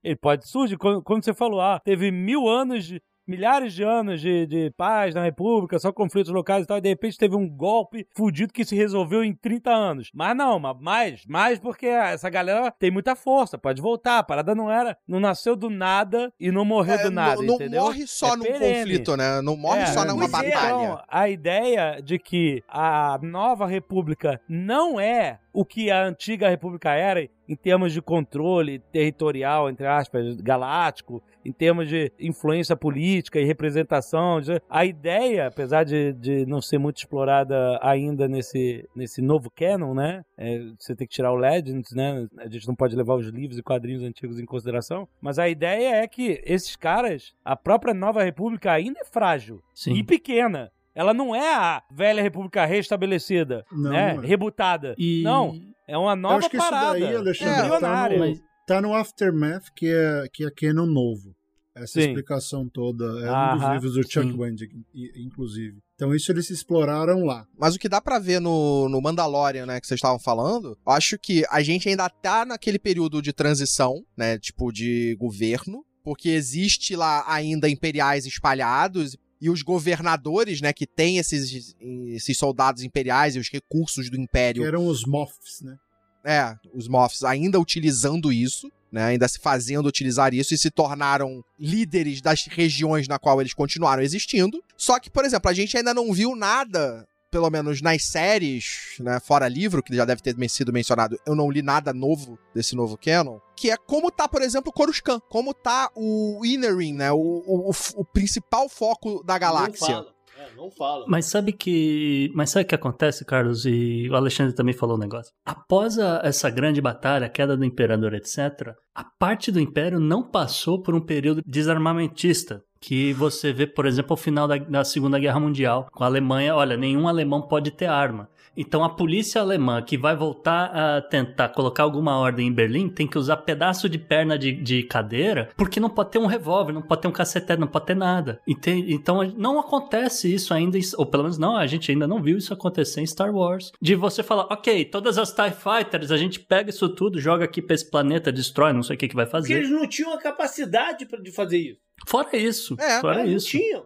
ele 0.03 0.17
pode 0.17 0.49
surgir, 0.49 0.77
quando, 0.77 1.03
quando 1.03 1.25
você 1.25 1.35
falou, 1.35 1.61
ah, 1.61 1.81
teve 1.81 2.11
mil 2.11 2.49
anos 2.49 2.85
de, 2.85 3.03
milhares 3.27 3.73
de 3.73 3.83
anos 3.83 4.21
de, 4.21 4.47
de 4.47 4.71
paz 4.77 5.15
na 5.15 5.23
República, 5.23 5.79
só 5.79 5.93
conflitos 5.93 6.33
locais 6.33 6.65
e 6.65 6.67
tal, 6.67 6.79
e 6.79 6.81
de 6.81 6.89
repente 6.89 7.17
teve 7.17 7.37
um 7.37 7.49
golpe 7.49 8.07
fudido 8.17 8.53
que 8.53 8.65
se 8.65 8.75
resolveu 8.75 9.25
em 9.25 9.35
30 9.35 9.71
anos. 9.71 10.11
Mas 10.13 10.37
não, 10.37 10.59
mais, 10.59 11.25
mais 11.27 11.59
porque 11.59 11.87
essa 11.87 12.29
galera 12.29 12.71
tem 12.71 12.91
muita 12.91 13.15
força, 13.15 13.57
pode 13.57 13.81
voltar. 13.81 14.19
A 14.19 14.23
parada 14.23 14.55
não 14.55 14.71
era, 14.71 14.97
não 15.07 15.21
nasceu 15.21 15.57
do 15.57 15.71
nada 15.71 16.33
e 16.39 16.51
não 16.51 16.65
morreu 16.65 16.97
é, 16.97 17.03
do 17.05 17.11
nada, 17.11 17.43
não, 17.43 17.55
entendeu? 17.55 17.81
Não 17.81 17.87
morre 17.87 18.07
só 18.07 18.35
é 18.35 18.37
num 18.37 18.43
perene. 18.43 18.79
conflito, 18.81 19.17
né? 19.17 19.41
Não 19.41 19.57
morre 19.57 19.83
é, 19.83 19.87
só 19.87 20.05
numa 20.05 20.29
batalha. 20.29 20.49
Então, 20.57 21.03
a 21.09 21.29
ideia 21.29 22.01
de 22.03 22.19
que 22.19 22.63
a 22.69 23.19
nova 23.23 23.67
república 23.67 24.41
não 24.49 25.01
é 25.01 25.39
o 25.53 25.65
que 25.65 25.91
a 25.91 26.05
antiga 26.05 26.49
república 26.49 26.93
era 26.93 27.29
em 27.49 27.55
termos 27.55 27.93
de 27.93 28.01
controle 28.01 28.79
territorial, 28.91 29.69
entre 29.69 29.87
aspas, 29.87 30.41
galáctico, 30.41 31.23
em 31.45 31.53
termos 31.53 31.89
de 31.89 32.11
influência 32.19 32.75
política 32.75 33.39
e 33.39 33.45
representação. 33.45 34.41
A 34.71 34.85
ideia, 34.87 35.49
apesar 35.49 35.85
de, 35.85 36.13
de 36.15 36.47
não 36.47 36.63
ser 36.63 36.79
muito 36.79 36.99
explorada 36.99 37.79
ainda 37.83 38.27
nesse, 38.27 38.89
nesse 38.97 39.21
novo 39.21 39.51
canon, 39.51 39.95
né? 39.95 40.25
É, 40.39 40.61
você 40.79 40.95
tem 40.95 41.07
que 41.07 41.15
tirar 41.15 41.33
o 41.33 41.37
Legends, 41.37 41.93
né? 41.93 42.27
A 42.39 42.49
gente 42.49 42.67
não 42.67 42.75
pode 42.75 42.97
levar 42.97 43.17
os 43.17 43.27
livros 43.27 43.59
e 43.59 43.63
quadrinhos 43.63 44.03
antigos 44.03 44.39
em 44.39 44.47
consideração. 44.47 45.07
Mas 45.21 45.39
a 45.39 45.49
ideia 45.49 45.97
é 45.97 46.09
que 46.09 46.41
esses 46.45 46.77
caras, 46.77 47.35
a 47.45 47.57
própria 47.57 47.93
Nova 47.93 48.23
República 48.23 48.73
ainda 48.73 49.01
é 49.01 49.05
frágil 49.05 49.63
Sim. 49.75 49.95
e 49.95 50.05
pequena. 50.05 50.71
Ela 50.95 51.15
não 51.15 51.35
é 51.35 51.55
a 51.55 51.83
velha 51.91 52.23
república 52.23 52.65
restabelecida, 52.67 53.65
não, 53.73 53.91
né? 53.91 54.15
Não 54.15 54.23
é. 54.23 54.27
Rebutada. 54.27 54.95
E... 54.99 55.23
Não, 55.23 55.59
é 55.89 55.97
uma 55.97 56.15
nova 56.15 56.35
Eu 56.35 56.39
acho 56.39 56.51
que 56.51 56.57
parada. 56.57 56.99
Isso 56.99 57.07
daí, 57.07 57.17
Alexandre, 57.17 57.53
é, 57.53 57.81
tá, 57.81 58.09
no, 58.09 58.41
Tá 58.67 58.81
no 58.81 58.95
Aftermath, 58.95 59.65
que 59.75 59.87
é, 59.87 60.29
que 60.33 60.45
é 60.45 60.51
canon 60.51 60.87
novo. 60.87 61.35
Essa 61.75 62.01
Sim. 62.01 62.09
explicação 62.09 62.69
toda 62.69 63.05
é 63.05 63.33
um 63.33 63.57
dos 63.57 63.71
livros 63.71 63.95
do 63.95 64.03
Chuck. 64.11 64.31
Wendig, 64.37 64.71
inclusive. 65.17 65.79
Então 65.95 66.15
isso 66.15 66.31
eles 66.31 66.51
exploraram 66.51 67.25
lá. 67.25 67.47
Mas 67.59 67.75
o 67.75 67.79
que 67.79 67.89
dá 67.89 68.01
pra 68.01 68.19
ver 68.19 68.41
no, 68.41 68.91
no 68.91 69.01
Mandalorian, 69.01 69.65
né, 69.65 69.81
que 69.81 69.87
vocês 69.87 69.97
estavam 69.97 70.19
falando, 70.19 70.77
eu 70.87 70.93
acho 70.93 71.19
que 71.19 71.45
a 71.51 71.63
gente 71.63 71.89
ainda 71.89 72.11
tá 72.11 72.45
naquele 72.45 72.79
período 72.79 73.23
de 73.23 73.33
transição, 73.33 74.05
né, 74.15 74.39
tipo 74.39 74.71
de 74.71 75.17
governo, 75.19 75.83
porque 76.05 76.29
existe 76.29 76.95
lá 76.95 77.25
ainda 77.27 77.71
imperiais 77.71 78.27
espalhados 78.27 79.17
e 79.43 79.51
os 79.51 79.61
governadores, 79.61 80.61
né, 80.61 80.73
que 80.73 80.87
têm 80.87 81.19
esses, 81.19 81.75
esses 81.81 82.39
soldados 82.39 82.85
imperiais 82.85 83.35
e 83.35 83.41
os 83.41 83.51
recursos 83.51 84.09
do 84.09 84.17
Que 84.17 84.23
império, 84.23 84.65
eram 84.65 84.87
os 84.87 85.05
Moffs, 85.05 85.61
né? 85.63 85.77
é, 86.25 86.55
os 86.73 86.87
Moffs 86.87 87.25
ainda 87.25 87.59
utilizando 87.59 88.33
isso, 88.33 88.71
né, 88.93 89.03
ainda 89.03 89.27
se 89.27 89.41
fazendo 89.41 89.87
utilizar 89.87 90.33
isso 90.33 90.55
e 90.55 90.59
se 90.59 90.71
tornaram 90.71 91.45
líderes 91.59 92.21
das 92.21 92.45
regiões 92.47 93.09
na 93.09 93.19
qual 93.19 93.41
eles 93.41 93.53
continuaram 93.53 94.01
existindo. 94.05 94.63
Só 94.77 95.01
que, 95.01 95.11
por 95.11 95.25
exemplo, 95.25 95.51
a 95.51 95.55
gente 95.55 95.77
ainda 95.77 95.93
não 95.93 96.13
viu 96.13 96.37
nada, 96.37 97.05
pelo 97.33 97.49
menos 97.51 97.81
nas 97.81 98.05
séries, 98.05 98.95
né, 99.01 99.19
fora 99.19 99.49
livro, 99.49 99.83
que 99.83 99.97
já 99.97 100.05
deve 100.05 100.21
ter 100.23 100.37
sido 100.51 100.71
mencionado, 100.73 101.19
eu 101.27 101.35
não 101.35 101.51
li 101.51 101.63
nada 101.63 101.93
novo 101.93 102.39
desse 102.55 102.77
novo 102.77 102.99
canon, 102.99 103.39
que 103.57 103.71
é 103.71 103.77
como 103.77 104.11
tá, 104.11 104.29
por 104.29 104.43
exemplo, 104.43 104.69
o 104.69 104.73
Coruscant, 104.73 105.21
como 105.31 105.55
tá 105.55 105.91
o 105.97 106.43
Innerin, 106.45 106.93
né, 106.93 107.11
o, 107.11 107.17
o, 107.19 107.71
o 107.97 108.05
principal 108.05 108.69
foco 108.69 109.25
da 109.25 109.39
galáxia. 109.39 109.89
Não 109.89 110.03
fala. 110.05 110.13
É, 110.39 110.57
não 110.57 110.71
fala. 110.71 111.05
Mas 111.09 111.27
sabe 111.27 111.53
que. 111.53 112.31
Mas 112.35 112.51
sabe 112.51 112.65
o 112.65 112.69
que 112.69 112.75
acontece, 112.75 113.25
Carlos? 113.25 113.65
E 113.65 114.09
o 114.11 114.15
Alexandre 114.17 114.55
também 114.55 114.75
falou 114.75 114.97
um 114.97 114.99
negócio. 115.01 115.33
Após 115.45 115.99
a- 115.99 116.21
essa 116.25 116.51
grande 116.51 116.81
batalha, 116.81 117.27
a 117.27 117.31
queda 117.31 117.57
do 117.57 117.65
imperador, 117.65 118.13
etc., 118.15 118.75
a 118.95 119.05
parte 119.05 119.53
do 119.53 119.61
império 119.61 120.01
não 120.01 120.29
passou 120.29 120.83
por 120.83 120.95
um 120.97 121.01
período 121.05 121.43
desarmamentista. 121.47 122.61
Que 122.83 123.13
você 123.13 123.53
vê, 123.53 123.65
por 123.65 123.87
exemplo, 123.87 124.13
ao 124.13 124.17
final 124.17 124.49
da, 124.49 124.59
da 124.59 124.85
Segunda 124.85 125.17
Guerra 125.17 125.39
Mundial, 125.39 125.89
com 125.93 126.03
a 126.03 126.07
Alemanha, 126.09 126.57
olha, 126.57 126.77
nenhum 126.77 127.07
alemão 127.07 127.41
pode 127.41 127.71
ter 127.71 127.87
arma. 127.87 128.29
Então 128.57 128.85
a 128.85 128.91
polícia 128.91 129.41
alemã 129.41 129.81
que 129.83 129.97
vai 129.97 130.15
voltar 130.15 130.67
a 130.67 131.01
tentar 131.01 131.49
colocar 131.51 131.83
alguma 131.83 132.17
ordem 132.19 132.49
em 132.49 132.53
Berlim 132.53 132.89
tem 132.89 133.07
que 133.07 133.19
usar 133.19 133.39
pedaço 133.39 133.89
de 133.89 133.99
perna 133.99 134.39
de, 134.39 134.53
de 134.53 134.83
cadeira, 134.83 135.51
porque 135.57 135.81
não 135.81 135.89
pode 135.91 136.11
ter 136.11 136.19
um 136.19 136.27
revólver, 136.27 136.73
não 136.73 136.83
pode 136.83 137.03
ter 137.03 137.09
um 137.09 137.13
cacetere, 137.13 137.61
não 137.61 137.67
pode 137.67 137.87
ter 137.87 137.97
nada. 137.97 138.41
Então 138.47 139.23
não 139.37 139.59
acontece 139.59 140.33
isso 140.33 140.53
ainda, 140.53 140.79
ou 140.97 141.07
pelo 141.07 141.25
menos 141.25 141.39
não, 141.39 141.57
a 141.57 141.67
gente 141.67 141.91
ainda 141.91 142.07
não 142.07 142.23
viu 142.23 142.37
isso 142.37 142.53
acontecer 142.53 143.01
em 143.01 143.07
Star 143.07 143.35
Wars. 143.35 143.73
De 143.81 143.95
você 143.95 144.23
falar, 144.23 144.45
ok, 144.51 144.85
todas 144.87 145.19
as 145.19 145.33
TIE 145.33 145.51
Fighters, 145.51 146.11
a 146.11 146.17
gente 146.17 146.41
pega 146.41 146.71
isso 146.71 146.89
tudo, 146.89 147.21
joga 147.21 147.45
aqui 147.45 147.63
pra 147.63 147.75
esse 147.75 147.91
planeta, 147.91 148.31
destrói, 148.33 148.73
não 148.73 148.83
sei 148.83 148.97
o 148.97 148.99
que, 148.99 149.09
que 149.09 149.15
vai 149.15 149.25
Porque 149.27 149.33
fazer. 149.43 149.55
eles 149.55 149.71
não 149.71 149.87
tinham 149.87 150.13
a 150.13 150.19
capacidade 150.19 151.07
de 151.23 151.33
fazer 151.33 151.59
isso. 151.59 151.79
Fora 152.07 152.37
isso, 152.37 152.77
É, 152.81 153.01
fora 153.01 153.21
É, 153.21 153.25
não 153.25 153.33
isso. 153.33 153.49
tinham. 153.49 153.85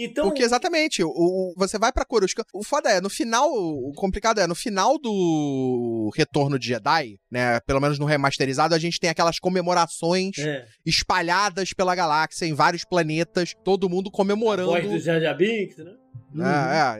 Então, 0.00 0.26
Porque 0.26 0.42
exatamente, 0.42 1.02
o, 1.02 1.08
o- 1.10 1.54
você 1.56 1.76
vai 1.78 1.92
pra 1.92 2.04
Coruscant. 2.04 2.46
O 2.54 2.62
foda 2.62 2.88
é, 2.88 3.00
no 3.00 3.10
final, 3.10 3.50
o 3.52 3.92
complicado 3.96 4.38
é, 4.40 4.46
no 4.46 4.54
final 4.54 4.96
do 4.98 6.10
Retorno 6.14 6.58
de 6.58 6.68
Jedi, 6.68 7.18
né, 7.30 7.58
pelo 7.66 7.80
menos 7.80 7.98
no 7.98 8.04
remasterizado, 8.06 8.74
a 8.74 8.78
gente 8.78 9.00
tem 9.00 9.10
aquelas 9.10 9.38
comemorações 9.38 10.38
é, 10.38 10.64
espalhadas 10.86 11.72
pela 11.72 11.94
galáxia 11.94 12.46
em 12.46 12.54
vários 12.54 12.84
planetas, 12.84 13.54
todo 13.64 13.88
mundo 13.88 14.08
a 14.08 14.12
comemorando 14.12 14.70
voz 14.70 14.84
do 14.88 14.98
Jar 15.00 15.20
Jar 15.20 15.36
Binks, 15.36 15.78
né? 15.78 15.92
Né, 16.32 16.44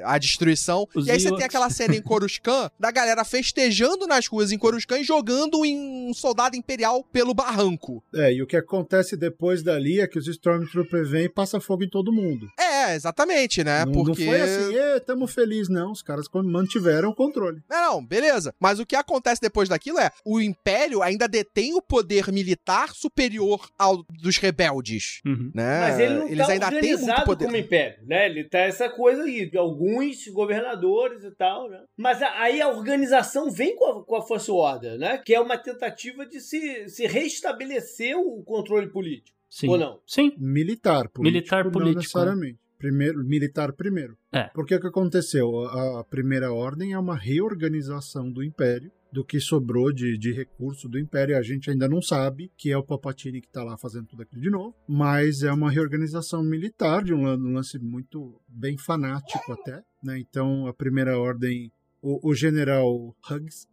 é, 0.01 0.03
a 0.05 0.19
destruição. 0.19 0.87
Os 0.95 1.07
e 1.07 1.11
aí 1.11 1.21
você 1.21 1.35
tem 1.35 1.45
aquela 1.45 1.71
cena 1.71 1.95
em 1.95 2.03
Coruscant 2.03 2.71
da 2.79 2.91
galera 2.91 3.25
festejando 3.25 4.07
nas 4.07 4.27
ruas 4.27 4.53
em 4.53 4.59
Coruscant 4.59 5.01
e 5.01 5.05
jogando 5.05 5.65
em 5.65 6.09
um 6.11 6.15
soldado 6.15 6.57
imperial 6.57 7.03
pelo 7.05 7.35
barranco. 7.35 8.03
É, 8.15 8.33
e 8.33 8.43
o 8.43 8.47
que 8.47 8.57
acontece 8.57 9.17
depois 9.17 9.63
dali 9.63 10.01
é 10.01 10.07
que 10.07 10.19
os 10.19 10.27
Stormtroopers 10.27 11.11
vêm 11.11 11.25
e 11.25 11.29
passam 11.29 11.61
fogo 11.61 11.85
em 11.85 11.89
todo 11.89 12.13
mundo. 12.13 12.49
É, 12.59 12.95
exatamente, 12.95 13.63
né? 13.65 13.85
não, 13.85 13.93
porque 13.93 14.25
não 14.25 14.31
foi 14.33 14.41
assim, 14.41 14.75
"Ê, 14.75 15.01
tamo 15.01 15.27
feliz, 15.27 15.69
não. 15.69 15.93
Os 15.93 16.03
caras 16.03 16.27
mantiveram 16.33 17.11
o 17.11 17.15
controle. 17.15 17.61
Não, 17.69 17.93
não, 17.95 18.05
beleza. 18.05 18.55
Mas 18.59 18.79
o 18.79 18.87
que 18.87 18.97
acontece 18.97 19.41
depois 19.41 19.69
daquilo 19.69 19.99
é 19.99 20.11
o 20.25 20.41
Império 20.41 21.03
ainda 21.03 21.27
detém 21.29 21.75
o 21.75 21.83
poder 21.83 22.31
militar 22.33 22.95
superior 22.95 23.69
ao 23.79 24.03
dos 24.23 24.37
rebeldes, 24.37 25.21
Uhum. 25.25 25.51
né? 25.55 25.81
Mas 25.81 25.99
ele 25.99 26.15
não 26.15 26.29
Eles 26.29 26.47
tá 26.47 26.53
ainda 26.53 26.67
têm 26.71 26.81
muito 26.81 26.93
organizado 26.95 27.25
poder. 27.25 27.45
como 27.47 27.57
império, 27.57 27.99
né? 28.07 28.27
Ele 28.27 28.45
tá 28.45 28.59
essa 28.59 28.89
coisa 28.89 29.08
aí, 29.19 29.49
de 29.49 29.57
alguns 29.57 30.27
governadores 30.29 31.23
e 31.25 31.31
tal, 31.31 31.69
né? 31.71 31.85
Mas 31.97 32.21
a- 32.21 32.41
aí 32.41 32.61
a 32.61 32.69
organização 32.69 33.51
vem 33.51 33.77
com 33.77 33.85
a, 33.87 34.05
com 34.05 34.17
a 34.17 34.27
First 34.27 34.49
Order, 34.49 34.99
né? 34.99 35.19
Que 35.25 35.35
é 35.35 35.41
uma 35.41 35.57
tentativa 35.57 36.27
de 36.27 36.41
se, 36.41 36.89
se 36.89 37.07
restabelecer 37.07 38.17
o 38.19 38.43
controle 38.43 38.89
político, 38.89 39.37
Sim. 39.49 39.69
ou 39.69 39.79
não? 39.79 40.01
Sim. 40.07 40.33
Militar 40.37 41.09
político. 41.09 41.23
Militar 41.23 41.65
Não 41.65 41.71
político, 41.73 41.99
necessariamente. 42.01 42.59
Primeiro, 42.79 43.25
militar 43.25 43.73
primeiro. 43.73 44.17
É. 44.33 44.45
Porque 44.55 44.75
o 44.75 44.81
que 44.81 44.87
aconteceu? 44.87 45.65
A, 45.67 46.01
a 46.01 46.05
primeira 46.05 46.53
ordem 46.53 46.93
é 46.93 46.99
uma 46.99 47.17
reorganização 47.17 48.31
do 48.31 48.43
Império, 48.43 48.91
do 49.13 49.25
que 49.25 49.41
sobrou 49.41 49.93
de, 49.93 50.19
de 50.19 50.33
recurso 50.33 50.89
do 50.89 50.99
Império. 50.99 51.37
A 51.39 51.43
gente 51.43 51.71
ainda 51.71 51.89
não 51.89 52.03
sabe 52.03 52.53
que 52.57 52.71
é 52.71 52.77
o 52.77 52.83
Palpatine 52.85 53.41
que 53.41 53.47
está 53.47 53.65
lá 53.65 53.77
fazendo 53.79 54.07
tudo 54.07 54.23
aquilo 54.23 54.43
de 54.43 54.51
novo, 54.51 54.75
mas 54.87 55.43
é 55.43 55.53
uma 55.53 55.71
reorganização 55.71 56.43
militar, 56.43 57.03
de 57.03 57.15
um 57.15 57.23
lan- 57.23 57.37
lance 57.55 57.79
muito 57.79 58.41
bem 58.47 58.77
fanático 58.77 59.53
até. 59.53 59.83
Né? 60.03 60.19
Então, 60.19 60.67
a 60.67 60.75
primeira 60.75 61.19
ordem, 61.19 61.73
o, 62.03 62.31
o 62.31 62.35
general 62.35 63.17
Huggs, 63.31 63.67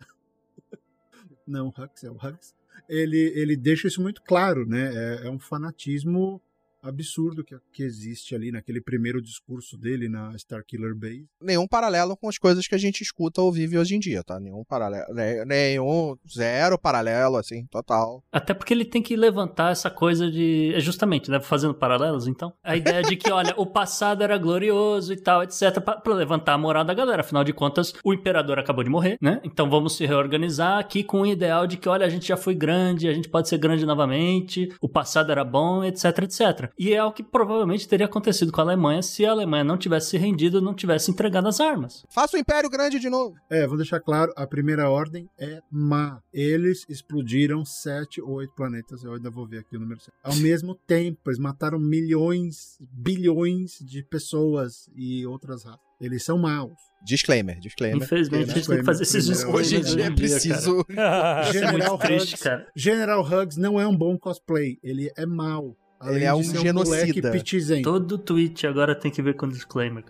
não 1.47 1.67
Huggs, 1.69 2.05
é 2.05 2.09
o 2.09 2.15
Huggs, 2.15 2.53
ele, 2.87 3.31
ele 3.35 3.55
deixa 3.57 3.87
isso 3.87 4.01
muito 4.01 4.21
claro, 4.21 4.65
né? 4.65 4.91
É, 4.93 5.27
é 5.27 5.29
um 5.29 5.39
fanatismo 5.39 6.41
absurdo 6.87 7.43
que, 7.43 7.55
que 7.73 7.83
existe 7.83 8.35
ali 8.35 8.51
naquele 8.51 8.81
primeiro 8.81 9.21
discurso 9.21 9.77
dele 9.77 10.07
na 10.09 10.33
Starkiller 10.35 10.95
Base. 10.95 11.25
Nenhum 11.41 11.67
paralelo 11.67 12.15
com 12.17 12.27
as 12.29 12.37
coisas 12.37 12.67
que 12.67 12.75
a 12.75 12.77
gente 12.77 13.01
escuta 13.01 13.41
ou 13.41 13.51
vive 13.51 13.77
hoje 13.77 13.95
em 13.95 13.99
dia, 13.99 14.23
tá? 14.23 14.39
Nenhum 14.39 14.63
paralelo. 14.63 15.13
ne- 15.13 15.45
Nenhum. 15.45 16.15
Zero 16.29 16.77
paralelo, 16.77 17.37
assim, 17.37 17.65
total. 17.67 18.23
Até 18.31 18.53
porque 18.53 18.73
ele 18.73 18.85
tem 18.85 19.01
que 19.01 19.15
levantar 19.15 19.71
essa 19.71 19.89
coisa 19.89 20.29
de. 20.29 20.73
É 20.75 20.79
justamente, 20.79 21.29
né? 21.29 21.39
Fazendo 21.39 21.73
paralelos, 21.73 22.27
então. 22.27 22.53
A 22.63 22.75
ideia 22.75 23.01
de 23.01 23.15
que, 23.15 23.31
olha, 23.31 23.53
o 23.57 23.65
passado 23.65 24.23
era 24.23 24.37
glorioso 24.37 25.13
e 25.13 25.17
tal, 25.17 25.43
etc. 25.43 25.79
Pra, 25.83 25.95
pra 25.97 26.13
levantar 26.13 26.53
a 26.53 26.57
moral 26.57 26.83
da 26.83 26.93
galera. 26.93 27.21
Afinal 27.21 27.43
de 27.43 27.53
contas, 27.53 27.93
o 28.03 28.13
imperador 28.13 28.59
acabou 28.59 28.83
de 28.83 28.89
morrer, 28.89 29.17
né? 29.21 29.39
Então 29.43 29.69
vamos 29.69 29.95
se 29.95 30.05
reorganizar 30.05 30.79
aqui 30.79 31.03
com 31.03 31.21
o 31.21 31.25
ideal 31.25 31.65
de 31.67 31.77
que, 31.77 31.89
olha, 31.89 32.05
a 32.05 32.09
gente 32.09 32.27
já 32.27 32.37
foi 32.37 32.55
grande, 32.55 33.07
a 33.07 33.13
gente 33.13 33.29
pode 33.29 33.47
ser 33.49 33.57
grande 33.57 33.85
novamente, 33.85 34.69
o 34.81 34.87
passado 34.89 35.31
era 35.31 35.43
bom, 35.43 35.83
etc, 35.83 36.05
etc. 36.23 36.71
E 36.77 36.93
é 36.93 37.03
o 37.03 37.11
que 37.11 37.23
provavelmente 37.23 37.87
teria 37.87 38.05
acontecido 38.05 38.51
com 38.51 38.61
a 38.61 38.63
Alemanha 38.63 39.01
se 39.01 39.25
a 39.25 39.31
Alemanha 39.31 39.63
não 39.63 39.77
tivesse 39.77 40.09
se 40.09 40.17
rendido, 40.17 40.61
não 40.61 40.73
tivesse 40.73 41.09
entregado 41.09 41.47
as 41.47 41.59
armas. 41.59 42.05
Faça 42.09 42.35
o 42.35 42.39
Império 42.39 42.69
grande 42.69 42.99
de 42.99 43.09
novo. 43.09 43.35
É, 43.49 43.65
vou 43.65 43.77
deixar 43.77 43.99
claro, 43.99 44.33
a 44.35 44.45
primeira 44.45 44.89
ordem 44.89 45.29
é 45.39 45.61
má. 45.71 46.21
Eles 46.33 46.85
explodiram 46.89 47.63
sete 47.63 48.21
ou 48.21 48.33
oito 48.35 48.53
planetas, 48.55 49.03
eu 49.03 49.13
ainda 49.13 49.29
vou 49.29 49.47
ver 49.47 49.59
aqui 49.59 49.77
o 49.77 49.79
número 49.79 50.01
certo. 50.01 50.17
Ao 50.23 50.35
mesmo 50.35 50.75
tempo, 50.75 51.19
eles 51.27 51.39
mataram 51.39 51.79
milhões, 51.79 52.77
bilhões 52.91 53.79
de 53.81 54.03
pessoas 54.03 54.89
e 54.95 55.25
outras 55.25 55.63
raças. 55.63 55.85
Eles 55.99 56.23
são 56.23 56.37
maus. 56.37 56.73
Disclaimer, 57.05 57.57
disclaimer. 57.59 58.03
Infelizmente, 58.03 58.51
a 58.51 58.53
gente 58.53 58.67
tem 58.67 58.77
que 58.79 58.83
fazer 58.83 59.03
esses 59.03 59.25
discursos 59.25 59.71
Hoje 59.71 59.77
em 59.77 59.81
dia 59.81 60.05
é 60.05 60.11
preciso. 60.11 60.85
É 60.95 61.53
General 61.53 61.97
muito 61.97 62.05
triste. 62.05 62.37
General 62.75 63.21
Hugs 63.21 63.57
não 63.57 63.79
é 63.79 63.87
um 63.87 63.95
bom 63.95 64.17
cosplay, 64.17 64.77
ele 64.83 65.11
é 65.15 65.25
mau. 65.25 65.75
Além 66.05 66.15
Ele 66.17 66.25
é 66.25 66.33
um 66.33 66.43
genocida. 66.43 67.31
pitizento. 67.31 67.81
Todo 67.81 68.17
tweet 68.17 68.67
agora 68.67 68.93
tem 68.93 69.11
que 69.11 69.21
ver 69.21 69.35
com 69.35 69.47
disclaimer. 69.47 70.03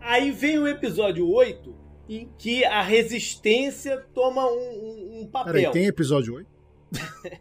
Aí 0.00 0.30
vem 0.30 0.58
o 0.58 0.66
episódio 0.66 1.28
8, 1.30 1.74
em 2.08 2.28
que 2.38 2.64
a 2.64 2.82
resistência 2.82 4.04
toma 4.14 4.46
um, 4.46 4.54
um- 4.56 5.20
um 5.22 5.26
papel. 5.26 5.52
Peraí, 5.52 5.70
tem 5.70 5.86
episódio 5.86 6.34
8? 6.36 6.58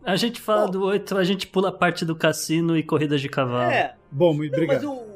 A 0.04 0.16
gente 0.18 0.42
fala 0.42 0.68
do 0.68 0.84
8, 0.84 1.16
a 1.18 1.24
gente 1.24 1.48
pula 1.48 1.70
a 1.70 1.72
parte 1.72 2.04
do 2.04 2.14
cassino 2.16 2.76
e 2.78 2.84
corridas 2.84 3.22
de 3.22 3.30
cavalo. 3.30 3.72
É, 3.72 3.96
Bom, 4.12 4.34
muito 4.34 4.60
Não, 4.60 4.68
mas 4.68 4.84
obrigado. 4.84 5.00
o, 5.00 5.07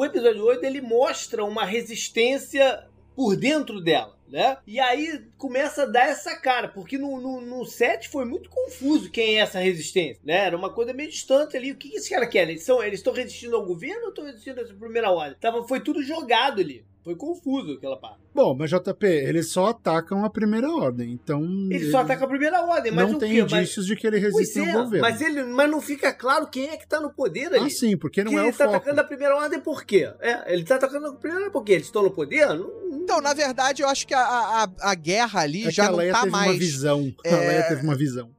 o- 0.00 0.04
episódio 0.04 0.44
8 0.44 0.64
ele 0.64 0.80
mostra 0.80 1.44
uma 1.44 1.64
resistência 1.64 2.86
por 3.14 3.36
dentro 3.36 3.80
dela. 3.80 4.18
né? 4.30 4.58
E 4.64 4.78
aí 4.78 5.24
começa 5.36 5.82
a 5.82 5.86
dar 5.86 6.08
essa 6.08 6.36
cara, 6.36 6.68
porque 6.68 6.96
no, 6.96 7.20
no, 7.20 7.40
no 7.40 7.64
set 7.66 8.08
foi 8.08 8.24
muito 8.24 8.48
confuso 8.48 9.10
quem 9.10 9.38
é 9.38 9.42
essa 9.42 9.58
resistência, 9.58 10.20
né? 10.24 10.44
Era 10.46 10.56
uma 10.56 10.72
coisa 10.72 10.92
meio 10.92 11.10
distante 11.10 11.56
ali. 11.56 11.72
O 11.72 11.76
que, 11.76 11.88
que 11.90 11.96
esse 11.96 12.10
cara 12.10 12.28
quer? 12.28 12.48
Eles 12.48 12.62
estão 12.92 13.12
resistindo 13.12 13.56
ao 13.56 13.66
governo 13.66 14.02
ou 14.04 14.08
estão 14.10 14.24
resistindo 14.24 14.60
essa 14.60 14.72
primeira 14.72 15.10
ordem? 15.10 15.36
Tava, 15.40 15.66
foi 15.66 15.80
tudo 15.80 16.00
jogado 16.00 16.60
ali. 16.60 16.84
Foi 17.02 17.16
confuso 17.16 17.72
aquela 17.72 17.96
parte. 17.96 18.18
Bom, 18.34 18.54
mas 18.54 18.68
JP, 18.70 19.06
eles 19.06 19.48
só 19.50 19.68
atacam 19.68 20.22
a 20.22 20.28
primeira 20.28 20.70
ordem, 20.70 21.10
então. 21.12 21.42
Ele 21.70 21.90
só 21.90 22.00
ataca 22.00 22.26
a 22.26 22.28
primeira 22.28 22.60
ordem, 22.62 22.92
mas 22.92 23.08
não 23.08 23.16
o 23.16 23.18
tem 23.18 23.32
quê? 23.32 23.40
indícios 23.40 23.86
de 23.86 23.96
que 23.96 24.06
ele 24.06 24.20
Mas, 24.20 24.24
resiste 24.34 24.58
pois 24.58 24.68
é, 24.68 24.72
ao 24.72 24.84
governo. 24.84 25.08
mas, 25.08 25.20
ele, 25.22 25.44
mas 25.44 25.70
não 25.70 25.80
fica 25.80 26.12
claro 26.12 26.46
quem 26.48 26.68
é 26.68 26.76
que 26.76 26.86
tá 26.86 27.00
no 27.00 27.10
poder 27.10 27.46
ali. 27.54 27.64
Ah, 27.66 27.70
sim, 27.70 27.96
porque 27.96 28.22
não 28.22 28.32
que 28.32 28.36
é 28.38 28.40
ele 28.42 28.50
o 28.50 28.52
tá 28.52 28.64
foco. 28.66 28.76
atacando 28.76 29.00
a 29.00 29.04
primeira 29.04 29.34
ordem 29.34 29.58
por 29.60 29.82
quê? 29.84 30.12
É, 30.20 30.52
ele 30.52 30.62
tá 30.62 30.74
atacando 30.76 31.06
a 31.06 31.12
primeira 31.14 31.36
ordem 31.46 31.52
por 31.52 31.64
quê? 31.64 31.72
Eles 31.72 31.86
estão 31.86 32.02
no 32.02 32.10
poder? 32.10 32.46
Não, 32.48 32.70
Então, 32.92 33.20
na 33.22 33.32
verdade, 33.32 33.82
eu 33.82 33.88
acho 33.88 34.06
que 34.06 34.12
a, 34.12 34.20
a, 34.20 34.68
a 34.80 34.94
guerra 34.94 35.40
ali 35.40 35.66
É 35.68 35.70
já 35.70 35.84
que 35.84 35.88
a 35.88 35.90
não 35.92 35.98
Leia 35.98 36.12
tá 36.12 36.20
teve 36.20 36.32
mais. 36.32 36.50
uma 36.50 36.58
visão. 36.58 37.14
A 37.24 37.28
É. 37.28 37.48
Leia 37.48 37.62
teve 37.68 37.82
uma 37.82 37.96
visão. 37.96 38.30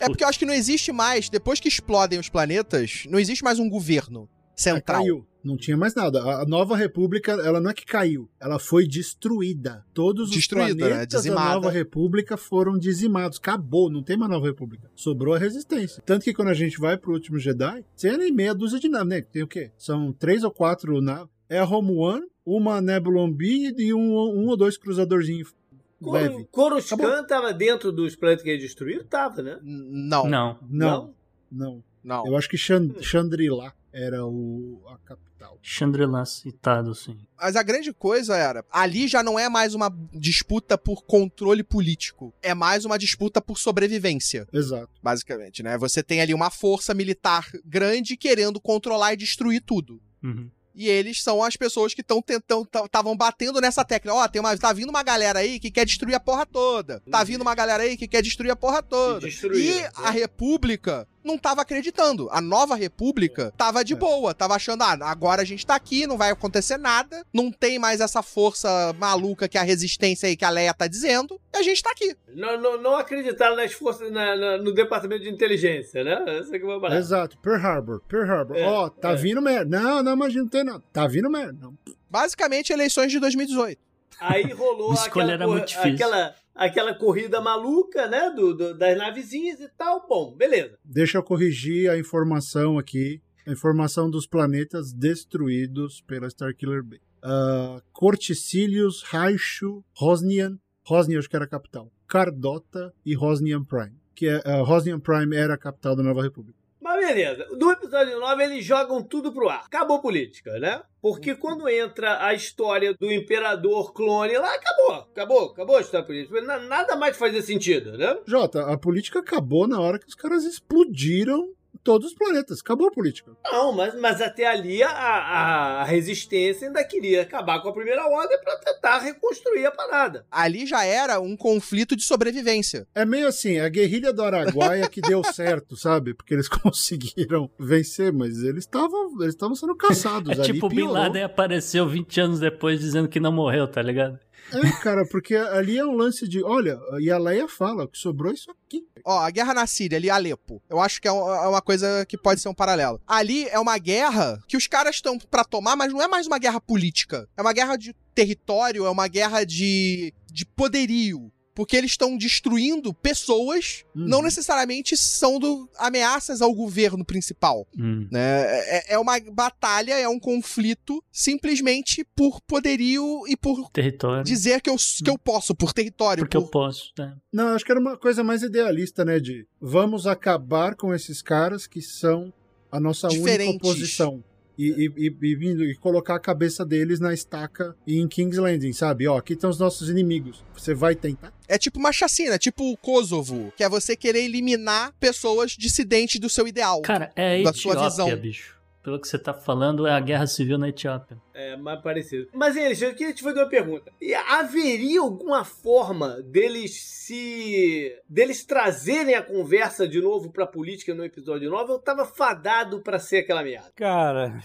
É 0.01 0.07
porque 0.07 0.23
eu 0.23 0.29
acho 0.29 0.39
que 0.39 0.47
não 0.47 0.55
existe 0.55 0.93
mais, 0.93 1.29
depois 1.29 1.59
que 1.59 1.67
explodem 1.69 2.19
os 2.21 2.29
planetas, 2.29 3.05
não 3.09 3.19
existe 3.19 3.43
mais 3.43 3.59
um 3.59 3.69
governo 3.69 4.29
É, 4.57 4.61
central. 4.61 5.01
caiu. 5.01 5.27
Não 5.49 5.57
tinha 5.57 5.77
mais 5.79 5.95
nada. 5.95 6.21
A 6.43 6.45
nova 6.45 6.77
república, 6.77 7.33
ela 7.33 7.59
não 7.59 7.71
é 7.71 7.75
que 7.75 7.87
caiu, 7.87 8.29
ela 8.39 8.59
foi 8.59 8.87
destruída. 8.87 9.83
Todos 9.95 10.29
Destruída, 10.31 10.71
os 10.73 10.77
né? 10.77 10.87
planetas 10.89 11.13
da 11.15 11.19
Dizimada. 11.21 11.55
nova 11.55 11.71
república 11.71 12.37
foram 12.37 12.79
dizimados. 12.79 13.39
Acabou, 13.39 13.91
não 13.91 14.03
tem 14.03 14.17
mais 14.17 14.31
nova 14.31 14.47
república. 14.47 14.91
Sobrou 14.95 15.33
a 15.35 15.39
resistência. 15.39 16.03
Tanto 16.05 16.23
que 16.25 16.35
quando 16.35 16.49
a 16.49 16.55
gente 16.55 16.79
vai 16.79 16.99
pro 16.99 17.13
último 17.15 17.39
Jedi, 17.39 17.83
tem 17.99 18.11
ali 18.11 18.31
meia 18.31 18.55
dúzia 18.55 18.79
de 18.79 18.89
naves, 18.89 19.09
né? 19.09 19.23
Tem 19.23 19.43
o 19.43 19.47
quê? 19.49 19.71
São 19.79 20.13
três 20.13 20.45
ou 20.45 20.51
quatro 20.51 21.01
naves. 21.01 21.29
É 21.49 21.59
a 21.59 21.65
Home 21.65 21.93
One, 21.97 22.27
uma 22.45 22.81
Nebulon 22.83 23.33
B 23.33 23.73
e 23.79 23.95
um, 23.95 24.13
um 24.13 24.49
ou 24.49 24.57
dois 24.57 24.77
cruzadorzinhos 24.77 25.55
leve. 26.03 26.45
Cor- 26.51 26.71
Coruscant 26.73 27.27
tava 27.27 27.53
dentro 27.55 27.91
dos 27.91 28.15
planetas 28.15 28.45
que 28.45 28.51
ele 28.51 28.59
destruiu? 28.61 29.03
Tava, 29.05 29.43
né? 29.43 29.59
Não, 29.63 30.29
Não. 30.29 30.59
Não, 30.69 31.15
não. 31.51 31.83
não. 32.05 32.27
Eu 32.27 32.37
acho 32.37 32.49
que 32.51 32.59
Chan- 32.59 32.95
Chandrila 33.01 33.73
era 33.91 34.25
o, 34.27 34.83
a 34.89 34.99
capital. 35.39 35.59
Chandrila 35.63 36.25
citado, 36.27 36.95
sim. 36.95 37.17
Mas 37.41 37.57
a 37.57 37.63
grande 37.63 37.93
coisa 37.93 38.37
era, 38.37 38.65
ali 38.71 39.07
já 39.07 39.23
não 39.23 39.39
é 39.39 39.49
mais 39.49 39.75
uma 39.75 39.91
disputa 40.13 40.77
por 40.77 41.05
controle 41.05 41.63
político, 41.63 42.35
é 42.43 42.55
mais 42.55 42.85
uma 42.85 42.99
disputa 42.99 43.41
por 43.41 43.59
sobrevivência, 43.59 44.47
Exato. 44.53 44.91
basicamente, 45.03 45.63
né? 45.63 45.79
Você 45.79 46.03
tem 46.03 46.21
ali 46.21 46.35
uma 46.35 46.51
força 46.51 46.93
militar 46.93 47.47
grande 47.65 48.17
querendo 48.17 48.61
controlar 48.61 49.13
e 49.13 49.17
destruir 49.17 49.63
tudo. 49.63 50.01
Uhum. 50.23 50.51
E 50.75 50.89
eles 50.89 51.21
são 51.25 51.43
as 51.43 51.57
pessoas 51.57 51.93
que 51.93 52.03
estão 52.03 52.23
tentando, 52.23 52.69
estavam 52.85 53.17
batendo 53.17 53.61
nessa 53.61 53.85
tecla. 53.85 54.15
Ó, 54.15 54.29
tem 54.29 54.39
uma, 54.39 54.57
tá 54.57 54.73
vindo 54.73 54.91
uma 54.91 55.03
galera 55.03 55.41
aí 55.41 55.59
que 55.59 55.73
quer 55.73 55.85
destruir 55.85 56.15
a 56.15 56.21
porra 56.21 56.47
toda. 56.47 57.01
Tá 57.11 57.25
vindo 57.25 57.43
uma 57.43 57.53
galera 57.53 57.83
aí 57.83 57.97
que 57.97 58.07
quer 58.07 58.23
destruir 58.23 58.53
a 58.53 58.57
porra 58.57 58.81
toda. 58.81 59.27
E 59.27 59.31
destruir, 59.31 59.61
E 59.61 59.83
né? 59.83 59.91
a 59.97 60.11
República 60.11 61.09
não 61.29 61.39
tava 61.39 61.63
acreditando. 61.63 62.29
A 62.33 62.41
nova 62.41 62.75
República 62.75 63.53
tava 63.57 63.85
de 63.85 63.93
É. 63.93 63.97
boa, 63.97 64.35
tava 64.35 64.55
achando, 64.57 64.83
ah, 64.83 64.97
agora 65.03 65.43
a 65.43 65.45
gente 65.45 65.65
tá 65.67 65.75
aqui, 65.77 66.07
não 66.07 66.17
vai 66.19 66.31
acontecer 66.31 66.77
nada, 66.79 67.25
não 67.33 67.53
tem 67.53 67.79
mais 67.79 68.01
essa 68.01 68.23
força 68.23 68.93
maluca 68.99 69.47
que 69.49 69.57
a 69.59 69.63
resistência 69.63 70.29
aí 70.29 70.37
que 70.37 70.45
a 70.45 70.51
Leia 70.51 70.75
tá 70.75 70.87
dizendo, 70.89 71.41
e 71.55 71.57
a 71.59 71.63
gente 71.63 71.83
tá 71.83 71.91
aqui. 71.91 72.17
Não, 72.35 72.61
não, 72.61 72.83
não 72.83 72.97
acreditaram 72.97 73.55
nas 73.55 73.73
forças, 73.73 74.11
na- 74.11 74.35
na- 74.35 74.59
no 74.59 74.73
departamento 74.75 75.23
de 75.23 75.31
inteligência, 75.31 76.03
né? 76.03 76.25
Essa 76.39 76.59
que 76.59 76.81
parar. 76.81 76.97
Exato. 76.97 77.37
Pearl 77.39 77.65
Harbor. 77.65 78.01
Pearl 78.09 78.31
Harbor. 78.31 78.57
É, 78.57 78.67
Ó, 78.67 78.89
tá 78.89 79.11
é. 79.11 79.15
vindo 79.17 79.41
merda. 79.43 79.79
Não, 79.81 80.03
não, 80.03 80.13
imagina, 80.15 80.43
não 80.43 80.49
tem 80.49 80.65
não. 80.65 80.81
Tá 80.93 81.07
vindo 81.07 81.31
merda. 81.31 81.57
Não. 81.61 81.77
Basicamente, 82.11 82.73
eleições 82.73 83.13
de 83.13 83.21
2018. 83.21 83.79
Aí 84.21 84.51
rolou 84.53 84.91
A 84.93 84.95
escolha 84.95 85.07
aquela, 85.09 85.33
era 85.33 85.45
cor- 85.45 85.55
muito 85.55 85.69
difícil. 85.69 85.95
aquela, 85.95 86.35
aquela 86.59 86.93
corrida 86.95 87.41
maluca, 87.41 88.07
né? 88.09 88.31
Do, 88.35 88.55
do- 88.55 88.77
das 88.77 88.99
navezinhas 88.99 89.61
e 89.61 89.69
tal. 89.69 90.07
Bom, 90.09 90.35
beleza. 90.37 90.77
Deixa 90.85 91.17
eu 91.19 91.23
corrigir 91.23 91.89
a 91.91 91.99
informação 91.99 92.79
aqui. 92.79 93.23
A 93.47 93.53
informação 93.53 94.11
dos 94.11 94.27
planetas 94.27 94.93
destruídos 94.93 96.03
pela 96.07 96.27
Starkiller 96.27 96.83
Bay. 96.83 97.01
Uh, 97.25 97.81
Corticilius, 97.93 99.03
Raichu, 99.05 99.83
Rosnian. 99.97 100.59
Rosnian 100.85 101.19
acho 101.19 101.31
que 101.31 101.37
era 101.37 101.45
a 101.47 101.49
capital. 101.49 101.91
Cardota 102.07 102.93
e 103.07 103.15
Rosnian 103.15 103.65
Prime. 103.65 103.95
Que 104.15 104.27
é, 104.29 104.37
uh, 104.39 104.65
Rosnian 104.65 104.99
Prime 105.01 105.35
era 105.35 105.55
a 105.55 105.59
capital 105.59 105.95
da 105.97 106.03
Nova 106.03 106.23
República. 106.23 106.58
Mas 107.01 107.15
beleza. 107.15 107.47
No 107.53 107.71
episódio 107.71 108.19
9, 108.19 108.45
eles 108.45 108.65
jogam 108.65 109.03
tudo 109.03 109.33
pro 109.33 109.49
ar. 109.49 109.63
Acabou 109.67 109.97
a 109.99 110.01
política, 110.01 110.59
né? 110.59 110.83
Porque 111.01 111.35
quando 111.35 111.69
entra 111.69 112.25
a 112.25 112.35
história 112.35 112.93
do 112.99 113.13
imperador 113.13 113.93
clone 113.93 114.37
lá, 114.37 114.53
acabou. 114.55 114.95
Acabou, 114.95 115.45
acabou 115.51 115.77
a 115.77 115.81
história 115.81 116.05
política. 116.07 116.41
Na- 116.41 116.59
Nada 116.59 116.97
mais 116.97 117.17
fazia 117.17 117.41
sentido, 117.41 117.97
né? 117.97 118.19
Jota, 118.27 118.63
a 118.67 118.77
política 118.77 119.21
acabou 119.21 119.67
na 119.69 119.81
hora 119.81 119.99
que 119.99 120.09
os 120.09 120.15
caras 120.15 120.45
explodiram 120.45 121.49
todos 121.83 122.09
os 122.09 122.15
planetas. 122.15 122.61
Acabou 122.61 122.89
a 122.89 122.91
política. 122.91 123.33
Não, 123.45 123.73
mas, 123.73 123.95
mas 124.01 124.21
até 124.21 124.47
ali 124.47 124.83
a, 124.83 124.91
a, 124.91 125.81
a 125.83 125.85
resistência 125.85 126.67
ainda 126.69 126.83
queria 126.85 127.23
acabar 127.23 127.61
com 127.63 127.69
a 127.69 127.73
primeira 127.73 128.07
ordem 128.07 128.39
pra 128.41 128.57
tentar 128.57 128.99
reconstruir 128.99 129.67
a 129.67 129.71
parada. 129.71 130.25
Ali 130.31 130.67
já 130.67 130.85
era 130.85 131.21
um 131.21 131.37
conflito 131.37 131.95
de 131.97 132.05
sobrevivência. 132.05 132.87
É 132.95 133.05
meio 133.05 133.27
assim, 133.29 133.59
a 133.59 133.69
guerrilha 133.69 134.13
do 134.13 134.23
Araguaia 134.23 134.89
que 134.89 135.01
deu 135.01 135.23
certo, 135.33 135.77
sabe? 135.77 136.15
Porque 136.15 136.35
eles 136.35 136.49
conseguiram 136.49 137.51
vencer, 137.59 138.13
mas 138.13 138.43
eles 138.43 138.65
estavam 138.65 139.09
eles 139.21 139.35
estavam 139.35 139.55
sendo 139.55 139.75
caçados 139.77 140.31
É 140.31 140.43
ali. 140.43 140.53
tipo, 140.53 140.67
o 140.67 140.69
Bin. 140.69 140.89
Laden 140.89 141.23
apareceu 141.25 141.87
20 141.89 142.21
anos 142.21 142.41
depois 142.41 142.81
dizendo 142.81 143.09
que 143.09 143.21
não 143.21 143.33
morreu, 143.33 143.67
tá 143.69 143.83
ligado? 143.83 144.19
É, 144.53 144.83
cara, 144.83 145.07
porque 145.07 145.35
ali 145.35 145.79
é 145.79 145.85
um 145.85 145.93
lance 145.93 146.27
de, 146.27 146.43
olha, 146.43 146.79
e 147.01 147.11
a 147.11 147.19
Leia 147.19 147.49
fala, 147.49 147.87
que 147.89 147.99
sobrou 147.99 148.31
é 148.31 148.35
isso 148.35 148.51
aqui. 148.51 148.83
Ó, 149.05 149.19
a 149.19 149.31
guerra 149.31 149.55
na 149.55 149.67
Síria, 149.67 149.99
ali, 149.99 150.11
Alepo. 150.11 150.63
Eu 150.69 150.81
acho 150.81 151.01
que 151.01 151.09
é 151.09 151.11
é 151.11 151.49
uma 151.49 151.63
coisa 151.63 152.05
que 152.07 152.17
pode 152.17 152.41
ser 152.41 152.49
um 152.49 152.55
paralelo. 152.55 153.01
Ali 153.07 153.49
é 153.49 153.59
uma 153.59 153.77
guerra 153.79 154.43
que 154.47 154.57
os 154.57 154.67
caras 154.67 154.97
estão 154.97 155.19
pra 155.19 155.45
tomar, 155.45 155.77
mas 155.77 155.93
não 155.93 156.03
é 156.03 156.09
mais 156.09 156.27
uma 156.27 156.39
guerra 156.39 156.61
política. 156.61 157.29
É 157.37 157.43
uma 157.43 157.53
guerra 157.53 157.77
de 157.77 157.95
território, 158.15 158.87
é 158.87 158.91
uma 158.91 159.09
guerra 159.09 159.45
de, 159.45 160.13
de 160.27 160.45
poderio. 160.45 161.31
Porque 161.59 161.77
eles 161.77 161.91
estão 161.91 162.17
destruindo 162.17 162.95
pessoas, 162.95 163.83
Uhum. 163.93 164.07
não 164.07 164.23
necessariamente 164.23 164.97
são 164.97 165.41
do, 165.41 165.69
ameaças 165.77 166.41
ao 166.41 166.55
governo 166.55 167.05
principal. 167.05 167.67
Hum. 167.77 168.07
Né? 168.13 168.45
É, 168.79 168.95
é 168.95 168.99
uma 168.99 169.19
batalha, 169.19 169.95
é 169.99 170.09
um 170.09 170.21
conflito 170.21 171.03
simplesmente 171.11 172.05
por 172.15 172.41
poderio 172.43 173.25
e 173.27 173.37
por 173.37 173.69
Território. 173.71 174.23
dizer 174.23 174.61
que 174.63 174.71
eu, 174.71 174.77
que 174.77 175.11
eu 175.11 175.19
posso, 175.19 175.53
por 175.53 175.73
território. 175.73 176.23
Porque 176.23 176.37
eu 176.37 176.43
por- 176.43 176.51
posso, 176.67 176.93
né? 176.97 177.17
Não, 177.33 177.49
acho 177.49 177.65
que 177.65 177.73
era 177.73 177.81
uma 177.81 177.97
coisa 177.99 178.23
mais 178.23 178.45
idealista, 178.45 179.05
né? 179.05 179.19
De 179.19 179.45
vamos 179.61 180.07
acabar 180.07 180.77
com 180.77 180.95
esses 180.95 181.21
caras 181.21 181.67
que 181.67 181.83
são 181.83 182.33
a 182.71 182.79
nossa 182.79 183.09
única 183.09 183.21
Diferentes. 183.23 183.57
oposição. 183.57 184.23
E, 184.59 184.71
e, 184.71 185.07
e, 185.07 185.17
e 185.23 185.35
vindo- 185.37 185.65
e 185.65 185.75
colocar 185.77 186.17
a 186.17 186.19
cabeça 186.21 186.67
deles 186.67 186.99
na 186.99 187.15
estaca 187.15 187.77
e 187.87 187.99
em 188.01 188.09
King's 188.09 188.39
Landing, 188.39 188.73
sabe? 188.73 189.07
Ó, 189.07 189.17
aqui 189.17 189.35
estão 189.35 189.49
os 189.51 189.59
nossos 189.59 189.89
inimigos. 189.89 190.43
Você 190.57 190.75
vai 190.75 190.97
tentar? 190.97 191.33
É 191.47 191.57
tipo 191.57 191.79
uma 191.79 191.93
chacina, 191.93 192.35
é 192.35 192.39
tipo 192.39 192.65
o 192.73 192.77
Kosovo, 192.77 193.53
que 193.57 193.63
é 193.63 193.69
você 193.69 193.95
querer 193.95 194.25
eliminar 194.25 194.93
pessoas 194.99 195.53
dissidentes 195.53 196.21
do 196.21 196.29
seu 196.29 196.49
ideal. 196.49 196.83
Cara, 196.83 197.13
é 197.15 197.41
a 197.41 197.45
Da 197.45 197.53
sua 197.53 197.73
Etiópia, 197.75 197.91
visão. 197.91 198.17
bicho. 198.21 198.58
Pelo 198.89 198.99
que 198.99 199.07
você 199.07 199.19
tá 199.19 199.35
falando, 199.35 199.87
é 199.87 199.93
a 199.93 200.01
guerra 200.01 200.27
civil 200.27 200.57
na 200.57 200.71
Etiópia. 200.71 201.19
É 201.35 201.59
mais 201.59 201.79
parecido. 201.83 202.27
Mas, 202.33 202.57
eles, 202.57 202.81
eu 202.81 202.95
queria 202.95 203.13
te 203.13 203.23
fazer 203.23 203.39
uma 203.39 203.49
pergunta. 203.51 203.93
E 204.01 204.15
haveria 204.15 205.03
alguma 205.03 205.45
forma 205.45 206.23
deles 206.23 206.81
se. 206.83 207.95
deles 208.09 208.47
trazerem 208.47 209.15
a 209.15 209.23
conversa 209.23 209.87
de 209.87 210.01
novo 210.01 210.33
pra 210.33 210.47
política 210.47 210.95
no 210.95 211.05
episódio 211.05 211.51
9? 211.51 211.71
Eu 211.71 211.79
tava 211.79 212.07
fadado 212.07 212.81
pra 212.81 212.99
ser 212.99 213.19
aquela 213.19 213.43
merda. 213.43 213.71
Cara, 213.77 214.41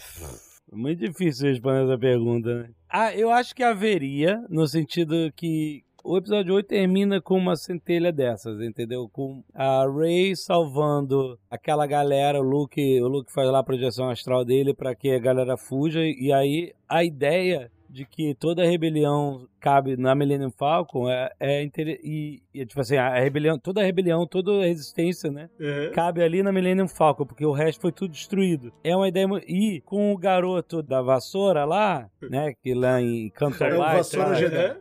é 0.69 0.75
muito 0.75 0.99
difícil 0.99 1.47
responder 1.47 1.85
essa 1.85 1.97
pergunta, 1.97 2.53
né? 2.53 2.69
Ah, 2.89 3.15
eu 3.15 3.31
acho 3.31 3.55
que 3.55 3.63
haveria, 3.63 4.43
no 4.49 4.67
sentido 4.67 5.31
que 5.37 5.85
o 6.03 6.17
episódio 6.17 6.53
8 6.55 6.67
termina 6.67 7.21
com 7.21 7.37
uma 7.37 7.55
centelha 7.55 8.11
dessas, 8.11 8.59
entendeu? 8.61 9.09
Com 9.11 9.43
a 9.53 9.85
Rey 9.89 10.35
salvando 10.35 11.39
aquela 11.49 11.87
galera, 11.87 12.39
o 12.39 12.43
Luke, 12.43 13.01
o 13.01 13.07
Luke 13.07 13.31
faz 13.31 13.49
lá 13.49 13.59
a 13.59 13.63
projeção 13.63 14.09
astral 14.09 14.43
dele 14.43 14.73
pra 14.73 14.93
que 14.93 15.11
a 15.11 15.19
galera 15.19 15.55
fuja, 15.57 16.01
e 16.03 16.31
aí 16.33 16.73
a 16.89 17.03
ideia 17.03 17.71
de 17.93 18.05
que 18.05 18.33
toda 18.33 18.63
a 18.63 18.65
rebelião 18.65 19.47
cabe 19.59 19.95
na 19.95 20.15
Millennium 20.15 20.49
Falcon 20.49 21.07
é, 21.07 21.31
é 21.39 21.63
inter... 21.63 21.99
e, 22.03 22.41
e, 22.51 22.65
tipo 22.65 22.81
assim, 22.81 22.97
a 22.97 23.19
rebelião, 23.19 23.59
toda 23.59 23.81
a 23.81 23.83
rebelião, 23.83 24.25
toda 24.25 24.51
a 24.51 24.65
resistência, 24.65 25.29
né? 25.29 25.47
cabe 25.93 26.23
ali 26.23 26.41
na 26.41 26.51
Millennium 26.51 26.87
Falcon, 26.87 27.23
porque 27.23 27.45
o 27.45 27.51
resto 27.51 27.81
foi 27.81 27.91
tudo 27.91 28.11
destruído. 28.11 28.73
É 28.83 28.95
uma 28.95 29.07
ideia. 29.07 29.27
E 29.47 29.79
com 29.81 30.11
o 30.11 30.17
garoto 30.17 30.81
da 30.81 31.03
vassoura 31.03 31.65
lá, 31.65 32.09
né? 32.19 32.53
Que 32.63 32.73
lá 32.73 32.99
em 32.99 33.29
Canto 33.29 33.63
É 33.63 33.75
o 33.75 33.77
Light, 33.77 33.97
Vassoura 33.97 34.29
lá, 34.29 34.77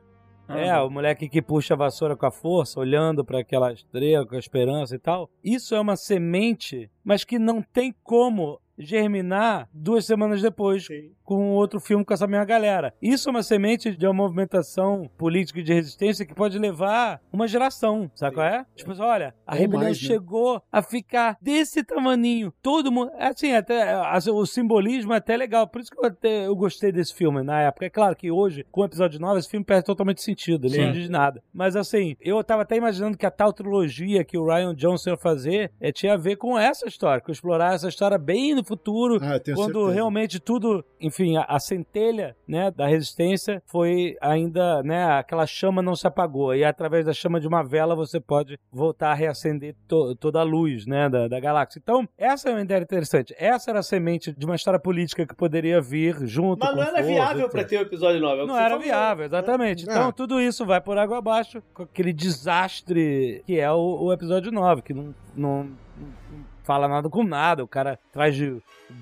Jedi. 0.49 0.69
É, 0.69 0.79
o 0.79 0.91
moleque 0.91 1.29
que 1.29 1.43
puxa 1.43 1.75
a 1.75 1.77
vassoura 1.77 2.17
com 2.17 2.27
a 2.27 2.31
força, 2.31 2.81
olhando 2.81 3.25
para 3.25 3.41
aquela 3.41 3.73
estrela 3.73 4.27
com 4.27 4.35
a 4.35 4.39
esperança 4.39 4.95
e 4.95 4.99
tal. 4.99 5.31
Isso 5.43 5.75
é 5.75 5.81
uma 5.81 5.97
semente, 5.97 6.91
mas 7.05 7.25
que 7.25 7.39
não 7.39 7.63
tem 7.63 7.95
como 8.03 8.61
germinar 8.85 9.69
duas 9.73 10.05
semanas 10.05 10.43
depois 10.43 10.87
com 11.25 11.53
outro 11.53 11.81
filme 11.81 12.05
com 12.05 12.13
essa 12.13 12.27
mesma 12.27 12.45
galera. 12.45 12.95
Isso 13.01 13.29
é 13.29 13.31
uma 13.31 13.43
semente 13.43 13.97
de 13.97 14.07
uma 14.07 14.13
movimentação 14.13 15.11
política 15.17 15.61
e 15.61 15.63
de 15.63 15.73
resistência 15.73 16.27
que 16.27 16.35
pode 16.35 16.59
levar 16.59 17.21
uma 17.33 17.49
geração, 17.49 18.11
sabe 18.15 18.35
qual 18.35 18.47
é? 18.47 18.67
Tipo 18.75 18.93
assim, 18.93 19.03
olha, 19.03 19.35
a 19.47 19.55
Ou 19.55 19.59
rebelião 19.59 19.85
mais, 19.85 20.03
né? 20.03 20.09
chegou 20.09 20.63
a 20.71 20.83
ficar 20.83 21.39
desse 21.41 21.83
tamaninho. 21.83 22.53
Todo 22.63 22.93
mundo. 22.93 23.11
Assim, 23.19 23.53
até 23.53 23.97
o 24.31 24.45
simbolismo 24.45 25.13
é 25.13 25.17
até 25.17 25.37
legal. 25.37 25.67
Por 25.67 25.81
isso 25.81 25.91
que 25.91 25.99
eu, 25.99 26.05
até, 26.05 26.47
eu 26.47 26.57
gostei 26.57 26.93
desse 26.93 27.15
filme 27.15 27.43
na 27.43 27.63
época. 27.63 27.87
É 27.87 27.91
claro 27.91 28.17
que 28.17 28.31
hoje, 28.31 28.67
com 28.71 28.83
o 28.83 28.85
episódio 28.85 29.21
9, 29.21 29.39
esse 29.39 29.49
filme 29.49 29.65
perde 29.65 29.85
totalmente 29.85 30.23
sentido. 30.23 30.67
Ele 30.67 30.75
Sim. 30.75 30.85
não 30.85 30.93
diz 30.93 31.09
nada. 31.09 31.43
Mas 31.53 31.77
assim, 31.77 32.17
eu 32.21 32.43
tava 32.45 32.63
até 32.63 32.77
imaginando 32.77 33.17
que 33.17 33.27
a 33.27 33.31
tal 33.31 33.53
trilogia 33.53 34.25
que 34.25 34.37
o 34.37 34.45
Ryan 34.45 34.75
Johnson 34.75 35.11
ia 35.11 35.17
fazer 35.17 35.73
é, 35.81 35.93
tinha 35.93 36.15
a 36.15 36.17
ver 36.17 36.37
com 36.37 36.59
essa 36.59 36.87
história, 36.87 37.21
com 37.21 37.33
explorar 37.33 37.75
essa 37.75 37.89
história 37.89 38.19
bem 38.19 38.55
no 38.55 38.65
futuro, 38.77 39.17
Ah, 39.17 39.39
quando 39.55 39.73
certeza. 39.75 39.93
realmente 39.93 40.41
tudo, 40.41 40.85
enfim, 41.01 41.37
a, 41.37 41.43
a 41.45 41.59
centelha, 41.61 42.35
né, 42.49 42.71
da 42.71 42.87
resistência 42.87 43.63
foi 43.67 44.17
ainda, 44.21 44.83
né, 44.83 45.05
aquela 45.19 45.47
chama 45.47 45.83
não 45.83 45.95
se 45.95 46.07
apagou 46.07 46.55
e 46.55 46.65
através 46.65 47.05
da 47.07 47.13
chama 47.13 47.39
de 47.41 47.47
uma 47.47 47.63
vela 47.63 47.95
você 47.95 48.19
pode 48.19 48.59
voltar 48.73 49.11
a 49.11 49.15
reacender 49.15 49.75
to- 49.87 50.15
toda 50.17 50.41
a 50.41 50.43
luz, 50.43 50.87
né, 50.87 51.09
da, 51.09 51.29
da 51.29 51.39
galáxia. 51.41 51.79
Então, 51.83 52.09
essa 52.17 52.49
é 52.49 52.53
uma 52.53 52.63
ideia 52.63 52.81
interessante. 52.81 53.35
Essa 53.39 53.71
era 53.71 53.81
a 53.81 53.83
semente 53.83 54.33
de 54.33 54.47
uma 54.47 54.55
história 54.57 54.81
política 54.81 55.27
que 55.27 55.35
poderia 55.35 55.81
vir 55.81 56.17
junto 56.27 56.61
Mas 56.61 56.71
com 56.71 56.77
não 56.77 56.83
era 56.83 57.03
viável 57.03 57.49
pra 57.49 57.65
ter 57.65 57.79
o 57.79 57.83
episódio 57.83 58.21
9. 58.21 58.43
é 58.43 58.47
Não 58.47 58.57
era 58.57 58.71
falou. 58.71 58.83
viável, 58.83 59.25
exatamente. 59.27 59.83
Então, 59.85 60.09
É. 60.09 60.13
tudo 60.13 60.41
isso 60.41 60.65
vai 60.65 60.81
por 60.81 60.97
água 60.99 61.19
abaixo 61.19 61.63
com 61.75 61.83
aquele 61.83 62.13
desastre 62.13 63.43
que 63.47 63.59
é 63.59 63.71
o, 63.71 64.05
o 64.05 64.13
episódio 64.13 64.51
9, 64.53 64.83
que 64.83 64.95
não, 64.95 65.15
não, 65.37 65.65
não 65.65 66.52
fala 66.63 66.89
nada 66.89 67.09
com 67.09 67.25
nada. 67.25 67.63
O 67.63 67.69
cara 67.69 67.99
traz 68.13 68.35
de 68.35 68.61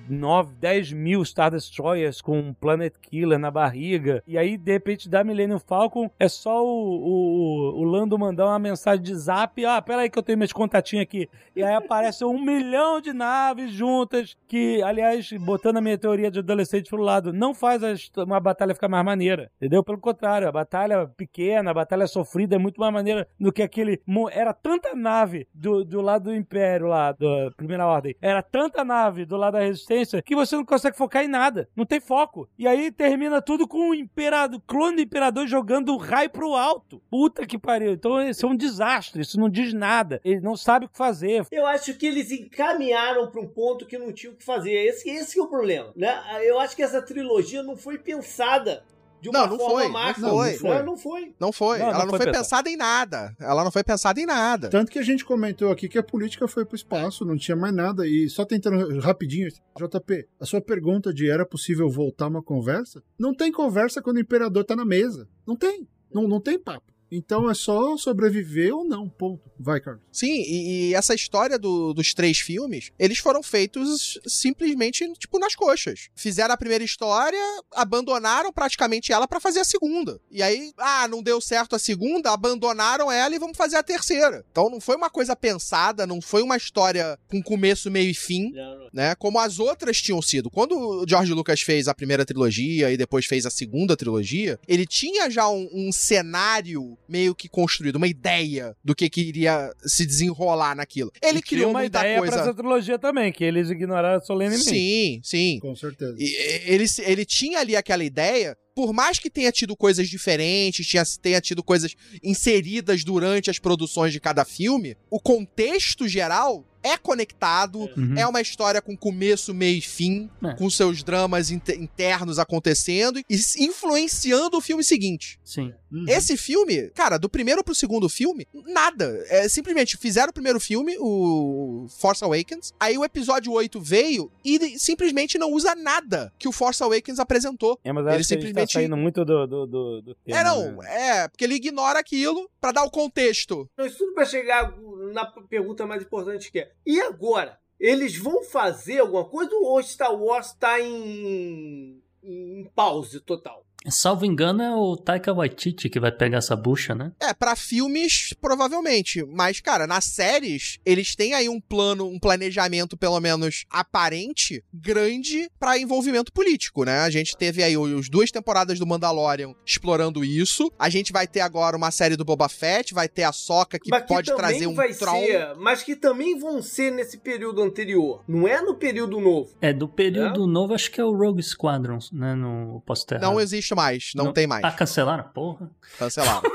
9, 0.09 0.53
10 0.55 0.93
mil 0.93 1.23
Star 1.23 1.51
Destroyers 1.51 2.21
com 2.21 2.37
um 2.39 2.53
Planet 2.53 2.93
Killer 3.01 3.39
na 3.39 3.51
barriga. 3.51 4.23
E 4.27 4.37
aí, 4.37 4.57
de 4.57 4.71
repente, 4.71 5.09
da 5.09 5.23
Millennium 5.23 5.59
Falcon, 5.59 6.09
é 6.19 6.27
só 6.27 6.63
o, 6.63 6.69
o, 6.69 7.81
o 7.81 7.83
Lando 7.83 8.17
mandar 8.17 8.47
uma 8.47 8.59
mensagem 8.59 9.03
de 9.03 9.15
zap. 9.15 9.63
Ah, 9.65 9.81
peraí 9.81 10.09
que 10.09 10.17
eu 10.17 10.23
tenho 10.23 10.37
meus 10.37 10.53
contatinhos 10.53 11.03
aqui. 11.03 11.29
E 11.55 11.63
aí 11.63 11.73
aparece 11.73 12.23
um 12.23 12.39
milhão 12.39 13.01
de 13.01 13.13
naves 13.13 13.71
juntas, 13.71 14.37
que, 14.47 14.81
aliás, 14.83 15.31
botando 15.33 15.77
a 15.77 15.81
minha 15.81 15.97
teoria 15.97 16.31
de 16.31 16.39
adolescente 16.39 16.89
pro 16.89 17.01
lado, 17.01 17.33
não 17.33 17.53
faz 17.53 18.09
uma 18.17 18.39
batalha 18.39 18.73
ficar 18.73 18.89
mais 18.89 19.05
maneira. 19.05 19.51
Entendeu? 19.57 19.83
Pelo 19.83 19.99
contrário, 19.99 20.47
a 20.47 20.51
batalha 20.51 21.07
pequena, 21.17 21.71
a 21.71 21.73
batalha 21.73 22.07
sofrida 22.07 22.55
é 22.55 22.59
muito 22.59 22.79
mais 22.79 22.93
maneira 22.93 23.27
do 23.39 23.51
que 23.51 23.61
aquele. 23.61 24.01
Era 24.31 24.53
tanta 24.53 24.95
nave 24.95 25.47
do, 25.53 25.83
do 25.83 26.01
lado 26.01 26.25
do 26.25 26.35
Império 26.35 26.87
lá, 26.87 27.15
Primeira 27.55 27.85
Ordem. 27.85 28.15
Era 28.21 28.41
tanta 28.41 28.83
nave 28.83 29.25
do 29.25 29.37
lado 29.37 29.53
da 29.53 29.59
Resistência 29.59 30.21
que 30.21 30.35
você 30.35 30.55
não 30.55 30.65
consegue 30.65 30.97
focar 30.97 31.23
em 31.23 31.27
nada. 31.27 31.69
Não 31.75 31.85
tem 31.85 31.99
foco. 31.99 32.47
E 32.57 32.67
aí 32.67 32.91
termina 32.91 33.41
tudo 33.41 33.67
com 33.67 33.89
o 33.89 33.95
imperador, 33.95 34.61
clone 34.67 34.97
do 34.97 35.01
Imperador 35.01 35.47
jogando 35.47 35.93
um 35.93 35.97
raio 35.97 36.29
pro 36.29 36.55
alto. 36.55 37.01
Puta 37.09 37.45
que 37.45 37.57
pariu. 37.57 37.91
Então 37.93 38.21
isso 38.21 38.45
é 38.45 38.49
um 38.49 38.55
desastre. 38.55 39.21
Isso 39.21 39.39
não 39.39 39.49
diz 39.49 39.73
nada. 39.73 40.19
Ele 40.23 40.41
não 40.41 40.55
sabe 40.55 40.85
o 40.85 40.89
que 40.89 40.97
fazer. 40.97 41.45
Eu 41.51 41.65
acho 41.65 41.93
que 41.95 42.05
eles 42.05 42.31
encaminharam 42.31 43.29
para 43.29 43.41
um 43.41 43.47
ponto 43.47 43.85
que 43.85 43.97
não 43.97 44.11
tinha 44.11 44.31
o 44.31 44.35
que 44.35 44.43
fazer. 44.43 44.71
Esse, 44.71 45.09
esse 45.09 45.39
é 45.39 45.41
o 45.41 45.47
problema. 45.47 45.91
Né? 45.95 46.21
Eu 46.43 46.59
acho 46.59 46.75
que 46.75 46.83
essa 46.83 47.01
trilogia 47.01 47.63
não 47.63 47.75
foi 47.75 47.97
pensada 47.97 48.83
de 49.21 49.29
uma 49.29 49.41
Não, 49.41 49.47
não 49.49 49.57
forma 49.57 50.13
foi, 50.13 50.21
não 50.21 50.29
foi. 50.29 50.69
Né? 50.69 50.83
Não 50.83 50.97
foi. 50.97 51.35
Não 51.39 51.51
foi. 51.51 51.77
Não, 51.77 51.85
ela 51.85 51.99
não 51.99 52.05
não 52.05 52.09
foi 52.09 52.19
foi, 52.19 52.25
pensada. 52.27 52.43
pensada 52.43 52.69
em 52.69 52.75
nada. 52.75 53.35
Ela 53.39 53.63
não 53.63 53.71
foi 53.71 53.83
pensada 53.83 54.19
em 54.19 54.25
nada. 54.25 54.69
Tanto 54.69 54.91
que 54.91 54.99
a 54.99 55.03
gente 55.03 55.23
comentou 55.23 55.71
aqui 55.71 55.87
que 55.87 55.97
a 55.97 56.03
política 56.03 56.47
foi 56.47 56.65
pro 56.65 56.75
espaço, 56.75 57.23
não 57.23 57.37
tinha 57.37 57.55
mais 57.55 57.73
nada. 57.73 58.07
E 58.07 58.27
só 58.29 58.43
tentando 58.43 58.99
rapidinho, 58.99 59.47
JP, 59.77 60.27
a 60.39 60.45
sua 60.45 60.59
pergunta 60.59 61.13
de 61.13 61.29
era 61.29 61.45
possível 61.45 61.89
voltar 61.89 62.27
uma 62.27 62.41
conversa? 62.41 63.03
Não 63.17 63.33
tem 63.33 63.51
conversa 63.51 64.01
quando 64.01 64.17
o 64.17 64.21
imperador 64.21 64.63
tá 64.63 64.75
na 64.75 64.85
mesa. 64.85 65.27
Não 65.45 65.55
tem. 65.55 65.87
Não, 66.11 66.27
não 66.27 66.41
tem 66.41 66.59
papo. 66.59 66.90
Então 67.11 67.49
é 67.49 67.53
só 67.53 67.97
sobreviver 67.97 68.73
ou 68.75 68.85
não, 68.85 69.09
ponto. 69.09 69.41
Vai, 69.59 69.79
Carlos. 69.81 70.01
Sim, 70.11 70.31
e, 70.41 70.89
e 70.89 70.95
essa 70.95 71.13
história 71.13 71.59
do- 71.59 71.93
dos 71.93 72.13
três 72.13 72.39
filmes, 72.39 72.91
eles 72.97 73.17
foram 73.19 73.43
feitos 73.43 74.17
simplesmente, 74.25 75.11
tipo, 75.13 75.37
nas 75.37 75.53
coxas. 75.55 76.07
Fizeram 76.15 76.53
a 76.53 76.57
primeira 76.57 76.83
história, 76.83 77.37
abandonaram 77.73 78.51
praticamente 78.53 79.11
ela 79.11 79.27
pra 79.27 79.39
fazer 79.39 79.59
a 79.59 79.65
segunda. 79.65 80.19
E 80.31 80.41
aí, 80.41 80.71
ah, 80.77 81.07
não 81.07 81.21
deu 81.21 81.41
certo 81.41 81.75
a 81.75 81.79
segunda, 81.79 82.31
abandonaram 82.31 83.11
ela 83.11 83.35
e 83.35 83.39
vamos 83.39 83.57
fazer 83.57 83.75
a 83.75 83.83
terceira. 83.83 84.45
Então 84.51 84.69
não 84.69 84.79
foi 84.79 84.95
uma 84.95 85.09
coisa 85.09 85.35
pensada, 85.35 86.07
não 86.07 86.21
foi 86.21 86.41
uma 86.41 86.55
história 86.57 87.17
com 87.29 87.41
começo, 87.41 87.91
meio 87.91 88.09
e 88.09 88.13
fim. 88.13 88.51
Né? 88.93 89.15
Como 89.15 89.39
as 89.39 89.59
outras 89.59 90.01
tinham 90.01 90.21
sido. 90.21 90.49
Quando 90.49 90.77
o 90.77 91.05
George 91.07 91.33
Lucas 91.33 91.61
fez 91.61 91.87
a 91.87 91.93
primeira 91.95 92.25
trilogia 92.25 92.91
e 92.91 92.97
depois 92.97 93.25
fez 93.25 93.45
a 93.45 93.49
segunda 93.49 93.95
trilogia, 93.97 94.59
ele 94.67 94.85
tinha 94.85 95.29
já 95.29 95.49
um, 95.49 95.69
um 95.73 95.91
cenário 95.91 96.97
meio 97.11 97.35
que 97.35 97.49
construído, 97.49 97.97
uma 97.97 98.07
ideia 98.07 98.75
do 98.83 98.95
que, 98.95 99.09
que 99.09 99.19
iria 99.21 99.69
se 99.85 100.05
desenrolar 100.05 100.73
naquilo. 100.75 101.11
Ele 101.21 101.39
E 101.39 101.41
criou 101.41 101.69
uma 101.71 101.81
muita 101.81 101.99
ideia 101.99 102.17
coisa. 102.19 102.33
pra 102.33 102.41
essa 102.43 102.53
trilogia 102.53 102.97
também, 102.97 103.31
que 103.33 103.43
eles 103.43 103.69
ignoraram 103.69 104.23
solenemente. 104.23 104.63
Sim, 104.63 105.19
sim. 105.23 105.59
Com 105.61 105.75
certeza. 105.75 106.15
E- 106.17 106.23
e- 106.23 106.73
ele, 106.73 106.85
ele 106.99 107.25
tinha 107.25 107.59
ali 107.59 107.75
aquela 107.75 108.03
ideia, 108.03 108.55
por 108.73 108.93
mais 108.93 109.19
que 109.19 109.29
tenha 109.29 109.51
tido 109.51 109.75
coisas 109.75 110.07
diferentes, 110.07 110.87
tinha, 110.87 111.03
tenha 111.21 111.41
tido 111.41 111.61
coisas 111.61 111.93
inseridas 112.23 113.03
durante 113.03 113.49
as 113.49 113.59
produções 113.59 114.13
de 114.13 114.19
cada 114.19 114.45
filme, 114.45 114.95
o 115.09 115.19
contexto 115.19 116.07
geral 116.07 116.65
é 116.83 116.97
conectado, 116.97 117.89
Uhum. 117.97 118.15
é 118.17 118.25
uma 118.27 118.41
história 118.41 118.81
com 118.81 118.95
começo, 118.97 119.53
meio 119.53 119.77
e 119.77 119.81
fim, 119.81 120.29
É. 120.43 120.53
com 120.55 120.69
seus 120.69 121.03
dramas 121.03 121.51
inter- 121.51 121.79
internos 121.81 122.39
acontecendo 122.39 123.19
e 123.29 123.35
influenciando 123.59 124.57
o 124.57 124.61
filme 124.61 124.83
seguinte. 124.83 125.39
Sim. 125.43 125.73
Uhum. 125.91 126.05
Esse 126.07 126.37
filme, 126.37 126.89
cara, 126.91 127.17
do 127.17 127.27
primeiro 127.29 127.63
pro 127.63 127.75
segundo 127.75 128.07
filme, 128.07 128.47
nada. 128.67 129.23
É, 129.27 129.47
simplesmente 129.49 129.97
fizeram 129.97 130.29
o 130.29 130.33
primeiro 130.33 130.59
filme, 130.59 130.95
o 130.99 131.87
Force 131.99 132.23
Awakens, 132.23 132.73
aí 132.79 132.97
o 132.97 133.03
episódio 133.03 133.51
8 133.51 133.79
veio 133.81 134.31
e 134.45 134.79
simplesmente 134.79 135.37
não 135.37 135.51
usa 135.51 135.75
nada 135.75 136.31
que 136.39 136.47
o 136.47 136.51
Force 136.51 136.81
Awakens 136.81 137.19
apresentou. 137.19 137.77
É, 137.83 137.91
mas 137.91 138.05
Ele 138.05 138.17
gente 138.17 138.27
simplesmente- 138.27 138.73
tá 138.73 138.79
saindo 138.79 138.95
muito 138.95 139.25
do, 139.25 139.45
do, 139.47 139.65
do, 139.65 140.01
do 140.01 140.15
tema, 140.15 140.37
é, 140.39 140.43
não, 140.43 140.77
né? 140.77 141.17
é, 141.23 141.27
porque 141.27 141.43
ele 141.43 141.55
ignora 141.55 141.99
aquilo 141.99 142.49
pra 142.59 142.71
dar 142.71 142.83
o 142.83 142.91
contexto. 142.91 143.69
Isso 143.79 143.97
tudo 143.97 144.13
para 144.13 144.25
chegar 144.25 144.73
na 145.11 145.25
pergunta 145.25 145.85
mais 145.85 146.03
importante 146.03 146.51
que 146.51 146.59
é: 146.59 146.71
e 146.85 146.99
agora? 147.01 147.59
Eles 147.79 148.15
vão 148.15 148.43
fazer 148.43 148.99
alguma 148.99 149.25
coisa 149.25 149.55
ou 149.55 149.81
Star 149.81 150.13
Wars 150.13 150.53
tá 150.53 150.79
em, 150.79 151.99
em 152.21 152.63
pause 152.75 153.19
total? 153.19 153.65
Salvo 153.89 154.25
engano, 154.25 154.61
é 154.61 154.75
o 154.75 154.95
Taika 154.95 155.33
Waititi 155.33 155.89
que 155.89 155.99
vai 155.99 156.11
pegar 156.11 156.37
essa 156.37 156.55
bucha, 156.55 156.93
né? 156.93 157.11
É, 157.19 157.33
pra 157.33 157.55
filmes, 157.55 158.33
provavelmente. 158.39 159.25
Mas, 159.25 159.59
cara, 159.59 159.87
nas 159.87 160.05
séries, 160.05 160.79
eles 160.85 161.15
têm 161.15 161.33
aí 161.33 161.49
um 161.49 161.59
plano, 161.59 162.07
um 162.07 162.19
planejamento, 162.19 162.95
pelo 162.97 163.19
menos 163.19 163.65
aparente, 163.69 164.63
grande 164.73 165.49
pra 165.59 165.77
envolvimento 165.77 166.31
político, 166.31 166.83
né? 166.83 166.99
A 166.99 167.09
gente 167.09 167.35
teve 167.35 167.63
aí 167.63 167.77
os 167.77 168.09
duas 168.09 168.31
temporadas 168.31 168.79
do 168.79 168.87
Mandalorian 168.87 169.53
explorando 169.65 170.23
isso. 170.23 170.71
A 170.77 170.89
gente 170.89 171.11
vai 171.11 171.27
ter 171.27 171.41
agora 171.41 171.77
uma 171.77 171.91
série 171.91 172.15
do 172.15 172.25
Boba 172.25 172.49
Fett, 172.49 172.93
vai 172.93 173.07
ter 173.07 173.23
a 173.23 173.31
Soca 173.31 173.79
que 173.79 173.89
que 173.89 174.07
pode 174.07 174.27
também 174.27 174.41
trazer 174.41 174.67
um 174.67 174.73
vai 174.73 174.93
Tron. 174.93 175.21
ser, 175.21 175.55
mas 175.57 175.83
que 175.83 175.95
também 175.95 176.37
vão 176.37 176.61
ser 176.61 176.91
nesse 176.91 177.17
período 177.17 177.61
anterior. 177.61 178.23
Não 178.27 178.47
é 178.47 178.61
no 178.61 178.75
período 178.75 179.19
novo. 179.19 179.51
É, 179.61 179.73
do 179.73 179.87
período 179.87 180.45
novo, 180.47 180.73
acho 180.73 180.91
que 180.91 180.99
é 181.01 181.05
o 181.05 181.15
Rogue 181.15 181.43
Squadron, 181.43 181.99
né? 182.11 182.35
No 182.35 182.81
posterrado. 182.85 183.25
Não 183.25 183.39
existe 183.39 183.70
mais, 183.75 184.11
não, 184.15 184.31
tem 184.33 184.45
mais. 184.47 184.63
Ah, 184.63 184.71
cancelaram? 184.71 185.23
Porra. 185.33 185.69
Cancelaram. 185.97 186.41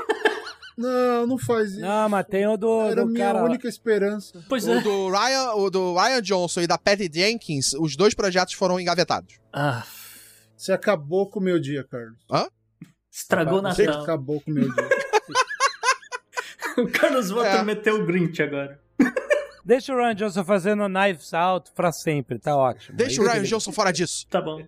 Não, 0.79 1.25
não 1.25 1.37
faz 1.39 1.71
isso. 1.71 1.79
Não, 1.81 2.07
mas 2.07 2.23
tem 2.27 2.45
o 2.45 2.55
do, 2.55 2.81
Era 2.83 3.03
do 3.03 3.07
minha 3.07 3.33
cara. 3.33 3.43
única 3.43 3.67
esperança. 3.67 4.43
Pois 4.47 4.67
o, 4.67 4.73
é. 4.73 4.79
do 4.79 5.09
Ryan, 5.09 5.53
o 5.55 5.71
do 5.71 5.95
Ryan 5.95 6.21
Johnson 6.21 6.61
e 6.61 6.67
da 6.67 6.77
Patty 6.77 7.09
Jenkins, 7.11 7.73
os 7.73 7.95
dois 7.95 8.13
projetos 8.13 8.53
foram 8.53 8.79
engavetados. 8.79 9.39
Ah, 9.51 9.83
Você 10.55 10.71
acabou 10.71 11.27
com 11.31 11.39
o 11.39 11.41
meu 11.41 11.59
dia, 11.59 11.83
Carlos. 11.83 12.19
estragou 13.11 13.57
o 13.57 13.61
Você 13.63 13.87
Natal. 13.87 14.03
acabou 14.03 14.39
com 14.39 14.51
o 14.51 14.53
meu 14.53 14.71
dia. 14.71 14.89
O 16.77 16.87
Carlos 16.91 17.31
volta 17.31 17.49
É. 17.49 17.57
a 17.57 17.63
meter 17.63 17.91
o 17.91 18.05
Grinch 18.05 18.39
agora. 18.43 18.79
Deixa 19.65 19.91
o 19.91 19.97
Ryan 19.97 20.13
Johnson 20.13 20.43
fazendo 20.45 20.87
Knives 20.87 21.33
Out 21.33 21.71
pra 21.73 21.91
sempre, 21.91 22.37
tá 22.37 22.55
ótimo. 22.55 22.95
Deixa 22.95 23.19
o 23.19 23.25
Aí- 23.27 23.39
Ryan 23.39 23.43
Johnson 23.45 23.71
fora 23.71 23.91
disso. 23.91 24.27
Tá 24.29 24.39
bom. 24.39 24.61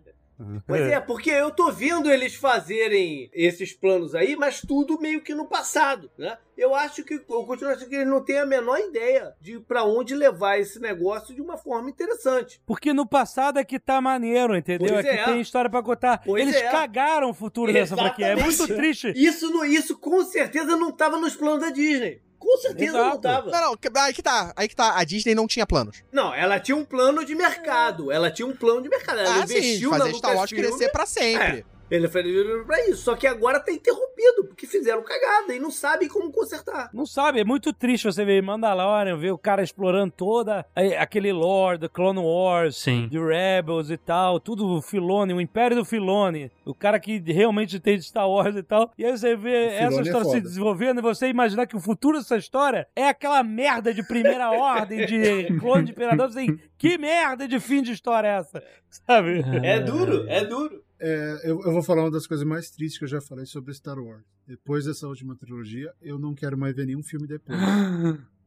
Pois 0.66 0.82
é, 0.82 1.00
porque 1.00 1.30
eu 1.30 1.52
tô 1.52 1.72
vendo 1.72 2.10
eles 2.10 2.36
fazerem 2.36 3.30
esses 3.34 3.74
planos 3.74 4.16
aí, 4.16 4.36
mas 4.36 4.62
tudo 4.62 5.00
meio 5.00 5.22
que 5.22 5.34
no 5.34 5.46
passado, 5.46 6.10
né? 6.18 6.38
Eu 6.58 6.76
acho 6.76 7.04
que, 7.04 7.16
eu 7.16 7.44
continuo 7.46 7.72
achando 7.72 7.90
que 7.90 7.96
eles 7.96 8.08
não 8.08 8.24
têm 8.24 8.40
a 8.40 8.46
menor 8.46 8.80
ideia 8.80 9.34
de 9.40 9.60
pra 9.60 9.84
onde 9.84 10.14
levar 10.16 10.58
esse 10.60 10.80
negócio 10.80 11.34
de 11.34 11.42
uma 11.42 11.58
forma 11.58 11.90
interessante. 11.90 12.62
Porque 12.66 12.94
no 12.94 13.06
passado 13.06 13.60
é 13.60 13.64
que 13.64 13.80
tá 13.80 14.02
maneiro, 14.02 14.56
entendeu? 14.56 14.94
Pois 14.94 15.06
é 15.06 15.10
que 15.10 15.20
é. 15.22 15.26
tem 15.26 15.42
história 15.42 15.70
pra 15.70 15.82
contar. 15.82 16.22
Pois 16.24 16.42
Eles 16.42 16.56
é. 16.56 16.70
cagaram 16.70 17.30
o 17.30 17.34
futuro 17.34 17.72
dessa 17.72 17.96
franquia. 17.96 18.28
É 18.28 18.36
muito 18.36 18.50
Exatamente. 18.50 18.78
triste. 18.78 19.14
Isso, 19.16 19.50
no, 19.50 19.64
isso 19.64 19.98
com 19.98 20.24
certeza 20.24 20.76
não 20.76 20.92
tava 20.92 21.18
nos 21.18 21.36
planos 21.36 21.62
da 21.62 21.70
Disney. 21.70 22.22
Com 22.40 22.58
certeza 22.58 22.94
não 22.94 23.08
Exato. 23.08 23.22
tava. 23.22 23.52
Não, 23.52 23.62
não, 23.62 24.02
aí 24.02 24.14
que 24.14 24.24
tá. 24.24 24.54
Aí 24.56 24.68
que 24.68 24.76
tá. 24.76 24.98
A 24.98 25.04
Disney 25.04 25.36
não 25.36 25.46
tinha 25.46 25.68
planos. 25.68 26.04
Não, 26.12 26.34
ela 26.34 26.60
tinha 26.60 26.76
um 26.76 26.86
plano 26.86 27.26
de 27.26 27.36
mercado. 27.36 28.12
Ela 28.12 28.32
tinha 28.32 28.48
um 28.48 28.56
plano 28.56 28.82
de 28.82 28.90
mercado. 28.90 29.20
Ela 29.20 29.44
ah, 29.44 29.48
sim. 29.48 29.58
investiu 29.58 29.92
na 29.92 30.00
Fazer 30.00 30.14
Star 30.16 30.36
Wars 30.36 30.50
crescer 30.50 30.90
pra 30.90 31.06
sempre. 31.06 31.66
Ele 31.90 32.08
fez 32.08 32.66
pra 32.66 32.88
isso. 32.88 33.04
Só 33.04 33.16
que 33.16 33.26
agora 33.28 33.60
tá 33.60 33.72
interrompido, 33.72 34.46
porque 34.48 34.68
fizeram 34.68 35.04
cagada 35.04 35.54
e 35.54 35.60
não 35.60 35.72
sabem 35.72 36.08
como 36.08 36.32
consertar. 36.32 36.90
Não 36.94 37.06
sabe, 37.06 37.40
é 37.40 37.44
muito 37.44 37.74
triste 37.74 38.06
você 38.06 38.24
ver 38.24 38.42
Mandalorian, 38.42 39.18
ver 39.18 39.32
o 39.32 39.38
cara 39.38 39.64
explorando 39.64 40.14
toda 40.16 40.66
aquele 40.98 41.32
lore 41.32 41.78
do 41.78 41.90
Clone 41.90 42.20
Wars, 42.20 42.78
Sim. 42.78 43.08
de 43.08 43.20
Rebels 43.20 43.90
e 43.90 43.98
tal, 43.98 44.40
tudo 44.40 44.68
o 44.68 44.82
Filone, 44.82 45.34
o 45.34 45.42
Império 45.42 45.78
do 45.78 45.86
Filone, 45.86 46.52
o 46.66 46.74
cara 46.74 47.00
que 47.00 47.20
realmente 47.20 47.80
tem 47.80 47.98
de 47.98 48.04
Star 48.04 48.30
Wars 48.30 48.56
e 48.56 48.64
tal. 48.64 48.92
E 48.98 49.06
aí 49.06 49.18
você 49.18 49.36
vê 49.36 49.66
essa 49.68 50.00
é 50.00 50.02
história 50.02 50.26
se 50.26 50.32
foda. 50.32 50.42
desenvolvendo 50.42 51.00
e 51.00 51.02
você 51.02 51.28
imaginar 51.28 51.66
que 51.66 51.76
o 51.76 51.80
futuro 51.80 52.18
dessa 52.18 52.38
história 52.38 52.88
é 52.96 53.08
aquela 53.08 53.42
merda 53.44 53.94
de 53.94 54.04
primeira 54.04 54.52
ordem, 54.52 55.06
de 55.06 55.58
clone 55.60 55.86
de 55.86 55.92
imperador, 55.92 56.28
assim, 56.28 56.60
que 56.78 56.98
merda 56.98 57.48
de 57.48 57.60
fim 57.60 57.82
de 57.82 57.92
história 57.92 58.28
é 58.28 58.38
essa? 58.40 58.64
Sabe? 58.90 59.44
É 59.64 59.80
duro, 59.80 60.26
é 60.28 60.44
duro. 60.44 60.84
É, 61.00 61.42
eu, 61.44 61.62
eu 61.62 61.72
vou 61.72 61.82
falar 61.82 62.04
uma 62.04 62.12
das 62.12 62.28
coisas 62.28 62.46
mais 62.46 62.70
tristes 62.70 62.98
que 63.00 63.06
eu 63.06 63.10
já 63.10 63.22
falei 63.22 63.46
sobre 63.46 63.74
Star 63.74 63.98
Wars. 63.98 64.24
Depois 64.46 64.86
dessa 64.86 65.08
última 65.08 65.36
trilogia, 65.36 65.94
eu 66.02 66.20
não 66.20 66.34
quero 66.36 66.58
mais 66.58 66.76
ver 66.76 66.86
nenhum 66.86 67.04
filme 67.04 67.26
depois. 67.28 67.58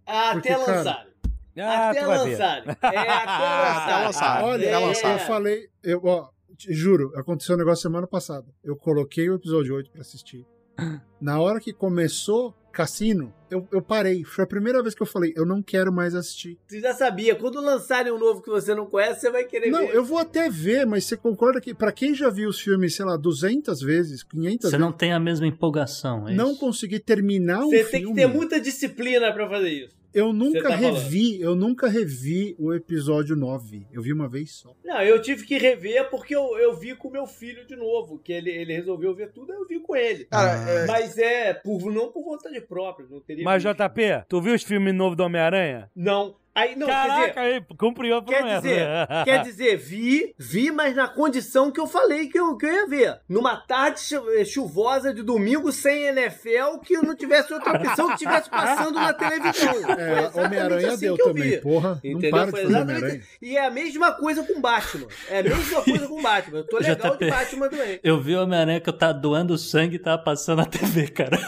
Até 0.07 0.33
Porque, 0.35 0.57
lançarem. 0.57 1.13
Ah, 1.59 1.91
até 1.91 2.07
lançarem. 2.07 2.69
É, 2.69 2.73
até 2.99 4.05
lançarem. 4.07 4.45
Olha, 4.47 4.65
É. 4.67 4.75
eu, 4.75 4.89
eu 4.93 5.19
falei, 5.21 5.69
eu, 5.83 6.01
ó, 6.05 6.29
juro, 6.69 7.13
aconteceu 7.17 7.55
um 7.55 7.59
negócio 7.59 7.83
semana 7.83 8.07
passada. 8.07 8.47
Eu 8.63 8.77
coloquei 8.77 9.29
o 9.31 9.35
episódio 9.35 9.75
8 9.75 9.91
pra 9.91 10.01
assistir. 10.01 10.47
Na 11.21 11.41
hora 11.41 11.61
que 11.61 11.73
começou 11.73 12.55
Cassino, 12.73 13.33
eu, 13.51 13.69
eu 13.71 13.81
parei. 13.83 14.25
Foi 14.25 14.45
a 14.45 14.47
primeira 14.47 14.83
vez 14.83 14.95
que 14.95 15.03
eu 15.03 15.07
falei, 15.07 15.33
eu 15.37 15.45
não 15.47 15.63
quero 15.63 15.93
mais 15.93 16.15
assistir. 16.15 16.59
Você 16.67 16.81
já 16.81 16.95
sabia. 16.95 17.35
Quando 17.37 17.61
lançarem 17.61 18.11
um 18.13 18.19
novo 18.19 18.43
que 18.43 18.51
você 18.51 18.75
não 18.75 18.87
conhece, 18.87 19.21
você 19.21 19.31
vai 19.31 19.45
querer 19.45 19.71
Não, 19.71 19.87
ver. 19.87 19.95
eu 19.95 20.05
vou 20.05 20.19
até 20.19 20.49
ver, 20.49 20.87
mas 20.87 21.05
você 21.05 21.17
concorda 21.17 21.61
que 21.61 21.75
pra 21.75 21.93
quem 21.93 22.15
já 22.15 22.31
viu 22.31 22.49
os 22.49 22.59
filmes, 22.61 22.95
sei 22.97 23.05
lá, 23.05 23.17
200 23.17 23.81
vezes, 23.81 24.23
500 24.23 24.63
Você 24.63 24.67
vezes, 24.71 24.81
não 24.81 24.93
tem 24.93 25.13
a 25.13 25.21
mesma 25.21 25.47
empolgação, 25.47 26.29
é 26.29 26.35
não 26.35 26.53
isso? 26.53 26.61
consegui 26.61 26.99
terminar 26.99 27.61
um 27.61 27.71
Você 27.71 27.85
filme. 27.85 27.91
tem 27.91 28.07
que 28.07 28.15
ter 28.15 28.27
muita 28.27 28.61
disciplina 28.61 29.33
pra 29.33 29.49
fazer 29.49 29.69
isso. 29.71 30.02
Eu 30.15 30.33
nunca 30.33 30.63
tá 30.63 30.79
falando. 30.79 30.95
revi, 30.97 31.41
eu 31.41 31.55
nunca 31.55 31.89
revi 31.89 32.55
o 32.59 32.73
episódio 32.75 33.35
9. 33.37 33.87
Eu 33.93 34.03
vi 34.03 34.13
uma 34.13 34.29
vez 34.29 34.53
só. 34.53 34.75
Não, 34.85 35.01
eu 35.03 35.21
tive 35.23 35.45
que 35.47 35.57
rever 35.59 36.11
porque 36.11 36.35
eu, 36.35 36.59
eu 36.59 36.77
vi 36.77 36.95
com 36.95 37.11
meu 37.11 37.27
filho 37.27 37.67
de 37.67 37.75
novo, 37.77 38.19
que 38.19 38.33
ele, 38.33 38.51
ele 38.51 38.73
resolveu 38.75 39.15
ver 39.15 39.31
tudo, 39.33 39.53
eu 39.53 39.67
vi 39.67 39.81
com 39.81 39.97
ele. 39.97 40.25
Cara, 40.27 40.53
Ah. 40.65 40.71
é, 40.71 40.87
Mas 40.87 41.17
é, 41.19 41.55
por, 41.55 41.91
não 41.93 42.11
por 42.13 42.23
vontade 42.25 42.61
própria, 42.61 43.07
não 43.11 43.21
teria... 43.21 43.45
Mas, 43.45 43.63
visto. 43.63 43.77
JP, 43.77 44.25
tu 44.29 44.41
viu 44.41 44.55
os 44.55 44.63
filmes 44.63 44.95
novos 44.95 45.17
do 45.17 45.23
Homem-Aranha? 45.25 45.91
Não. 45.97 46.35
Aí, 46.55 46.77
não, 46.77 46.87
quer 46.87 47.01
dizer... 47.03 47.09
Caraca, 47.09 47.41
aí, 47.41 47.65
cumpriu 47.79 48.17
a 48.17 48.23
Quer 48.25 48.37
promessa. 48.39 48.61
dizer, 48.61 48.87
quer 49.25 49.43
dizer, 49.43 49.77
vi, 49.79 50.35
vi, 50.39 50.71
mas 50.71 50.95
na 50.95 51.09
condição 51.09 51.71
que 51.71 51.81
eu 51.81 51.87
falei 51.87 52.29
que 52.29 52.39
eu, 52.39 52.57
que 52.59 52.67
eu 52.67 52.73
ia 52.73 52.87
ver. 52.87 53.21
Numa 53.29 53.57
tarde 53.57 54.01
eh, 54.37 54.45
chuvosa 54.45 55.15
de 55.15 55.23
domingo 55.23 55.73
sem 55.73 56.05
NFL, 56.09 56.79
que 56.85 56.95
não 56.99 57.15
tivesse 57.17 57.53
outra 57.55 57.73
opção 57.79 58.09
que 58.09 58.13
estivesse 58.15 58.51
passando 58.51 58.93
na 58.93 59.15
televisão. 59.15 59.73
É, 59.73 60.19
exatamente 60.21 60.39
Homem-Aranha 60.39 60.89
assim 60.89 61.01
deu 61.01 61.17
que 61.17 61.23
eu 61.23 61.27
também, 61.29 61.51
vi. 61.51 61.57
porra. 61.63 62.01
Entendeu? 62.05 62.21
Não 62.23 62.31
para 62.31 62.51
Foi 62.51 62.61
de 62.61 62.67
fazer 62.67 62.67
exatamente- 62.77 62.99
Homem-Aranha. 63.03 63.23
E 63.41 63.57
é 63.57 63.67
a 63.67 63.71
mesma 63.71 64.13
coisa 64.13 64.43
com 64.43 64.61
Batman. 64.61 65.07
É 65.31 65.39
a 65.39 65.43
mesma 65.43 65.83
coisa 65.83 66.07
com 66.09 66.23
Batman. 66.23 66.59
Eu 66.59 66.65
tô 66.67 66.77
legal 66.79 66.97
de 66.97 67.03
JP. 67.17 67.31
Batman 67.31 67.69
também. 67.71 68.01
Eu 68.05 68.21
vi 68.21 68.37
o 68.37 68.43
Homem-Aranha 68.43 68.81
que 68.81 68.89
eu 68.91 68.93
tava 68.93 69.15
doando 69.15 69.57
sangue 69.57 69.97
e 69.97 69.99
tava 69.99 70.23
passando 70.23 70.59
na 70.59 70.67
TV, 70.67 71.09
cara. 71.09 71.39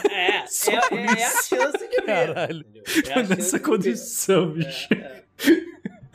É, 0.45 0.47
Só 0.47 0.71
é, 0.71 0.89
por 0.89 0.99
é, 0.99 1.03
é 1.05 1.09
a 1.09 1.13
isso. 1.13 1.47
chance 1.55 1.77
de 1.77 1.95
ver. 1.95 2.05
Caralho. 2.05 2.65
É 2.75 2.79
a 2.79 3.03
chance 3.15 3.29
Nessa 3.35 3.57
ver. 3.57 3.63
condição, 3.63 4.51
bicho. 4.51 4.87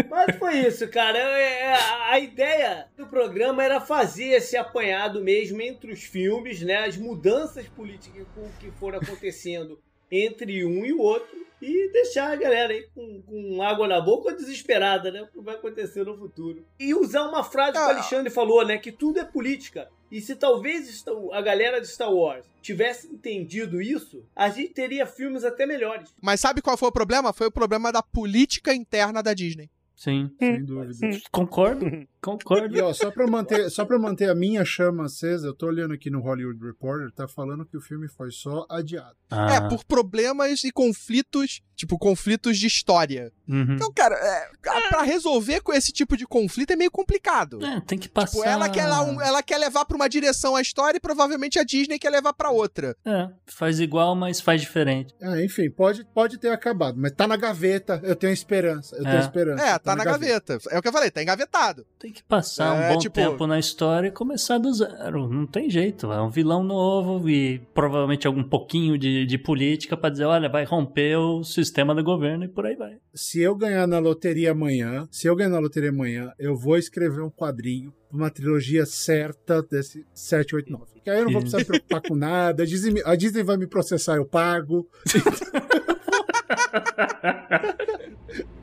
Mas 0.09 0.37
foi 0.37 0.59
isso, 0.67 0.89
cara. 0.89 1.19
É, 1.19 1.63
é, 1.67 1.75
A 2.11 2.19
ideia 2.19 2.87
do 2.97 3.07
programa 3.07 3.63
era 3.63 3.81
fazer 3.81 4.29
esse 4.31 4.57
apanhado 4.57 5.23
mesmo 5.23 5.61
entre 5.61 5.93
os 5.93 6.03
filmes, 6.03 6.63
né? 6.63 6.85
As 6.87 6.97
mudanças 6.97 7.67
políticas 7.69 8.27
que 8.59 8.71
foram 8.73 8.99
acontecendo 8.99 9.81
entre 10.11 10.65
um 10.65 10.85
e 10.85 10.93
o 10.93 11.01
outro. 11.01 11.50
E 11.63 11.91
deixar 11.93 12.33
a 12.33 12.37
galera 12.37 12.73
aí 12.73 12.87
com, 12.95 13.23
com 13.23 13.63
água 13.63 13.87
na 13.87 14.01
boca 14.01 14.31
ou 14.31 14.37
desesperada, 14.37 15.11
né? 15.11 15.23
O 15.23 15.27
que 15.27 15.41
vai 15.41 15.55
acontecer 15.57 16.05
no 16.05 16.17
futuro. 16.17 16.65
E 16.79 16.95
usar 16.95 17.25
uma 17.29 17.45
frase 17.45 17.73
que 17.73 17.79
o 17.79 17.83
Ah. 17.83 17.89
Alexandre 17.91 18.31
falou, 18.31 18.65
né? 18.67 18.79
Que 18.79 18.91
tudo 18.93 19.21
é 19.21 19.25
política. 19.25 19.89
E 20.11 20.21
se 20.21 20.35
talvez 20.35 21.05
a 21.33 21.41
galera 21.41 21.81
de 21.81 21.87
Star 21.87 22.13
Wars 22.13 22.45
tivesse 22.61 23.07
entendido 23.07 23.81
isso, 23.81 24.25
a 24.35 24.49
gente 24.49 24.73
teria 24.73 25.07
filmes 25.07 25.45
até 25.45 25.67
melhores. 25.67 26.13
Mas 26.21 26.41
sabe 26.41 26.61
qual 26.61 26.77
foi 26.77 26.89
o 26.89 26.93
problema? 26.93 27.33
Foi 27.33 27.47
o 27.47 27.53
problema 27.53 27.93
da 27.93 28.03
política 28.03 28.75
interna 28.75 29.23
da 29.23 29.33
Disney. 29.35 29.71
Sim. 29.95 30.31
Sem 30.39 30.65
dúvida. 30.65 30.95
Concordo, 31.31 31.85
concordo. 32.23 32.77
E 32.77 32.81
ó, 32.81 32.93
só 32.93 33.11
pra, 33.11 33.27
manter, 33.27 33.71
só 33.71 33.85
pra 33.85 33.99
manter 33.99 34.29
a 34.31 34.35
minha 34.35 34.65
chama 34.65 35.07
acesa, 35.07 35.47
eu 35.47 35.55
tô 35.55 35.67
olhando 35.67 35.95
aqui 35.95 36.11
no 36.11 36.21
Hollywood 36.21 36.65
Reporter, 36.65 37.11
tá 37.13 37.27
falando 37.27 37.65
que 37.65 37.77
o 37.77 37.81
filme 37.81 38.09
foi 38.09 38.31
só 38.31 38.67
adiado. 38.71 39.17
Ah, 39.31 39.55
É, 39.55 39.61
por 39.69 39.85
problemas 39.85 40.65
e 40.65 40.71
conflitos, 40.73 41.63
tipo, 41.77 41.99
conflitos 41.99 42.59
de 42.59 42.67
história. 42.67 43.33
uhum. 43.49 43.75
Então, 43.75 43.93
cara, 43.93 44.15
é, 44.17 44.51
pra 44.89 45.03
resolver 45.03 45.61
com 45.61 45.73
esse 45.73 45.93
tipo 45.93 46.17
de 46.17 46.27
conflito 46.27 46.73
é 46.73 46.77
meio 46.77 46.91
complicado. 46.91 47.65
É, 47.65 47.81
tem 47.81 47.99
que 47.99 48.09
passar... 48.09 48.33
Tipo, 48.39 48.45
ela 48.45 48.69
quer, 48.69 48.87
lá 48.87 49.03
um- 49.03 49.21
ela 49.21 49.43
quer 49.43 49.59
levar 49.59 49.85
pra 49.85 49.97
uma 49.97 50.09
direção 50.09 50.55
a 50.57 50.61
história 50.61 50.99
e 50.99 51.01
provavelmente 51.01 51.59
a 51.59 51.65
Disney 51.65 51.99
quer 51.99 52.11
levar 52.11 52.33
pra 52.33 52.51
outra. 52.51 52.97
É, 53.05 53.29
faz 53.47 53.81
igual, 53.81 54.15
mas 54.15 54.41
faz 54.41 54.61
diferente. 54.61 55.15
Ah, 55.23 55.43
enfim, 55.43 55.71
pode, 55.71 56.05
pode 56.13 56.39
ter 56.39 56.51
acabado, 56.51 56.97
mas 56.99 57.13
tá 57.13 57.27
na 57.27 57.37
gaveta, 57.37 58.01
eu 58.05 58.15
tenho 58.17 58.33
esperança, 58.33 58.95
eu 58.97 59.07
É. 59.07 59.11
tenho 59.11 59.21
esperança. 59.23 59.65
É, 59.65 59.79
tá, 59.79 59.97
na 59.97 60.05
gaveta. 60.05 60.59
É 60.71 60.79
o 60.79 60.83
que 60.83 60.89
eu 60.89 60.93
falei, 60.93 61.11
tá 61.11 61.23
engavetado. 61.23 61.87
Tem 61.99 62.10
que 62.11 62.23
passar 62.23 62.77
É, 62.83 62.91
um 62.91 62.95
bom 62.95 62.99
tipo- 62.99 63.15
tempo 63.15 63.47
na 63.47 63.59
história 63.59 64.09
e 64.09 64.11
começar 64.11 64.59
do 64.59 64.73
zero. 64.73 65.29
Não 65.29 65.47
tem 65.47 65.71
jeito. 65.71 66.11
É 66.13 66.21
um 66.21 66.31
vilão 66.31 66.63
novo 66.63 67.29
e 67.29 67.59
provavelmente 67.75 68.27
algum 68.27 68.43
pouquinho 68.43 68.99
de, 68.99 69.27
de 69.27 69.39
política 69.39 69.97
pra 69.97 70.11
dizer, 70.11 70.25
olha, 70.25 70.49
vai 70.49 70.65
romper 70.65 71.17
o 71.17 71.43
sistema 71.45 71.95
do 71.95 72.03
governo 72.03 72.45
e 72.45 72.49
por 72.49 72.67
aí 72.67 72.77
vai. 72.77 72.97
Se 73.15 73.41
eu 73.41 73.55
ganhar 73.55 73.87
na 73.87 73.99
loteria 73.99 74.53
amanhã, 74.53 75.07
se 75.11 75.27
eu 75.27 75.37
ganhar 75.37 75.51
na 75.51 75.59
loteria 75.59 75.91
amanhã, 75.91 76.33
eu 76.39 76.57
vou 76.57 76.77
escrever 76.77 77.23
um 77.23 77.31
quadrinho, 77.31 77.93
uma 78.13 78.31
trilogia 78.31 78.85
certa 78.87 79.63
desse 79.63 80.05
789. 80.15 81.01
Que 81.03 81.11
aí 81.11 81.19
eu 81.19 81.25
não 81.25 81.33
vou 81.33 81.41
precisar 81.41 81.59
me 81.59 81.65
preocupar 81.65 82.03
com 82.03 82.15
nada, 82.15 82.63
a 82.63 82.67
Disney, 82.67 83.03
a 83.05 83.15
Disney 83.15 83.43
vai 83.43 83.57
me 83.57 83.67
processar, 83.67 84.17
eu 84.17 84.27
pago. 84.27 84.87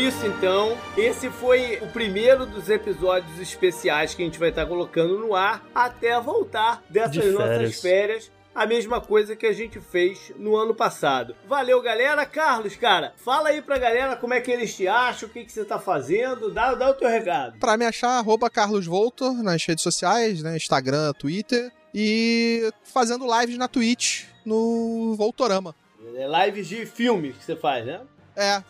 isso 0.00 0.26
então. 0.26 0.76
Esse 0.96 1.28
foi 1.30 1.78
o 1.82 1.86
primeiro 1.88 2.46
dos 2.46 2.68
episódios 2.70 3.38
especiais 3.38 4.14
que 4.14 4.22
a 4.22 4.24
gente 4.24 4.38
vai 4.38 4.48
estar 4.48 4.66
colocando 4.66 5.18
no 5.18 5.34
ar 5.34 5.62
até 5.74 6.18
voltar 6.20 6.82
dessas 6.88 7.12
De 7.12 7.30
nossas 7.30 7.48
férias. 7.48 7.80
férias. 7.80 8.32
A 8.52 8.66
mesma 8.66 9.00
coisa 9.00 9.36
que 9.36 9.46
a 9.46 9.52
gente 9.52 9.78
fez 9.78 10.32
no 10.36 10.56
ano 10.56 10.74
passado. 10.74 11.36
Valeu, 11.46 11.80
galera. 11.80 12.26
Carlos, 12.26 12.74
cara, 12.74 13.12
fala 13.16 13.50
aí 13.50 13.62
pra 13.62 13.78
galera 13.78 14.16
como 14.16 14.34
é 14.34 14.40
que 14.40 14.50
eles 14.50 14.74
te 14.74 14.88
acham, 14.88 15.28
o 15.28 15.32
que, 15.32 15.44
que 15.44 15.52
você 15.52 15.64
tá 15.64 15.78
fazendo. 15.78 16.50
Dá, 16.50 16.74
dá 16.74 16.90
o 16.90 16.94
teu 16.94 17.08
recado. 17.08 17.58
Pra 17.60 17.76
me 17.76 17.84
achar, 17.84 18.18
arroba 18.18 18.50
Carlos 18.50 18.86
Voltor 18.86 19.34
nas 19.42 19.64
redes 19.64 19.84
sociais, 19.84 20.42
né? 20.42 20.56
Instagram, 20.56 21.12
Twitter. 21.12 21.70
E 21.94 22.70
fazendo 22.82 23.24
lives 23.40 23.56
na 23.56 23.68
Twitch 23.68 24.24
no 24.44 25.14
Voltorama. 25.16 25.74
É 26.16 26.46
lives 26.46 26.66
de 26.68 26.86
filmes 26.86 27.36
que 27.36 27.44
você 27.44 27.54
faz, 27.56 27.86
né? 27.86 28.00
É, 28.40 28.62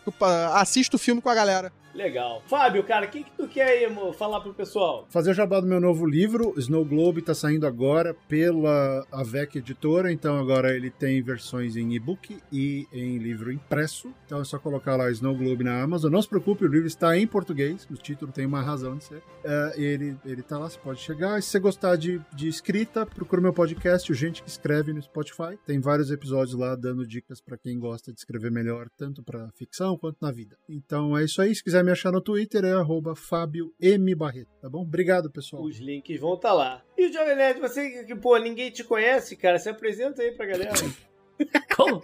assisto 0.53 0.97
o 0.97 0.99
filme 0.99 1.21
com 1.21 1.29
a 1.29 1.33
galera. 1.33 1.71
Legal. 1.93 2.41
Fábio, 2.45 2.83
cara, 2.83 3.05
o 3.05 3.09
que, 3.09 3.23
que 3.23 3.31
tu 3.31 3.47
quer 3.47 3.67
aí, 3.67 4.13
falar 4.13 4.41
pro 4.41 4.53
pessoal? 4.53 5.05
Fazer 5.09 5.31
o 5.31 5.33
jabá 5.33 5.59
do 5.59 5.67
meu 5.67 5.79
novo 5.79 6.05
livro, 6.05 6.53
Snow 6.57 6.85
Globe, 6.85 7.21
tá 7.21 7.33
saindo 7.33 7.67
agora 7.67 8.15
pela 8.27 9.05
Avec 9.11 9.57
Editora, 9.57 10.11
então 10.11 10.37
agora 10.37 10.75
ele 10.75 10.89
tem 10.89 11.21
versões 11.21 11.75
em 11.75 11.93
e-book 11.93 12.37
e 12.51 12.87
em 12.93 13.17
livro 13.17 13.51
impresso. 13.51 14.13
Então 14.25 14.41
é 14.41 14.43
só 14.43 14.57
colocar 14.57 14.95
lá 14.95 15.11
Snow 15.11 15.35
Globe 15.35 15.63
na 15.63 15.81
Amazon. 15.81 16.11
Não 16.11 16.21
se 16.21 16.29
preocupe, 16.29 16.65
o 16.65 16.67
livro 16.67 16.87
está 16.87 17.17
em 17.17 17.27
português, 17.27 17.87
o 17.91 17.95
título 17.95 18.31
tem 18.31 18.45
uma 18.45 18.61
razão 18.61 18.97
de 18.97 19.03
ser. 19.03 19.21
É, 19.43 19.73
ele, 19.75 20.15
ele 20.25 20.41
tá 20.41 20.57
lá, 20.57 20.69
você 20.69 20.79
pode 20.79 20.99
chegar. 20.99 21.37
E 21.37 21.41
se 21.41 21.49
você 21.49 21.59
gostar 21.59 21.95
de, 21.95 22.21
de 22.33 22.47
escrita, 22.47 23.05
procura 23.05 23.41
meu 23.41 23.53
podcast, 23.53 24.11
o 24.11 24.15
Gente 24.15 24.41
que 24.41 24.49
Escreve 24.49 24.93
no 24.93 25.01
Spotify. 25.01 25.57
Tem 25.65 25.79
vários 25.79 26.11
episódios 26.11 26.57
lá 26.57 26.75
dando 26.75 27.05
dicas 27.05 27.41
para 27.41 27.57
quem 27.57 27.79
gosta 27.79 28.11
de 28.11 28.19
escrever 28.19 28.51
melhor, 28.51 28.87
tanto 28.97 29.23
para 29.23 29.49
ficção 29.55 29.97
quanto 29.97 30.17
na 30.21 30.31
vida. 30.31 30.55
Então 30.69 31.17
é 31.17 31.23
isso 31.23 31.41
aí. 31.41 31.53
Se 31.53 31.63
quiser 31.63 31.80
me 31.83 31.91
achar 31.91 32.11
no 32.11 32.21
Twitter, 32.21 32.63
é 32.65 32.71
arroba 32.71 33.15
Fábio 33.15 33.73
M. 33.79 34.13
Barreto, 34.15 34.51
tá 34.61 34.69
bom? 34.69 34.81
Obrigado, 34.81 35.29
pessoal. 35.31 35.63
Os 35.63 35.79
links 35.79 36.19
vão 36.19 36.35
estar 36.35 36.49
tá 36.49 36.53
lá. 36.53 36.81
E 36.97 37.07
o 37.07 37.13
Jovem 37.13 37.35
Nerd, 37.35 37.59
você 37.59 38.03
que, 38.03 38.15
pô, 38.15 38.37
ninguém 38.37 38.71
te 38.71 38.83
conhece, 38.83 39.35
cara, 39.35 39.59
se 39.59 39.69
apresenta 39.69 40.21
aí 40.21 40.31
pra 40.31 40.45
galera. 40.45 40.71
Como? 41.75 42.03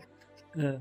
É. 0.58 0.80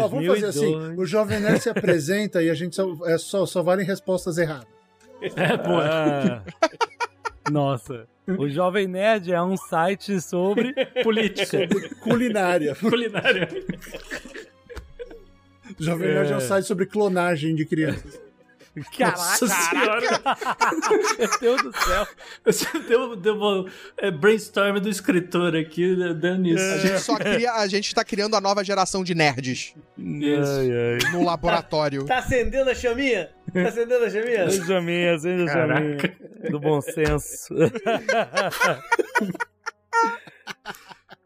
Ó, 0.00 0.08
vamos 0.08 0.26
fazer 0.26 0.46
assim: 0.46 0.74
o 0.96 1.04
Jovem 1.06 1.40
Nerd 1.40 1.60
se 1.60 1.70
apresenta 1.70 2.42
e 2.42 2.50
a 2.50 2.54
gente 2.54 2.74
só, 2.74 2.92
é, 3.06 3.16
só, 3.16 3.46
só 3.46 3.62
valem 3.62 3.86
respostas 3.86 4.38
erradas. 4.38 4.68
É, 5.22 5.56
pô. 5.56 5.76
Ah. 5.78 6.42
Nossa. 7.50 8.06
O 8.26 8.48
Jovem 8.48 8.86
Nerd 8.86 9.32
é 9.32 9.40
um 9.40 9.56
site 9.56 10.20
sobre 10.20 10.74
política. 11.02 11.46
Sobre 11.46 11.88
culinária. 12.00 12.74
culinária. 12.74 13.48
Jovem 15.78 16.08
Nerd 16.08 16.32
é 16.32 16.36
um 16.36 16.40
site 16.40 16.66
sobre 16.66 16.86
clonagem 16.86 17.54
de 17.54 17.64
crianças. 17.64 18.20
Caraca, 18.96 19.18
Nossa 19.18 19.46
senhora! 19.48 20.20
Meu 21.18 21.38
Deus 21.40 21.62
do 21.62 21.72
céu! 21.72 22.06
Você 22.44 22.66
deu, 22.88 23.16
deu 23.16 23.34
uma 23.34 23.66
é, 23.96 24.10
brainstorm 24.10 24.78
do 24.78 24.88
escritor 24.88 25.56
aqui, 25.56 25.96
né, 25.96 26.14
dando 26.14 26.46
isso. 26.46 26.62
A 26.62 26.78
gente 26.78 27.00
só 27.00 27.16
cria, 27.16 27.52
a 27.54 27.66
gente 27.66 27.94
tá 27.94 28.04
criando 28.04 28.36
a 28.36 28.40
nova 28.40 28.62
geração 28.62 29.02
de 29.02 29.14
nerds. 29.14 29.74
Isso. 29.96 30.50
Ai, 30.60 30.70
ai. 30.70 31.12
No 31.12 31.24
laboratório. 31.24 32.04
Tá, 32.04 32.14
tá 32.14 32.20
acendendo 32.20 32.70
a 32.70 32.74
chaminha? 32.74 33.30
Tá 33.52 33.68
acendendo 33.68 34.04
a 34.04 34.10
chaminha? 34.10 34.44
Acende 34.44 34.62
a 34.62 34.66
chaminha, 34.66 35.14
acende 35.14 35.42
a 35.42 35.52
chaminha. 35.52 35.96
Do 36.50 36.60
bom 36.60 36.80
senso. 36.80 37.54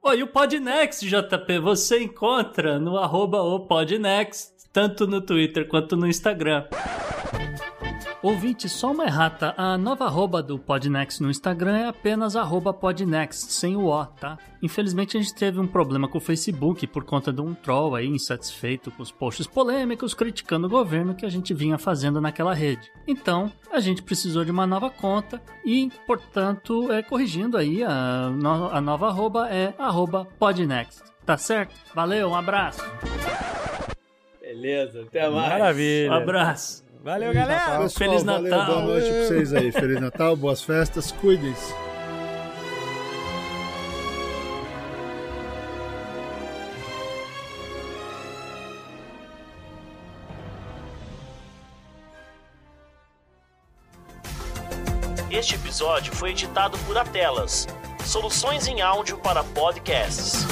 Oi, 0.04 0.18
e 0.18 0.22
o 0.24 0.26
Podnext, 0.26 1.06
JP, 1.06 1.60
você 1.60 2.02
encontra 2.02 2.76
no 2.76 2.98
arroba 2.98 3.40
o 3.40 3.60
Podnext, 3.60 4.68
tanto 4.72 5.06
no 5.06 5.20
Twitter 5.20 5.68
quanto 5.68 5.96
no 5.96 6.08
Instagram. 6.08 6.64
Ouvinte, 8.22 8.68
só 8.68 8.92
uma 8.92 9.04
errata. 9.04 9.52
A 9.56 9.76
nova 9.76 10.04
arroba 10.04 10.40
do 10.40 10.56
Podnext 10.56 11.20
no 11.20 11.28
Instagram 11.28 11.76
é 11.78 11.88
apenas 11.88 12.36
arroba 12.36 12.72
Podnext, 12.72 13.50
sem 13.50 13.74
o 13.74 13.86
O, 13.86 14.06
tá? 14.06 14.38
Infelizmente 14.62 15.16
a 15.16 15.20
gente 15.20 15.34
teve 15.34 15.58
um 15.58 15.66
problema 15.66 16.06
com 16.06 16.18
o 16.18 16.20
Facebook 16.20 16.86
por 16.86 17.02
conta 17.02 17.32
de 17.32 17.40
um 17.40 17.52
troll 17.52 17.96
aí 17.96 18.06
insatisfeito 18.06 18.92
com 18.92 19.02
os 19.02 19.10
posts 19.10 19.48
polêmicos 19.48 20.14
criticando 20.14 20.68
o 20.68 20.70
governo 20.70 21.16
que 21.16 21.26
a 21.26 21.28
gente 21.28 21.52
vinha 21.52 21.76
fazendo 21.78 22.20
naquela 22.20 22.54
rede. 22.54 22.92
Então, 23.08 23.50
a 23.72 23.80
gente 23.80 24.02
precisou 24.02 24.44
de 24.44 24.52
uma 24.52 24.68
nova 24.68 24.88
conta 24.88 25.42
e, 25.64 25.90
portanto, 26.06 26.92
é 26.92 27.02
corrigindo 27.02 27.56
aí, 27.56 27.82
a, 27.82 28.30
no, 28.30 28.66
a 28.68 28.80
nova 28.80 29.08
arroba 29.08 29.48
é 29.50 29.74
arroba 29.76 30.28
Podnext. 30.38 31.02
Tá 31.26 31.36
certo? 31.36 31.74
Valeu, 31.92 32.28
um 32.28 32.36
abraço! 32.36 32.82
Beleza, 34.40 35.02
até 35.02 35.28
mais. 35.28 35.48
Maravilha. 35.48 36.10
Um 36.10 36.14
abraço. 36.14 36.81
Valeu, 37.02 37.34
galera. 37.34 37.58
Natal. 37.58 37.82
Pessoal, 37.82 38.08
Feliz 38.08 38.22
Natal. 38.24 38.42
Valeu, 38.42 38.66
boa 38.66 38.82
noite 38.82 39.08
pra 39.10 39.26
vocês 39.26 39.52
aí. 39.52 39.72
Feliz 39.72 40.00
Natal, 40.00 40.36
boas 40.36 40.62
festas, 40.62 41.10
cuidem-se. 41.10 41.74
Este 55.28 55.56
episódio 55.56 56.14
foi 56.14 56.30
editado 56.30 56.78
por 56.86 56.96
Atelas, 56.96 57.66
soluções 58.04 58.68
em 58.68 58.80
áudio 58.80 59.18
para 59.18 59.42
podcasts. 59.42 60.46